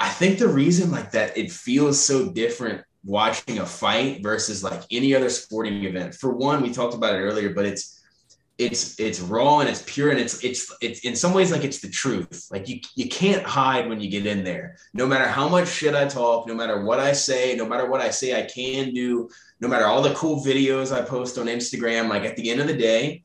I 0.00 0.08
think 0.08 0.38
the 0.38 0.48
reason 0.48 0.90
like 0.90 1.10
that 1.12 1.36
it 1.36 1.52
feels 1.52 2.02
so 2.02 2.30
different 2.30 2.82
watching 3.04 3.58
a 3.58 3.66
fight 3.66 4.22
versus 4.22 4.64
like 4.64 4.82
any 4.90 5.14
other 5.14 5.28
sporting 5.28 5.84
event. 5.84 6.14
For 6.14 6.34
one, 6.34 6.62
we 6.62 6.72
talked 6.72 6.94
about 6.94 7.14
it 7.14 7.18
earlier, 7.18 7.52
but 7.52 7.66
it's 7.66 7.97
it's 8.58 8.98
it's 8.98 9.20
raw 9.20 9.60
and 9.60 9.68
it's 9.68 9.84
pure 9.86 10.10
and 10.10 10.18
it's 10.18 10.42
it's 10.42 10.74
it's 10.80 11.00
in 11.00 11.14
some 11.14 11.32
ways 11.32 11.52
like 11.52 11.62
it's 11.62 11.78
the 11.78 11.88
truth. 11.88 12.48
Like 12.50 12.68
you 12.68 12.80
you 12.96 13.08
can't 13.08 13.44
hide 13.44 13.88
when 13.88 14.00
you 14.00 14.10
get 14.10 14.26
in 14.26 14.42
there. 14.42 14.76
No 14.92 15.06
matter 15.06 15.28
how 15.28 15.48
much 15.48 15.68
shit 15.68 15.94
I 15.94 16.06
talk, 16.06 16.48
no 16.48 16.54
matter 16.54 16.84
what 16.84 16.98
I 16.98 17.12
say, 17.12 17.54
no 17.54 17.66
matter 17.66 17.88
what 17.88 18.00
I 18.00 18.10
say 18.10 18.36
I 18.36 18.46
can 18.46 18.92
do, 18.92 19.30
no 19.60 19.68
matter 19.68 19.86
all 19.86 20.02
the 20.02 20.14
cool 20.14 20.44
videos 20.44 20.92
I 20.92 21.02
post 21.02 21.38
on 21.38 21.46
Instagram, 21.46 22.08
like 22.08 22.24
at 22.24 22.36
the 22.36 22.50
end 22.50 22.60
of 22.60 22.66
the 22.66 22.76
day, 22.76 23.22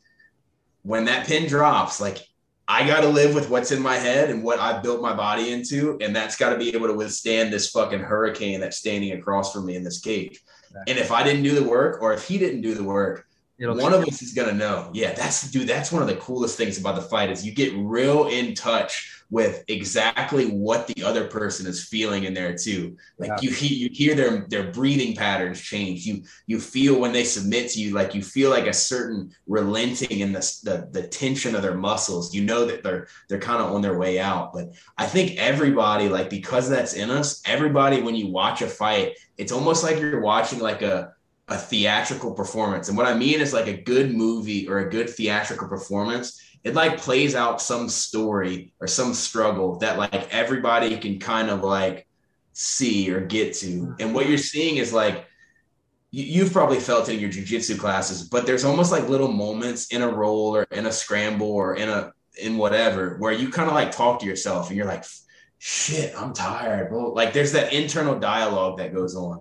when 0.84 1.06
that 1.06 1.26
pin 1.26 1.48
drops, 1.48 2.00
like 2.00 2.20
I 2.68 2.86
got 2.88 3.02
to 3.02 3.10
live 3.10 3.34
with 3.34 3.50
what's 3.50 3.72
in 3.72 3.82
my 3.82 3.96
head 3.96 4.30
and 4.30 4.44
what 4.44 4.60
I 4.60 4.80
built 4.80 5.02
my 5.02 5.14
body 5.14 5.52
into. 5.52 5.98
And 6.00 6.16
that's 6.16 6.36
got 6.36 6.52
to 6.52 6.58
be 6.58 6.74
able 6.76 6.88
to 6.88 6.94
withstand 6.94 7.52
this 7.52 7.72
fucking 7.72 8.00
hurricane 8.00 8.60
that's 8.60 8.78
standing 8.78 9.14
across 9.14 9.52
from 9.52 9.66
me 9.66 9.76
in 9.76 9.84
this 9.84 10.00
cage. 10.00 10.42
And 10.88 10.98
if 10.98 11.12
I 11.12 11.24
didn't 11.24 11.44
do 11.44 11.56
the 11.56 11.64
work 11.64 12.02
or 12.02 12.14
if 12.14 12.28
he 12.28 12.38
didn't 12.38 12.62
do 12.62 12.74
the 12.74 12.84
work, 12.84 13.28
It'll 13.64 13.78
one 13.78 13.94
of 13.94 14.04
us 14.04 14.22
is 14.22 14.34
going 14.34 14.50
to 14.50 14.54
know. 14.56 14.90
Yeah, 14.94 15.14
that's, 15.14 15.50
dude, 15.50 15.70
that's 15.70 15.90
one 15.90 16.02
of 16.02 16.10
the 16.10 16.18
coolest 16.18 16.58
things 16.58 16.78
about 16.78 16.96
the 16.96 17.02
fight 17.02 17.32
is 17.32 17.46
you 17.46 17.54
get 17.54 17.74
real 17.78 18.28
in 18.28 18.54
touch 18.56 19.24
with 19.30 19.64
exactly 19.70 20.48
what 20.52 20.86
the 20.86 21.02
other 21.02 21.28
person 21.28 21.66
is 21.66 21.84
feeling 21.84 22.26
in 22.26 22.34
there 22.34 22.56
too. 22.56 22.98
Like 23.18 23.30
Yeah. 23.30 23.38
you 23.42 23.52
hear 23.52 23.72
you 23.72 23.90
hear 23.92 24.16
their 24.16 24.46
their 24.50 24.72
breathing 24.72 25.16
patterns 25.16 25.60
change. 25.60 26.06
You 26.06 26.24
you 26.46 26.60
feel 26.60 27.00
when 27.00 27.14
they 27.14 27.24
submit 27.24 27.72
to 27.72 27.80
you, 27.80 27.96
like 27.96 28.14
you 28.14 28.22
feel 28.22 28.52
like 28.52 28.68
a 28.68 28.74
certain 28.74 29.32
relenting 29.48 30.20
in 30.20 30.34
the 30.34 30.42
the, 30.64 30.88
the 30.92 31.08
tension 31.08 31.56
of 31.56 31.64
their 31.64 31.74
muscles. 31.76 32.36
You 32.36 32.44
know 32.44 32.66
that 32.66 32.84
they're 32.84 33.08
they're 33.28 33.40
kind 33.40 33.64
of 33.64 33.72
on 33.72 33.82
their 33.82 33.98
way 33.98 34.20
out. 34.20 34.54
But 34.54 34.74
I 35.00 35.08
think 35.08 35.38
everybody, 35.40 36.10
like 36.10 36.30
because 36.30 36.70
that's 36.70 36.94
in 36.94 37.10
us, 37.10 37.42
everybody 37.46 38.02
when 38.04 38.16
you 38.16 38.28
watch 38.28 38.62
a 38.62 38.68
fight, 38.68 39.18
it's 39.38 39.54
almost 39.54 39.84
like 39.84 40.00
you're 40.00 40.22
watching 40.22 40.60
like 40.60 40.84
a 40.84 41.14
a 41.48 41.58
theatrical 41.58 42.34
performance. 42.34 42.88
And 42.88 42.98
what 42.98 43.08
I 43.08 43.14
mean 43.14 43.42
is 43.42 43.54
like 43.54 43.68
a 43.68 43.82
good 43.82 44.14
movie 44.16 44.68
or 44.68 44.80
a 44.80 44.90
good 44.90 45.10
theatrical 45.10 45.68
performance 45.68 46.40
it 46.64 46.74
like 46.74 46.98
plays 46.98 47.36
out 47.36 47.62
some 47.62 47.90
story 47.90 48.72
or 48.80 48.88
some 48.88 49.14
struggle 49.14 49.78
that 49.80 49.98
like 49.98 50.34
everybody 50.34 50.98
can 50.98 51.20
kind 51.20 51.50
of 51.50 51.62
like 51.62 52.08
see 52.54 53.12
or 53.12 53.20
get 53.20 53.54
to. 53.56 53.96
And 54.00 54.16
what 54.16 54.30
you're 54.30 54.38
seeing 54.38 54.78
is 54.78 54.94
like 54.94 55.26
you, 56.12 56.24
you've 56.24 56.54
probably 56.54 56.80
felt 56.80 57.10
it 57.10 57.16
in 57.16 57.20
your 57.20 57.30
jujitsu 57.30 57.78
classes, 57.78 58.30
but 58.30 58.46
there's 58.46 58.64
almost 58.64 58.92
like 58.92 59.10
little 59.10 59.32
moments 59.32 59.88
in 59.88 60.02
a 60.02 60.08
roll 60.08 60.56
or 60.56 60.64
in 60.72 60.86
a 60.86 60.92
scramble 60.92 61.52
or 61.52 61.76
in 61.76 61.90
a 61.90 62.14
in 62.42 62.58
whatever 62.58 63.18
where 63.20 63.32
you 63.32 63.50
kind 63.50 63.68
of 63.68 63.76
like 63.76 63.92
talk 63.92 64.20
to 64.20 64.26
yourself 64.26 64.70
and 64.70 64.78
you're 64.78 64.88
like, 64.88 65.04
shit, 65.58 66.14
I'm 66.18 66.34
tired, 66.34 66.90
bro. 66.90 67.12
Like 67.12 67.34
there's 67.34 67.52
that 67.52 67.74
internal 67.74 68.18
dialogue 68.18 68.78
that 68.78 68.94
goes 68.94 69.16
on. 69.18 69.40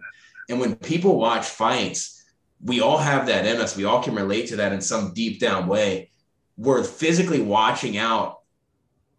And 0.48 0.60
when 0.60 0.76
people 0.76 1.18
watch 1.18 1.46
fights, 1.46 2.24
we 2.60 2.80
all 2.80 2.98
have 2.98 3.26
that 3.26 3.46
in 3.46 3.60
us. 3.60 3.76
We 3.76 3.84
all 3.84 4.02
can 4.02 4.14
relate 4.14 4.48
to 4.48 4.56
that 4.56 4.72
in 4.72 4.80
some 4.80 5.12
deep 5.14 5.40
down 5.40 5.66
way 5.66 6.10
we're 6.56 6.84
physically 6.84 7.40
watching 7.40 7.96
out 7.96 8.40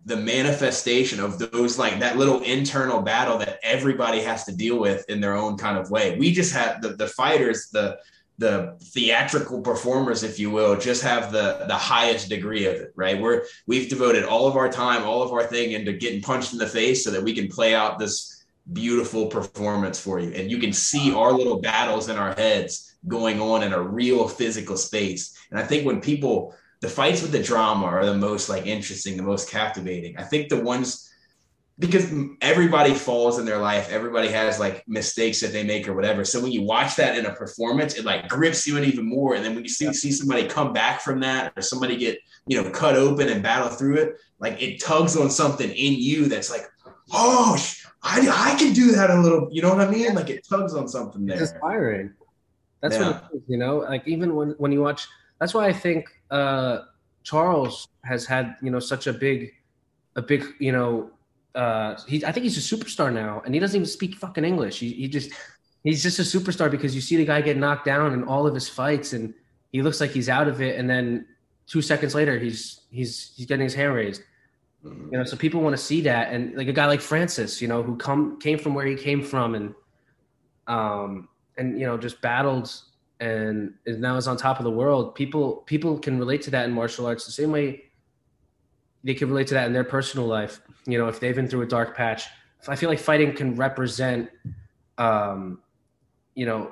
the 0.05 0.17
manifestation 0.17 1.19
of 1.19 1.39
those 1.39 1.79
like 1.79 1.99
that 1.99 2.17
little 2.17 2.41
internal 2.41 3.01
battle 3.01 3.37
that 3.37 3.59
everybody 3.63 4.19
has 4.19 4.43
to 4.43 4.55
deal 4.55 4.77
with 4.77 5.05
in 5.09 5.21
their 5.21 5.33
own 5.33 5.57
kind 5.57 5.77
of 5.77 5.89
way. 5.89 6.17
We 6.17 6.33
just 6.33 6.53
have 6.53 6.81
the 6.81 6.89
the 6.89 7.07
fighters, 7.07 7.69
the 7.69 7.99
the 8.39 8.75
theatrical 8.81 9.61
performers, 9.61 10.23
if 10.23 10.39
you 10.39 10.49
will, 10.49 10.77
just 10.77 11.03
have 11.03 11.31
the 11.31 11.65
the 11.67 11.75
highest 11.75 12.27
degree 12.27 12.65
of 12.65 12.75
it, 12.75 12.91
right? 12.95 13.19
We're 13.19 13.45
we've 13.65 13.89
devoted 13.89 14.25
all 14.25 14.47
of 14.47 14.57
our 14.57 14.69
time, 14.69 15.03
all 15.03 15.23
of 15.23 15.31
our 15.31 15.45
thing 15.45 15.71
into 15.71 15.93
getting 15.93 16.21
punched 16.21 16.51
in 16.51 16.59
the 16.59 16.67
face 16.67 17.03
so 17.03 17.11
that 17.11 17.23
we 17.23 17.33
can 17.33 17.47
play 17.47 17.73
out 17.73 17.97
this 17.97 18.32
beautiful 18.71 19.27
performance 19.27 19.99
for 19.99 20.19
you. 20.19 20.31
And 20.31 20.49
you 20.49 20.57
can 20.57 20.71
see 20.71 21.13
our 21.13 21.33
little 21.33 21.59
battles 21.59 22.09
in 22.09 22.17
our 22.17 22.33
heads 22.33 22.95
going 23.07 23.41
on 23.41 23.63
in 23.63 23.73
a 23.73 23.81
real 23.81 24.27
physical 24.27 24.77
space. 24.77 25.37
And 25.51 25.59
I 25.59 25.63
think 25.63 25.85
when 25.85 25.99
people 25.99 26.55
the 26.83 26.89
fights 26.89 27.21
with 27.21 27.31
the 27.31 27.41
drama 27.41 27.85
are 27.85 28.05
the 28.05 28.13
most 28.13 28.49
like 28.49 28.65
interesting, 28.65 29.15
the 29.15 29.23
most 29.23 29.49
captivating. 29.49 30.17
I 30.17 30.23
think 30.23 30.49
the 30.49 30.61
ones 30.61 31.09
because 31.79 32.13
everybody 32.41 32.93
falls 32.93 33.39
in 33.39 33.45
their 33.45 33.57
life, 33.57 33.89
everybody 33.89 34.27
has 34.27 34.59
like 34.59 34.83
mistakes 34.85 35.39
that 35.39 35.53
they 35.53 35.63
make 35.63 35.87
or 35.87 35.93
whatever. 35.93 36.25
So 36.25 36.41
when 36.41 36.51
you 36.51 36.61
watch 36.61 36.97
that 36.97 37.17
in 37.17 37.25
a 37.25 37.33
performance, 37.33 37.95
it 37.95 38.03
like 38.03 38.27
grips 38.27 38.67
you 38.67 38.75
in 38.77 38.83
even 38.83 39.05
more. 39.05 39.33
And 39.33 39.43
then 39.43 39.55
when 39.55 39.63
you 39.63 39.69
see 39.69 39.91
see 39.93 40.11
somebody 40.11 40.45
come 40.45 40.73
back 40.73 40.99
from 40.99 41.21
that 41.21 41.53
or 41.55 41.61
somebody 41.61 41.95
get 41.95 42.19
you 42.47 42.61
know 42.61 42.69
cut 42.69 42.95
open 42.95 43.29
and 43.29 43.41
battle 43.41 43.69
through 43.69 43.95
it, 43.95 44.15
like 44.39 44.61
it 44.61 44.81
tugs 44.81 45.15
on 45.15 45.29
something 45.31 45.69
in 45.69 45.93
you 45.93 46.25
that's 46.25 46.51
like, 46.51 46.67
oh, 47.13 47.57
I 48.03 48.51
I 48.53 48.55
can 48.57 48.73
do 48.73 48.91
that 48.91 49.09
a 49.09 49.19
little. 49.19 49.47
You 49.51 49.61
know 49.61 49.69
what 49.73 49.87
I 49.87 49.89
mean? 49.89 50.13
Like 50.13 50.29
it 50.29 50.45
tugs 50.47 50.73
on 50.73 50.87
something 50.87 51.25
there. 51.25 51.41
It's 51.41 51.51
inspiring. 51.51 52.13
That's 52.81 52.97
yeah. 52.97 53.11
what 53.11 53.23
it 53.33 53.37
is, 53.37 53.43
you 53.47 53.57
know. 53.57 53.77
Like 53.77 54.07
even 54.07 54.35
when 54.35 54.49
when 54.57 54.71
you 54.71 54.81
watch, 54.81 55.07
that's 55.39 55.53
why 55.53 55.67
I 55.67 55.73
think 55.73 56.09
uh, 56.29 56.79
Charles 57.23 57.87
has 58.03 58.25
had 58.25 58.55
you 58.61 58.71
know 58.71 58.79
such 58.79 59.07
a 59.07 59.13
big, 59.13 59.53
a 60.15 60.21
big 60.21 60.45
you 60.59 60.71
know. 60.71 61.11
Uh, 61.55 61.95
he 62.07 62.25
I 62.25 62.31
think 62.31 62.43
he's 62.43 62.57
a 62.57 62.75
superstar 62.75 63.13
now, 63.13 63.41
and 63.45 63.53
he 63.53 63.59
doesn't 63.59 63.75
even 63.75 63.87
speak 63.87 64.15
fucking 64.15 64.43
English. 64.43 64.79
He 64.79 64.91
he 64.91 65.07
just 65.07 65.31
he's 65.83 66.03
just 66.03 66.19
a 66.19 66.23
superstar 66.23 66.69
because 66.69 66.93
you 66.93 67.01
see 67.01 67.15
the 67.15 67.25
guy 67.25 67.39
get 67.41 67.57
knocked 67.57 67.85
down 67.85 68.13
in 68.13 68.23
all 68.25 68.45
of 68.45 68.53
his 68.53 68.67
fights, 68.67 69.13
and 69.13 69.33
he 69.71 69.81
looks 69.81 70.01
like 70.01 70.11
he's 70.11 70.29
out 70.29 70.49
of 70.49 70.61
it, 70.61 70.77
and 70.77 70.89
then 70.89 71.25
two 71.67 71.81
seconds 71.81 72.13
later 72.15 72.37
he's 72.37 72.81
he's 72.91 73.31
he's 73.37 73.45
getting 73.45 73.63
his 73.63 73.75
hand 73.75 73.93
raised. 73.93 74.23
You 74.83 75.17
know, 75.17 75.23
so 75.23 75.37
people 75.37 75.61
want 75.61 75.77
to 75.77 75.81
see 75.81 76.01
that, 76.01 76.33
and 76.33 76.55
like 76.55 76.67
a 76.67 76.73
guy 76.73 76.87
like 76.87 76.99
Francis, 76.99 77.61
you 77.61 77.69
know, 77.69 77.81
who 77.81 77.95
come 77.95 78.39
came 78.39 78.57
from 78.57 78.73
where 78.73 78.85
he 78.85 78.95
came 78.95 79.23
from, 79.23 79.55
and 79.55 79.73
um, 80.67 81.29
and 81.57 81.79
you 81.79 81.85
know 81.85 81.97
just 81.97 82.21
battled 82.21 82.71
and 83.19 83.73
now 83.85 84.17
is 84.17 84.27
on 84.27 84.35
top 84.35 84.59
of 84.59 84.63
the 84.63 84.71
world 84.71 85.15
people 85.15 85.57
people 85.65 85.97
can 85.99 86.17
relate 86.17 86.41
to 86.41 86.51
that 86.51 86.65
in 86.65 86.71
martial 86.71 87.05
arts 87.05 87.25
the 87.25 87.31
same 87.31 87.51
way 87.51 87.83
they 89.03 89.13
can 89.13 89.29
relate 89.29 89.47
to 89.47 89.53
that 89.53 89.67
in 89.67 89.73
their 89.73 89.83
personal 89.83 90.25
life 90.25 90.61
you 90.85 90.97
know 90.97 91.07
if 91.07 91.19
they've 91.19 91.35
been 91.35 91.47
through 91.47 91.61
a 91.61 91.67
dark 91.67 91.95
patch. 91.95 92.25
I 92.65 92.77
feel 92.77 92.87
like 92.87 92.99
fighting 92.99 93.33
can 93.33 93.55
represent 93.55 94.29
um 94.97 95.59
you 96.33 96.45
know 96.45 96.71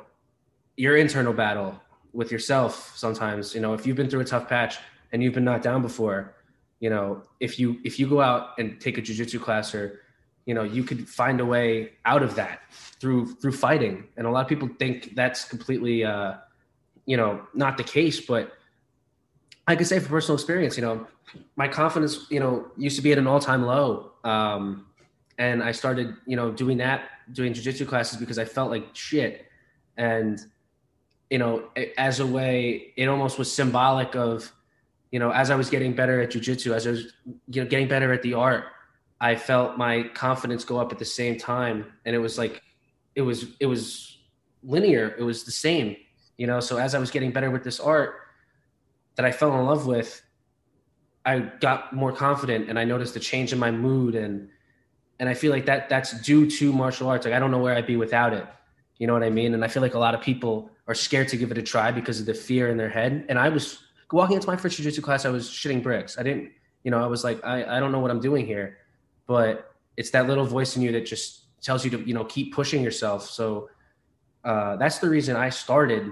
your 0.78 0.96
internal 0.96 1.34
battle 1.34 1.80
with 2.14 2.32
yourself 2.32 2.94
sometimes 2.96 3.54
you 3.54 3.62
know 3.62 3.74
if 3.74 3.86
you've 3.86 3.98
been 3.98 4.10
through 4.10 4.22
a 4.22 4.26
tough 4.26 4.48
patch 4.48 4.78
and 5.12 5.22
you've 5.22 5.34
been 5.34 5.44
knocked 5.44 5.64
down 5.64 5.82
before 5.82 6.34
you 6.82 6.90
know 6.90 7.22
if 7.40 7.58
you 7.58 7.80
if 7.86 7.98
you 7.98 8.10
go 8.10 8.20
out 8.20 8.50
and 8.60 8.82
take 8.82 8.98
a 8.98 9.02
jiu-jitsu 9.02 9.40
class 9.40 9.74
or 9.74 10.02
you 10.46 10.54
know 10.54 10.64
you 10.64 10.84
could 10.84 11.08
find 11.08 11.40
a 11.40 11.46
way 11.46 11.94
out 12.06 12.24
of 12.24 12.36
that 12.36 12.62
through 13.00 13.36
through 13.36 13.54
fighting. 13.54 14.08
And 14.18 14.28
a 14.28 14.32
lot 14.32 14.42
of 14.42 14.50
people 14.50 14.70
think 14.80 15.16
that's 15.16 15.46
completely 15.46 16.04
uh 16.04 16.34
you 17.06 17.16
know 17.16 17.42
not 17.54 17.78
the 17.78 17.84
case 17.84 18.20
but 18.20 18.54
i 19.68 19.76
can 19.76 19.86
say 19.86 20.00
from 20.00 20.10
personal 20.10 20.36
experience 20.36 20.78
you 20.78 20.84
know 20.84 21.08
my 21.56 21.68
confidence 21.68 22.28
you 22.30 22.40
know 22.40 22.68
used 22.78 22.96
to 22.96 23.02
be 23.02 23.12
at 23.12 23.18
an 23.18 23.28
all-time 23.28 23.64
low. 23.64 24.12
Um 24.24 24.88
and 25.38 25.64
i 25.64 25.72
started 25.72 26.16
you 26.26 26.36
know 26.36 26.52
doing 26.52 26.78
that 26.78 27.10
doing 27.32 27.54
jiu-jitsu 27.54 27.86
classes 27.86 28.20
because 28.20 28.40
i 28.40 28.46
felt 28.46 28.70
like 28.72 28.88
shit. 28.94 29.46
And 29.98 30.40
you 31.30 31.38
know 31.38 31.70
as 31.98 32.20
a 32.20 32.26
way 32.26 32.94
it 32.98 33.08
almost 33.08 33.38
was 33.38 33.52
symbolic 33.52 34.16
of 34.16 34.52
you 35.12 35.20
know 35.20 35.32
as 35.32 35.50
i 35.52 35.56
was 35.56 35.70
getting 35.70 35.94
better 35.94 36.22
at 36.22 36.32
jiu-jitsu 36.32 36.74
as 36.74 36.88
i 36.88 36.92
was 36.92 37.14
you 37.50 37.62
know 37.62 37.68
getting 37.68 37.88
better 37.88 38.12
at 38.12 38.22
the 38.22 38.34
art 38.34 38.66
I 39.22 39.36
felt 39.36 39.78
my 39.78 40.10
confidence 40.16 40.66
go 40.66 40.80
up 40.80 40.92
at 40.92 40.98
the 40.98 41.06
same 41.06 41.38
time, 41.38 41.86
and 42.06 42.16
it 42.16 42.20
was 42.20 42.40
like, 42.40 42.64
it 43.14 43.22
was 43.22 43.46
it 43.60 43.68
was 43.68 44.18
linear. 44.64 45.16
It 45.18 45.22
was 45.22 45.44
the 45.44 45.52
same, 45.52 45.96
you 46.38 46.48
know. 46.48 46.60
So 46.60 46.78
as 46.78 46.96
I 46.96 47.00
was 47.00 47.12
getting 47.12 47.32
better 47.32 47.52
with 47.52 47.64
this 47.64 47.80
art 47.80 48.16
that 49.16 49.26
I 49.26 49.32
fell 49.32 49.58
in 49.60 49.66
love 49.68 49.86
with, 49.86 50.24
I 51.24 51.40
got 51.40 51.94
more 51.94 52.12
confident, 52.12 52.68
and 52.68 52.80
I 52.80 52.84
noticed 52.84 53.16
a 53.16 53.20
change 53.20 53.54
in 53.54 53.60
my 53.60 53.70
mood, 53.70 54.16
and 54.16 54.50
and 55.20 55.30
I 55.30 55.36
feel 55.36 55.52
like 55.52 55.68
that 55.68 55.88
that's 55.88 56.20
due 56.22 56.50
to 56.50 56.74
martial 56.74 57.08
arts. 57.08 57.24
Like 57.24 57.36
I 57.36 57.40
don't 57.40 57.52
know 57.52 57.60
where 57.60 57.76
I'd 57.76 57.86
be 57.86 57.98
without 57.98 58.34
it. 58.34 58.48
You 58.98 59.06
know 59.06 59.14
what 59.14 59.24
I 59.24 59.30
mean? 59.30 59.54
And 59.54 59.64
I 59.64 59.68
feel 59.68 59.84
like 59.84 59.94
a 59.94 60.00
lot 60.00 60.16
of 60.16 60.22
people 60.22 60.72
are 60.88 60.96
scared 60.96 61.28
to 61.28 61.38
give 61.38 61.52
it 61.52 61.60
a 61.60 61.62
try 61.62 61.92
because 61.92 62.20
of 62.20 62.26
the 62.26 62.34
fear 62.34 62.70
in 62.70 62.78
their 62.78 62.90
head. 62.90 63.26
And 63.30 63.38
I 63.38 63.50
was 63.50 63.84
walking 64.14 64.36
into 64.36 64.48
my 64.48 64.56
first 64.58 64.78
jiu-jitsu 64.78 65.02
class, 65.02 65.26
I 65.26 65.30
was 65.30 65.50
shitting 65.50 65.82
bricks. 65.82 66.18
I 66.18 66.24
didn't, 66.24 66.52
you 66.84 66.92
know, 66.92 67.04
I 67.04 67.08
was 67.08 67.24
like, 67.24 67.44
I, 67.44 67.78
I 67.78 67.80
don't 67.80 67.92
know 67.92 68.00
what 68.00 68.12
I'm 68.12 68.20
doing 68.20 68.46
here. 68.46 68.78
But 69.28 69.72
it's 69.98 70.10
that 70.12 70.28
little 70.28 70.46
voice 70.46 70.76
in 70.76 70.82
you 70.82 70.92
that 70.94 71.06
just 71.06 71.42
tells 71.62 71.86
you 71.86 71.92
to 71.92 72.00
you 72.02 72.14
know 72.14 72.26
keep 72.26 72.54
pushing 72.54 72.84
yourself. 72.84 73.30
So 73.30 73.70
uh, 74.44 74.76
that's 74.78 75.00
the 75.00 75.10
reason 75.10 75.36
i 75.36 75.50
started. 75.50 76.12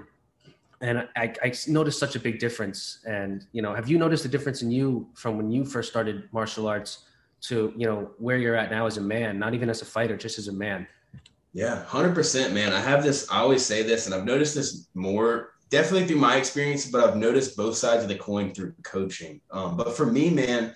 And 0.82 1.06
I, 1.14 1.34
I 1.42 1.52
noticed 1.68 1.98
such 1.98 2.16
a 2.16 2.20
big 2.20 2.38
difference. 2.38 3.00
And 3.04 3.46
you 3.52 3.62
know 3.62 3.74
have 3.74 3.88
you 3.88 3.98
noticed 3.98 4.22
the 4.22 4.28
difference 4.28 4.62
in 4.62 4.70
you 4.70 5.08
from 5.14 5.36
when 5.36 5.50
you 5.50 5.64
first 5.64 5.90
started 5.90 6.28
martial 6.32 6.66
arts 6.68 7.04
to 7.42 7.72
you 7.76 7.86
know 7.86 8.10
where 8.18 8.38
you're 8.38 8.56
at 8.56 8.70
now 8.70 8.86
as 8.86 8.98
a 8.98 9.00
man 9.00 9.38
not 9.38 9.54
even 9.54 9.70
as 9.70 9.82
a 9.82 9.84
fighter 9.84 10.16
just 10.16 10.38
as 10.38 10.48
a 10.48 10.52
man? 10.52 10.86
Yeah 11.52 11.84
100% 11.88 12.52
man. 12.52 12.72
I 12.72 12.80
have 12.80 13.02
this 13.02 13.28
i 13.30 13.38
always 13.38 13.64
say 13.66 13.82
this 13.82 14.06
and 14.06 14.14
i've 14.14 14.24
noticed 14.24 14.54
this 14.54 14.86
more 14.94 15.54
definitely 15.70 16.06
through 16.06 16.16
my 16.16 16.36
experience 16.36 16.86
but 16.86 17.02
i've 17.02 17.16
noticed 17.16 17.56
both 17.56 17.76
sides 17.76 18.02
of 18.02 18.08
the 18.08 18.16
coin 18.16 18.52
through 18.52 18.72
coaching 18.82 19.40
um, 19.50 19.76
but 19.76 19.96
for 19.96 20.06
me 20.06 20.30
man 20.30 20.74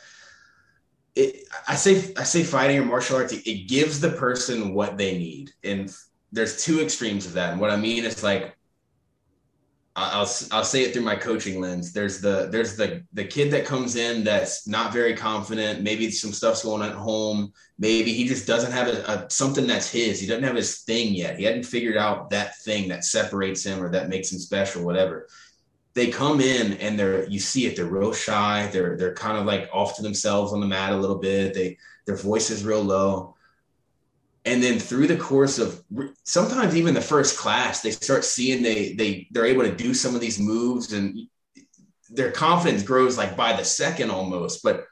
it, 1.16 1.46
I 1.68 1.74
say 1.76 2.12
I 2.16 2.24
say 2.24 2.42
fighting 2.42 2.78
or 2.78 2.84
martial 2.84 3.16
arts, 3.16 3.32
it 3.32 3.68
gives 3.68 4.00
the 4.00 4.10
person 4.10 4.74
what 4.74 4.98
they 4.98 5.16
need, 5.16 5.52
and 5.62 5.94
there's 6.32 6.64
two 6.64 6.80
extremes 6.80 7.26
of 7.26 7.34
that. 7.34 7.52
And 7.52 7.60
what 7.60 7.70
I 7.70 7.76
mean 7.76 8.04
is 8.04 8.22
like, 8.22 8.56
I'll 9.96 10.28
I'll 10.50 10.64
say 10.64 10.82
it 10.82 10.92
through 10.92 11.02
my 11.02 11.14
coaching 11.14 11.60
lens. 11.60 11.92
There's 11.92 12.20
the 12.20 12.48
there's 12.50 12.76
the 12.76 13.04
the 13.12 13.24
kid 13.24 13.52
that 13.52 13.64
comes 13.64 13.94
in 13.94 14.24
that's 14.24 14.66
not 14.66 14.92
very 14.92 15.14
confident. 15.14 15.82
Maybe 15.82 16.10
some 16.10 16.32
stuff's 16.32 16.64
going 16.64 16.82
on 16.82 16.88
at 16.88 16.96
home. 16.96 17.52
Maybe 17.78 18.12
he 18.12 18.26
just 18.26 18.44
doesn't 18.44 18.72
have 18.72 18.88
a, 18.88 19.02
a 19.04 19.30
something 19.30 19.68
that's 19.68 19.90
his. 19.90 20.20
He 20.20 20.26
doesn't 20.26 20.42
have 20.42 20.56
his 20.56 20.80
thing 20.80 21.14
yet. 21.14 21.38
He 21.38 21.44
hadn't 21.44 21.62
figured 21.64 21.96
out 21.96 22.30
that 22.30 22.58
thing 22.58 22.88
that 22.88 23.04
separates 23.04 23.64
him 23.64 23.80
or 23.80 23.90
that 23.92 24.08
makes 24.08 24.32
him 24.32 24.40
special, 24.40 24.84
whatever 24.84 25.28
they 25.94 26.08
come 26.08 26.40
in 26.40 26.74
and 26.74 26.98
they're 26.98 27.26
you 27.28 27.38
see 27.38 27.66
it 27.66 27.76
they're 27.76 27.86
real 27.86 28.12
shy 28.12 28.68
they're 28.72 28.96
they're 28.96 29.14
kind 29.14 29.38
of 29.38 29.46
like 29.46 29.68
off 29.72 29.96
to 29.96 30.02
themselves 30.02 30.52
on 30.52 30.60
the 30.60 30.66
mat 30.66 30.92
a 30.92 30.96
little 30.96 31.18
bit 31.18 31.54
they 31.54 31.78
their 32.04 32.16
voice 32.16 32.50
is 32.50 32.64
real 32.64 32.82
low 32.82 33.33
and 34.44 34.62
then 34.62 34.78
through 34.78 35.06
the 35.06 35.16
course 35.16 35.58
of 35.58 35.82
sometimes 36.24 36.76
even 36.76 36.94
the 36.94 37.00
first 37.00 37.38
class 37.38 37.80
they 37.80 37.90
start 37.90 38.24
seeing 38.24 38.62
they 38.62 38.94
they 38.94 39.26
they're 39.30 39.46
able 39.46 39.62
to 39.62 39.74
do 39.74 39.94
some 39.94 40.14
of 40.14 40.20
these 40.20 40.38
moves 40.38 40.92
and 40.92 41.18
their 42.10 42.30
confidence 42.30 42.82
grows 42.82 43.16
like 43.16 43.36
by 43.36 43.52
the 43.54 43.64
second 43.64 44.10
almost 44.10 44.62
but 44.62 44.84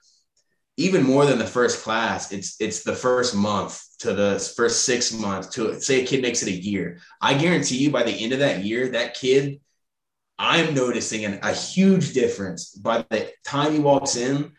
even 0.79 1.03
more 1.03 1.27
than 1.27 1.39
the 1.39 1.47
first 1.47 1.83
class 1.83 2.33
it's 2.33 2.57
it's 2.61 2.83
the 2.83 2.95
first 2.95 3.35
month 3.35 3.85
to 3.99 4.15
the 4.15 4.53
first 4.57 4.85
six 4.85 5.13
months 5.13 5.49
to 5.49 5.81
say 5.81 6.03
a 6.03 6.07
kid 6.07 6.23
makes 6.23 6.43
it 6.43 6.49
a 6.49 6.53
year 6.53 6.99
i 7.21 7.35
guarantee 7.35 7.77
you 7.77 7.91
by 7.91 8.03
the 8.03 8.25
end 8.25 8.33
of 8.33 8.39
that 8.39 8.65
year 8.65 8.89
that 8.89 9.15
kid 9.15 9.61
I'm 10.39 10.75
noticing 10.75 11.25
an, 11.25 11.39
a 11.43 11.53
huge 11.53 12.15
difference 12.15 12.71
by 12.71 13.05
the 13.11 13.31
time 13.45 13.73
he 13.73 13.79
walks 13.79 14.17
in 14.17 14.53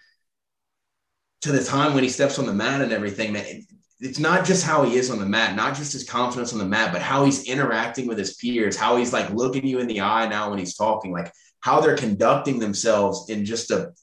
to 1.42 1.52
the 1.52 1.64
time 1.64 1.94
when 1.94 2.04
he 2.04 2.10
steps 2.10 2.40
on 2.40 2.46
the 2.46 2.54
mat 2.54 2.80
and 2.80 2.94
everything, 2.94 3.34
man. 3.34 3.66
It's 4.04 4.20
not 4.20 4.46
just 4.46 4.66
how 4.66 4.84
he 4.84 4.96
is 4.96 5.10
on 5.10 5.20
the 5.20 5.26
mat, 5.26 5.56
not 5.56 5.76
just 5.76 5.94
his 5.94 6.04
confidence 6.04 6.52
on 6.52 6.60
the 6.60 6.66
mat, 6.66 6.92
but 6.92 7.02
how 7.02 7.24
he's 7.24 7.46
interacting 7.46 8.06
with 8.06 8.18
his 8.18 8.36
peers, 8.36 8.76
how 8.76 8.98
he's 8.98 9.14
like 9.14 9.30
looking 9.30 9.66
you 9.66 9.80
in 9.80 9.88
the 9.88 10.02
eye 10.02 10.28
now 10.28 10.50
when 10.50 10.60
he's 10.60 10.76
talking, 10.76 11.14
like 11.14 11.32
how 11.62 11.80
they're 11.80 11.96
conducting 11.96 12.60
themselves 12.60 13.30
in 13.30 13.46
just 13.46 13.72
a, 13.72 13.94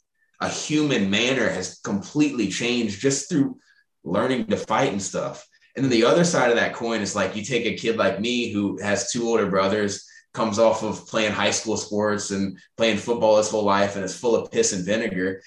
a 0.41 0.49
human 0.49 1.11
manner 1.11 1.49
has 1.49 1.81
completely 1.85 2.49
changed 2.49 3.01
just 3.01 3.29
through 3.29 3.59
learning 4.03 4.47
to 4.47 4.57
fight 4.57 4.93
and 4.93 5.03
stuff. 5.03 5.47
And 5.77 5.85
then 5.85 5.91
the 5.91 6.05
other 6.05 6.25
side 6.25 6.51
of 6.51 6.57
that 6.57 6.75
coin 6.75 7.03
is 7.03 7.15
like 7.15 7.37
you 7.37 7.45
take 7.45 7.67
a 7.67 7.77
kid 7.77 7.97
like 7.97 8.21
me 8.21 8.51
who 8.53 8.81
has 8.81 9.13
two 9.13 9.29
older 9.29 9.51
brothers 9.51 10.07
comes 10.33 10.59
off 10.59 10.83
of 10.83 11.07
playing 11.07 11.33
high 11.33 11.51
school 11.51 11.77
sports 11.77 12.31
and 12.31 12.59
playing 12.77 12.97
football 12.97 13.37
his 13.37 13.51
whole 13.51 13.65
life 13.65 13.97
and 13.97 14.05
is 14.05 14.17
full 14.17 14.37
of 14.37 14.51
piss 14.51 14.73
and 14.73 14.85
vinegar. 14.85 15.43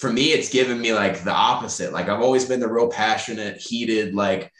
For 0.00 0.12
me, 0.12 0.32
it's 0.32 0.48
given 0.48 0.80
me 0.80 0.92
like 0.94 1.24
the 1.24 1.32
opposite. 1.32 1.92
Like 1.92 2.08
I've 2.08 2.22
always 2.22 2.46
been 2.46 2.60
the 2.60 2.72
real 2.72 2.88
passionate, 2.88 3.58
heated, 3.58 4.14
like 4.14 4.50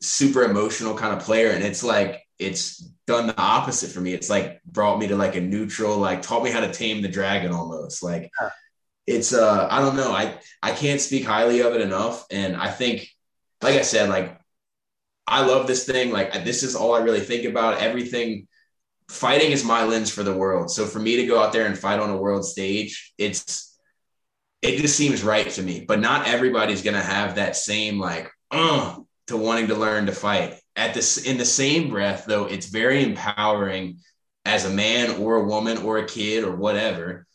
super 0.00 0.44
emotional 0.44 0.94
kind 0.94 1.12
of 1.12 1.24
player. 1.24 1.50
And 1.50 1.64
it's 1.64 1.82
like, 1.82 2.22
it's 2.38 2.78
done 3.06 3.26
the 3.26 3.40
opposite 3.40 3.90
for 3.90 4.00
me. 4.00 4.12
It's 4.12 4.30
like 4.30 4.60
brought 4.64 4.98
me 4.98 5.08
to 5.08 5.16
like 5.16 5.36
a 5.36 5.40
neutral, 5.40 5.98
like 5.98 6.22
taught 6.22 6.44
me 6.44 6.50
how 6.50 6.60
to 6.60 6.72
tame 6.72 7.02
the 7.02 7.08
dragon 7.08 7.52
almost. 7.52 8.02
Like 8.02 8.30
it's 9.06 9.32
uh 9.32 9.68
I 9.70 9.80
don't 9.80 9.96
know. 9.96 10.12
I 10.12 10.38
I 10.62 10.72
can't 10.72 11.00
speak 11.00 11.24
highly 11.24 11.60
of 11.60 11.74
it 11.74 11.80
enough. 11.80 12.26
And 12.30 12.56
I 12.56 12.70
think, 12.70 13.08
like 13.62 13.76
I 13.76 13.82
said, 13.82 14.08
like 14.08 14.38
I 15.26 15.44
love 15.44 15.66
this 15.66 15.86
thing. 15.86 16.10
Like 16.10 16.44
this 16.44 16.62
is 16.62 16.76
all 16.76 16.94
I 16.94 17.00
really 17.00 17.20
think 17.20 17.44
about. 17.44 17.78
Everything 17.78 18.48
fighting 19.08 19.52
is 19.52 19.64
my 19.64 19.84
lens 19.84 20.10
for 20.10 20.22
the 20.22 20.36
world. 20.36 20.70
So 20.70 20.84
for 20.84 20.98
me 20.98 21.16
to 21.16 21.26
go 21.26 21.40
out 21.40 21.52
there 21.52 21.66
and 21.66 21.78
fight 21.78 22.00
on 22.00 22.10
a 22.10 22.16
world 22.16 22.44
stage, 22.44 23.14
it's 23.18 23.75
it 24.66 24.80
just 24.80 24.96
seems 24.96 25.22
right 25.22 25.48
to 25.50 25.62
me. 25.62 25.84
But 25.86 26.00
not 26.00 26.26
everybody's 26.26 26.82
gonna 26.82 27.02
have 27.02 27.36
that 27.36 27.56
same 27.56 27.98
like 27.98 28.30
uh 28.50 28.96
to 29.28 29.36
wanting 29.36 29.68
to 29.68 29.74
learn 29.74 30.06
to 30.06 30.12
fight. 30.12 30.54
At 30.74 30.94
this 30.94 31.18
in 31.18 31.38
the 31.38 31.44
same 31.44 31.90
breath, 31.90 32.24
though, 32.26 32.44
it's 32.44 32.66
very 32.66 33.02
empowering 33.02 33.98
as 34.44 34.64
a 34.64 34.70
man 34.70 35.22
or 35.22 35.36
a 35.36 35.44
woman 35.44 35.78
or 35.78 35.98
a 35.98 36.06
kid 36.06 36.44
or 36.44 36.54
whatever 36.54 37.26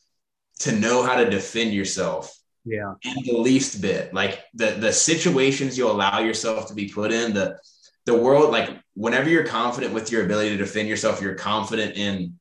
to 0.60 0.72
know 0.72 1.04
how 1.04 1.16
to 1.16 1.30
defend 1.30 1.74
yourself 1.74 2.38
yeah 2.64 2.94
in 3.04 3.16
the 3.26 3.38
least 3.38 3.82
bit 3.82 4.14
like 4.14 4.40
the 4.54 4.72
the 4.72 4.94
situations 4.94 5.78
you 5.78 5.90
allow 5.90 6.20
yourself 6.20 6.68
to 6.68 6.76
be 6.76 6.88
put 6.88 7.12
in 7.12 7.34
the 7.34 7.58
the 8.06 8.16
world 8.16 8.52
like 8.52 8.70
whenever 8.94 9.30
you're 9.30 9.46
confident 9.46 9.94
with 9.94 10.12
your 10.12 10.24
ability 10.24 10.50
to 10.50 10.58
defend 10.58 10.88
yourself 10.88 11.22
you're 11.22 11.34
confident 11.34 11.96
in 11.96 12.40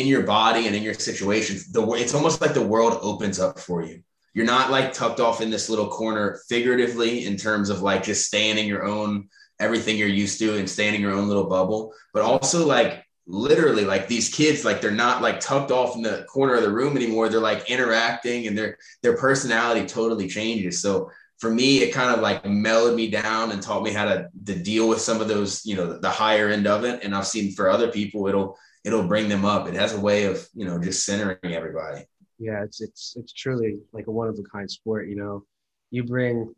in 0.00 0.06
your 0.06 0.22
body 0.22 0.66
and 0.66 0.76
in 0.76 0.82
your 0.82 0.94
situations 0.94 1.70
the 1.72 1.82
it's 1.92 2.14
almost 2.14 2.40
like 2.40 2.54
the 2.54 2.62
world 2.62 2.98
opens 3.02 3.38
up 3.38 3.58
for 3.58 3.82
you. 3.82 4.02
You're 4.34 4.46
not 4.46 4.70
like 4.70 4.92
tucked 4.92 5.20
off 5.20 5.40
in 5.40 5.50
this 5.50 5.68
little 5.68 5.88
corner 5.88 6.40
figuratively 6.48 7.26
in 7.26 7.36
terms 7.36 7.70
of 7.70 7.82
like 7.82 8.02
just 8.02 8.26
staying 8.26 8.58
in 8.58 8.66
your 8.66 8.84
own 8.84 9.28
everything 9.60 9.96
you're 9.96 10.08
used 10.08 10.38
to 10.38 10.56
and 10.56 10.70
staying 10.70 10.94
in 10.94 11.00
your 11.00 11.12
own 11.12 11.26
little 11.26 11.48
bubble 11.48 11.92
but 12.12 12.22
also 12.22 12.64
like 12.64 13.04
literally 13.28 13.84
like 13.84 14.08
these 14.08 14.30
kids 14.30 14.64
like 14.64 14.80
they're 14.80 14.90
not 14.90 15.20
like 15.20 15.38
tucked 15.38 15.70
off 15.70 15.94
in 15.94 16.02
the 16.02 16.24
corner 16.28 16.54
of 16.54 16.62
the 16.62 16.72
room 16.72 16.96
anymore. 16.96 17.28
They're 17.28 17.40
like 17.40 17.70
interacting 17.70 18.46
and 18.46 18.56
their 18.56 18.78
their 19.02 19.16
personality 19.16 19.86
totally 19.86 20.28
changes. 20.28 20.80
So 20.80 21.10
for 21.38 21.50
me 21.50 21.78
it 21.78 21.92
kind 21.92 22.14
of 22.14 22.20
like 22.20 22.44
mellowed 22.46 22.96
me 22.96 23.10
down 23.10 23.52
and 23.52 23.62
taught 23.62 23.82
me 23.82 23.92
how 23.92 24.06
to, 24.06 24.28
to 24.46 24.54
deal 24.58 24.88
with 24.88 25.00
some 25.00 25.20
of 25.20 25.28
those 25.28 25.64
you 25.66 25.76
know 25.76 25.98
the 25.98 26.10
higher 26.10 26.48
end 26.48 26.66
of 26.66 26.84
it. 26.84 27.04
And 27.04 27.14
i've 27.14 27.26
seen 27.26 27.52
for 27.52 27.68
other 27.68 27.90
people 27.92 28.26
it'll 28.28 28.56
it'll 28.84 29.06
bring 29.06 29.28
them 29.28 29.44
up 29.44 29.66
it 29.66 29.74
has 29.74 29.94
a 29.94 30.00
way 30.00 30.24
of 30.24 30.46
you 30.54 30.64
know 30.64 30.78
just 30.78 31.04
centering 31.04 31.54
everybody 31.54 32.04
yeah 32.38 32.62
it's 32.62 32.80
it's 32.80 33.14
it's 33.16 33.32
truly 33.32 33.78
like 33.92 34.06
a 34.06 34.10
one 34.10 34.28
of 34.28 34.38
a 34.38 34.42
kind 34.42 34.70
sport 34.70 35.08
you 35.08 35.16
know 35.16 35.44
you 35.90 36.04
bring 36.04 36.52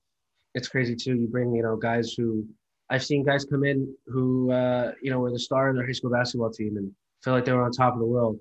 it's 0.54 0.68
crazy 0.68 0.94
too 0.94 1.14
you 1.14 1.28
bring 1.28 1.54
you 1.54 1.62
know 1.62 1.76
guys 1.76 2.12
who 2.12 2.46
I've 2.90 3.04
seen 3.04 3.22
guys 3.22 3.44
come 3.44 3.64
in 3.64 3.94
who, 4.06 4.50
uh, 4.50 4.92
you 5.00 5.10
know, 5.10 5.20
were 5.20 5.30
the 5.30 5.38
star 5.38 5.70
of 5.70 5.76
their 5.76 5.86
high 5.86 5.92
school 5.92 6.10
basketball 6.10 6.50
team 6.50 6.76
and 6.76 6.92
feel 7.22 7.32
like 7.32 7.44
they 7.44 7.52
were 7.52 7.62
on 7.62 7.70
top 7.70 7.94
of 7.94 8.00
the 8.00 8.06
world. 8.06 8.40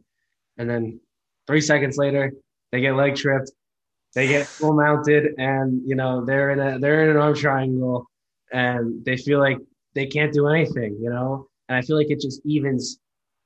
And 0.57 0.67
then 0.67 0.99
three 1.45 1.61
seconds 1.61 1.97
later, 1.97 2.33
they 2.71 2.81
get 2.81 2.95
leg 2.95 3.15
tripped, 3.15 3.51
they 4.15 4.27
get 4.27 4.47
full 4.47 4.73
mounted, 4.73 5.35
and 5.37 5.81
you 5.87 5.95
know 5.95 6.25
they're 6.25 6.49
in 6.49 6.59
a 6.59 6.79
they're 6.79 7.03
in 7.03 7.11
an 7.11 7.17
arm 7.17 7.35
triangle, 7.35 8.07
and 8.51 9.05
they 9.05 9.17
feel 9.17 9.39
like 9.39 9.59
they 9.93 10.07
can't 10.07 10.33
do 10.33 10.47
anything. 10.47 10.97
You 10.99 11.11
know, 11.11 11.47
and 11.69 11.77
I 11.77 11.81
feel 11.81 11.95
like 11.95 12.09
it 12.09 12.19
just 12.19 12.41
evens 12.43 12.99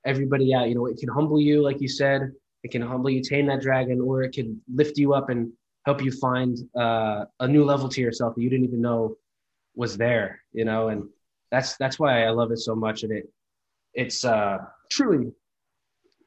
everybody 0.06 0.54
out. 0.54 0.70
You 0.70 0.76
know, 0.76 0.86
it 0.88 0.98
can 0.98 1.10
humble 1.10 1.40
you, 1.40 1.62
like 1.62 1.82
you 1.82 1.88
said, 1.88 2.32
it 2.64 2.72
can 2.72 2.82
humble 2.82 3.10
you, 3.10 3.22
tame 3.22 3.48
that 3.48 3.62
dragon, 3.62 4.02
or 4.02 4.24
it 4.24 4.34
can 4.34 4.62
lift 4.74 4.98
you 4.98 5.14
up 5.14 5.30
and 5.30 5.52
help 5.86 6.04
you 6.04 6.12
find 6.12 6.58
uh, 6.80 7.26
a 7.40 7.48
new 7.48 7.64
level 7.64 7.90
to 7.90 8.02
yourself 8.02 8.36
that 8.36 8.42
you 8.42 8.50
didn't 8.50 8.66
even 8.66 8.82
know 8.82 9.16
was 9.76 9.98
there, 9.98 10.42
you 10.52 10.66
know, 10.66 10.90
and 10.90 11.04
that's 11.52 11.76
that's 11.78 12.00
why 12.00 12.24
I 12.26 12.30
love 12.30 12.52
it 12.52 12.60
so 12.60 12.76
much. 12.76 13.04
And 13.04 13.12
it 13.12 13.30
it's 13.94 14.24
uh, 14.26 14.58
truly, 14.92 15.32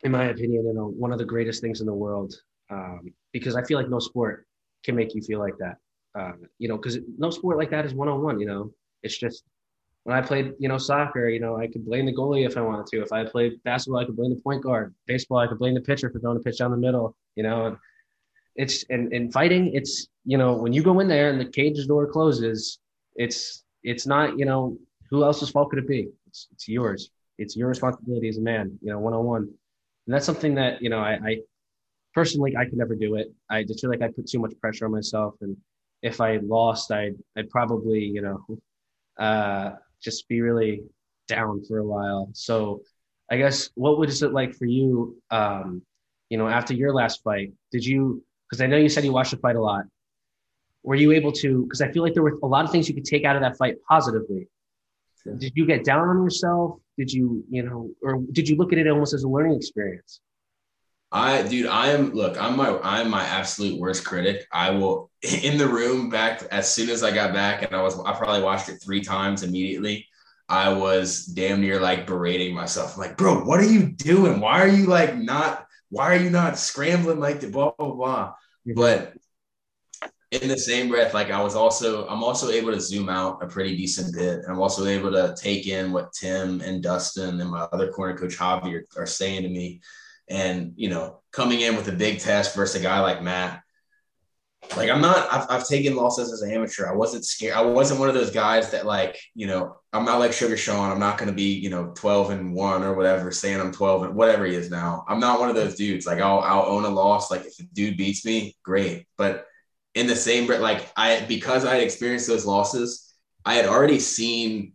in 0.03 0.13
my 0.13 0.27
opinion, 0.27 0.67
you 0.67 0.75
know, 0.75 0.87
one 0.87 1.13
of 1.13 1.19
the 1.19 1.25
greatest 1.25 1.61
things 1.61 1.81
in 1.81 1.87
the 1.87 1.95
world. 1.95 2.35
Um, 2.71 3.13
because 3.33 3.55
I 3.55 3.63
feel 3.63 3.79
like 3.79 3.89
no 3.89 4.01
sport 4.01 4.47
can 4.85 4.97
make 4.97 5.15
you 5.15 5.23
feel 5.23 5.39
like 5.39 5.57
that. 5.59 5.77
Um, 6.19 6.47
you 6.59 6.69
know, 6.69 6.77
because 6.77 6.99
no 7.19 7.31
sport 7.31 7.59
like 7.59 7.71
that 7.71 7.85
is 7.85 7.95
one 7.95 8.09
on 8.09 8.23
one. 8.23 8.41
You 8.41 8.47
know, 8.47 8.73
it's 9.03 9.19
just 9.19 9.45
when 10.07 10.17
I 10.17 10.21
played, 10.23 10.53
you 10.61 10.69
know, 10.69 10.79
soccer, 10.79 11.29
you 11.29 11.41
know, 11.41 11.59
I 11.59 11.67
could 11.67 11.85
blame 11.85 12.07
the 12.07 12.15
goalie 12.15 12.47
if 12.47 12.57
I 12.57 12.61
wanted 12.61 12.87
to. 12.87 13.03
If 13.03 13.13
I 13.13 13.25
played 13.25 13.61
basketball, 13.65 14.01
I 14.01 14.05
could 14.05 14.15
blame 14.15 14.33
the 14.33 14.41
point 14.41 14.63
guard. 14.63 14.95
Baseball, 15.09 15.39
I 15.39 15.49
could 15.49 15.59
blame 15.59 15.75
the 15.75 15.81
pitcher 15.81 16.09
for 16.11 16.21
throwing 16.21 16.37
a 16.37 16.41
pitch 16.41 16.59
down 16.59 16.71
the 16.71 16.77
middle. 16.77 17.17
You 17.35 17.43
know, 17.43 17.67
and 17.67 17.77
it's 18.55 18.85
and 18.89 19.13
in 19.13 19.33
fighting, 19.33 19.75
it's 19.75 20.07
you 20.25 20.39
know, 20.39 20.53
when 20.53 20.73
you 20.73 20.81
go 20.81 21.01
in 21.01 21.09
there 21.09 21.31
and 21.31 21.41
the 21.41 21.45
cage 21.45 21.85
door 21.89 22.07
closes, 22.07 22.79
it's 23.17 23.65
it's 23.83 24.07
not 24.07 24.39
you 24.39 24.45
know 24.45 24.79
who 25.11 25.25
else's 25.25 25.51
fault 25.51 25.71
could 25.71 25.81
it 25.81 25.89
be? 25.89 26.09
It's, 26.29 26.47
it's 26.53 26.69
yours. 26.69 27.11
It's 27.39 27.57
your 27.57 27.67
responsibility 27.67 28.29
as 28.29 28.39
a 28.39 28.43
man. 28.43 28.79
You 28.83 28.93
know, 28.93 29.01
one 29.01 29.13
on 29.13 29.25
one, 29.25 29.43
and 29.43 30.15
that's 30.15 30.25
something 30.25 30.55
that 30.55 30.81
you 30.81 30.89
know 30.89 31.01
I, 31.01 31.15
I 31.15 31.37
personally 32.15 32.57
I 32.57 32.65
could 32.65 32.79
never 32.79 32.95
do 32.95 33.17
it. 33.17 33.35
I 33.51 33.65
just 33.65 33.81
feel 33.81 33.91
like 33.91 34.03
I 34.03 34.09
put 34.15 34.29
too 34.29 34.39
much 34.39 34.53
pressure 34.61 34.85
on 34.85 34.93
myself, 34.93 35.35
and 35.41 35.57
if 36.01 36.21
I 36.21 36.37
lost, 36.37 36.93
I'd 36.93 37.17
I'd 37.37 37.51
probably 37.51 38.05
you 38.05 38.23
know 38.23 38.47
uh, 39.19 39.73
just 40.03 40.29
be 40.29 40.41
really 40.41 40.83
down 41.29 41.63
for 41.65 41.79
a 41.79 41.87
while. 41.87 42.31
So 42.33 42.83
I 43.31 43.37
guess 43.37 43.71
what 43.75 43.99
was 43.99 44.23
it 44.23 44.33
like 44.33 44.55
for 44.55 44.67
you? 44.67 45.17
Um, 45.31 45.83
you 46.31 46.39
know, 46.39 46.49
after 46.49 46.75
your 46.75 46.93
last 46.93 47.23
fight, 47.23 47.53
did 47.73 47.85
you? 47.85 48.23
Because 48.49 48.61
I 48.63 48.67
know 48.67 48.77
you 48.77 48.89
said 48.89 49.05
you 49.05 49.13
watched 49.13 49.33
the 49.33 49.39
fight 49.39 49.57
a 49.57 49.61
lot 49.61 49.85
were 50.87 50.95
you 50.95 51.13
able 51.13 51.33
to 51.33 51.65
because 51.65 51.83
i 51.83 51.91
feel 51.93 52.03
like 52.03 52.15
there 52.15 52.23
were 52.23 52.39
a 52.43 52.47
lot 52.47 52.65
of 52.65 52.71
things 52.71 52.89
you 52.89 52.95
could 52.95 53.05
take 53.05 53.25
out 53.25 53.37
of 53.37 53.43
that 53.43 53.59
fight 53.59 53.75
positively 53.87 54.49
sure. 55.23 55.35
did 55.35 55.53
you 55.55 55.67
get 55.67 55.85
down 55.85 56.09
on 56.09 56.23
yourself 56.23 56.79
did 56.97 57.13
you 57.13 57.45
you 57.51 57.63
know 57.63 57.91
or 58.03 58.23
did 58.33 58.49
you 58.49 58.57
look 58.57 58.73
at 58.73 58.79
it 58.79 58.89
almost 58.89 59.13
as 59.13 59.25
a 59.25 59.29
learning 59.29 59.55
experience 59.55 60.21
I, 61.17 61.43
dude, 61.49 61.67
I 61.67 61.89
am. 61.89 62.13
Look, 62.13 62.37
I'm 62.39 62.59
my, 62.59 62.79
I'm 62.83 63.09
my 63.09 63.25
absolute 63.25 63.81
worst 63.81 64.05
critic. 64.05 64.47
I 64.53 64.71
will 64.71 65.11
in 65.43 65.57
the 65.57 65.67
room 65.67 66.11
back 66.11 66.43
as 66.51 66.71
soon 66.71 66.91
as 66.91 67.03
I 67.03 67.11
got 67.11 67.33
back, 67.33 67.63
and 67.63 67.75
I 67.75 67.83
was, 67.83 67.99
I 68.01 68.13
probably 68.13 68.43
watched 68.43 68.69
it 68.69 68.83
three 68.85 69.01
times 69.01 69.43
immediately. 69.43 70.07
I 70.47 70.75
was 70.75 71.25
damn 71.25 71.63
near 71.63 71.81
like 71.81 72.07
berating 72.07 72.55
myself. 72.55 72.95
I'm 72.95 73.01
like, 73.01 73.17
bro, 73.17 73.43
what 73.45 73.61
are 73.61 73.65
you 73.65 73.87
doing? 73.87 74.41
Why 74.41 74.61
are 74.61 74.69
you 74.69 74.87
like 74.87 75.17
not? 75.17 75.67
Why 75.89 76.15
are 76.15 76.21
you 76.21 76.29
not 76.29 76.59
scrambling 76.59 77.19
like 77.19 77.41
the 77.41 77.49
blah 77.49 77.73
blah 77.79 77.95
blah? 77.95 78.35
But 78.75 79.15
in 80.33 80.49
the 80.49 80.59
same 80.59 80.91
breath, 80.91 81.15
like 81.15 81.31
I 81.31 81.43
was 81.43 81.55
also, 81.55 82.07
I'm 82.09 82.23
also 82.23 82.51
able 82.51 82.73
to 82.73 82.81
zoom 82.81 83.09
out 83.09 83.43
a 83.43 83.47
pretty 83.47 83.75
decent 83.75 84.15
bit. 84.15 84.41
And 84.41 84.53
I'm 84.53 84.61
also 84.61 84.85
able 84.85 85.13
to 85.13 85.35
take 85.41 85.67
in 85.67 85.93
what 85.93 86.13
Tim 86.13 86.61
and 86.61 86.83
Dustin 86.83 87.41
and 87.41 87.51
my 87.51 87.61
other 87.73 87.91
corner 87.91 88.19
coach 88.19 88.37
Javi 88.37 88.75
are, 88.75 89.03
are 89.03 89.07
saying 89.07 89.45
to 89.45 89.49
me. 89.49 89.81
And, 90.29 90.73
you 90.77 90.89
know, 90.89 91.21
coming 91.33 91.61
in 91.61 91.77
with 91.77 91.89
a 91.89 91.93
big 91.93 92.21
test 92.21 92.57
versus 92.57 92.81
a 92.81 92.83
guy 92.83 93.01
like 93.01 93.23
Matt, 93.23 93.63
like 94.77 94.91
I'm 94.91 95.01
not, 95.01 95.29
I've, 95.33 95.47
I've 95.49 95.69
taken 95.69 95.95
losses 95.95 96.33
as 96.33 96.43
an 96.43 96.51
amateur. 96.51 96.87
I 96.87 96.95
wasn't 96.95 97.25
scared. 97.25 97.55
I 97.55 97.63
wasn't 97.63 98.01
one 98.01 98.09
of 98.09 98.15
those 98.15 98.31
guys 98.31 98.71
that 98.73 98.87
like, 98.87 99.17
you 99.35 99.47
know, 99.47 99.77
I'm 99.93 100.05
not 100.05 100.19
like 100.19 100.33
Sugar 100.33 100.57
Sean. 100.57 100.91
I'm 100.91 100.99
not 100.99 101.19
going 101.19 101.29
to 101.29 101.35
be, 101.35 101.55
you 101.55 101.71
know, 101.71 101.93
12 101.95 102.31
and 102.31 102.55
one 102.55 102.83
or 102.83 102.95
whatever, 102.95 103.31
saying 103.31 103.61
I'm 103.61 103.73
12 103.73 104.03
and 104.05 104.15
whatever 104.15 104.45
he 104.45 104.55
is 104.55 104.71
now. 104.71 105.05
I'm 105.09 105.21
not 105.21 105.39
one 105.39 105.49
of 105.49 105.55
those 105.55 105.77
dudes. 105.77 106.07
Like 106.07 106.21
I'll, 106.21 106.41
I'll 106.41 106.67
own 106.67 106.85
a 106.85 106.89
loss. 106.89 107.31
Like 107.31 107.45
if 107.45 107.59
a 107.61 107.63
dude 107.73 107.97
beats 107.97 108.25
me, 108.25 108.57
great. 108.65 109.07
But 109.17 109.47
in 109.95 110.07
the 110.07 110.17
same 110.17 110.47
breath, 110.47 110.61
like 110.61 110.91
I 110.97 111.25
because 111.27 111.65
I 111.65 111.75
had 111.75 111.83
experienced 111.83 112.27
those 112.27 112.45
losses, 112.45 113.15
I 113.45 113.55
had 113.55 113.67
already 113.67 113.99
seen 113.99 114.75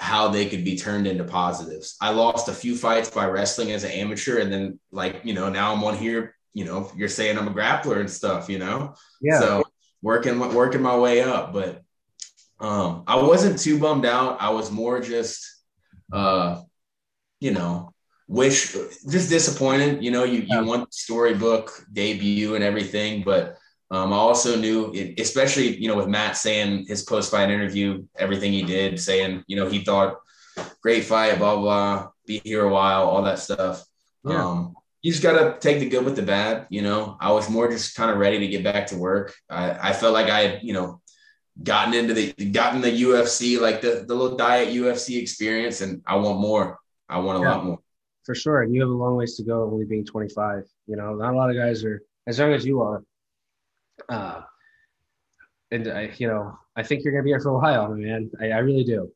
how 0.00 0.28
they 0.28 0.46
could 0.46 0.64
be 0.64 0.76
turned 0.76 1.06
into 1.06 1.24
positives. 1.24 1.96
I 2.00 2.10
lost 2.10 2.48
a 2.48 2.54
few 2.54 2.74
fights 2.74 3.10
by 3.10 3.26
wrestling 3.26 3.70
as 3.72 3.84
an 3.84 3.90
amateur, 3.90 4.38
and 4.38 4.50
then 4.50 4.80
like 4.90 5.20
you 5.24 5.34
know 5.34 5.50
now 5.50 5.74
I'm 5.74 5.84
on 5.84 5.96
here. 5.96 6.34
You 6.54 6.64
know, 6.64 6.90
you're 6.96 7.08
saying 7.08 7.38
I'm 7.38 7.46
a 7.46 7.52
grappler 7.52 8.00
and 8.00 8.10
stuff. 8.10 8.48
You 8.48 8.58
know, 8.58 8.94
yeah. 9.20 9.38
So 9.38 9.64
working 10.00 10.38
working 10.38 10.80
my 10.80 10.96
way 10.96 11.22
up, 11.22 11.52
but 11.52 11.82
um, 12.60 13.04
I 13.06 13.16
wasn't 13.16 13.58
too 13.58 13.78
bummed 13.78 14.06
out. 14.06 14.40
I 14.40 14.50
was 14.50 14.70
more 14.70 15.00
just, 15.00 15.46
uh, 16.12 16.62
you 17.38 17.52
know, 17.52 17.92
wish 18.26 18.72
just 18.72 19.28
disappointed. 19.28 20.02
You 20.02 20.12
know, 20.12 20.24
you 20.24 20.46
you 20.48 20.64
want 20.64 20.94
storybook 20.94 21.84
debut 21.92 22.54
and 22.54 22.64
everything, 22.64 23.22
but 23.22 23.58
um, 23.90 24.12
I 24.12 24.16
also 24.16 24.56
knew, 24.56 24.92
it, 24.94 25.18
especially 25.18 25.76
you 25.76 25.88
know, 25.88 25.96
with 25.96 26.06
Matt 26.06 26.36
saying 26.36 26.86
his 26.86 27.02
post 27.02 27.30
fight 27.30 27.50
interview, 27.50 28.04
everything 28.16 28.52
he 28.52 28.62
did, 28.62 29.00
saying 29.00 29.42
you 29.48 29.56
know 29.56 29.68
he 29.68 29.80
thought 29.80 30.18
great 30.80 31.04
fight, 31.04 31.38
blah 31.38 31.56
blah, 31.56 32.08
be 32.26 32.40
here 32.44 32.64
a 32.64 32.68
while, 32.68 33.08
all 33.08 33.22
that 33.22 33.40
stuff. 33.40 33.84
Yeah. 34.24 34.44
Um, 34.44 34.74
you 35.02 35.10
just 35.10 35.24
gotta 35.24 35.58
take 35.58 35.80
the 35.80 35.88
good 35.88 36.04
with 36.04 36.14
the 36.14 36.22
bad. 36.22 36.66
You 36.70 36.82
know, 36.82 37.16
I 37.20 37.32
was 37.32 37.50
more 37.50 37.68
just 37.68 37.96
kind 37.96 38.10
of 38.10 38.18
ready 38.18 38.38
to 38.38 38.46
get 38.46 38.62
back 38.62 38.86
to 38.88 38.96
work. 38.96 39.34
I, 39.48 39.90
I 39.90 39.92
felt 39.92 40.12
like 40.12 40.28
I 40.28 40.40
had, 40.40 40.60
you 40.62 40.72
know, 40.72 41.00
gotten 41.60 41.92
into 41.94 42.14
the 42.14 42.32
gotten 42.32 42.80
the 42.80 43.02
UFC, 43.02 43.60
like 43.60 43.80
the 43.80 44.04
the 44.06 44.14
little 44.14 44.36
diet 44.36 44.68
UFC 44.68 45.20
experience, 45.20 45.80
and 45.80 46.00
I 46.06 46.14
want 46.14 46.38
more. 46.38 46.78
I 47.08 47.18
want 47.18 47.38
a 47.38 47.42
yeah, 47.42 47.54
lot 47.56 47.64
more. 47.64 47.78
For 48.24 48.36
sure, 48.36 48.62
and 48.62 48.72
you 48.72 48.82
have 48.82 48.90
a 48.90 48.92
long 48.92 49.16
ways 49.16 49.36
to 49.38 49.42
go, 49.42 49.64
only 49.64 49.84
being 49.84 50.04
25. 50.04 50.62
You 50.86 50.94
know, 50.94 51.14
not 51.14 51.34
a 51.34 51.36
lot 51.36 51.50
of 51.50 51.56
guys 51.56 51.82
are 51.82 52.02
as 52.28 52.38
young 52.38 52.52
as 52.52 52.64
you 52.64 52.82
are 52.82 53.02
uh, 54.08 54.42
and 55.70 55.88
I, 55.88 56.12
you 56.16 56.26
know, 56.26 56.58
I 56.76 56.82
think 56.82 57.04
you're 57.04 57.12
gonna 57.12 57.24
be 57.24 57.30
here 57.30 57.40
for 57.40 57.50
a 57.50 57.58
while, 57.58 57.94
man. 57.94 58.30
I, 58.40 58.50
I 58.50 58.58
really 58.58 58.84
do. 58.84 59.12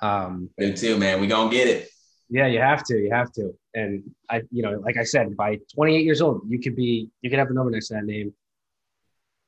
Um, 0.00 0.50
Me 0.58 0.72
too, 0.72 0.98
man. 0.98 1.20
We 1.20 1.26
gonna 1.26 1.50
get 1.50 1.68
it. 1.68 1.88
Yeah, 2.28 2.46
you 2.46 2.60
have 2.60 2.82
to. 2.84 2.98
You 2.98 3.10
have 3.12 3.30
to. 3.32 3.54
And 3.74 4.02
I, 4.30 4.42
you 4.50 4.62
know, 4.62 4.80
like 4.80 4.96
I 4.96 5.04
said, 5.04 5.36
by 5.36 5.58
28 5.74 6.04
years 6.04 6.22
old, 6.22 6.42
you 6.48 6.58
could 6.60 6.74
be, 6.74 7.10
you 7.20 7.30
could 7.30 7.38
have 7.38 7.48
the 7.48 7.54
number 7.54 7.70
next 7.70 7.88
to 7.88 7.94
that 7.94 8.04
name 8.04 8.32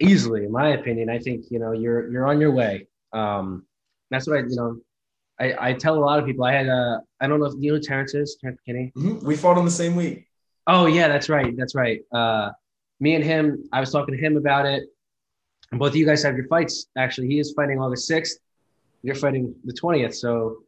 easily. 0.01 0.45
In 0.45 0.53
my 0.53 0.71
opinion, 0.71 1.09
I 1.09 1.19
think 1.19 1.47
you 1.51 1.59
know 1.59 1.73
you're 1.73 2.11
you're 2.11 2.27
on 2.27 2.41
your 2.41 2.51
way. 2.51 2.89
Um, 3.13 3.67
that's 4.11 4.27
what 4.27 4.39
I, 4.39 4.41
you 4.41 4.57
know, 4.57 4.77
I, 5.41 5.71
I 5.71 5.73
tell 5.73 5.97
a 5.97 6.01
lot 6.05 6.19
of 6.19 6.27
people. 6.27 6.45
I 6.45 6.53
had 6.53 6.67
a, 6.67 7.01
I 7.21 7.27
don't 7.27 7.41
know 7.41 7.47
if 7.47 7.55
you 7.59 7.73
know 7.73 7.81
Terrance 7.81 8.15
is 8.15 8.37
Terrance 8.41 8.61
McKinney. 8.69 8.93
Mm-hmm. 8.95 9.27
We 9.27 9.37
fought 9.37 9.59
on 9.59 9.65
the 9.65 9.71
same 9.71 9.97
week. 9.97 10.29
Oh 10.67 10.87
yeah, 10.87 11.09
that's 11.09 11.29
right. 11.29 11.57
That's 11.57 11.75
right. 11.75 12.01
Uh, 12.13 12.51
me 13.01 13.15
and 13.15 13.25
him, 13.25 13.69
I 13.73 13.81
was 13.81 13.91
talking 13.91 14.15
to 14.17 14.21
him 14.21 14.37
about 14.37 14.67
it. 14.67 14.85
And 15.71 15.81
both 15.81 15.91
of 15.91 15.97
you 15.97 16.07
guys 16.07 16.23
have 16.23 16.37
your 16.37 16.47
fights. 16.47 16.87
Actually, 16.97 17.29
he 17.29 17.39
is 17.39 17.53
fighting 17.53 17.81
August 17.81 18.09
6th. 18.11 18.35
You're 19.03 19.15
fighting 19.15 19.55
the 19.65 19.73
20th. 19.73 20.15
So 20.15 20.59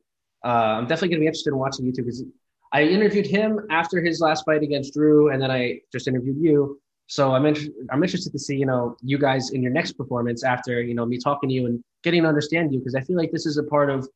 uh, 0.44 0.48
I'm 0.78 0.86
definitely 0.86 1.08
going 1.08 1.20
to 1.20 1.24
be 1.24 1.26
interested 1.26 1.50
in 1.50 1.58
watching 1.58 1.86
YouTube 1.86 2.06
because 2.06 2.24
I 2.72 2.82
interviewed 2.82 3.26
him 3.26 3.60
after 3.70 4.02
his 4.02 4.20
last 4.20 4.44
fight 4.44 4.62
against 4.62 4.94
Drew, 4.94 5.30
and 5.30 5.40
then 5.40 5.50
I 5.50 5.80
just 5.92 6.08
interviewed 6.08 6.36
you. 6.38 6.80
so 7.06 7.32
I'm 7.32 7.46
inter- 7.46 7.72
I'm 7.90 8.02
interested 8.02 8.32
to 8.32 8.38
see 8.38 8.56
you 8.56 8.66
know 8.66 8.96
you 9.02 9.18
guys 9.18 9.50
in 9.50 9.62
your 9.62 9.72
next 9.72 9.92
performance 9.92 10.42
after 10.44 10.82
you 10.82 10.94
know 10.94 11.06
me 11.06 11.18
talking 11.18 11.48
to 11.48 11.54
you 11.54 11.66
and 11.66 11.82
getting 12.02 12.22
to 12.22 12.28
understand 12.28 12.72
you 12.72 12.80
because 12.80 12.94
I 12.94 13.00
feel 13.00 13.16
like 13.16 13.30
this 13.30 13.46
is 13.46 13.56
a 13.58 13.62
part 13.62 13.90
of 13.90 14.08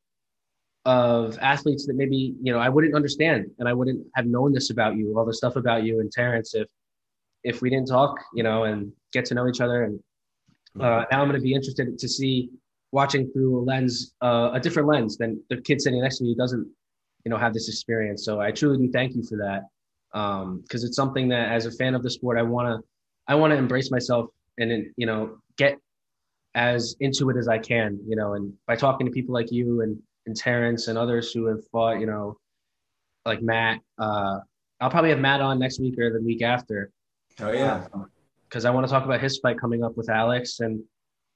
of 0.85 1.37
athletes 1.39 1.85
that 1.87 1.95
maybe 1.95 2.35
you 2.41 2.51
know 2.51 2.59
I 2.59 2.69
wouldn't 2.69 2.95
understand 2.95 3.49
and 3.59 3.67
I 3.69 3.73
wouldn't 3.73 4.05
have 4.15 4.25
known 4.25 4.51
this 4.51 4.69
about 4.69 4.95
you 4.95 5.17
all 5.17 5.25
the 5.25 5.33
stuff 5.33 5.55
about 5.55 5.83
you 5.83 5.99
and 6.01 6.11
Terrance 6.11 6.53
if 6.53 6.67
if 7.43 7.61
we 7.61 7.69
didn't 7.69 7.87
talk 7.87 8.17
you 8.33 8.43
know 8.43 8.63
and 8.63 8.91
get 9.13 9.25
to 9.25 9.33
know 9.33 9.47
each 9.47 9.61
other 9.61 9.83
and 9.83 9.99
uh, 10.79 11.03
now 11.11 11.21
I'm 11.21 11.27
going 11.27 11.33
to 11.33 11.41
be 11.41 11.53
interested 11.53 11.99
to 11.99 12.07
see 12.07 12.49
watching 12.93 13.29
through 13.31 13.59
a 13.59 13.61
lens 13.61 14.13
uh, 14.21 14.51
a 14.53 14.59
different 14.59 14.87
lens 14.87 15.17
than 15.17 15.41
the 15.49 15.59
kid 15.61 15.81
sitting 15.81 16.01
next 16.01 16.17
to 16.17 16.23
me 16.23 16.31
who 16.31 16.35
doesn't 16.35 16.67
you 17.25 17.29
know 17.29 17.37
have 17.37 17.53
this 17.53 17.67
experience 17.67 18.23
so 18.25 18.39
I 18.39 18.51
truly 18.51 18.77
do 18.77 18.91
thank 18.91 19.15
you 19.15 19.23
for 19.23 19.37
that 19.37 19.63
because 20.13 20.43
um, 20.43 20.63
it's 20.87 20.95
something 20.95 21.27
that 21.29 21.51
as 21.51 21.65
a 21.65 21.71
fan 21.71 21.95
of 21.95 22.03
the 22.03 22.09
sport 22.09 22.37
I 22.37 22.43
want 22.43 22.67
to 22.67 22.87
I 23.27 23.35
want 23.35 23.51
to 23.51 23.57
embrace 23.57 23.91
myself 23.91 24.27
and 24.57 24.87
you 24.97 25.05
know 25.05 25.37
get 25.57 25.77
as 26.53 26.95
into 26.99 27.29
it 27.29 27.37
as 27.37 27.47
I 27.47 27.57
can 27.57 27.99
you 28.07 28.15
know 28.15 28.33
and 28.33 28.53
by 28.67 28.75
talking 28.75 29.05
to 29.07 29.11
people 29.11 29.33
like 29.33 29.51
you 29.51 29.81
and 29.81 29.97
and 30.25 30.35
Terrance 30.35 30.87
and 30.87 30.97
others 30.97 31.31
who 31.31 31.45
have 31.45 31.67
fought, 31.69 31.99
you 31.99 32.05
know, 32.05 32.37
like 33.25 33.41
Matt. 33.41 33.79
Uh, 33.97 34.39
I'll 34.79 34.89
probably 34.89 35.11
have 35.11 35.19
Matt 35.19 35.41
on 35.41 35.59
next 35.59 35.79
week 35.79 35.97
or 35.99 36.11
the 36.11 36.21
week 36.21 36.41
after. 36.41 36.91
Oh 37.39 37.51
yeah, 37.51 37.87
because 38.49 38.65
uh, 38.65 38.69
I 38.69 38.71
want 38.71 38.85
to 38.85 38.91
talk 38.91 39.05
about 39.05 39.21
his 39.21 39.39
fight 39.39 39.59
coming 39.59 39.83
up 39.83 39.97
with 39.97 40.09
Alex, 40.09 40.59
and 40.59 40.81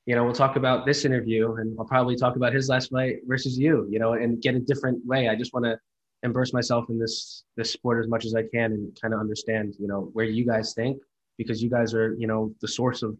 you 0.05 0.15
know 0.15 0.23
we'll 0.23 0.33
talk 0.33 0.55
about 0.55 0.85
this 0.85 1.05
interview, 1.05 1.53
and 1.55 1.75
I'll 1.79 1.85
probably 1.85 2.15
talk 2.15 2.35
about 2.35 2.53
his 2.53 2.69
last 2.69 2.91
fight 2.91 3.17
versus 3.25 3.57
you, 3.57 3.87
you 3.89 3.99
know, 3.99 4.13
and 4.13 4.41
get 4.41 4.55
a 4.55 4.59
different 4.59 5.05
way. 5.05 5.29
I 5.29 5.35
just 5.35 5.53
want 5.53 5.65
to 5.65 5.77
immerse 6.23 6.53
myself 6.53 6.89
in 6.89 6.99
this 6.99 7.43
this 7.55 7.71
sport 7.71 8.03
as 8.03 8.09
much 8.09 8.25
as 8.25 8.35
I 8.35 8.43
can 8.43 8.73
and 8.73 8.97
kind 9.01 9.13
of 9.13 9.19
understand, 9.19 9.75
you 9.79 9.87
know, 9.87 10.09
where 10.13 10.25
you 10.25 10.45
guys 10.45 10.73
think 10.73 11.01
because 11.37 11.61
you 11.61 11.69
guys 11.69 11.93
are, 11.93 12.15
you 12.15 12.27
know, 12.27 12.53
the 12.61 12.67
source 12.67 13.03
of 13.03 13.17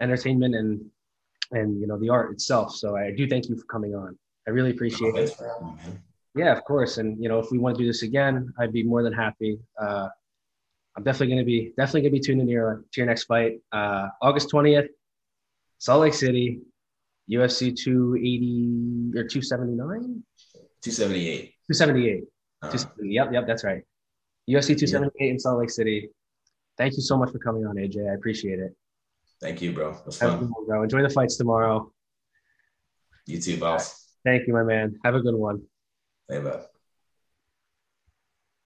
entertainment 0.00 0.54
and 0.54 0.84
and 1.52 1.80
you 1.80 1.86
know 1.86 1.98
the 1.98 2.08
art 2.08 2.32
itself. 2.32 2.74
So 2.74 2.96
I 2.96 3.12
do 3.12 3.26
thank 3.28 3.48
you 3.48 3.56
for 3.56 3.64
coming 3.64 3.94
on. 3.94 4.18
I 4.46 4.50
really 4.50 4.70
appreciate 4.70 5.14
oh, 5.16 5.18
it. 5.18 5.36
Yeah, 6.36 6.52
of 6.52 6.64
course. 6.64 6.98
And 6.98 7.22
you 7.22 7.28
know, 7.28 7.38
if 7.38 7.50
we 7.50 7.58
want 7.58 7.76
to 7.76 7.82
do 7.82 7.86
this 7.86 8.02
again, 8.02 8.52
I'd 8.58 8.72
be 8.72 8.82
more 8.82 9.02
than 9.02 9.12
happy. 9.12 9.58
Uh, 9.80 10.08
I'm 10.96 11.02
definitely 11.02 11.34
gonna 11.34 11.44
be 11.44 11.72
definitely 11.76 12.02
gonna 12.02 12.12
be 12.12 12.20
tuning 12.20 12.42
in 12.42 12.48
your 12.48 12.84
to 12.92 13.00
your 13.00 13.06
next 13.06 13.24
fight. 13.24 13.60
Uh, 13.72 14.08
August 14.22 14.50
20th, 14.50 14.88
Salt 15.78 16.02
Lake 16.02 16.14
City, 16.14 16.60
UFC 17.30 17.76
280 17.76 19.18
or 19.18 19.24
279? 19.24 20.22
278. 20.82 21.54
278. 21.72 22.24
Uh-huh. 22.62 22.78
Yep, 23.02 23.32
yep, 23.32 23.46
that's 23.46 23.64
right. 23.64 23.82
UFC 24.48 24.76
278 24.78 25.12
yeah. 25.18 25.30
in 25.30 25.38
Salt 25.38 25.58
Lake 25.58 25.70
City. 25.70 26.10
Thank 26.76 26.94
you 26.94 27.02
so 27.02 27.16
much 27.16 27.30
for 27.30 27.38
coming 27.38 27.66
on, 27.66 27.76
AJ. 27.76 28.10
I 28.10 28.14
appreciate 28.14 28.58
it. 28.58 28.74
Thank 29.40 29.62
you, 29.62 29.72
bro. 29.72 29.92
That's 30.04 30.18
fun. 30.18 30.50
bro. 30.66 30.82
Enjoy 30.82 31.02
the 31.02 31.10
fights 31.10 31.36
tomorrow. 31.36 31.92
You 33.26 33.40
too, 33.40 33.58
boss. 33.58 34.06
Thank 34.24 34.46
you, 34.46 34.52
my 34.52 34.62
man. 34.62 34.98
Have 35.04 35.14
a 35.14 35.20
good 35.20 35.34
one. 35.34 35.62
Hey, 36.28 36.40
bud. 36.40 36.64